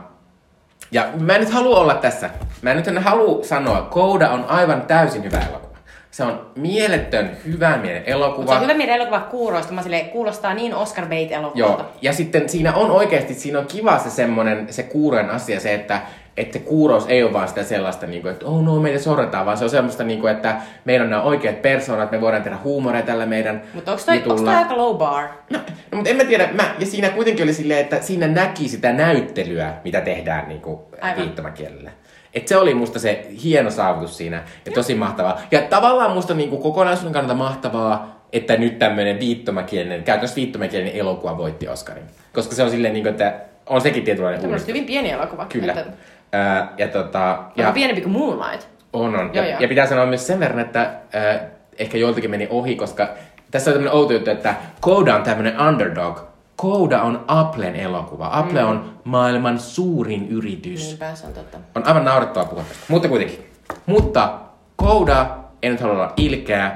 Ja 0.91 1.07
mä 1.19 1.33
en 1.33 1.41
nyt 1.41 1.53
halua 1.53 1.79
olla 1.79 1.93
tässä. 1.93 2.29
Mä 2.61 2.71
en 2.71 2.77
nyt 2.77 2.87
en 2.87 2.97
halua 2.97 3.43
sanoa, 3.43 3.81
Kouda 3.81 4.29
on 4.29 4.45
aivan 4.45 4.81
täysin 4.81 5.23
hyvä 5.23 5.39
elokuva. 5.39 5.77
Se 6.11 6.23
on 6.23 6.51
mieletön, 6.55 7.37
hyvän 7.45 7.79
mielen 7.79 8.03
elokuva. 8.05 8.47
Se 8.47 8.53
on 8.53 8.61
hyvä 8.61 8.73
mielen 8.73 8.95
elokuva 8.95 9.19
kuuroista. 9.19 9.73
Mä 9.73 9.81
silleen, 9.81 10.09
kuulostaa 10.09 10.53
niin 10.53 10.75
Oscar 10.75 11.05
Bait-elokuvalta. 11.05 11.83
Joo, 11.83 11.91
ja 12.01 12.13
sitten 12.13 12.49
siinä 12.49 12.73
on 12.73 12.91
oikeasti, 12.91 13.33
siinä 13.33 13.59
on 13.59 13.65
kiva 13.65 13.99
se 13.99 14.09
semmonen, 14.09 14.73
se 14.73 14.83
kuurojen 14.83 15.29
asia, 15.29 15.59
se, 15.59 15.73
että, 15.73 16.01
että 16.37 16.53
se 16.53 16.59
kuurous 16.65 17.05
ei 17.07 17.23
ole 17.23 17.33
vaan 17.33 17.47
sitä 17.47 17.63
sellaista, 17.63 18.05
niin 18.07 18.21
kuin, 18.21 18.31
että 18.31 18.45
oh 18.45 18.63
no, 18.63 18.79
meitä 18.79 18.99
sorretaan, 18.99 19.45
vaan 19.45 19.57
se 19.57 19.63
on 19.63 19.69
semmoista, 19.69 20.03
niin 20.03 20.21
kuin, 20.21 20.31
että 20.33 20.55
meillä 20.85 21.03
on 21.03 21.09
nämä 21.09 21.21
oikeat 21.21 21.61
persoonat, 21.61 22.11
me 22.11 22.21
voidaan 22.21 22.43
tehdä 22.43 22.57
huumoria 22.63 23.01
tällä 23.01 23.25
meidän 23.25 23.61
Mutta 23.73 23.91
onko 23.91 24.03
toi, 24.05 24.15
jutulla. 24.15 24.51
toi 24.51 24.55
aika 24.55 24.77
low 24.77 24.97
bar? 24.97 25.27
No, 25.49 25.59
no, 25.91 25.95
mutta 25.95 26.09
en 26.09 26.17
mä 26.17 26.23
tiedä, 26.23 26.49
mä, 26.53 26.75
ja 26.79 26.85
siinä 26.85 27.09
kuitenkin 27.09 27.43
oli 27.43 27.53
silleen, 27.53 27.79
että 27.79 28.01
siinä 28.01 28.27
näki 28.27 28.67
sitä 28.67 28.93
näyttelyä, 28.93 29.73
mitä 29.83 30.01
tehdään 30.01 30.47
niin 30.47 30.61
kuin 30.61 30.79
Aivan. 31.01 31.17
viittomakielellä. 31.21 31.91
Et 32.33 32.47
se 32.47 32.57
oli 32.57 32.73
musta 32.73 32.99
se 32.99 33.27
hieno 33.43 33.69
saavutus 33.71 34.17
siinä 34.17 34.43
ja 34.65 34.71
tosi 34.71 34.95
mahtavaa. 34.95 35.41
Ja 35.51 35.61
tavallaan 35.61 36.11
musta 36.11 36.33
niin 36.33 36.49
kuin 36.49 36.61
kokonaisuuden 36.61 37.13
kannalta 37.13 37.35
mahtavaa, 37.37 38.25
että 38.33 38.57
nyt 38.57 38.79
tämmöinen 38.79 39.19
viittomakielinen, 39.19 40.03
käytännössä 40.03 40.35
viittomakielinen 40.35 40.95
elokuva 40.95 41.37
voitti 41.37 41.67
Oscarin. 41.67 42.03
Koska 42.33 42.55
se 42.55 42.63
on 42.63 42.69
silleen, 42.69 42.93
niin 42.93 43.03
kuin, 43.03 43.11
että 43.11 43.33
on 43.65 43.81
sekin 43.81 44.03
tietynlainen 44.03 44.41
Tämä 44.41 44.47
on 44.47 44.53
uudistus. 44.53 44.67
hyvin 44.67 44.85
pieni 44.85 45.11
elokuva. 45.11 45.45
Kyllä. 45.45 45.73
Että, 45.73 45.85
Ää, 46.33 46.73
ja 46.77 46.87
tota, 46.87 47.19
ja. 47.55 47.65
ja, 47.65 47.71
pienempi 47.71 48.01
kuin 48.01 48.11
Moonlight. 48.13 48.67
on, 48.93 49.15
on. 49.15 49.29
Joo, 49.33 49.45
ja, 49.45 49.51
joo. 49.51 49.59
ja 49.59 49.67
pitää 49.67 49.87
sanoa 49.87 50.05
myös 50.05 50.27
sen 50.27 50.39
verran, 50.39 50.59
että 50.59 50.81
äh, 50.81 51.39
ehkä 51.79 51.97
joiltakin 51.97 52.31
meni 52.31 52.47
ohi, 52.49 52.75
koska 52.75 53.09
tässä 53.51 53.71
on 53.71 53.73
tämmöinen 53.73 53.93
outo 53.97 54.13
juttu, 54.13 54.29
että 54.31 54.55
Koda 54.81 55.15
on 55.15 55.23
tämmöinen 55.23 55.61
underdog. 55.61 56.19
Koda 56.55 57.01
on 57.01 57.23
Applen 57.27 57.75
elokuva. 57.75 58.29
Apple 58.31 58.61
Mm. 58.61 58.67
on 58.69 58.93
maailman 59.03 59.59
suurin 59.59 60.27
yritys. 60.29 60.87
Niinpä, 60.87 61.15
se 61.15 61.27
on 61.27 61.33
totta. 61.33 61.57
On 61.75 61.87
aivan 61.87 62.05
naurettavaa 62.05 62.49
puhua 62.49 62.63
tästä. 62.63 62.83
Mutta 62.87 63.07
kuitenkin. 63.07 63.49
Mutta 63.85 64.33
Koda, 64.75 65.25
en 65.63 65.71
nyt 65.71 65.81
halua 65.81 65.95
olla 65.95 66.13
ilkeä, 66.17 66.71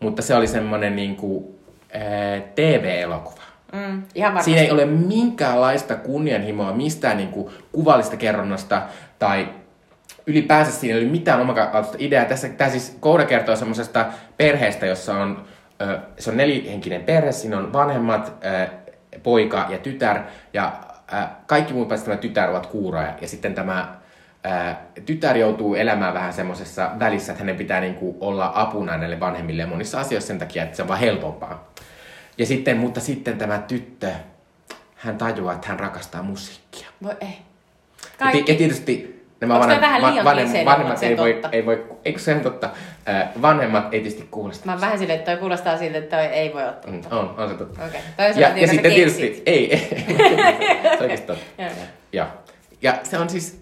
mutta 0.00 0.22
se 0.22 0.34
oli 0.34 0.46
semmoinen 0.46 0.96
niinku, 0.96 1.58
äh, 1.96 2.42
TV-elokuva. 2.54 3.43
Mm, 3.74 4.02
ihan. 4.14 4.44
Siinä 4.44 4.60
ei 4.60 4.70
ole 4.70 4.84
minkäänlaista 4.84 5.94
kunnianhimoa 5.94 6.72
mistään 6.72 7.16
niin 7.16 7.28
kuin 7.28 7.54
kuvallista 7.72 8.16
kerronnasta 8.16 8.82
tai 9.18 9.48
ylipäänsä 10.26 10.72
siinä 10.72 10.96
ei 10.96 11.02
ole 11.02 11.10
mitään 11.10 11.40
omakautta 11.40 11.96
ideaa. 11.98 12.24
Tässä, 12.24 12.48
tämä 12.48 12.70
siis 12.70 12.96
Kouda 13.00 13.24
kertoo 13.24 13.56
semmoisesta 13.56 14.06
perheestä, 14.36 14.86
jossa 14.86 15.14
on, 15.14 15.44
se 16.18 16.30
on 16.30 16.36
nelihenkinen 16.36 17.04
perhe, 17.04 17.32
siinä 17.32 17.58
on 17.58 17.72
vanhemmat, 17.72 18.32
poika 19.22 19.66
ja 19.68 19.78
tytär, 19.78 20.20
ja 20.52 20.72
kaikki 21.46 21.72
muut 21.72 21.88
paitsi 21.88 22.06
tämä 22.06 22.16
tytär 22.16 22.50
ovat 22.50 22.66
kuuroja, 22.66 23.14
ja 23.20 23.28
sitten 23.28 23.54
tämä 23.54 23.94
tytär 25.06 25.36
joutuu 25.36 25.74
elämään 25.74 26.14
vähän 26.14 26.32
semmoisessa 26.32 26.90
välissä, 26.98 27.32
että 27.32 27.42
hänen 27.42 27.56
pitää 27.56 27.80
niin 27.80 27.94
kuin 27.94 28.16
olla 28.20 28.52
apuna 28.54 28.96
näille 28.96 29.20
vanhemmille 29.20 29.66
monissa 29.66 30.00
asioissa 30.00 30.28
sen 30.28 30.38
takia, 30.38 30.62
että 30.62 30.76
se 30.76 30.82
on 30.82 30.88
vaan 30.88 31.00
helpompaa. 31.00 31.73
Ja 32.38 32.46
sitten, 32.46 32.76
mutta 32.76 33.00
sitten 33.00 33.38
tämä 33.38 33.58
tyttö, 33.58 34.10
hän 34.96 35.18
tajuaa, 35.18 35.54
että 35.54 35.68
hän 35.68 35.80
rakastaa 35.80 36.22
musiikkia. 36.22 36.88
Voi 37.02 37.12
ei. 37.20 37.38
Ja, 38.20 38.30
ti- 38.32 38.44
ja 38.52 38.54
tietysti 38.54 39.24
nämä 39.40 39.58
vanhem- 39.60 39.80
vähän 39.80 40.02
liian 40.02 40.26
vanhem- 40.26 40.32
kliseinen, 40.40 40.64
vanhemmat 40.64 41.02
ei 41.02 41.16
voi, 41.16 41.40
ei 41.52 41.66
voi, 41.66 41.86
eikö 42.04 42.18
se 42.18 42.34
totta? 42.34 42.70
Äh, 43.08 43.28
vanhemmat 43.42 43.84
ei 43.94 44.00
tietysti 44.00 44.28
kuulosta. 44.30 44.66
Mä 44.66 44.72
oon 44.72 44.80
vähän 44.80 44.98
silleen, 44.98 45.18
että 45.18 45.30
toi 45.30 45.40
kuulostaa 45.40 45.78
siltä, 45.78 45.98
että 45.98 46.16
toi 46.16 46.26
ei 46.26 46.54
voi 46.54 46.68
ottaa. 46.68 46.90
Mm, 46.92 47.02
on, 47.10 47.34
on 47.38 47.48
se 47.48 47.54
totta. 47.54 47.80
Okei. 47.86 48.00
On 48.18 48.40
Ja, 48.40 48.48
ja 48.56 48.68
sitten 48.68 48.92
tietysti, 48.92 49.42
ei, 49.46 49.72
ei, 49.74 49.88
se 50.98 51.02
oikeasti 51.02 51.26
totta. 51.26 51.44
Joo, 51.58 51.68
joo. 51.68 51.76
Ja, 52.12 52.26
ja 52.82 52.98
se 53.02 53.18
on 53.18 53.30
siis, 53.30 53.60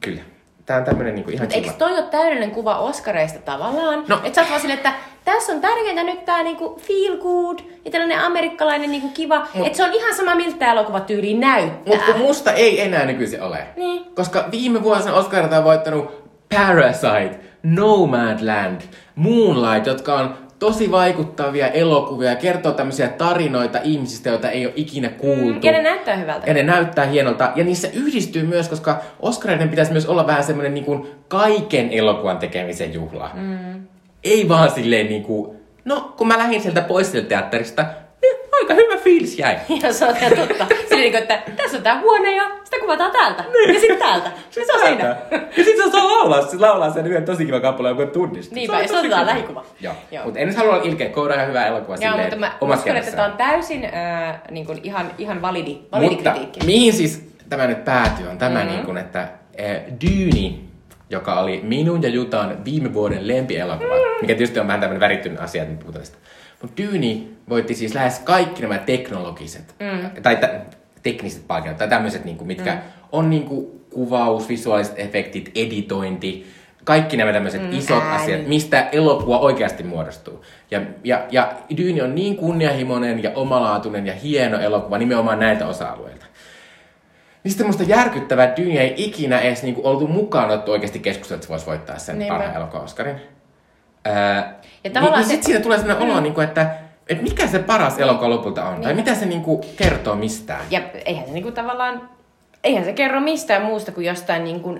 kyllä, 0.00 0.22
tää 0.66 0.78
on 0.78 0.84
tämmönen 0.84 1.14
niinku 1.14 1.30
ihan 1.30 1.42
Mutta 1.44 1.56
eikö 1.56 1.72
toi 1.72 1.92
ole 1.92 2.02
täydellinen 2.02 2.50
kuva 2.50 2.78
Oscareista 2.78 3.38
tavallaan? 3.38 4.04
No. 4.08 4.16
Että 4.24 4.34
sä 4.34 4.40
oot 4.40 4.50
vaan 4.50 4.60
silleen, 4.60 4.76
että 4.78 4.92
tässä 5.24 5.52
on 5.52 5.60
tärkeintä 5.60 6.02
nyt 6.02 6.24
tää 6.24 6.42
niinku 6.42 6.80
feel 6.80 7.16
good 7.16 7.58
ja 7.84 7.90
tällainen 7.90 8.20
amerikkalainen 8.20 8.90
niinku 8.90 9.08
kiva. 9.08 9.46
Että 9.64 9.76
se 9.76 9.84
on 9.84 9.92
ihan 9.92 10.14
sama, 10.14 10.34
miltä 10.34 10.58
tää 10.58 10.72
elokuva 10.72 11.00
tyyli 11.00 11.34
näyttää. 11.34 11.82
Mutta 11.86 12.12
kun 12.12 12.20
musta 12.20 12.52
ei 12.52 12.80
enää 12.80 13.06
nykyisin 13.06 13.42
ole. 13.42 13.66
Niin. 13.76 14.04
Koska 14.14 14.44
viime 14.50 14.82
vuosina 14.82 15.14
Oscarilta 15.14 15.58
on 15.58 15.64
voittanut 15.64 16.24
Parasite, 16.54 17.40
Nomadland, 17.62 18.80
Moonlight, 19.14 19.86
jotka 19.86 20.14
on 20.14 20.34
tosi 20.58 20.90
vaikuttavia 20.90 21.68
elokuvia 21.68 22.30
ja 22.30 22.36
kertoo 22.36 22.72
tämmöisiä 22.72 23.08
tarinoita 23.08 23.78
ihmisistä, 23.82 24.30
joita 24.30 24.50
ei 24.50 24.66
ole 24.66 24.72
ikinä 24.76 25.08
kuultu. 25.08 25.66
Ja 25.66 25.72
ne 25.72 25.82
näyttää 25.82 26.16
hyvältä. 26.16 26.46
Ja 26.46 26.54
ne 26.54 26.62
näyttää 26.62 27.06
hienolta. 27.06 27.52
Ja 27.56 27.64
niissä 27.64 27.88
yhdistyy 27.94 28.42
myös, 28.46 28.68
koska 28.68 29.00
Oscareiden 29.20 29.68
pitäisi 29.68 29.92
myös 29.92 30.06
olla 30.06 30.26
vähän 30.26 30.44
semmoinen 30.44 30.74
niin 30.74 30.84
kuin 30.84 31.06
kaiken 31.28 31.90
elokuvan 31.90 32.38
tekemisen 32.38 32.94
juhla. 32.94 33.30
Mm. 33.34 33.86
Ei 34.24 34.48
vaan 34.48 34.70
silleen 34.70 35.06
niin 35.06 35.22
kuin, 35.22 35.56
no 35.84 36.14
kun 36.16 36.28
mä 36.28 36.38
lähdin 36.38 36.60
sieltä 36.62 36.80
pois 36.80 37.10
sieltä 37.12 37.28
teatterista, 37.28 37.86
niin 38.22 38.36
aika 38.60 38.74
hyvä 38.74 38.96
fiilis 38.96 39.38
jäi. 39.38 39.56
Ja 39.82 39.92
se 39.92 40.04
on 40.04 40.16
ihan 40.16 40.32
totta. 40.36 40.66
Silleen, 40.88 41.00
niinku, 41.00 41.18
että 41.18 41.42
tässä 41.56 41.76
on 41.76 41.82
tää 41.82 42.00
huone 42.00 42.36
ja 42.36 42.42
sitä 42.64 42.76
kuvataan 42.80 43.10
täältä. 43.10 43.44
Ja 43.74 43.80
sitten 43.80 43.98
täältä. 43.98 44.32
Ja 44.56 44.64
se 44.66 44.72
on 44.72 44.80
siinä. 44.86 45.16
Ja 45.56 45.64
sit 45.64 45.76
se 45.76 45.90
saa 45.90 46.06
laulaa, 46.08 46.42
se 46.46 46.58
laulaa 46.58 46.90
sen 46.90 47.06
yhden 47.06 47.24
tosi 47.24 47.46
kiva 47.46 47.60
kappale, 47.60 47.88
joka 47.88 48.06
tunnista. 48.06 48.54
Niinpä, 48.54 48.72
Se 48.72 48.76
on 48.76 48.82
ja 48.82 48.88
se 48.88 48.98
otetaan 48.98 49.26
lähikuva. 49.26 49.64
Joo. 49.80 49.94
Joo. 50.10 50.24
Mutta 50.24 50.40
en 50.40 50.48
nyt 50.48 50.56
halua 50.56 50.74
olla 50.74 50.84
ilkeä, 50.84 51.10
on 51.16 51.32
ihan 51.34 51.48
hyvä 51.48 51.66
elokuva 51.66 51.96
Joo, 52.00 52.16
mutta 52.18 52.36
mä 52.36 52.52
uskon, 52.60 52.72
että 52.72 52.84
tämä 52.84 52.94
kentässään. 52.94 53.30
on 53.32 53.36
täysin 53.36 53.84
äh, 53.84 54.40
niin 54.50 54.66
kuin 54.66 54.80
ihan, 54.82 55.10
ihan 55.18 55.42
validi, 55.42 55.78
validi 55.92 56.14
Mutta 56.14 56.30
kritiikki. 56.30 56.66
mihin 56.66 56.92
siis 56.92 57.28
tämä 57.48 57.66
nyt 57.66 57.84
päätyy 57.84 58.26
on 58.28 58.38
tämä, 58.38 58.50
Mhm. 58.50 58.58
mm-hmm. 58.58 58.74
niin 58.76 58.84
kuin, 58.86 58.98
että 58.98 59.20
äh, 59.20 59.28
Dyni, 60.00 60.64
joka 61.14 61.40
oli 61.40 61.60
minun 61.62 62.02
ja 62.02 62.08
Jutan 62.08 62.64
viime 62.64 62.94
vuoden 62.94 63.28
lempielokuva, 63.28 63.94
mikä 64.20 64.34
tietysti 64.34 64.60
on 64.60 64.66
vähän 64.66 64.80
tämmöinen 64.80 65.00
värittynyt 65.00 65.40
asia, 65.40 65.62
että 65.62 65.74
puhutaan 65.80 66.02
tästä. 66.02 66.18
Mutta 66.62 66.82
Dyni 66.82 67.28
voitti 67.48 67.74
siis 67.74 67.94
lähes 67.94 68.18
kaikki 68.18 68.62
nämä 68.62 68.78
teknologiset, 68.78 69.74
mm. 69.80 70.22
tai 70.22 70.36
t- 70.36 70.76
tekniset 71.02 71.46
palkinnot, 71.46 71.78
tai 71.78 71.88
tämmöiset, 71.88 72.24
niin 72.24 72.36
kuin, 72.36 72.46
mitkä 72.46 72.74
mm. 72.74 72.80
on 73.12 73.30
niin 73.30 73.42
kuin, 73.42 73.66
kuvaus, 73.90 74.48
visuaaliset 74.48 74.98
efektit, 74.98 75.50
editointi, 75.54 76.46
kaikki 76.84 77.16
nämä 77.16 77.32
tämmöiset 77.32 77.62
mm, 77.62 77.72
isot 77.72 78.02
ääni. 78.02 78.22
asiat, 78.22 78.46
mistä 78.46 78.88
elokuva 78.92 79.38
oikeasti 79.38 79.82
muodostuu. 79.82 80.44
Ja, 80.70 80.80
ja, 81.04 81.24
ja 81.30 81.52
Dyyni 81.76 82.02
on 82.02 82.14
niin 82.14 82.36
kunnianhimoinen 82.36 83.22
ja 83.22 83.30
omalaatuinen 83.34 84.06
ja 84.06 84.14
hieno 84.14 84.60
elokuva 84.60 84.98
nimenomaan 84.98 85.38
näiltä 85.38 85.66
osa-alueilta. 85.66 86.26
Niin 87.44 87.52
sitten 87.52 87.66
musta 87.66 87.82
järkyttävää, 87.82 88.44
että 88.44 88.62
Dyyni 88.62 88.78
ei 88.78 88.94
ikinä 88.96 89.40
edes 89.40 89.62
niinku 89.62 89.80
oltu 89.88 90.06
mukaan 90.08 90.50
otettu 90.50 90.72
oikeasti 90.72 90.98
keskustelua, 90.98 91.36
että 91.36 91.46
se 91.46 91.50
voisi 91.50 91.66
voittaa 91.66 91.98
sen 91.98 92.18
Niinpä. 92.18 92.34
parhaan 92.34 92.56
elokuvan 92.56 92.84
Oscarin. 92.84 93.16
Ää, 94.04 94.36
Ja 94.36 94.44
niin, 94.84 94.92
tavallaan 94.92 95.20
niin 95.20 95.28
se- 95.28 95.34
sit 95.34 95.42
siinä 95.42 95.60
tulee 95.60 95.78
sellainen 95.78 96.10
olo, 96.10 96.20
niinku, 96.20 96.40
että, 96.40 96.74
että 97.08 97.22
mikä 97.22 97.46
se 97.46 97.58
paras 97.58 97.98
elokuva 97.98 98.30
lopulta 98.30 98.64
on, 98.64 98.80
tai 98.80 98.94
mitä 98.94 99.14
se 99.14 99.26
niinku 99.26 99.60
kertoo 99.76 100.16
mistään. 100.16 100.60
Ja 100.70 100.80
eihän 101.04 101.26
se 101.26 101.32
niinku 101.32 101.50
tavallaan, 101.52 102.08
eihän 102.64 102.84
se 102.84 102.92
kerro 102.92 103.20
mistään 103.20 103.62
muusta 103.62 103.92
kuin 103.92 104.06
jostain 104.06 104.44
niinku, 104.44 104.78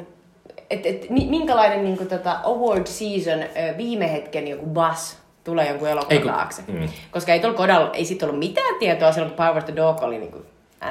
että 0.70 0.88
et, 0.88 1.10
mi- 1.10 1.26
minkälainen 1.30 1.84
niinku 1.84 2.04
tota 2.04 2.40
award 2.44 2.86
season 2.86 3.38
viime 3.76 4.12
hetken 4.12 4.48
joku 4.48 4.66
buzz 4.66 5.14
tulee 5.44 5.68
jonkun 5.68 5.88
elokuvan 5.88 6.22
taakse. 6.22 6.62
mm. 6.68 6.88
Koska 7.10 7.32
ei 7.32 7.40
tuolla 7.40 7.56
kodalla, 7.56 7.90
ei 7.92 8.04
sit 8.04 8.22
ollut 8.22 8.38
mitään 8.38 8.74
tietoa 8.78 9.12
silloin, 9.12 9.30
kun 9.34 9.44
Power 9.44 9.58
of 9.58 9.64
the 9.64 9.76
Dog 9.76 10.02
oli 10.02 10.18
niinku, 10.18 10.42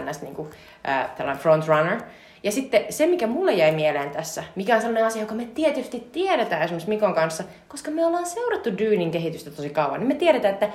ns. 0.01 0.21
Niinku, 0.21 0.49
äh, 0.87 1.09
tällainen 1.17 1.43
frontrunner. 1.43 2.01
Ja 2.43 2.51
sitten 2.51 2.85
se, 2.89 3.07
mikä 3.07 3.27
mulle 3.27 3.53
jäi 3.53 3.71
mieleen 3.71 4.09
tässä, 4.09 4.43
mikä 4.55 4.75
on 4.75 4.81
sellainen 4.81 5.05
asia, 5.05 5.21
joka 5.21 5.35
me 5.35 5.45
tietysti 5.45 6.09
tiedetään 6.11 6.61
esimerkiksi 6.61 6.89
Mikon 6.89 7.13
kanssa, 7.13 7.43
koska 7.67 7.91
me 7.91 8.05
ollaan 8.05 8.25
seurattu 8.25 8.77
Dyynin 8.77 9.11
kehitystä 9.11 9.51
tosi 9.51 9.69
kauan, 9.69 9.99
niin 9.99 10.07
me 10.07 10.15
tiedetään, 10.15 10.53
että 10.53 10.69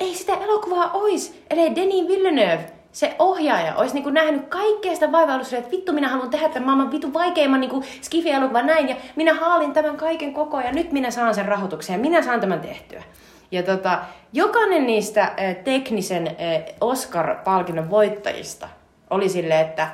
ei 0.00 0.14
sitä 0.14 0.32
elokuvaa 0.32 0.90
ois, 0.92 1.42
ellei 1.50 1.76
Denis 1.76 2.08
Villeneuve, 2.08 2.64
se 2.92 3.16
ohjaaja, 3.18 3.76
olisi 3.76 3.94
niinku 3.94 4.10
nähnyt 4.10 4.48
kaikkea 4.48 4.94
sitä 4.94 5.12
vaivailusta, 5.12 5.56
että 5.56 5.70
vittu 5.70 5.92
minä 5.92 6.08
haluan 6.08 6.30
tehdä 6.30 6.48
tämän 6.48 6.64
maailman 6.66 6.90
vittu 6.90 7.12
vaikeimman 7.12 7.60
niinku 7.60 7.84
skifi-elokuvan 8.02 8.66
näin, 8.66 8.88
ja 8.88 8.96
minä 9.16 9.34
haalin 9.34 9.72
tämän 9.72 9.96
kaiken 9.96 10.34
koko 10.34 10.60
ja 10.60 10.72
nyt 10.72 10.92
minä 10.92 11.10
saan 11.10 11.34
sen 11.34 11.46
rahoituksen 11.46 11.94
ja 11.94 11.98
minä 11.98 12.22
saan 12.22 12.40
tämän 12.40 12.60
tehtyä. 12.60 13.02
Ja 13.52 13.62
tota, 13.62 13.98
jokainen 14.32 14.86
niistä 14.86 15.22
äh, 15.22 15.56
teknisen 15.64 16.26
äh, 16.26 16.34
Oscar-palkinnon 16.80 17.90
voittajista 17.90 18.68
oli 19.10 19.28
silleen, 19.28 19.60
että 19.60 19.88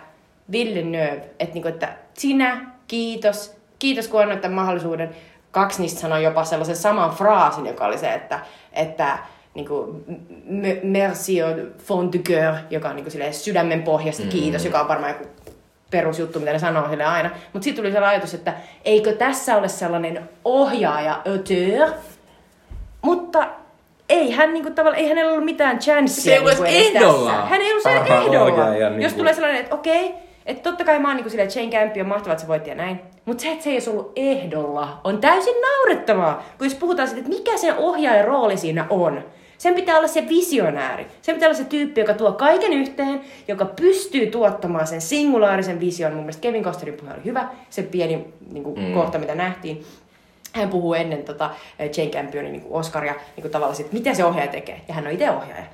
Villeneuve, 0.52 1.22
että, 1.40 1.54
niinku, 1.54 1.68
että 1.68 1.88
sinä, 2.14 2.70
kiitos, 2.86 3.56
kiitos 3.78 4.08
kun 4.08 4.22
annoit 4.22 4.40
tämän 4.40 4.54
mahdollisuuden. 4.54 5.10
Kaksi 5.50 5.82
niistä 5.82 6.00
sanoi 6.00 6.22
jopa 6.24 6.44
sellaisen 6.44 6.76
saman 6.76 7.10
fraasin, 7.10 7.66
joka 7.66 7.86
oli 7.86 7.98
se, 7.98 8.14
että, 8.14 8.40
että 8.72 9.18
niinku, 9.54 10.04
me- 10.44 10.80
merci 10.82 11.42
au 11.42 11.50
fond 11.78 12.12
du 12.14 12.18
cœur, 12.18 12.54
joka 12.70 12.88
on 12.88 12.96
niinku 12.96 13.10
silleen 13.10 13.34
sydämen 13.34 13.82
pohjasta 13.82 14.22
kiitos, 14.22 14.64
joka 14.64 14.80
on 14.80 14.88
varmaan 14.88 15.12
joku 15.12 15.26
perusjuttu, 15.90 16.38
mitä 16.40 16.52
ne 16.52 16.58
sanoo 16.58 16.88
sille 16.88 17.04
aina. 17.04 17.30
Mutta 17.52 17.64
sitten 17.64 17.82
tuli 17.82 17.92
sellainen 17.92 18.16
ajatus, 18.16 18.34
että 18.34 18.54
eikö 18.84 19.12
tässä 19.12 19.56
ole 19.56 19.68
sellainen 19.68 20.28
ohjaaja, 20.44 21.22
auteur, 21.26 21.90
mutta 23.02 23.46
ei 24.08 24.30
hän 24.30 24.52
niinku 24.54 24.70
tavallaan, 24.70 25.02
ei 25.02 25.08
hänellä 25.08 25.32
ollut 25.32 25.44
mitään 25.44 25.78
chanssia. 25.78 26.24
Se 26.24 26.32
ei 26.32 26.38
ollut 26.38 26.50
niinku 26.52 26.64
edes 26.64 26.86
edes 26.86 26.96
ehdolla. 26.96 27.30
tässä. 27.30 27.46
Hän 27.46 27.60
ei 27.62 27.70
ollut 27.70 27.82
sen 27.82 27.96
Aha, 27.96 28.14
ehdolla. 28.24 28.42
ohjaaja 28.42 28.86
Jos 28.88 28.96
niinku- 28.96 29.18
tulee 29.18 29.34
sellainen, 29.34 29.60
että 29.60 29.74
okei, 29.74 30.14
että 30.46 30.62
totta 30.70 30.84
kai 30.84 30.98
mä 30.98 31.08
oon 31.08 31.16
niinku 31.16 31.30
silleen, 31.30 31.48
että 31.48 31.60
Jane 31.60 31.72
Campion 31.72 32.04
on 32.04 32.08
mahtavaa, 32.08 32.32
että 32.32 32.42
se 32.42 32.48
voitti 32.48 32.70
ja 32.70 32.76
näin. 32.76 33.00
Mutta 33.24 33.42
se, 33.42 33.50
että 33.52 33.64
se 33.64 33.70
ei 33.70 33.76
olisi 33.76 33.90
ollut 33.90 34.12
ehdolla, 34.16 35.00
on 35.04 35.18
täysin 35.18 35.54
naurettavaa. 35.60 36.42
Kun 36.58 36.66
jos 36.66 36.74
puhutaan 36.74 37.08
siitä, 37.08 37.20
että 37.20 37.36
mikä 37.38 37.56
sen 37.56 37.76
ohjaajan 37.76 38.24
rooli 38.24 38.56
siinä 38.56 38.86
on. 38.90 39.24
Sen 39.58 39.74
pitää 39.74 39.98
olla 39.98 40.08
se 40.08 40.28
visionääri. 40.28 41.06
Sen 41.22 41.34
pitää 41.34 41.48
olla 41.48 41.58
se 41.58 41.64
tyyppi, 41.64 42.00
joka 42.00 42.14
tuo 42.14 42.32
kaiken 42.32 42.72
yhteen, 42.72 43.20
joka 43.48 43.64
pystyy 43.64 44.26
tuottamaan 44.26 44.86
sen 44.86 45.00
singulaarisen 45.00 45.80
vision. 45.80 46.12
Mun 46.12 46.22
mielestä 46.22 46.40
Kevin 46.40 46.62
Costnerin 46.62 46.94
puhe 47.00 47.12
oli 47.12 47.24
hyvä, 47.24 47.48
se 47.70 47.82
pieni 47.82 48.26
niin 48.52 48.64
kuin, 48.64 48.80
mm. 48.80 48.92
kohta, 48.94 49.18
mitä 49.18 49.34
nähtiin 49.34 49.84
hän 50.52 50.68
puhuu 50.68 50.94
ennen 50.94 51.22
tota 51.24 51.50
Jane 51.78 52.10
Campionin 52.10 52.52
niin 52.52 52.66
Oscaria 52.70 53.12
niin 53.12 53.42
kuin 53.42 53.52
tavallaan 53.52 53.76
siitä, 53.76 53.92
mitä 53.92 54.14
se 54.14 54.24
ohjaaja 54.24 54.50
tekee. 54.50 54.80
Ja 54.88 54.94
hän 54.94 55.06
on 55.06 55.12
itse 55.12 55.30
ohjaaja, 55.30 55.64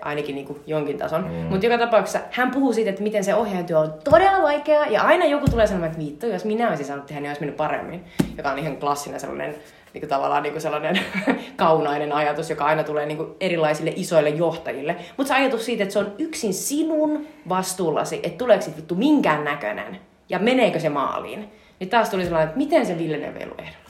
ainakin 0.00 0.34
niin 0.34 0.46
kuin 0.46 0.60
jonkin 0.66 0.98
tason. 0.98 1.24
Mm. 1.24 1.30
Mutta 1.30 1.66
joka 1.66 1.78
tapauksessa 1.78 2.20
hän 2.30 2.50
puhuu 2.50 2.72
siitä, 2.72 2.90
että 2.90 3.02
miten 3.02 3.24
se 3.24 3.34
ohjaajatyö 3.34 3.78
on 3.78 3.94
todella 4.04 4.42
vaikeaa. 4.42 4.86
Ja 4.86 5.02
aina 5.02 5.24
joku 5.24 5.46
tulee 5.50 5.66
sanomaan, 5.66 5.90
että 5.90 6.04
vittu, 6.04 6.26
jos 6.26 6.44
minä 6.44 6.68
olisin 6.68 6.86
saanut 6.86 7.06
tehdä, 7.06 7.20
niin 7.20 7.30
olisi 7.30 7.40
mennyt 7.40 7.56
paremmin. 7.56 8.04
Joka 8.36 8.50
on 8.50 8.58
ihan 8.58 8.76
klassinen 8.76 9.20
sellainen 9.20 9.54
niin 9.94 10.00
kuin 10.00 10.08
tavallaan 10.08 10.42
niin 10.42 10.52
kuin 10.52 10.62
sellainen 10.62 11.00
kaunainen 11.56 12.12
ajatus, 12.12 12.50
joka 12.50 12.64
aina 12.64 12.84
tulee 12.84 13.06
niin 13.06 13.16
kuin 13.16 13.30
erilaisille 13.40 13.92
isoille 13.96 14.30
johtajille. 14.30 14.96
Mutta 15.16 15.28
se 15.28 15.40
ajatus 15.40 15.64
siitä, 15.64 15.82
että 15.82 15.92
se 15.92 15.98
on 15.98 16.14
yksin 16.18 16.54
sinun 16.54 17.26
vastuullasi, 17.48 18.20
että 18.22 18.38
tuleeko 18.38 18.64
vittu 18.76 18.94
minkään 18.94 19.44
näköinen 19.44 20.00
ja 20.28 20.38
meneekö 20.38 20.80
se 20.80 20.88
maaliin. 20.88 21.52
Niin 21.80 21.90
taas 21.90 22.10
tuli 22.10 22.24
sellainen, 22.24 22.48
että 22.48 22.58
miten 22.58 22.86
se 22.86 22.98
Villeneuve 22.98 23.38
ehdolla. 23.38 23.81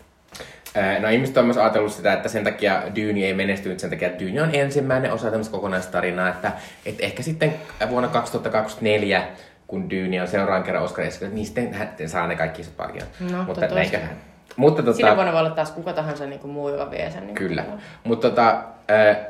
No 1.01 1.09
ihmiset 1.09 1.37
on 1.37 1.45
myös 1.45 1.57
ajatellut 1.57 1.93
sitä, 1.93 2.13
että 2.13 2.29
sen 2.29 2.45
takia 2.45 2.83
Dyyni 2.95 3.25
ei 3.25 3.35
menestynyt, 3.35 3.81
sen 3.81 3.91
takia, 3.91 4.19
Dyyni 4.19 4.41
on 4.41 4.51
ensimmäinen 4.53 5.13
osa 5.13 5.31
tämmöistä 5.31 5.53
kokonaistarinaa, 5.53 6.29
että, 6.29 6.53
että 6.87 7.05
ehkä 7.05 7.23
sitten 7.23 7.55
vuonna 7.89 8.09
2024, 8.09 9.23
kun 9.67 9.91
Dyyni 9.91 10.21
on 10.21 10.29
seuraavan 10.29 10.63
kerran 10.63 10.85
Oscarissa, 10.85 11.29
niin 11.29 11.47
sitten 11.47 11.75
hän 11.75 11.89
saa 12.07 12.27
ne 12.27 12.37
kaikki 12.37 12.61
isot 12.61 12.77
paljon. 12.77 13.07
No, 13.31 13.43
Mutta 13.43 13.67
näinköhän. 13.67 14.17
Mutta 14.57 14.83
tota, 14.83 14.97
Siinä 14.97 15.15
vuonna 15.17 15.33
voi 15.33 15.41
olla 15.41 15.51
taas 15.51 15.71
kuka 15.71 15.93
tahansa 15.93 16.27
niin 16.27 16.41
kuin 16.41 16.51
muu, 16.51 16.69
joka 16.69 16.91
vie 16.91 17.11
sen. 17.11 17.27
Niin 17.27 17.35
Kyllä. 17.35 17.65
Mutta 18.05 18.31
tota, 18.31 18.63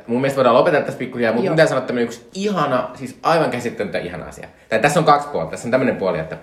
mun 0.06 0.20
mielestä 0.20 0.36
voidaan 0.36 0.56
lopetella 0.56 0.86
tästä 0.86 0.98
pikkuhiljaa, 0.98 1.32
mutta 1.32 1.50
pitää 1.50 1.66
sanoa 1.66 1.84
tämmöinen 1.84 2.04
yksi 2.04 2.28
ihana, 2.34 2.90
siis 2.94 3.18
aivan 3.22 3.50
käsittämättä 3.50 3.98
ihana 3.98 4.24
asia. 4.24 4.48
Tai 4.68 4.78
tässä 4.78 5.00
on 5.00 5.06
kaksi 5.06 5.28
puolta. 5.28 5.50
Tässä 5.50 5.66
on 5.66 5.70
tämmöinen 5.70 5.96
puoli, 5.96 6.18
että 6.18 6.38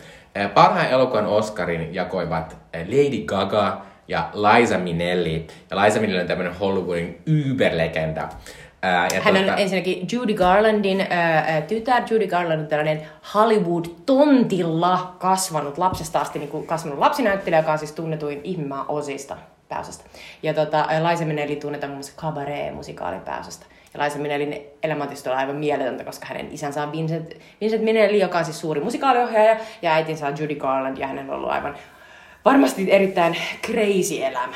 parhaan 0.53 0.89
elokuvan 0.89 1.25
Oscarin 1.25 1.95
jakoivat 1.95 2.57
Lady 2.87 3.23
Gaga 3.25 3.88
ja 4.09 4.29
Liza 4.33 4.77
Minnelli. 4.77 5.47
Ja 5.69 5.81
Liza 5.81 5.99
Minnelli 5.99 6.21
on 6.21 6.27
tämmöinen 6.27 6.55
Hollywoodin 6.55 7.21
yberlegenda. 7.25 8.29
Ää, 8.81 9.07
ja 9.13 9.21
Hän 9.21 9.35
tuota... 9.35 9.53
on 9.53 9.59
ensinnäkin 9.59 10.07
Judy 10.11 10.33
Garlandin 10.33 11.05
ää, 11.09 11.61
tytär. 11.61 12.03
Judy 12.09 12.27
Garland 12.27 12.61
on 12.61 12.67
tällainen 12.67 13.01
Hollywood-tontilla 13.33 15.15
kasvanut 15.19 15.77
lapsesta 15.77 16.19
asti 16.19 16.39
niin 16.39 16.49
kuin 16.49 16.67
kasvanut 16.67 16.99
lapsinäyttelijä, 16.99 17.59
joka 17.59 17.71
on 17.71 17.77
siis 17.77 17.91
tunnetuin 17.91 18.41
ihmemaa 18.43 18.85
osista 18.87 19.37
pääosasta. 19.69 20.03
Ja 20.43 20.53
tota, 20.53 20.87
Liza 21.09 21.25
Minnelli 21.25 21.55
tunnetaan 21.55 21.89
muun 21.89 21.97
muassa 21.97 22.21
Cabaret-musikaalin 22.21 23.21
pääosasta. 23.21 23.65
Ja 23.93 24.03
Liza 24.03 24.17
Minnellin 24.19 24.61
elämä 24.83 25.03
on 25.03 25.37
aivan 25.37 25.55
mieletöntä, 25.55 26.03
koska 26.03 26.25
hänen 26.25 26.47
isänsä 26.51 26.83
on 26.83 26.91
Vincent, 26.91 27.33
Vincent 27.61 27.83
Minnelli, 27.83 28.19
joka 28.19 28.37
on 28.37 28.45
siis 28.45 28.59
suuri 28.59 28.81
musikaaliohjaaja, 28.81 29.57
ja 29.81 29.93
äitinsä 29.93 30.27
on 30.27 30.35
Judy 30.39 30.55
Garland, 30.55 30.97
ja 30.97 31.07
hänellä 31.07 31.31
on 31.31 31.37
ollut 31.37 31.51
aivan 31.51 31.75
varmasti 32.45 32.91
erittäin 32.91 33.37
crazy 33.65 34.23
elämä. 34.23 34.55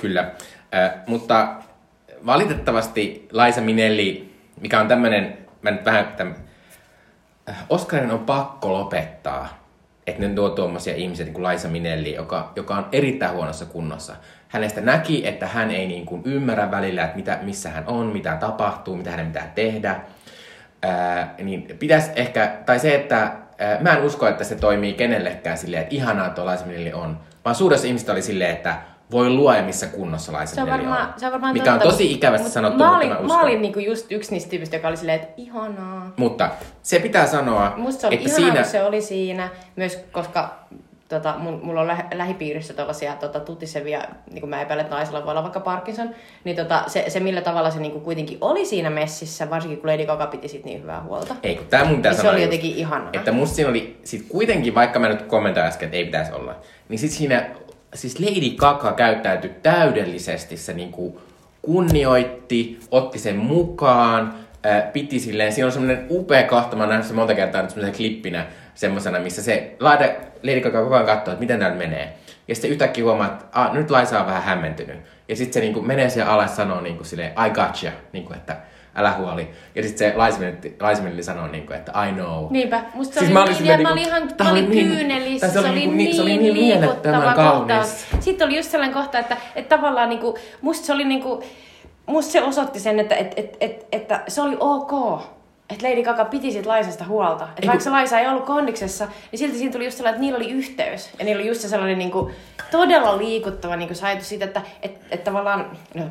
Kyllä, 0.00 0.30
äh, 0.74 0.90
mutta 1.06 1.54
valitettavasti 2.26 3.28
Laisa 3.32 3.60
Minelli, 3.60 4.34
mikä 4.60 4.80
on 4.80 4.88
tämmöinen, 4.88 5.38
mä 5.62 5.70
nyt 5.70 5.84
vähän 5.84 6.08
täm, 6.16 6.34
Oscarin 7.68 8.10
on 8.10 8.18
pakko 8.18 8.72
lopettaa, 8.72 9.66
että 10.06 10.22
ne 10.22 10.34
tuo 10.34 10.50
tuommoisia 10.50 10.94
ihmisiä 10.94 11.24
niin 11.24 11.34
kuin 11.34 11.42
Laisa 11.42 11.68
Minelli, 11.68 12.14
joka, 12.14 12.52
joka 12.56 12.76
on 12.76 12.88
erittäin 12.92 13.34
huonossa 13.34 13.66
kunnossa. 13.66 14.16
Hänestä 14.48 14.80
näki, 14.80 15.26
että 15.26 15.46
hän 15.46 15.70
ei 15.70 15.86
niin 15.86 16.06
kuin 16.06 16.22
ymmärrä 16.24 16.70
välillä, 16.70 17.04
että 17.04 17.16
mitä, 17.16 17.38
missä 17.42 17.70
hän 17.70 17.84
on, 17.86 18.06
mitä 18.06 18.36
tapahtuu, 18.36 18.96
mitä 18.96 19.10
hänen 19.10 19.26
pitää 19.26 19.52
tehdä. 19.54 20.00
Ää, 20.82 21.34
niin 21.38 21.76
pitäisi 21.78 22.10
ehkä, 22.16 22.56
tai 22.66 22.78
se, 22.78 22.94
että 22.94 23.32
mä 23.80 23.92
en 23.92 24.02
usko, 24.02 24.26
että 24.26 24.44
se 24.44 24.54
toimii 24.54 24.92
kenellekään 24.92 25.58
silleen, 25.58 25.82
että 25.82 25.94
ihanaa 25.94 26.34
Laisa 26.36 26.66
Minelli 26.66 26.92
on, 26.92 27.18
vaan 27.44 27.54
suuressa 27.54 27.86
ihmistä 27.86 28.12
oli 28.12 28.22
silleen, 28.22 28.50
että 28.50 28.76
voi 29.10 29.30
luoda 29.30 29.62
missä 29.62 29.86
kunnossa 29.86 30.32
laisen 30.32 30.54
se 30.54 30.62
on 30.62 30.68
varmaan, 30.68 31.14
Se 31.16 31.26
on 31.26 31.32
varmaan 31.32 31.52
mikä 31.52 31.74
on 31.74 31.80
tosi 31.80 32.12
ikävästi 32.12 32.50
sanottu, 32.50 32.78
mä 32.78 32.96
olin, 32.96 33.08
mutta 33.08 33.22
mä, 33.22 33.34
mä 33.34 33.40
olin 33.40 33.62
niinku 33.62 33.78
just 33.78 34.12
yksi 34.12 34.30
niistä 34.32 34.50
tyypistä, 34.50 34.76
joka 34.76 34.88
oli 34.88 34.96
silleen, 34.96 35.20
että 35.20 35.34
ihanaa. 35.36 36.12
Mutta 36.16 36.50
se 36.82 36.98
pitää 36.98 37.26
sanoa, 37.26 37.72
Musta 37.76 38.00
se 38.00 38.06
oli 38.06 38.14
että 38.14 38.28
ihanaa, 38.28 38.50
siinä... 38.50 38.64
se 38.64 38.82
oli 38.82 39.02
siinä, 39.02 39.48
myös 39.76 40.04
koska 40.12 40.54
tota, 41.08 41.34
mun, 41.38 41.60
mulla 41.62 41.80
on 41.80 41.86
lä- 41.86 42.06
lähipiirissä 42.14 42.74
tällaisia 42.74 43.14
tota, 43.14 43.40
tutisevia, 43.40 44.02
niin 44.30 44.40
kuin 44.40 44.50
mä 44.50 44.62
epäilen, 44.62 44.84
että 44.84 44.96
naisella 44.96 45.24
voi 45.24 45.30
olla 45.30 45.42
vaikka 45.42 45.60
Parkinson, 45.60 46.10
niin 46.44 46.56
tota, 46.56 46.82
se, 46.86 47.04
se, 47.08 47.20
millä 47.20 47.40
tavalla 47.40 47.70
se 47.70 47.80
niin 47.80 47.92
kuin 47.92 48.04
kuitenkin 48.04 48.38
oli 48.40 48.66
siinä 48.66 48.90
messissä, 48.90 49.50
varsinkin 49.50 49.80
kun 49.80 49.90
Lady 49.90 50.06
Gaga 50.06 50.26
piti 50.26 50.48
sit 50.48 50.64
niin 50.64 50.82
hyvää 50.82 51.02
huolta. 51.02 51.36
Ei, 51.42 51.56
kun 51.56 51.66
tää 51.66 51.84
mun 51.84 51.96
pitää 51.96 52.12
niin 52.12 52.20
se 52.22 52.30
oli 52.30 52.42
jotenkin 52.42 52.74
ihanaa. 52.74 53.10
Että 53.12 53.32
musta 53.32 53.56
siinä 53.56 53.70
oli 53.70 54.00
sit 54.04 54.26
kuitenkin, 54.28 54.74
vaikka 54.74 54.98
mä 54.98 55.08
nyt 55.08 55.22
kommentoin 55.22 55.66
äsken, 55.66 55.86
että 55.86 55.96
ei 55.96 56.04
pitäisi 56.04 56.32
olla, 56.32 56.54
niin 56.88 56.98
sit 56.98 57.10
siinä 57.10 57.46
siis 57.94 58.20
Lady 58.20 58.50
Gaga 58.56 58.92
käyttäytyi 58.92 59.50
täydellisesti. 59.62 60.56
Se 60.56 60.72
niinku 60.72 61.20
kunnioitti, 61.62 62.78
otti 62.90 63.18
sen 63.18 63.36
mukaan, 63.36 64.34
piti 64.92 65.20
silleen, 65.20 65.52
siinä 65.52 65.66
on 65.66 65.72
semmoinen 65.72 66.06
upea 66.10 66.42
kahta, 66.42 66.76
mä 66.76 66.82
oon 66.82 66.88
nähnyt 66.88 67.06
se 67.06 67.14
monta 67.14 67.34
kertaa 67.34 67.62
nyt 67.62 67.70
semmoisen 67.70 67.96
klippinä, 67.96 68.46
semmoisena, 68.76 69.18
missä 69.18 69.42
se 69.42 69.76
laida, 69.80 70.04
Lady 70.42 70.60
Gaga 70.60 70.82
koko 70.82 70.94
ajan 70.94 71.06
katsoo, 71.06 71.32
että 71.32 71.40
miten 71.40 71.58
täällä 71.58 71.76
menee. 71.76 72.16
Ja 72.48 72.54
sitten 72.54 72.70
yhtäkkiä 72.70 73.04
huomaa, 73.04 73.26
että 73.26 73.44
ah, 73.52 73.72
nyt 73.72 73.90
Laisa 73.90 74.20
on 74.20 74.26
vähän 74.26 74.42
hämmentynyt. 74.42 74.96
Ja 75.28 75.36
sitten 75.36 75.52
se 75.54 75.60
niinku 75.60 75.82
menee 75.82 76.10
siellä 76.10 76.32
alas 76.32 76.50
ja 76.50 76.56
sanoo 76.56 76.80
niinku 76.80 77.04
silleen, 77.04 77.32
I 77.32 77.50
gotcha, 77.50 77.90
niinku, 78.12 78.32
että 78.32 78.56
älä 78.96 79.12
huoli. 79.12 79.50
Ja 79.74 79.82
sitten 79.82 80.10
se 80.10 80.16
Laisementti 80.80 81.22
sanoo, 81.22 81.46
niin 81.46 81.66
kuin, 81.66 81.76
että 81.76 81.92
I 82.08 82.12
know. 82.12 82.46
Niinpä, 82.50 82.82
musta 82.94 83.14
se 83.14 83.20
siis 83.20 83.30
oli 83.30 83.34
mä 83.34 83.42
olin, 83.42 83.54
niin, 83.54 83.68
niin, 83.68 83.82
mä 83.82 83.92
olin 83.92 84.06
ihan 84.06 84.30
mä 84.44 84.50
olin 84.50 84.70
niin, 84.70 84.88
kyynelissä, 84.88 85.48
se, 85.48 85.58
oli 85.58 85.68
niin, 85.68 85.96
niin, 85.96 86.16
se 86.16 86.22
oli 86.22 86.36
niin 86.38 86.54
liikuttava 86.54 87.34
kohtaus. 87.34 88.06
Sitten 88.20 88.46
oli 88.46 88.56
just 88.56 88.70
sellainen 88.70 88.94
kohta, 88.94 89.18
että, 89.18 89.36
että 89.56 89.76
tavallaan 89.76 90.08
niin 90.08 90.20
kuin, 90.20 90.36
musta 90.62 90.86
se 90.86 90.92
oli 90.92 91.04
niin 91.04 91.22
kuin, 91.22 91.42
musta 92.06 92.32
se 92.32 92.42
osoitti 92.42 92.80
sen, 92.80 93.00
että, 93.00 93.14
että, 93.14 93.34
että, 93.36 93.56
että, 93.60 93.86
että 93.92 94.22
se 94.28 94.40
oli 94.40 94.56
ok. 94.60 94.92
Että 95.70 95.88
Lady 95.88 96.02
Gaga 96.02 96.24
piti 96.24 96.52
siitä 96.52 96.68
Laisasta 96.68 97.04
huolta. 97.04 97.44
Että 97.44 97.62
ei, 97.62 97.68
vaikka 97.68 97.84
se 97.84 97.90
Laisa 97.90 98.20
ei 98.20 98.28
ollut 98.28 98.44
kondiksessa, 98.44 99.08
niin 99.32 99.38
silti 99.38 99.58
siinä 99.58 99.72
tuli 99.72 99.84
just 99.84 99.96
sellainen, 99.96 100.14
että 100.14 100.26
niillä 100.26 100.36
oli 100.36 100.50
yhteys. 100.50 101.10
Ja 101.18 101.24
niillä 101.24 101.40
oli 101.40 101.48
just 101.48 101.60
se 101.60 101.68
sellainen 101.68 101.98
niin 101.98 102.10
kuin, 102.10 102.34
todella 102.70 103.18
liikuttava 103.18 103.76
niin 103.76 103.88
kuin, 103.88 104.04
ajatus 104.04 104.28
siitä, 104.28 104.44
että, 104.44 104.62
että, 104.82 105.06
että 105.10 105.24
tavallaan, 105.24 105.70
no, 105.94 106.04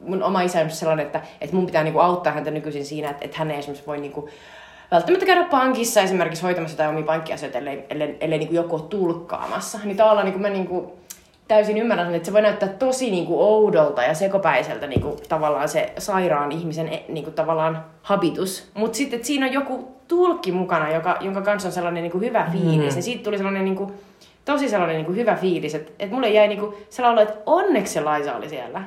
mun 0.00 0.22
oma 0.22 0.42
isä 0.42 0.60
on 0.60 0.70
sellainen, 0.70 1.06
että, 1.06 1.20
että 1.40 1.56
mun 1.56 1.66
pitää 1.66 1.84
niinku 1.84 1.98
auttaa 1.98 2.32
häntä 2.32 2.50
nykyisin 2.50 2.84
siinä, 2.84 3.10
että, 3.10 3.24
että 3.24 3.38
hän 3.38 3.50
ei 3.50 3.58
esimerkiksi 3.58 3.86
voi 3.86 3.98
niinku, 3.98 4.28
välttämättä 4.90 5.26
käydä 5.26 5.44
pankissa 5.44 6.00
esimerkiksi 6.00 6.42
hoitamassa 6.42 6.74
jotain 6.74 6.90
omia 6.90 7.06
pankkiasioita, 7.06 7.58
ellei, 7.58 7.86
ellei, 7.90 8.16
ellei 8.20 8.38
niinku 8.38 8.54
joku 8.54 8.76
ole 8.76 8.82
tulkkaamassa. 8.82 9.78
Niin 9.84 9.96
tavallaan 9.96 10.24
niinku 10.24 10.40
mä 10.40 10.48
niinku 10.48 10.98
täysin 11.50 11.78
ymmärrän, 11.78 12.14
että 12.14 12.26
se 12.26 12.32
voi 12.32 12.42
näyttää 12.42 12.68
tosi 12.68 13.10
niinku 13.10 13.42
oudolta 13.42 14.02
ja 14.02 14.14
sekopäiseltä 14.14 14.86
niinku, 14.86 15.16
tavallaan 15.28 15.68
se 15.68 15.92
sairaan 15.98 16.52
ihmisen 16.52 16.88
e, 16.88 17.04
niinku, 17.08 17.30
tavallaan 17.30 17.84
habitus. 18.02 18.70
Mutta 18.74 18.96
sitten, 18.96 19.16
että 19.16 19.26
siinä 19.26 19.46
on 19.46 19.52
joku 19.52 19.96
tulkki 20.08 20.52
mukana, 20.52 20.94
joka, 20.94 21.16
jonka 21.20 21.42
kanssa 21.42 21.68
on 21.68 21.72
sellainen 21.72 22.02
niinku, 22.02 22.18
hyvä 22.18 22.46
fiilis. 22.52 22.92
Mm. 22.92 22.98
Ja 22.98 23.02
siitä 23.02 23.22
tuli 23.22 23.36
sellainen 23.36 23.64
niinku, 23.64 23.92
tosi 24.44 24.68
sellainen 24.68 24.96
niinku, 24.96 25.12
hyvä 25.12 25.34
fiilis, 25.34 25.74
että, 25.74 25.92
että 25.98 26.14
mulle 26.14 26.28
jäi 26.28 26.48
niinku, 26.48 26.74
sellainen 26.90 27.22
että 27.22 27.40
onneksi 27.46 27.92
se 27.92 28.00
Laisa 28.00 28.36
oli 28.36 28.48
siellä 28.48 28.82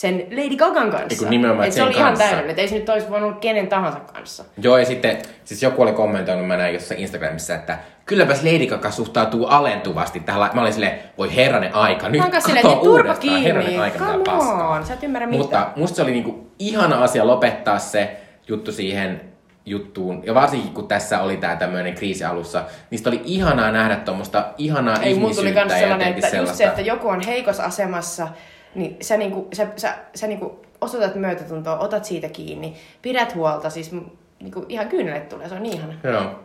sen 0.00 0.26
Lady 0.30 0.56
Gagan 0.56 0.90
kanssa. 0.90 1.06
Eiku 1.10 1.24
nimenomaan 1.24 1.66
et 1.68 1.72
se 1.74 1.82
oli 1.82 1.94
kanssa. 1.94 2.00
ihan 2.06 2.18
täydellinen, 2.18 2.50
että 2.50 2.62
ei 2.62 2.68
se 2.68 2.74
nyt 2.74 2.88
olisi 2.88 3.10
voinut 3.10 3.28
olla 3.30 3.38
kenen 3.40 3.68
tahansa 3.68 4.00
kanssa. 4.00 4.44
Joo, 4.62 4.78
ja 4.78 4.84
sitten 4.84 5.18
siis 5.44 5.62
joku 5.62 5.82
oli 5.82 5.92
kommentoinut, 5.92 6.46
mä 6.46 6.56
näin 6.56 6.74
jossain 6.74 7.00
Instagramissa, 7.00 7.54
että 7.54 7.78
kylläpäs 8.06 8.42
Lady 8.42 8.66
Gaga 8.66 8.90
suhtautuu 8.90 9.46
alentuvasti 9.46 10.20
tähän. 10.20 10.50
Mä 10.54 10.60
olin 10.60 10.72
silleen, 10.72 10.98
voi 11.18 11.36
herranen 11.36 11.74
aika, 11.74 12.08
nyt 12.08 12.22
katso 12.30 12.40
silleen, 12.48 12.66
uudestaan, 12.78 13.18
kiinni. 13.18 13.44
herranen 13.44 13.80
aika, 13.80 13.98
Come 13.98 14.16
mitä 14.18 14.30
paskaa. 14.30 14.84
sä 14.84 14.94
et 14.94 15.02
ymmärrä 15.02 15.26
Mutta 15.28 15.56
mitään. 15.58 15.72
musta 15.76 15.96
se 15.96 16.02
oli 16.02 16.10
niinku 16.12 16.50
ihana 16.58 17.02
asia 17.04 17.26
lopettaa 17.26 17.78
se 17.78 18.16
juttu 18.48 18.72
siihen 18.72 19.20
juttuun, 19.66 20.22
ja 20.26 20.34
varsinkin 20.34 20.72
kun 20.74 20.88
tässä 20.88 21.20
oli 21.22 21.36
tämä 21.36 21.56
tämmöinen 21.56 21.94
kriisi 21.94 22.24
alussa, 22.24 22.64
niin 22.90 23.00
oli 23.06 23.20
ihanaa 23.24 23.70
nähdä 23.72 23.96
tuommoista 23.96 24.44
ihanaa 24.58 24.96
Ei, 25.02 25.12
ihmisyyttä. 25.12 25.48
Ei, 25.48 25.52
tuli 25.54 25.64
myös 25.66 25.80
sellainen, 25.80 26.08
että 26.08 26.20
sellaista. 26.30 26.50
just 26.50 26.58
se, 26.58 26.64
että 26.64 26.80
joku 26.80 27.08
on 27.08 27.20
heikossa 27.20 27.64
asemassa, 27.64 28.28
niin 28.74 28.96
sä, 29.00 29.16
niinku, 29.16 29.48
sä, 29.52 29.66
sä, 29.76 29.98
sä 30.14 30.26
niinku 30.26 30.60
osoitat 30.80 31.14
myötätuntoa, 31.14 31.78
otat 31.78 32.04
siitä 32.04 32.28
kiinni, 32.28 32.76
pidät 33.02 33.34
huolta, 33.34 33.70
siis 33.70 33.92
niinku 34.40 34.66
ihan 34.68 34.88
kyynelet 34.88 35.28
tulee, 35.28 35.48
se 35.48 35.54
on 35.54 35.62
niin 35.62 35.76
ihana. 35.76 35.94
Joo. 36.04 36.40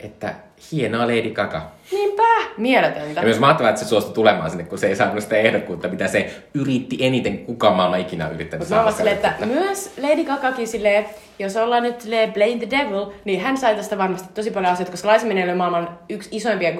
Että 0.00 0.34
hienoa 0.72 1.06
Lady 1.06 1.30
Gaga. 1.30 1.70
Niinpä, 1.92 2.22
mieletöntä. 2.56 3.20
Ja 3.20 3.24
myös 3.24 3.38
mahtavaa, 3.38 3.70
että 3.70 3.82
se 3.82 3.88
suostui 3.88 4.14
tulemaan 4.14 4.50
sinne, 4.50 4.64
kun 4.64 4.78
se 4.78 4.86
ei 4.86 4.96
saanut 4.96 5.22
sitä 5.22 5.36
ehdokkuutta, 5.36 5.88
mitä 5.88 6.08
se 6.08 6.30
yritti 6.54 6.96
eniten 7.00 7.38
kukaan 7.38 7.76
maailma 7.76 7.96
ikinä 7.96 8.28
yrittänyt 8.28 8.60
Mutta 8.60 8.74
mä 8.74 8.82
olen 8.82 8.94
silleen, 8.94 9.16
että 9.16 9.34
myös 9.46 9.92
Lady 10.02 10.24
Gagakin 10.24 10.68
silleen, 10.68 11.06
jos 11.38 11.56
ollaan 11.56 11.82
nyt 11.82 12.00
silleen 12.00 12.32
Blame 12.32 12.56
the 12.56 12.70
Devil, 12.70 13.06
niin 13.24 13.40
hän 13.40 13.56
sai 13.56 13.76
tästä 13.76 13.98
varmasti 13.98 14.28
tosi 14.34 14.50
paljon 14.50 14.72
asioita, 14.72 14.90
koska 14.90 15.08
Laisaminen 15.08 15.48
oli 15.48 15.56
maailman 15.56 15.98
yksi 16.08 16.28
isoimpia 16.32 16.72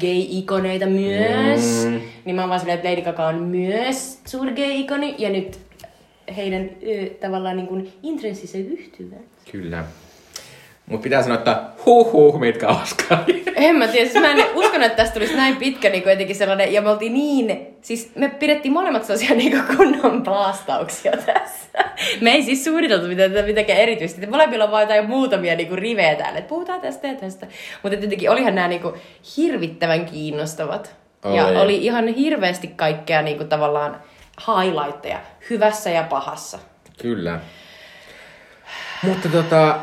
gay-ikoneita 0.00 0.86
myös. 0.86 1.84
Mm. 1.84 2.00
Niin 2.24 2.36
mä 2.36 2.42
oon 2.42 2.48
vaan 2.48 2.60
silleen, 2.60 2.78
että 2.78 2.90
Lady 2.90 3.02
Gaga 3.02 3.26
on 3.26 3.42
myös 3.42 4.20
suuri 4.26 4.52
gay-ikoni, 4.52 5.14
ja 5.18 5.30
nyt 5.30 5.58
heidän 6.36 6.70
ö, 6.82 7.10
tavallaan 7.20 7.56
niin 7.56 7.66
kuin 7.66 7.92
intressinsä 8.02 8.58
yhtyvät. 8.58 9.26
Kyllä. 9.52 9.84
Mutta 10.86 11.02
pitää 11.04 11.22
sanoa, 11.22 11.38
että 11.38 11.62
huh 11.86 12.12
huh, 12.12 12.40
mitkä 12.40 12.68
Oscari. 12.68 13.42
En 13.56 13.76
mä 13.76 13.88
tiedä, 13.88 14.10
siis 14.10 14.22
mä 14.22 14.32
en 14.32 14.44
uskonut, 14.54 14.86
että 14.86 14.96
tästä 14.96 15.14
tulisi 15.14 15.36
näin 15.36 15.56
pitkä 15.56 15.90
niin 15.90 16.02
jotenkin 16.06 16.36
sellainen, 16.36 16.72
ja 16.72 16.82
me 16.82 16.90
oltiin 16.90 17.14
niin, 17.14 17.76
siis 17.82 18.12
me 18.14 18.28
pidettiin 18.28 18.72
molemmat 18.72 19.04
sellaisia 19.04 19.36
niin 19.36 19.62
kunnon 19.76 20.22
paastauksia 20.22 21.12
tässä. 21.12 21.84
Me 22.20 22.30
ei 22.30 22.42
siis 22.42 22.64
suunniteltu 22.64 23.06
mitään, 23.06 23.30
mitenkään 23.46 23.78
erityisesti. 23.78 24.26
Molemmilla 24.26 24.64
on 24.64 24.70
vain 24.70 24.88
jotain 24.88 25.10
muutamia 25.10 25.56
niin 25.56 25.68
kuin 25.68 25.78
rivejä 25.78 26.14
täällä, 26.14 26.38
että 26.38 26.48
puhutaan 26.48 26.80
tästä 26.80 27.06
ja 27.06 27.14
tästä. 27.14 27.46
Mutta 27.82 27.98
tietenkin 27.98 28.30
olihan 28.30 28.54
nämä 28.54 28.68
niin 28.68 28.82
kuin 28.82 28.94
hirvittävän 29.36 30.04
kiinnostavat. 30.04 30.96
Oli. 31.24 31.36
Ja 31.36 31.46
oli 31.46 31.76
ihan 31.76 32.08
hirveästi 32.08 32.68
kaikkea 32.68 33.22
niin 33.22 33.36
kuin 33.36 33.48
tavallaan 33.48 34.00
highlightteja, 34.46 35.20
hyvässä 35.50 35.90
ja 35.90 36.02
pahassa. 36.02 36.58
Kyllä. 37.02 37.40
Mutta 39.02 39.28
tota, 39.28 39.78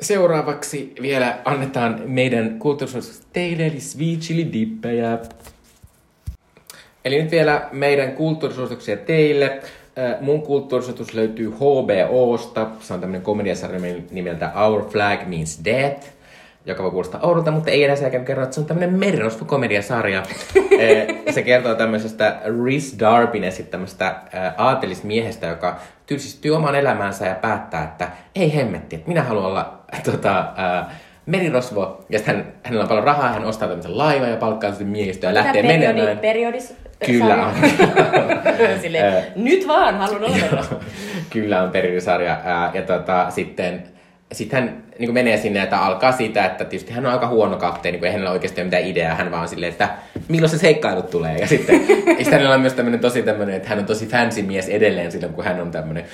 seuraavaksi 0.00 0.94
vielä 1.02 1.38
annetaan 1.44 2.02
meidän 2.06 2.58
kulttuurisuus 2.58 3.22
teille, 3.32 3.66
eli 3.66 3.80
sweet 3.80 4.20
chili 4.20 4.52
dippejä. 4.52 5.18
Eli 7.04 7.22
nyt 7.22 7.30
vielä 7.30 7.68
meidän 7.72 8.12
kulttuurisuosituksia 8.12 8.96
teille. 8.96 9.60
Mun 10.20 10.42
kulttuurisuositus 10.42 11.14
löytyy 11.14 11.50
HBOsta. 11.50 12.70
Se 12.80 12.94
on 12.94 13.00
tämmönen 13.00 13.22
komediasarja 13.22 13.80
nimeltä 14.10 14.52
Our 14.54 14.90
Flag 14.90 15.26
Means 15.26 15.60
Death 15.64 16.19
joka 16.66 16.82
voi 16.82 16.90
kuulostaa 16.90 17.20
oudolta, 17.20 17.50
mutta 17.50 17.70
ei 17.70 17.84
edes 17.84 18.02
eikä 18.02 18.20
kerro, 18.20 18.42
että 18.42 18.54
se 18.54 18.60
on 18.60 18.66
tämmöinen 18.66 18.98
merirosvo-komediasarja. 18.98 20.22
Eh, 20.80 21.06
se 21.30 21.42
kertoo 21.42 21.74
tämmöisestä 21.74 22.40
Rhys 22.44 22.96
Darbin 23.00 23.44
esittämästä 23.44 24.08
eh, 24.08 24.40
aatelismiehestä, 24.56 25.46
joka 25.46 25.76
tylsistyy 26.06 26.56
oman 26.56 26.74
elämäänsä 26.74 27.26
ja 27.26 27.34
päättää, 27.34 27.84
että 27.84 28.08
ei 28.34 28.54
hemmetti, 28.54 28.96
että 28.96 29.08
minä 29.08 29.22
haluan 29.22 29.46
olla 29.46 29.78
tota, 30.12 30.40
uh, 30.40 30.92
merirosvo. 31.26 32.04
Ja 32.08 32.18
sitten 32.18 32.36
hän, 32.36 32.52
hänellä 32.62 32.82
on 32.82 32.88
paljon 32.88 33.04
rahaa, 33.04 33.32
hän 33.32 33.44
ostaa 33.44 33.68
tämmöisen 33.68 33.98
laivan 33.98 34.30
ja 34.30 34.36
palkkaa 34.36 34.70
sitten 34.70 34.86
miehistä 34.86 35.26
ja 35.26 35.34
lähtee 35.34 35.62
periodi, 35.62 35.94
menemään. 35.94 36.18
Periodis, 36.18 36.74
Kyllä 37.06 37.46
on. 37.46 37.54
Silleen, 38.82 39.24
nyt 39.36 39.68
vaan, 39.68 39.98
haluan 39.98 40.24
olla 40.24 40.36
merirosvo. 40.36 40.76
Kyllä 41.30 41.62
on 41.62 41.70
periodisarja. 41.70 42.40
Ja 42.74 42.82
tota, 42.82 43.30
sitten 43.30 43.82
sitten 44.32 44.62
hän 44.62 44.82
niin 44.98 45.14
menee 45.14 45.36
sinne, 45.36 45.62
että 45.62 45.78
alkaa 45.78 46.12
siitä, 46.12 46.44
että 46.44 46.64
tietysti 46.64 46.92
hän 46.92 47.06
on 47.06 47.12
aika 47.12 47.28
huono 47.28 47.56
kapteeni, 47.56 47.98
kun 47.98 48.06
ei 48.06 48.12
hänellä 48.12 48.30
oikeasti 48.30 48.60
ole 48.60 48.64
mitään 48.64 48.84
ideaa. 48.84 49.14
Hän 49.14 49.30
vaan 49.30 49.48
silleen, 49.48 49.72
että 49.72 49.88
milloin 50.28 50.50
se 50.50 50.58
seikkailut 50.58 51.10
tulee. 51.10 51.36
Ja 51.36 51.46
sitten, 51.46 51.80
ja 51.88 52.14
sitten 52.14 52.32
hänellä 52.32 52.54
on 52.54 52.60
myös 52.60 52.72
tämmöinen 52.72 53.00
tosi 53.00 53.22
tämmöinen, 53.22 53.54
että 53.54 53.68
hän 53.68 53.78
on 53.78 53.86
tosi 53.86 54.06
fancy 54.06 54.42
mies 54.42 54.68
edelleen 54.68 55.12
silloin, 55.12 55.34
kun 55.34 55.44
hän 55.44 55.60
on 55.60 55.70
tämmöinen. 55.70 56.04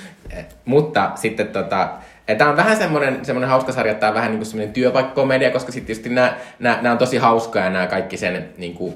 Mutta 0.65 1.11
sitten 1.15 1.47
tota, 1.47 1.89
Tämä 2.37 2.49
on 2.49 2.57
vähän 2.57 2.77
semmoinen, 2.77 3.25
semmoinen 3.25 3.49
hauska 3.49 3.71
sarja, 3.71 3.93
tämä 3.93 4.09
on 4.09 4.15
vähän 4.15 4.31
niin 4.31 4.39
kuin 4.39 4.45
semmoinen 4.45 4.73
työpaikkomedia, 4.73 5.51
koska 5.51 5.71
sitten 5.71 5.87
tietysti 5.87 6.09
nämä, 6.09 6.37
nämä, 6.59 6.75
nämä, 6.81 6.91
on 6.91 6.97
tosi 6.97 7.17
hauskoja 7.17 7.69
nämä 7.69 7.87
kaikki 7.87 8.17
sen, 8.17 8.49
niin 8.57 8.73
kuin, 8.73 8.93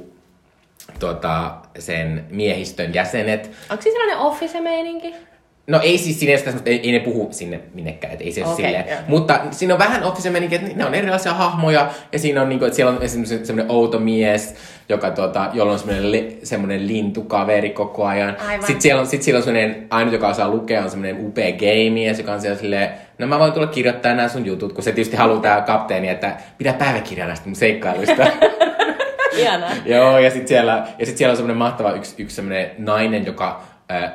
tota, 0.99 1.55
sen 1.79 2.25
miehistön 2.29 2.93
jäsenet. 2.93 3.51
Onko 3.69 3.81
se 3.83 3.91
sellainen 3.91 4.17
office-meininki? 4.17 5.15
No 5.67 5.79
ei 5.83 5.97
siis 5.97 6.19
sinne, 6.19 6.35
ei, 6.65 6.79
ei 6.83 6.91
ne 6.91 6.99
puhu 6.99 7.27
sinne 7.31 7.59
minnekään, 7.73 8.13
että 8.13 8.25
ei 8.25 8.31
se 8.31 8.41
okay, 8.41 8.55
silleen. 8.55 8.85
Yeah. 8.87 9.03
Mutta 9.07 9.39
siinä 9.51 9.73
on 9.73 9.79
vähän 9.79 10.03
office 10.03 10.29
menikin, 10.29 10.61
että 10.61 10.77
ne 10.77 10.85
on 10.85 10.93
erilaisia 10.93 11.33
hahmoja, 11.33 11.89
ja 12.11 12.19
siinä 12.19 12.41
on 12.41 12.49
niinku, 12.49 12.65
että 12.65 12.75
siellä 12.75 12.91
on 12.91 13.03
esimerkiksi 13.03 13.45
semmoinen 13.45 13.71
outo 13.71 13.99
mies, 13.99 14.55
joka 14.89 15.11
tuota, 15.11 15.49
jolla 15.53 15.71
on 15.71 15.79
semmoinen, 15.79 16.11
le, 16.11 16.25
semmoinen 16.43 16.87
lintukaveri 16.87 17.69
koko 17.69 18.05
ajan. 18.05 18.37
Aivan. 18.47 18.67
Sitten 18.67 18.81
siellä 18.81 19.01
on, 19.01 19.07
sit 19.07 19.23
siellä 19.23 19.37
on 19.37 19.43
semmoinen, 19.43 19.87
ainut 19.89 20.13
joka 20.13 20.27
osaa 20.27 20.49
lukea, 20.49 20.83
on 20.83 20.89
semmoinen 20.89 21.25
upea 21.25 21.51
game, 21.51 22.11
joka 22.17 22.33
on 22.33 22.41
siellä 22.41 22.59
silleen, 22.59 22.89
no 23.17 23.27
mä 23.27 23.39
voin 23.39 23.53
tulla 23.53 23.67
kirjoittaa 23.67 24.13
nämä 24.13 24.27
sun 24.27 24.45
jutut, 24.45 24.73
kun 24.73 24.83
se 24.83 24.91
tietysti 24.91 25.17
haluaa 25.17 25.41
tää 25.41 25.61
kapteeni, 25.61 26.09
että 26.09 26.37
pidä 26.57 26.73
päiväkirjaa 26.73 27.27
näistä 27.27 27.47
mun 27.47 27.55
seikkailuista. 27.55 28.27
Joo, 29.85 30.19
ja 30.19 30.29
sitten 30.29 30.47
siellä, 30.47 30.87
ja 30.99 31.05
sit 31.05 31.17
siellä 31.17 31.31
on 31.31 31.37
semmoinen 31.37 31.57
mahtava 31.57 31.91
yksi, 31.91 32.15
yksi 32.17 32.35
semmoinen 32.35 32.71
nainen, 32.77 33.25
joka 33.25 33.61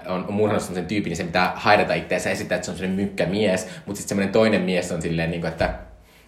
on, 0.07 0.25
on 0.29 0.35
murhannut 0.35 0.63
sellaisen 0.63 0.87
tyypin, 0.87 1.11
niin 1.11 1.17
se 1.17 1.25
pitää 1.25 1.53
haidata 1.55 1.95
itseänsä 1.95 2.31
esittää, 2.31 2.57
että 2.57 2.65
se 2.65 2.71
on 2.71 2.77
sellainen 2.77 3.05
mykkämies, 3.05 3.69
mutta 3.87 3.99
sitten 3.99 4.09
semmoinen 4.09 4.33
toinen 4.33 4.61
mies 4.61 4.93
on 4.93 5.03
silleen, 5.03 5.31
niin 5.31 5.41
kuin, 5.41 5.53
että 5.53 5.75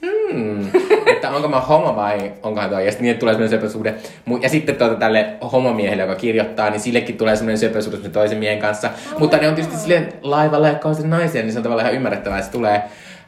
hmm, 0.07 0.71
että 1.13 1.31
onko 1.31 1.49
mä 1.49 1.61
homo 1.61 1.97
vai 1.97 2.33
onkohan 2.43 2.71
toi, 2.71 2.87
ja 2.87 2.93
sitten 2.93 3.19
tulee 3.19 3.35
semmoinen 3.35 3.61
söpösuhde. 3.61 3.95
Ja 4.43 4.49
sitten 4.49 4.77
tuota, 4.77 4.95
tälle 4.95 5.37
homomiehelle, 5.53 6.03
joka 6.03 6.15
kirjoittaa, 6.15 6.71
niin 6.71 6.81
sillekin 6.81 7.17
tulee 7.17 7.37
semmoinen 7.37 7.59
söpösuhde 7.59 8.09
toisen 8.09 8.39
miehen 8.39 8.59
kanssa. 8.59 8.91
Oh, 9.13 9.21
mutta 9.21 9.37
ne 9.37 9.49
on 9.49 9.55
tietysti 9.55 9.79
silleen 9.79 10.13
laivalla, 10.23 10.69
jotka 10.69 10.89
on 10.89 11.11
naisia, 11.11 11.43
niin 11.43 11.53
se 11.53 11.59
on 11.59 11.63
tavallaan 11.63 11.87
ihan 11.87 11.97
ymmärrettävää, 11.97 12.39
että 12.39 12.47
se 12.47 12.53
tulee. 12.53 12.83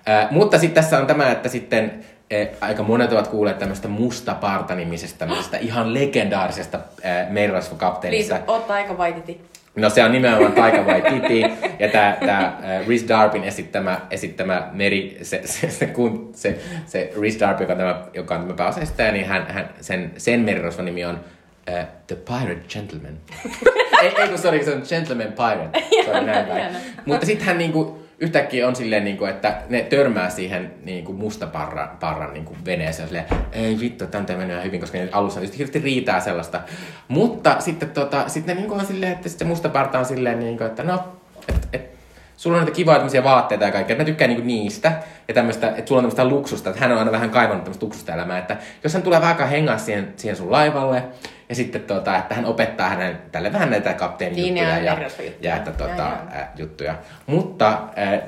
Äh, 0.09 0.31
mutta 0.31 0.59
sitten 0.59 0.83
tässä 0.83 0.99
on 0.99 1.07
tämä, 1.07 1.31
että 1.31 1.49
sitten 1.49 2.05
eh, 2.31 2.49
aika 2.61 2.83
monet 2.83 3.13
ovat 3.13 3.29
kuulleet 3.29 3.59
tämmöistä 3.59 3.89
Musta 3.89 4.35
Parta-nimisestä, 4.35 5.19
tämmöisestä 5.19 5.57
ihan 5.57 5.95
legendaarisesta 5.95 6.79
äh, 7.05 7.31
merirosvokapteenista. 7.31 8.35
Liisa, 8.35 8.53
oot 8.53 8.71
aika 8.71 8.99
vaititi. 8.99 9.50
No 9.77 9.91
se 9.91 10.05
on 10.05 10.13
nimenomaan 10.13 10.53
Taika 10.53 10.83
Waititi 10.83 11.41
ja 11.79 11.89
tämä 11.89 12.17
tää, 12.27 12.59
uh, 12.59 12.87
Rhys 12.87 13.09
Darbin 13.09 13.45
esittämä, 13.45 14.01
esittämä 14.11 14.69
meri, 14.73 15.19
se, 15.23 15.41
se, 15.45 15.71
se, 15.71 15.87
kun, 15.87 16.31
se, 16.35 16.59
se 16.87 17.13
Rhys 17.17 17.41
Darby, 17.41 17.63
joka 17.63 17.75
tämä, 17.75 18.03
joka 18.15 18.35
on 18.35 18.41
tämä 18.41 18.55
pääosaistaja, 18.55 19.13
niin 19.13 19.27
hän, 19.27 19.47
hän, 19.49 19.69
sen, 19.81 20.13
sen 20.17 20.41
merirosvan 20.41 20.85
nimi 20.85 21.05
on 21.05 21.15
uh, 21.15 21.85
The 22.07 22.17
Pirate 22.17 22.69
Gentleman. 22.69 23.19
ei, 24.03 24.13
ei 24.19 24.29
kun 24.29 24.39
sorry, 24.39 24.65
se 24.65 24.75
on 24.75 24.83
Gentleman 24.89 25.33
Pirate. 25.33 25.85
Sorry, 26.05 26.27
näin 26.27 26.47
päin. 26.47 26.77
Mutta 27.07 27.27
sitten 27.27 27.47
hän 27.47 27.59
niinku, 27.59 28.00
yhtäkkiä 28.21 28.69
on 28.69 28.77
silleen, 28.77 29.05
niin 29.05 29.17
kuin, 29.17 29.31
että 29.31 29.63
ne 29.69 29.83
törmää 29.83 30.31
siihen 30.31 30.71
niin 30.85 31.05
kuin 31.05 31.19
mustaparran 31.19 31.89
parran, 32.01 32.35
niin 32.35 32.45
kuin 32.45 32.65
veneeseen. 32.65 33.09
Silleen, 33.09 33.27
ei 33.53 33.81
vittu, 33.81 34.07
tämän 34.07 34.27
menee 34.39 34.65
hyvin, 34.65 34.81
koska 34.81 34.99
ne 34.99 35.09
alussa 35.13 35.41
tietysti 35.41 35.59
hirveästi 35.59 35.79
riitää 35.79 36.21
sellaista. 36.21 36.61
Mutta 37.09 37.57
sitten 37.59 37.91
tota, 37.91 38.29
sit 38.29 38.47
ne 38.47 38.55
niin 38.55 38.67
kuin 38.67 38.81
on 38.81 38.87
silleen, 38.87 39.13
että 39.13 39.29
sitten 39.29 39.49
mustaparta 39.49 39.99
on 39.99 40.05
silleen, 40.05 40.39
niin 40.39 40.57
kuin, 40.57 40.67
että 40.67 40.83
no, 40.83 41.05
et, 41.49 41.69
et, 41.73 41.91
sulla 42.37 42.57
on 42.57 42.63
näitä 42.63 42.77
kivoja 42.77 43.25
vaatteita 43.25 43.65
ja 43.65 43.73
kaikkea, 43.73 43.95
että 43.95 44.03
mä 44.03 44.07
tykkään 44.07 44.29
niinku 44.29 44.47
niistä 44.47 44.93
ja 45.29 45.35
tämmöistä, 45.35 45.69
että 45.69 45.89
sulla 45.89 45.99
on 45.99 46.03
tämmöistä 46.03 46.29
luksusta, 46.29 46.71
että 46.71 46.81
hän 46.81 46.93
on 46.93 46.99
aina 46.99 47.13
vähän 47.13 47.31
kaivannut 47.31 47.65
tämmöistä 47.65 47.87
luksusta 47.87 48.15
elämää, 48.15 48.39
että 48.39 48.57
jos 48.85 48.95
hän 48.95 49.03
tulee 49.03 49.21
vähän 49.21 49.49
hengaa 49.49 49.79
siihen, 49.79 50.13
siihen 50.17 50.37
sun 50.37 50.51
laivalle, 50.51 51.03
ja 51.51 51.57
sitten 51.57 51.83
tota, 51.83 52.17
että 52.17 52.35
hän 52.35 52.45
opettaa 52.45 52.89
hänen 52.89 53.19
tälle 53.33 53.53
vähän 53.53 53.71
näitä 53.71 53.95
kapteenin 53.95 54.37
niin, 54.37 54.57
juttuja 54.57 54.79
ja, 54.79 54.97
ja, 55.41 55.57
että, 55.57 55.71
tota, 55.71 56.03
ja, 56.35 56.47
juttuja. 56.57 56.95
Mutta 57.27 57.79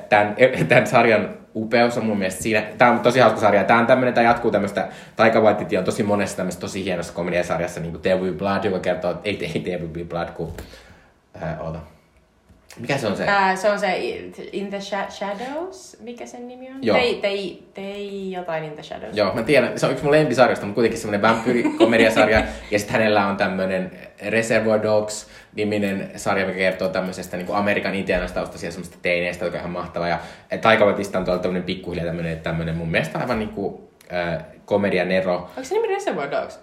tämän, 0.09 0.35
tämän 0.67 0.87
sarjan 0.87 1.29
upeus 1.55 1.97
on 1.97 2.05
mun 2.05 2.17
mielestä 2.17 2.43
siinä, 2.43 2.63
tämä 2.77 2.91
on 2.91 2.99
tosi 2.99 3.19
hauska 3.19 3.39
sarja, 3.39 3.63
tämä 3.63 3.79
on 3.79 3.87
tämmöinen, 3.87 4.13
tämä 4.13 4.27
jatkuu 4.27 4.51
tämmöistä, 4.51 4.87
Taika 5.15 5.41
Waititi 5.41 5.77
on 5.77 5.83
tosi 5.83 6.03
monessa 6.03 6.37
tämmöistä 6.37 6.61
tosi 6.61 6.85
hienossa 6.85 7.13
komediasarjassa, 7.13 7.79
niin 7.79 7.91
kuin 7.91 8.01
There 8.01 8.19
Will 8.19 8.33
Be 8.33 8.37
Blood, 8.37 8.63
joka 8.63 8.79
kertoo, 8.79 9.15
ei, 9.23 9.45
ei 9.45 9.61
There 9.61 9.77
Will 9.77 9.93
Be 9.93 10.03
Blood, 10.03 10.29
kun, 10.29 10.53
ää, 11.41 11.57
oota, 11.59 11.79
mikä 12.79 12.97
se 12.97 13.07
on 13.07 13.17
se? 13.17 13.23
Uh, 13.23 13.57
se 13.57 13.69
on 13.69 13.79
se 13.79 13.97
In 14.51 14.69
the 14.69 14.79
Shadows, 15.09 15.97
mikä 15.99 16.25
sen 16.25 16.47
nimi 16.47 16.67
on? 16.67 16.75
Joo. 16.81 16.97
Tei, 16.97 17.15
tei, 17.15 17.63
tei 17.73 18.31
jotain 18.31 18.63
In 18.63 18.71
the 18.71 18.83
Shadows. 18.83 19.17
Joo, 19.17 19.33
mä 19.33 19.43
tiedän. 19.43 19.79
Se 19.79 19.85
on 19.85 19.91
yksi 19.91 20.03
mun 20.03 20.13
lempisarjasta, 20.13 20.65
mutta 20.65 20.75
kuitenkin 20.75 20.99
semmoinen 20.99 21.21
vampyyrikomediasarja. 21.21 22.43
ja 22.71 22.79
sitten 22.79 22.93
hänellä 22.93 23.27
on 23.27 23.37
tämmöinen 23.37 23.91
Reservoir 24.29 24.83
Dogs 24.83 25.27
niminen 25.55 26.11
sarja, 26.15 26.45
mikä 26.45 26.57
kertoo 26.57 26.89
tämmöisestä 26.89 27.37
niin 27.37 27.47
Amerikan 27.51 27.95
Indianasta 27.95 28.39
taustaisia 28.39 28.71
semmoista 28.71 28.97
teineistä, 29.01 29.45
joka 29.45 29.57
on 29.57 29.61
ihan 29.61 29.71
mahtava. 29.71 30.07
Ja 30.07 30.19
Taika 30.61 30.85
Waitista 30.85 31.19
on 31.19 31.25
tuolla 31.25 31.41
tämmöinen 31.41 31.63
pikkuhiljaa 31.63 32.05
tämmöinen, 32.05 32.39
tämmöinen 32.39 32.75
mun 32.75 32.91
mielestä 32.91 33.19
aivan 33.19 33.39
niin 33.39 33.49
kuin, 33.49 33.81
äh, 34.13 34.45
komedian 34.65 35.11
ero. 35.11 35.35
Onko 35.35 35.63
se 35.63 35.75
nimi 35.75 35.87
Reservoir 35.87 36.31
Dogs? 36.31 36.59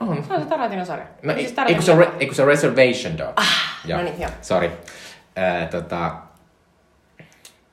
On. 0.00 0.24
Se 0.24 0.32
on 0.34 0.42
se 0.42 0.48
Tarantino-sarja. 0.48 1.06
No, 1.22 1.34
siis 1.34 1.52
Tarantino. 1.52 1.82
se, 1.82 1.94
re, 1.96 2.06
se 2.32 2.44
Reservation 2.44 3.18
Dogs? 3.18 3.32
Ah, 3.36 3.80
joo. 3.84 3.98
no 3.98 4.04
niin, 4.04 4.20
joo. 4.20 4.30
Sorry. 4.42 4.70
Äh, 5.38 5.68
tota, 5.68 6.14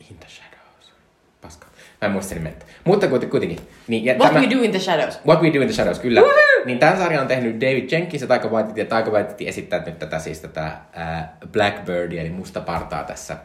in 0.10 0.18
the 0.20 0.28
Shadows. 0.30 0.94
Paska. 1.42 1.68
Mä 2.02 2.06
en 2.06 2.12
muista 2.12 2.36
nimeltä. 2.36 2.66
Mutta 2.84 3.08
kuitenkin. 3.08 3.60
Niin, 3.88 4.06
ja 4.06 4.14
What 4.14 4.34
tämä, 4.34 4.40
We 4.40 4.56
Do 4.56 4.62
in 4.62 4.72
the 4.72 4.80
Shadows. 4.80 5.20
What 5.28 5.42
We 5.42 5.54
Do 5.54 5.62
in 5.62 5.68
the 5.68 5.74
Shadows, 5.74 6.00
kyllä. 6.00 6.22
Woohoo! 6.22 6.66
Niin 6.66 6.80
tämän 6.80 6.98
sarjan 6.98 7.22
on 7.22 7.28
tehnyt 7.28 7.56
David 7.62 7.92
Jenkins 7.92 8.22
ja 8.22 8.28
Taika 8.28 8.48
Waititi. 8.48 8.80
Ja 8.80 8.86
Taika 8.86 9.12
Waititi 9.12 9.48
esittää 9.48 9.84
nyt 9.86 10.00
tätä 10.00 10.20
siis 10.20 10.40
tätä 10.40 10.66
äh, 10.66 11.24
Blackbirdia, 11.52 12.22
eli 12.22 12.30
musta 12.30 12.62
partaa 12.62 13.04
tässä. 13.04 13.38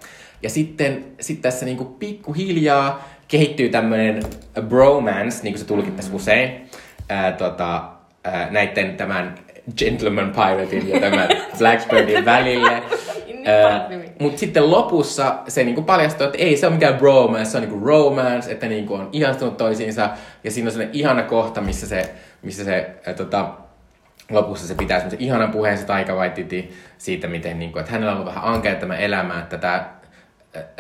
Ja 0.43 0.51
sitten 0.51 1.05
sit 1.21 1.43
tässä 1.43 1.67
niinku 1.67 1.85
pikkuhiljaa 1.85 3.09
kehittyy 3.29 3.69
tämmöinen 3.69 4.23
bromance, 4.63 5.43
niin 5.43 5.53
kuin 5.53 5.59
se 5.59 5.67
tulkittaisi 5.67 6.11
usein, 6.13 6.71
ää, 7.09 7.33
tota, 7.33 7.85
ää, 8.27 8.49
näiden 8.51 8.97
tämän 8.97 9.35
Gentleman 9.79 10.33
Piratein 10.33 10.89
ja 10.89 11.01
tämän 11.01 11.29
Blackbirdin 11.59 12.25
välille. 12.25 12.83
Mutta 14.21 14.39
sitten 14.39 14.71
lopussa 14.71 15.39
se 15.49 15.65
niinku 15.65 15.83
paljastuu, 15.83 16.27
että 16.27 16.39
ei 16.39 16.57
se 16.57 16.67
ole 16.67 16.75
mikään 16.75 16.95
bromance, 16.95 17.51
se 17.51 17.57
on 17.57 17.63
niinku 17.63 17.87
romance, 17.87 18.53
että 18.53 18.69
niinku 18.69 18.95
on 18.95 19.09
ihastunut 19.13 19.57
toisiinsa. 19.57 20.11
Ja 20.45 20.51
siinä 20.51 20.69
on 20.69 20.73
sellainen 20.73 20.97
ihana 20.97 21.23
kohta, 21.23 21.61
missä 21.61 21.87
se, 21.87 22.15
missä 22.43 22.65
se 22.65 22.91
ää, 23.07 23.15
tota, 23.15 23.49
lopussa 24.31 24.67
se 24.67 24.75
pitää 24.75 24.99
semmoisen 24.99 25.21
ihanan 25.21 25.51
puheen 25.51 25.79
se 25.79 25.87
Taika 25.87 26.15
Waititi 26.15 26.77
siitä, 26.99 27.29
miten 27.29 27.59
niinku, 27.59 27.79
että 27.79 27.93
hänellä 27.93 28.13
on 28.13 28.19
ollut 28.19 28.35
vähän 28.35 28.55
ankea 28.55 28.75
tämä 28.75 28.97
elämä, 28.97 29.41
että 29.41 29.59
tämä 29.59 29.91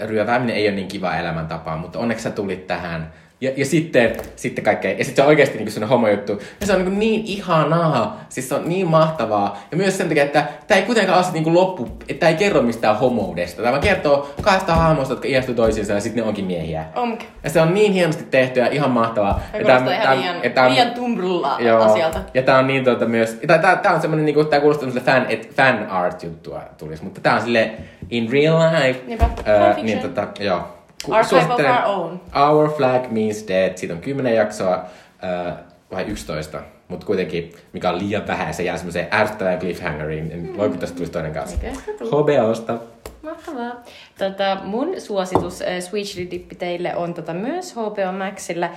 ryövääminen 0.02 0.56
ei 0.56 0.68
ole 0.68 0.77
niin 0.77 0.89
kiva 0.89 1.16
elämäntapa, 1.16 1.77
mutta 1.77 1.98
onneksi 1.98 2.23
sä 2.23 2.31
tulit 2.31 2.66
tähän 2.66 3.12
ja, 3.41 3.51
ja 3.57 3.67
sitten, 3.67 4.17
sitten 4.37 4.65
kaikkea, 4.65 4.91
ja 4.91 5.05
sitten 5.05 5.17
se 5.17 5.23
on 5.23 5.29
oikeasti 5.29 5.59
niin 5.59 5.71
sellainen 5.71 5.89
homojuttu. 5.89 6.43
Ja 6.61 6.67
se 6.67 6.73
on 6.73 6.85
niin, 6.85 6.99
niin 6.99 7.23
ihanaa, 7.27 8.25
siis 8.29 8.49
se 8.49 8.55
on 8.55 8.69
niin 8.69 8.87
mahtavaa. 8.87 9.59
Ja 9.71 9.77
myös 9.77 9.99
sen 9.99 10.09
takia, 10.09 10.25
että 10.25 10.47
tämä 10.67 10.81
ei 10.81 10.87
kuitenkaan 10.87 11.19
ole 11.19 11.33
niin 11.33 11.55
loppu, 11.55 11.89
että 12.09 12.21
tämä 12.21 12.31
ei 12.31 12.37
kerro 12.37 12.63
mistään 12.63 12.99
homoudesta. 12.99 13.63
Tämä 13.63 13.79
kertoo 13.79 14.31
kahdesta 14.43 14.75
hahmosta, 14.75 15.13
jotka 15.13 15.29
iästuu 15.29 15.55
toisiinsa 15.55 15.93
ja 15.93 16.01
sitten 16.01 16.23
ne 16.23 16.29
onkin 16.29 16.45
miehiä. 16.45 16.85
Onk. 16.95 17.21
Ja 17.45 17.51
se 17.51 17.61
on 17.61 17.75
niin 17.75 17.93
hienosti 17.93 18.25
tehty 18.25 18.61
ja 18.61 18.67
ihan 18.67 18.91
mahtavaa. 18.91 19.41
Ja 19.53 19.65
tämä, 19.65 19.93
ihan 19.93 20.03
tämä, 20.03 20.17
liian, 20.17 20.37
tämä, 20.55 20.71
liian 20.71 20.91
tumrulla 20.91 21.55
asialta. 21.55 22.21
Ja 22.35 22.43
tämä 22.43 22.59
on 22.59 22.67
niin 22.67 22.85
tuota 22.85 23.07
myös, 23.07 23.39
tämä, 23.47 23.59
tämä, 23.59 23.77
tämä 23.77 23.95
on 23.95 24.01
semmoinen, 24.01 24.27
niin 24.27 24.35
kuin, 24.35 24.47
tämä 24.47 24.61
kuulostaa 24.61 24.89
fan, 25.05 25.27
et, 25.29 25.55
fan 25.57 25.87
art 25.87 26.23
juttua 26.23 26.63
tulisi, 26.79 27.05
mutta 27.05 27.21
tämä 27.21 27.37
on 27.37 27.43
sille 27.43 27.71
in 28.11 28.33
real 28.33 28.59
life. 28.59 29.01
Niinpä, 29.07 29.25
uh, 29.25 29.85
niin 29.85 29.99
tota, 29.99 30.27
joo. 30.41 30.76
Archive 31.10 31.52
of 31.55 31.60
our 31.60 31.85
own. 31.86 32.20
Our 32.35 32.70
Flag 32.70 33.10
Means 33.10 33.48
Dead. 33.48 33.77
Siitä 33.77 33.94
on 33.94 34.01
10 34.01 34.35
jaksoa 34.35 34.74
äh, 34.74 35.55
vai 35.93 36.05
11, 36.05 36.62
mutta 36.89 37.06
kuitenkin, 37.06 37.52
mikä 37.73 37.90
on 37.90 37.98
liian 37.98 38.27
vähän, 38.27 38.55
se 38.55 38.62
jää 38.62 38.77
semmoiseen 38.77 39.09
ärsyttävään 39.12 39.59
cliffhangeriin. 39.59 40.32
Mm. 40.35 40.56
Voi 40.56 40.68
kun 40.68 40.78
tästä 40.78 40.97
tulisi 40.97 41.12
toinen 41.12 41.32
kanssa. 41.32 41.59
HBOsta. 42.05 42.78
Mahtavaa. 43.23 43.82
Tota, 44.18 44.59
mun 44.64 45.01
suositus 45.01 45.62
äh, 45.62 45.81
Switch 45.81 46.31
Dippi 46.31 46.55
teille 46.55 46.97
on 46.97 47.14
tota, 47.14 47.35
myös 47.35 47.73
HBO 47.73 48.12
Maxilla. 48.18 48.68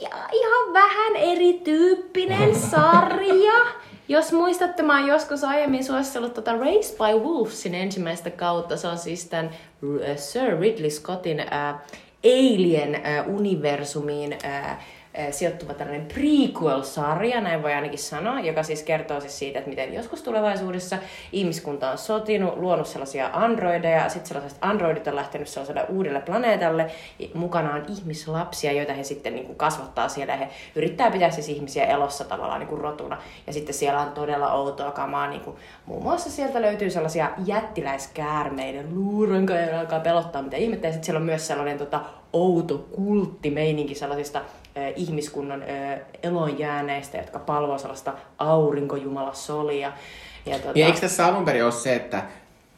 Ja, 0.00 0.10
ihan 0.32 0.72
vähän 0.72 1.16
erityyppinen 1.16 2.54
sarja. 2.70 3.66
Jos 4.08 4.32
muistatte, 4.32 4.82
mä 4.82 4.98
oon 4.98 5.08
joskus 5.08 5.44
aiemmin 5.44 5.84
suositellut 5.84 6.34
tota 6.34 6.52
Race 6.52 6.96
by 6.96 7.18
Wolvesin 7.18 7.74
ensimmäistä 7.74 8.30
kautta. 8.30 8.76
Se 8.76 8.88
on 8.88 8.98
siis 8.98 9.24
tämän 9.24 9.50
uh, 9.82 10.00
Sir 10.16 10.60
Ridley 10.60 10.90
Scottin 10.90 11.40
uh, 11.40 11.46
Alien-universumiin 12.24 14.34
uh, 14.34 14.40
sijoittuva 15.30 15.74
tällainen 15.74 16.06
prequel-sarja, 16.06 17.40
näin 17.40 17.62
voi 17.62 17.72
ainakin 17.72 17.98
sanoa, 17.98 18.40
joka 18.40 18.62
siis 18.62 18.82
kertoo 18.82 19.20
siis 19.20 19.38
siitä, 19.38 19.58
että 19.58 19.70
miten 19.70 19.94
joskus 19.94 20.22
tulevaisuudessa 20.22 20.98
ihmiskunta 21.32 21.90
on 21.90 21.98
sotinut, 21.98 22.56
luonut 22.56 22.86
sellaisia 22.86 23.30
androideja, 23.32 24.02
ja 24.02 24.08
sitten 24.08 24.28
sellaiset 24.28 24.58
androidit 24.60 25.06
on 25.06 25.16
lähtenyt 25.16 25.48
sellaiselle 25.48 25.84
uudelle 25.88 26.20
planeetalle, 26.20 26.90
mukanaan 27.34 27.84
ihmislapsia, 27.88 28.72
joita 28.72 28.92
he 28.92 29.04
sitten 29.04 29.34
niin 29.34 29.46
kuin 29.46 29.56
kasvattaa 29.56 30.08
siellä, 30.08 30.32
ja 30.32 30.38
he 30.38 30.48
yrittää 30.74 31.10
pitää 31.10 31.30
siis 31.30 31.48
ihmisiä 31.48 31.84
elossa 31.84 32.24
tavallaan 32.24 32.60
niin 32.60 32.68
kuin 32.68 32.80
rotuna, 32.80 33.22
ja 33.46 33.52
sitten 33.52 33.74
siellä 33.74 34.00
on 34.00 34.12
todella 34.12 34.52
outoa 34.52 34.90
kamaa, 34.90 35.28
niin 35.28 35.40
kuin, 35.40 35.56
muun 35.86 36.02
muassa 36.02 36.30
sieltä 36.30 36.62
löytyy 36.62 36.90
sellaisia 36.90 37.30
jättiläiskäärmeiden 37.46 38.94
luuranka, 38.94 39.54
ja 39.54 39.80
alkaa 39.80 40.00
pelottaa 40.00 40.42
mitä 40.42 40.56
ihmettä, 40.56 40.86
ja 40.86 40.92
sitten 40.92 41.06
siellä 41.06 41.20
on 41.20 41.26
myös 41.26 41.46
sellainen 41.46 41.78
tota, 41.78 42.00
outo 42.36 42.78
kulttimeininki 42.78 43.94
sellaisista 43.94 44.40
ihmiskunnan 44.96 45.64
elonjääneistä, 46.22 47.16
jotka 47.16 47.38
palvoo 47.38 47.78
sellaista 47.78 48.14
aurinkojumala 48.38 49.34
solia. 49.34 49.92
Ja, 50.46 50.58
tuota... 50.58 50.78
ja 50.78 50.86
eikö 50.86 51.00
tässä 51.00 51.26
alun 51.26 51.44
perin 51.44 51.64
ole 51.64 51.72
se, 51.72 51.94
että 51.94 52.22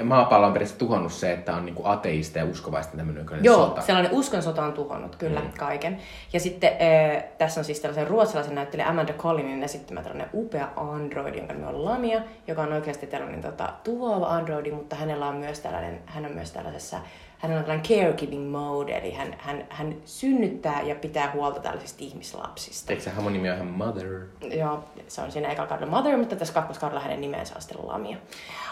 maapallo 0.05 0.47
on 0.47 0.53
periaatteessa 0.53 0.79
tuhonnut 0.79 1.13
se, 1.13 1.33
että 1.33 1.55
on 1.55 1.67
niinku 1.67 1.83
ateisteja 1.85 2.45
ja 2.45 2.51
uskovaista 2.51 2.97
tämmöinen 2.97 3.27
Joo, 3.43 3.67
sota. 3.67 3.81
sellainen 3.81 4.13
uskonsota 4.13 4.63
on 4.63 4.73
tuhonnut 4.73 5.17
kyllä 5.17 5.41
mm. 5.41 5.51
kaiken. 5.59 5.99
Ja 6.33 6.41
sitten 6.41 6.71
äh, 6.73 7.25
tässä 7.39 7.61
on 7.61 7.65
siis 7.65 7.81
tällaisen 7.81 8.07
ruotsalaisen 8.07 8.55
näyttelijä 8.55 8.89
Amanda 8.89 9.13
Collinin 9.13 9.63
esittämä 9.63 10.03
tällainen 10.03 10.31
upea 10.35 10.69
androidi, 10.77 11.39
jonka 11.39 11.53
nimi 11.53 11.67
on 11.67 11.85
Lamia, 11.85 12.21
joka 12.47 12.63
on 12.63 12.73
oikeasti 12.73 13.07
tällainen 13.07 13.41
tota, 13.41 13.73
tuhoava 13.85 14.27
androidi, 14.27 14.73
mutta 14.73 14.97
hänellä 14.97 15.27
on 15.27 15.37
myös 15.37 15.61
tällainen, 15.61 16.01
hän 16.07 16.27
on 16.27 16.33
myös 16.33 16.51
tällaisessa 16.51 16.99
hän 17.39 17.53
on 17.53 17.59
tällainen 17.59 17.87
caregiving 17.87 18.51
mode, 18.51 18.99
eli 18.99 19.13
hän, 19.13 19.35
hän, 19.39 19.65
hän 19.69 19.97
synnyttää 20.05 20.83
ja 20.83 20.95
pitää 20.95 21.31
huolta 21.35 21.61
tällaisista 21.61 22.05
ihmislapsista. 22.05 22.93
Eikö 22.93 23.03
se 23.03 23.11
hamon 23.11 23.33
nimi 23.33 23.51
on 23.51 23.57
ihan 23.57 23.69
Mother? 23.69 24.21
Joo, 24.41 24.85
se 25.09 25.21
on 25.21 25.33
siinä 25.33 25.49
ekalla 25.49 25.69
kaudella 25.69 25.91
Mother, 25.91 26.17
mutta 26.17 26.37
tässä 26.37 26.55
kakkoskaudella 26.55 27.03
hänen 27.03 27.21
nimensä 27.21 27.55
on 27.55 27.63
sitten 27.63 27.87
Lamia. 27.87 28.17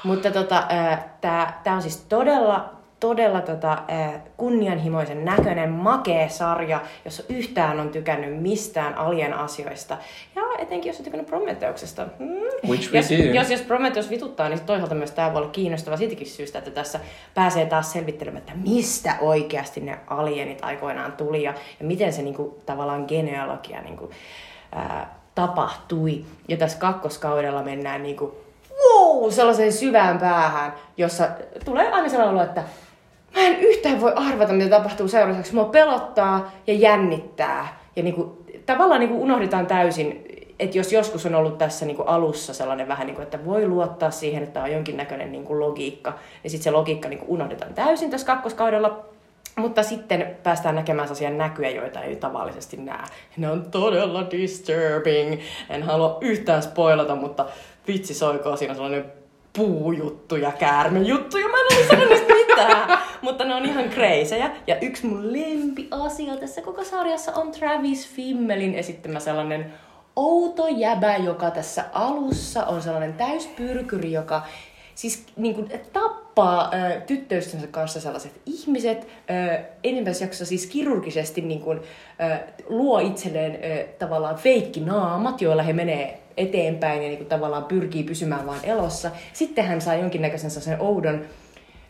Mutta 0.04 0.30
tota, 0.30 0.66
tämä 1.20 1.76
on 1.76 1.82
siis 1.82 1.96
todella 1.96 2.76
todella 3.00 3.40
tota, 3.40 3.78
kunnianhimoisen 4.36 5.24
näköinen, 5.24 5.70
makea 5.70 6.28
sarja, 6.28 6.80
jossa 7.04 7.22
yhtään 7.28 7.80
on 7.80 7.88
tykännyt 7.88 8.42
mistään 8.42 8.98
alien 8.98 9.34
asioista. 9.34 9.96
Etenkin 10.56 10.90
jos 10.90 10.98
on 10.98 11.04
tykännyt 11.04 11.26
Prometheuksesta. 11.26 12.06
Mm. 12.18 12.68
Which 12.68 12.92
we 12.92 12.98
jos, 12.98 13.08
do. 13.10 13.14
jos, 13.14 13.50
jos 13.50 13.60
Prometheus 13.60 14.10
vituttaa, 14.10 14.48
niin 14.48 14.60
toisaalta 14.60 14.94
myös 14.94 15.10
tämä 15.10 15.32
voi 15.32 15.42
olla 15.42 15.50
kiinnostava 15.50 15.96
siitäkin 15.96 16.26
syystä, 16.26 16.58
että 16.58 16.70
tässä 16.70 17.00
pääsee 17.34 17.66
taas 17.66 17.92
selvittelemään, 17.92 18.38
että 18.38 18.52
mistä 18.64 19.16
oikeasti 19.20 19.80
ne 19.80 19.98
alienit 20.06 20.58
aikoinaan 20.62 21.12
tuli 21.12 21.42
ja, 21.42 21.54
ja 21.80 21.86
miten 21.86 22.12
se 22.12 22.22
niinku, 22.22 22.58
tavallaan 22.66 23.04
genealogia 23.08 23.82
niinku, 23.82 24.10
ää, 24.72 25.18
tapahtui. 25.34 26.24
Ja 26.48 26.56
tässä 26.56 26.78
kakkoskaudella 26.78 27.62
mennään 27.62 28.02
niinku, 28.02 28.36
wow, 28.70 29.30
sellaiseen 29.30 29.72
syvään 29.72 30.18
päähän, 30.18 30.72
jossa 30.96 31.28
tulee 31.64 31.90
aina 31.90 32.08
sellainen 32.08 32.34
olo, 32.34 32.44
että 32.44 32.64
mä 33.36 33.42
en 33.42 33.60
yhtään 33.60 34.00
voi 34.00 34.12
arvata, 34.16 34.52
mitä 34.52 34.70
tapahtuu 34.70 35.08
seuraavaksi. 35.08 35.54
Mua 35.54 35.64
pelottaa 35.64 36.52
ja 36.66 36.74
jännittää. 36.74 37.80
Ja 37.96 38.02
niinku, 38.02 38.44
tavallaan 38.66 39.00
niinku 39.00 39.22
unohdetaan 39.22 39.66
täysin, 39.66 40.24
että 40.58 40.78
jos 40.78 40.92
joskus 40.92 41.26
on 41.26 41.34
ollut 41.34 41.58
tässä 41.58 41.86
niinku 41.86 42.02
alussa 42.02 42.54
sellainen 42.54 42.88
vähän, 42.88 43.06
niinku, 43.06 43.22
että 43.22 43.44
voi 43.44 43.68
luottaa 43.68 44.10
siihen, 44.10 44.42
että 44.42 44.62
on 44.62 44.72
jonkinnäköinen 44.72 45.32
niinku 45.32 45.60
logiikka, 45.60 46.18
niin 46.42 46.50
sitten 46.50 46.64
se 46.64 46.70
logiikka 46.70 47.08
niinku 47.08 47.24
unohdetaan 47.28 47.74
täysin 47.74 48.10
tässä 48.10 48.26
kakkoskaudella. 48.26 49.06
Mutta 49.56 49.82
sitten 49.82 50.36
päästään 50.42 50.74
näkemään 50.74 51.08
sellaisia 51.08 51.30
näkyjä, 51.30 51.70
joita 51.70 52.02
ei 52.02 52.16
tavallisesti 52.16 52.76
näe. 52.76 53.04
Ne 53.36 53.50
on 53.50 53.70
todella 53.70 54.30
disturbing. 54.30 55.40
En 55.70 55.82
halua 55.82 56.18
yhtään 56.20 56.62
spoilata, 56.62 57.14
mutta 57.14 57.46
vitsi 57.88 58.14
soikoo, 58.14 58.56
siinä 58.56 58.72
on 58.72 58.76
sellainen 58.76 59.12
puujuttu 59.56 60.36
ja 60.36 60.52
käärmejuttu, 60.52 61.38
ja 61.38 61.48
mä 61.48 61.56
en 61.56 61.78
ole 61.78 61.86
sanonut 61.86 62.28
mitään. 62.28 62.98
Mutta 63.22 63.44
ne 63.44 63.54
on 63.54 63.64
ihan 63.64 63.88
kreisejä. 63.88 64.50
Ja 64.66 64.80
yksi 64.80 65.06
mun 65.06 65.24
asia 65.90 66.36
tässä 66.36 66.62
koko 66.62 66.84
sarjassa 66.84 67.32
on 67.32 67.52
Travis 67.52 68.08
Fimmelin 68.08 68.74
esittämä 68.74 69.20
sellainen 69.20 69.72
outo 70.16 70.68
jäbä, 70.68 71.16
joka 71.16 71.50
tässä 71.50 71.84
alussa 71.92 72.64
on 72.64 72.82
sellainen 72.82 73.14
täyspyrkyri, 73.14 74.12
joka 74.12 74.42
siis 74.94 75.26
niin 75.36 75.54
kuin, 75.54 75.70
tappaa 75.92 76.70
ö, 76.74 77.00
tyttöystävänsä 77.00 77.66
kanssa 77.66 78.00
sellaiset 78.00 78.40
ihmiset. 78.46 79.06
Ö, 79.30 79.64
ensimmäisessä 79.84 80.24
jaksossa 80.24 80.46
siis 80.46 80.66
kirurgisesti 80.66 81.40
niin 81.40 81.60
kuin, 81.60 81.78
ö, 81.78 82.38
luo 82.68 82.98
itselleen 82.98 83.58
ö, 83.64 83.86
tavallaan 83.98 84.36
feikkinaamat, 84.36 85.42
joilla 85.42 85.62
he 85.62 85.72
menee 85.72 86.20
eteenpäin 86.36 87.02
ja 87.02 87.08
niin 87.08 87.18
kuin, 87.18 87.28
tavallaan 87.28 87.64
pyrkii 87.64 88.02
pysymään 88.02 88.46
vain 88.46 88.60
elossa. 88.64 89.10
Sitten 89.32 89.64
hän 89.64 89.80
saa 89.80 89.94
jonkinnäköisen 89.94 90.50
sen 90.50 90.80
oudon 90.80 91.24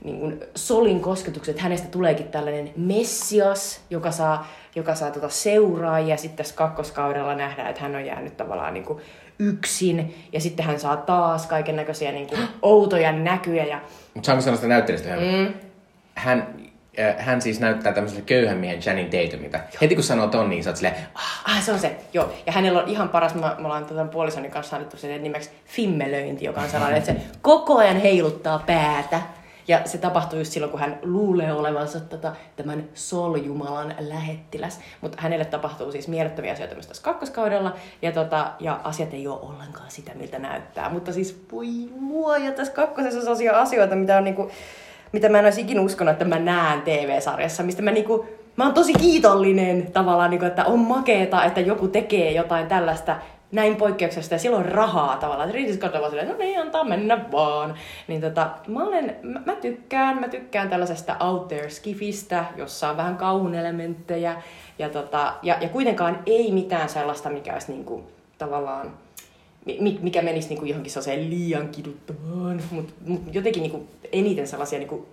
niin 0.05 0.21
kuin 0.21 0.41
solin 0.55 1.01
kosketukset. 1.01 1.59
Hänestä 1.59 1.89
tuleekin 1.89 2.29
tällainen 2.29 2.73
messias, 2.77 3.81
joka 3.91 4.11
saa, 4.11 4.47
joka 4.77 4.95
saa 4.95 5.11
tota 5.11 5.29
seuraajia. 5.29 6.17
Sitten 6.17 6.37
tässä 6.37 6.55
kakkoskaudella 6.55 7.35
nähdään, 7.35 7.69
että 7.71 7.83
hän 7.83 7.97
on 7.97 8.07
jäänyt 8.07 8.37
tavallaan 8.37 8.75
niin 8.75 8.85
kuin 8.85 9.03
yksin. 9.39 10.15
Ja 10.33 10.41
sitten 10.41 10.67
hän 10.67 10.81
saa 10.81 10.97
taas 10.97 11.47
kaiken 11.47 11.77
näköisiä 11.77 12.13
niin 12.13 12.27
kuin 12.27 12.41
outoja 12.63 13.13
näkyjä. 13.13 13.65
Ja... 13.65 13.81
Mutta 14.15 14.27
saanko 14.27 14.43
sanoa 14.43 14.57
sitä 14.57 14.69
näyttelijästä? 14.69 15.17
Mm. 15.17 15.55
Hän, 16.15 16.55
äh, 17.01 17.15
hän 17.19 17.43
siis 17.43 17.61
näyttää 17.61 17.93
tämmöiselle 17.93 18.25
köyhän 18.27 18.59
miehen 18.59 18.81
Channing 18.81 19.11
Tatumilta. 19.11 19.59
Heti 19.81 19.95
kun 19.95 20.05
sanoo 20.05 20.27
ton, 20.27 20.51
niin 20.51 20.65
sä 20.65 20.71
oot 20.71 20.77
silleen, 20.77 20.97
ah. 21.15 21.57
ah, 21.57 21.63
se 21.63 21.73
on 21.73 21.79
se, 21.79 21.97
joo. 22.13 22.33
Ja 22.47 22.53
hänellä 22.53 22.83
on 22.83 22.89
ihan 22.89 23.09
paras, 23.09 23.35
mä, 23.35 23.41
mä 23.41 23.65
ollaan 23.65 23.87
tämän 23.87 24.09
puolisoni 24.09 24.51
kanssa 24.51 24.77
annettu 24.77 24.97
sen 24.97 25.23
nimeksi 25.23 25.51
fimmelöinti, 25.65 26.45
joka 26.45 26.61
on 26.61 26.69
sellainen, 26.69 26.99
että 26.99 27.13
se 27.13 27.21
koko 27.43 27.79
ajan 27.79 28.01
heiluttaa 28.01 28.59
päätä. 28.67 29.21
Ja 29.69 29.81
se 29.85 29.99
tapahtuu 29.99 30.39
just 30.39 30.53
silloin, 30.53 30.71
kun 30.71 30.81
hän 30.81 30.99
luulee 31.03 31.53
olevansa 31.53 32.01
tota, 32.01 32.33
tämän 32.57 32.85
Sol-Jumalan 32.95 33.95
lähettiläs. 33.99 34.81
Mutta 35.01 35.19
hänelle 35.21 35.45
tapahtuu 35.45 35.93
siis 35.93 36.09
mielettömiä 36.09 36.53
asioita 36.53 36.75
myös 36.75 36.87
tässä 36.87 37.03
kakkoskaudella. 37.03 37.75
Ja, 38.03 38.13
tota, 38.13 38.53
ja 38.61 38.81
asiat 38.85 39.15
ei 39.15 39.27
ole 39.29 39.41
ollenkaan 39.41 39.91
sitä, 39.91 40.13
miltä 40.15 40.39
näyttää. 40.39 40.91
Mutta 40.91 41.13
siis 41.13 41.47
voi 41.53 41.67
mua, 42.01 42.39
ja 42.39 42.53
tässä 42.53 42.73
kakkosessa 42.73 43.19
on 43.19 43.23
sellaisia 43.23 43.61
asioita, 43.61 43.97
mitä, 43.97 44.17
on 44.17 44.25
niinku, 44.25 44.51
mitä 45.13 45.29
mä 45.29 45.39
en 45.39 45.45
olisi 45.45 45.61
ikinä 45.61 45.81
uskonut, 45.81 46.13
että 46.13 46.25
mä 46.25 46.39
näen 46.39 46.83
TV-sarjassa. 46.83 47.63
Mistä 47.63 47.83
mä 47.83 47.91
niinku, 47.91 48.27
mä 48.57 48.65
oon 48.65 48.75
tosi 48.75 48.93
kiitollinen 48.93 49.93
tavallaan, 49.93 50.31
niin 50.31 50.39
kuin, 50.39 50.49
että 50.49 50.65
on 50.65 50.79
makeeta, 50.79 51.45
että 51.45 51.61
joku 51.61 51.89
tekee 51.89 52.33
jotain 52.33 52.67
tällaista 52.67 53.17
näin 53.53 53.77
poikkeuksesta 53.77 54.35
ja 54.35 54.39
silloin 54.39 54.65
rahaa 54.65 55.17
tavallaan. 55.17 55.51
Riitis 55.51 55.79
katsoo 55.79 56.09
silleen, 56.09 56.29
no 56.29 56.37
niin, 56.37 56.61
antaa 56.61 56.85
mennä 56.85 57.31
vaan. 57.33 57.75
Niin 58.09 58.21
tota, 58.21 58.51
mä, 58.67 58.85
olen, 58.85 59.17
mä, 59.23 59.43
mä, 59.47 59.55
tykkään, 59.55 60.21
mä 60.21 60.29
tykkään 60.29 60.71
tällaisesta 60.71 61.17
out 61.21 61.49
there 61.49 61.71
skifistä, 61.71 62.45
jossa 62.57 62.91
on 62.91 62.97
vähän 62.97 63.17
kauhun 63.17 63.55
elementtejä. 63.55 64.43
Ja, 64.79 64.89
tota, 64.89 65.35
ja, 65.43 65.57
ja 65.61 65.69
kuitenkaan 65.69 66.23
ei 66.27 66.53
mitään 66.53 66.89
sellaista, 66.89 67.31
mikä 67.31 67.53
olisi 67.53 67.73
niinku, 67.73 68.05
tavallaan 68.39 68.93
mikä 70.01 70.23
menisi 70.23 70.49
niinku 70.49 70.65
johonkin 70.65 70.93
sellaiseen 70.93 71.31
liian 71.31 71.69
kiduttavaan, 71.69 72.63
mutta 72.71 72.93
mut 73.07 73.23
jotenkin 73.33 73.63
niinku 73.63 73.87
eniten 74.13 74.49
sellaisia 74.49 74.79
niinku 74.79 75.09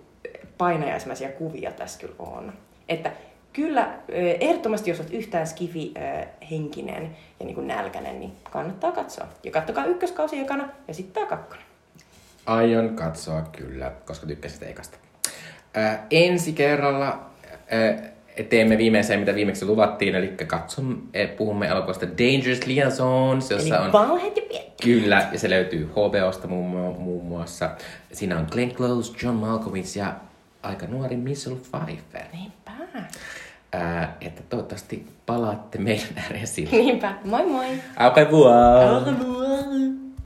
painajaismaisia 0.58 1.28
kuvia 1.28 1.72
tässä 1.72 2.00
kyllä 2.00 2.14
on. 2.18 2.52
Että 2.88 3.12
kyllä, 3.54 3.98
ehdottomasti 4.40 4.90
jos 4.90 5.00
olet 5.00 5.12
yhtään 5.12 5.46
skifi-henkinen 5.46 7.16
ja 7.40 7.46
niin 7.46 7.54
kuin 7.54 7.66
nälkäinen, 7.66 8.20
niin 8.20 8.32
kannattaa 8.50 8.92
katsoa. 8.92 9.26
Ja 9.44 9.50
kattokaa 9.50 9.84
ykköskausi 9.84 10.38
ekana 10.38 10.68
ja 10.88 10.94
sitten 10.94 11.14
tämä 11.14 11.26
kakkonen. 11.26 11.64
Aion 12.46 12.96
katsoa 12.96 13.42
kyllä, 13.42 13.92
koska 14.06 14.26
tykkäsit 14.26 14.62
ekasta. 14.62 14.98
Ää, 15.74 16.06
ensi 16.10 16.52
kerralla 16.52 17.30
ää, 17.70 18.14
teemme 18.48 18.78
viimeiseen, 18.78 19.20
mitä 19.20 19.34
viimeksi 19.34 19.66
luvattiin, 19.66 20.14
eli 20.14 20.34
katson, 20.46 21.08
puhumme 21.36 21.66
elokuvasta 21.66 22.06
Dangerous 22.06 22.66
Liaisons, 22.66 23.50
jossa 23.50 23.76
eli 23.76 23.86
on... 23.86 23.92
Valheet 23.92 24.36
ja 24.36 24.42
Kyllä, 24.82 25.28
ja 25.32 25.38
se 25.38 25.50
löytyy 25.50 25.90
HBOsta 25.90 26.48
muun, 26.48 26.96
muun 26.98 27.24
muassa. 27.24 27.70
Siinä 28.12 28.38
on 28.38 28.46
Glenn 28.50 28.74
Close, 28.74 29.12
John 29.22 29.36
Malkovich 29.36 29.96
ja 29.96 30.14
aika 30.62 30.86
nuori 30.86 31.16
Michelle 31.16 31.60
Pfeiffer. 31.60 32.22
Niinpä 32.32 32.72
että 34.20 34.42
toivottavasti 34.48 35.06
palaatte 35.26 35.78
meidän 35.78 36.08
ääreen 36.16 36.46
silloin. 36.46 36.76
Niinpä, 36.86 37.14
moi 37.24 37.46
moi! 37.46 37.66
Au 38.00 38.10
revoir! 38.16 38.94
Au 38.94 39.04
revoir! 39.04 40.03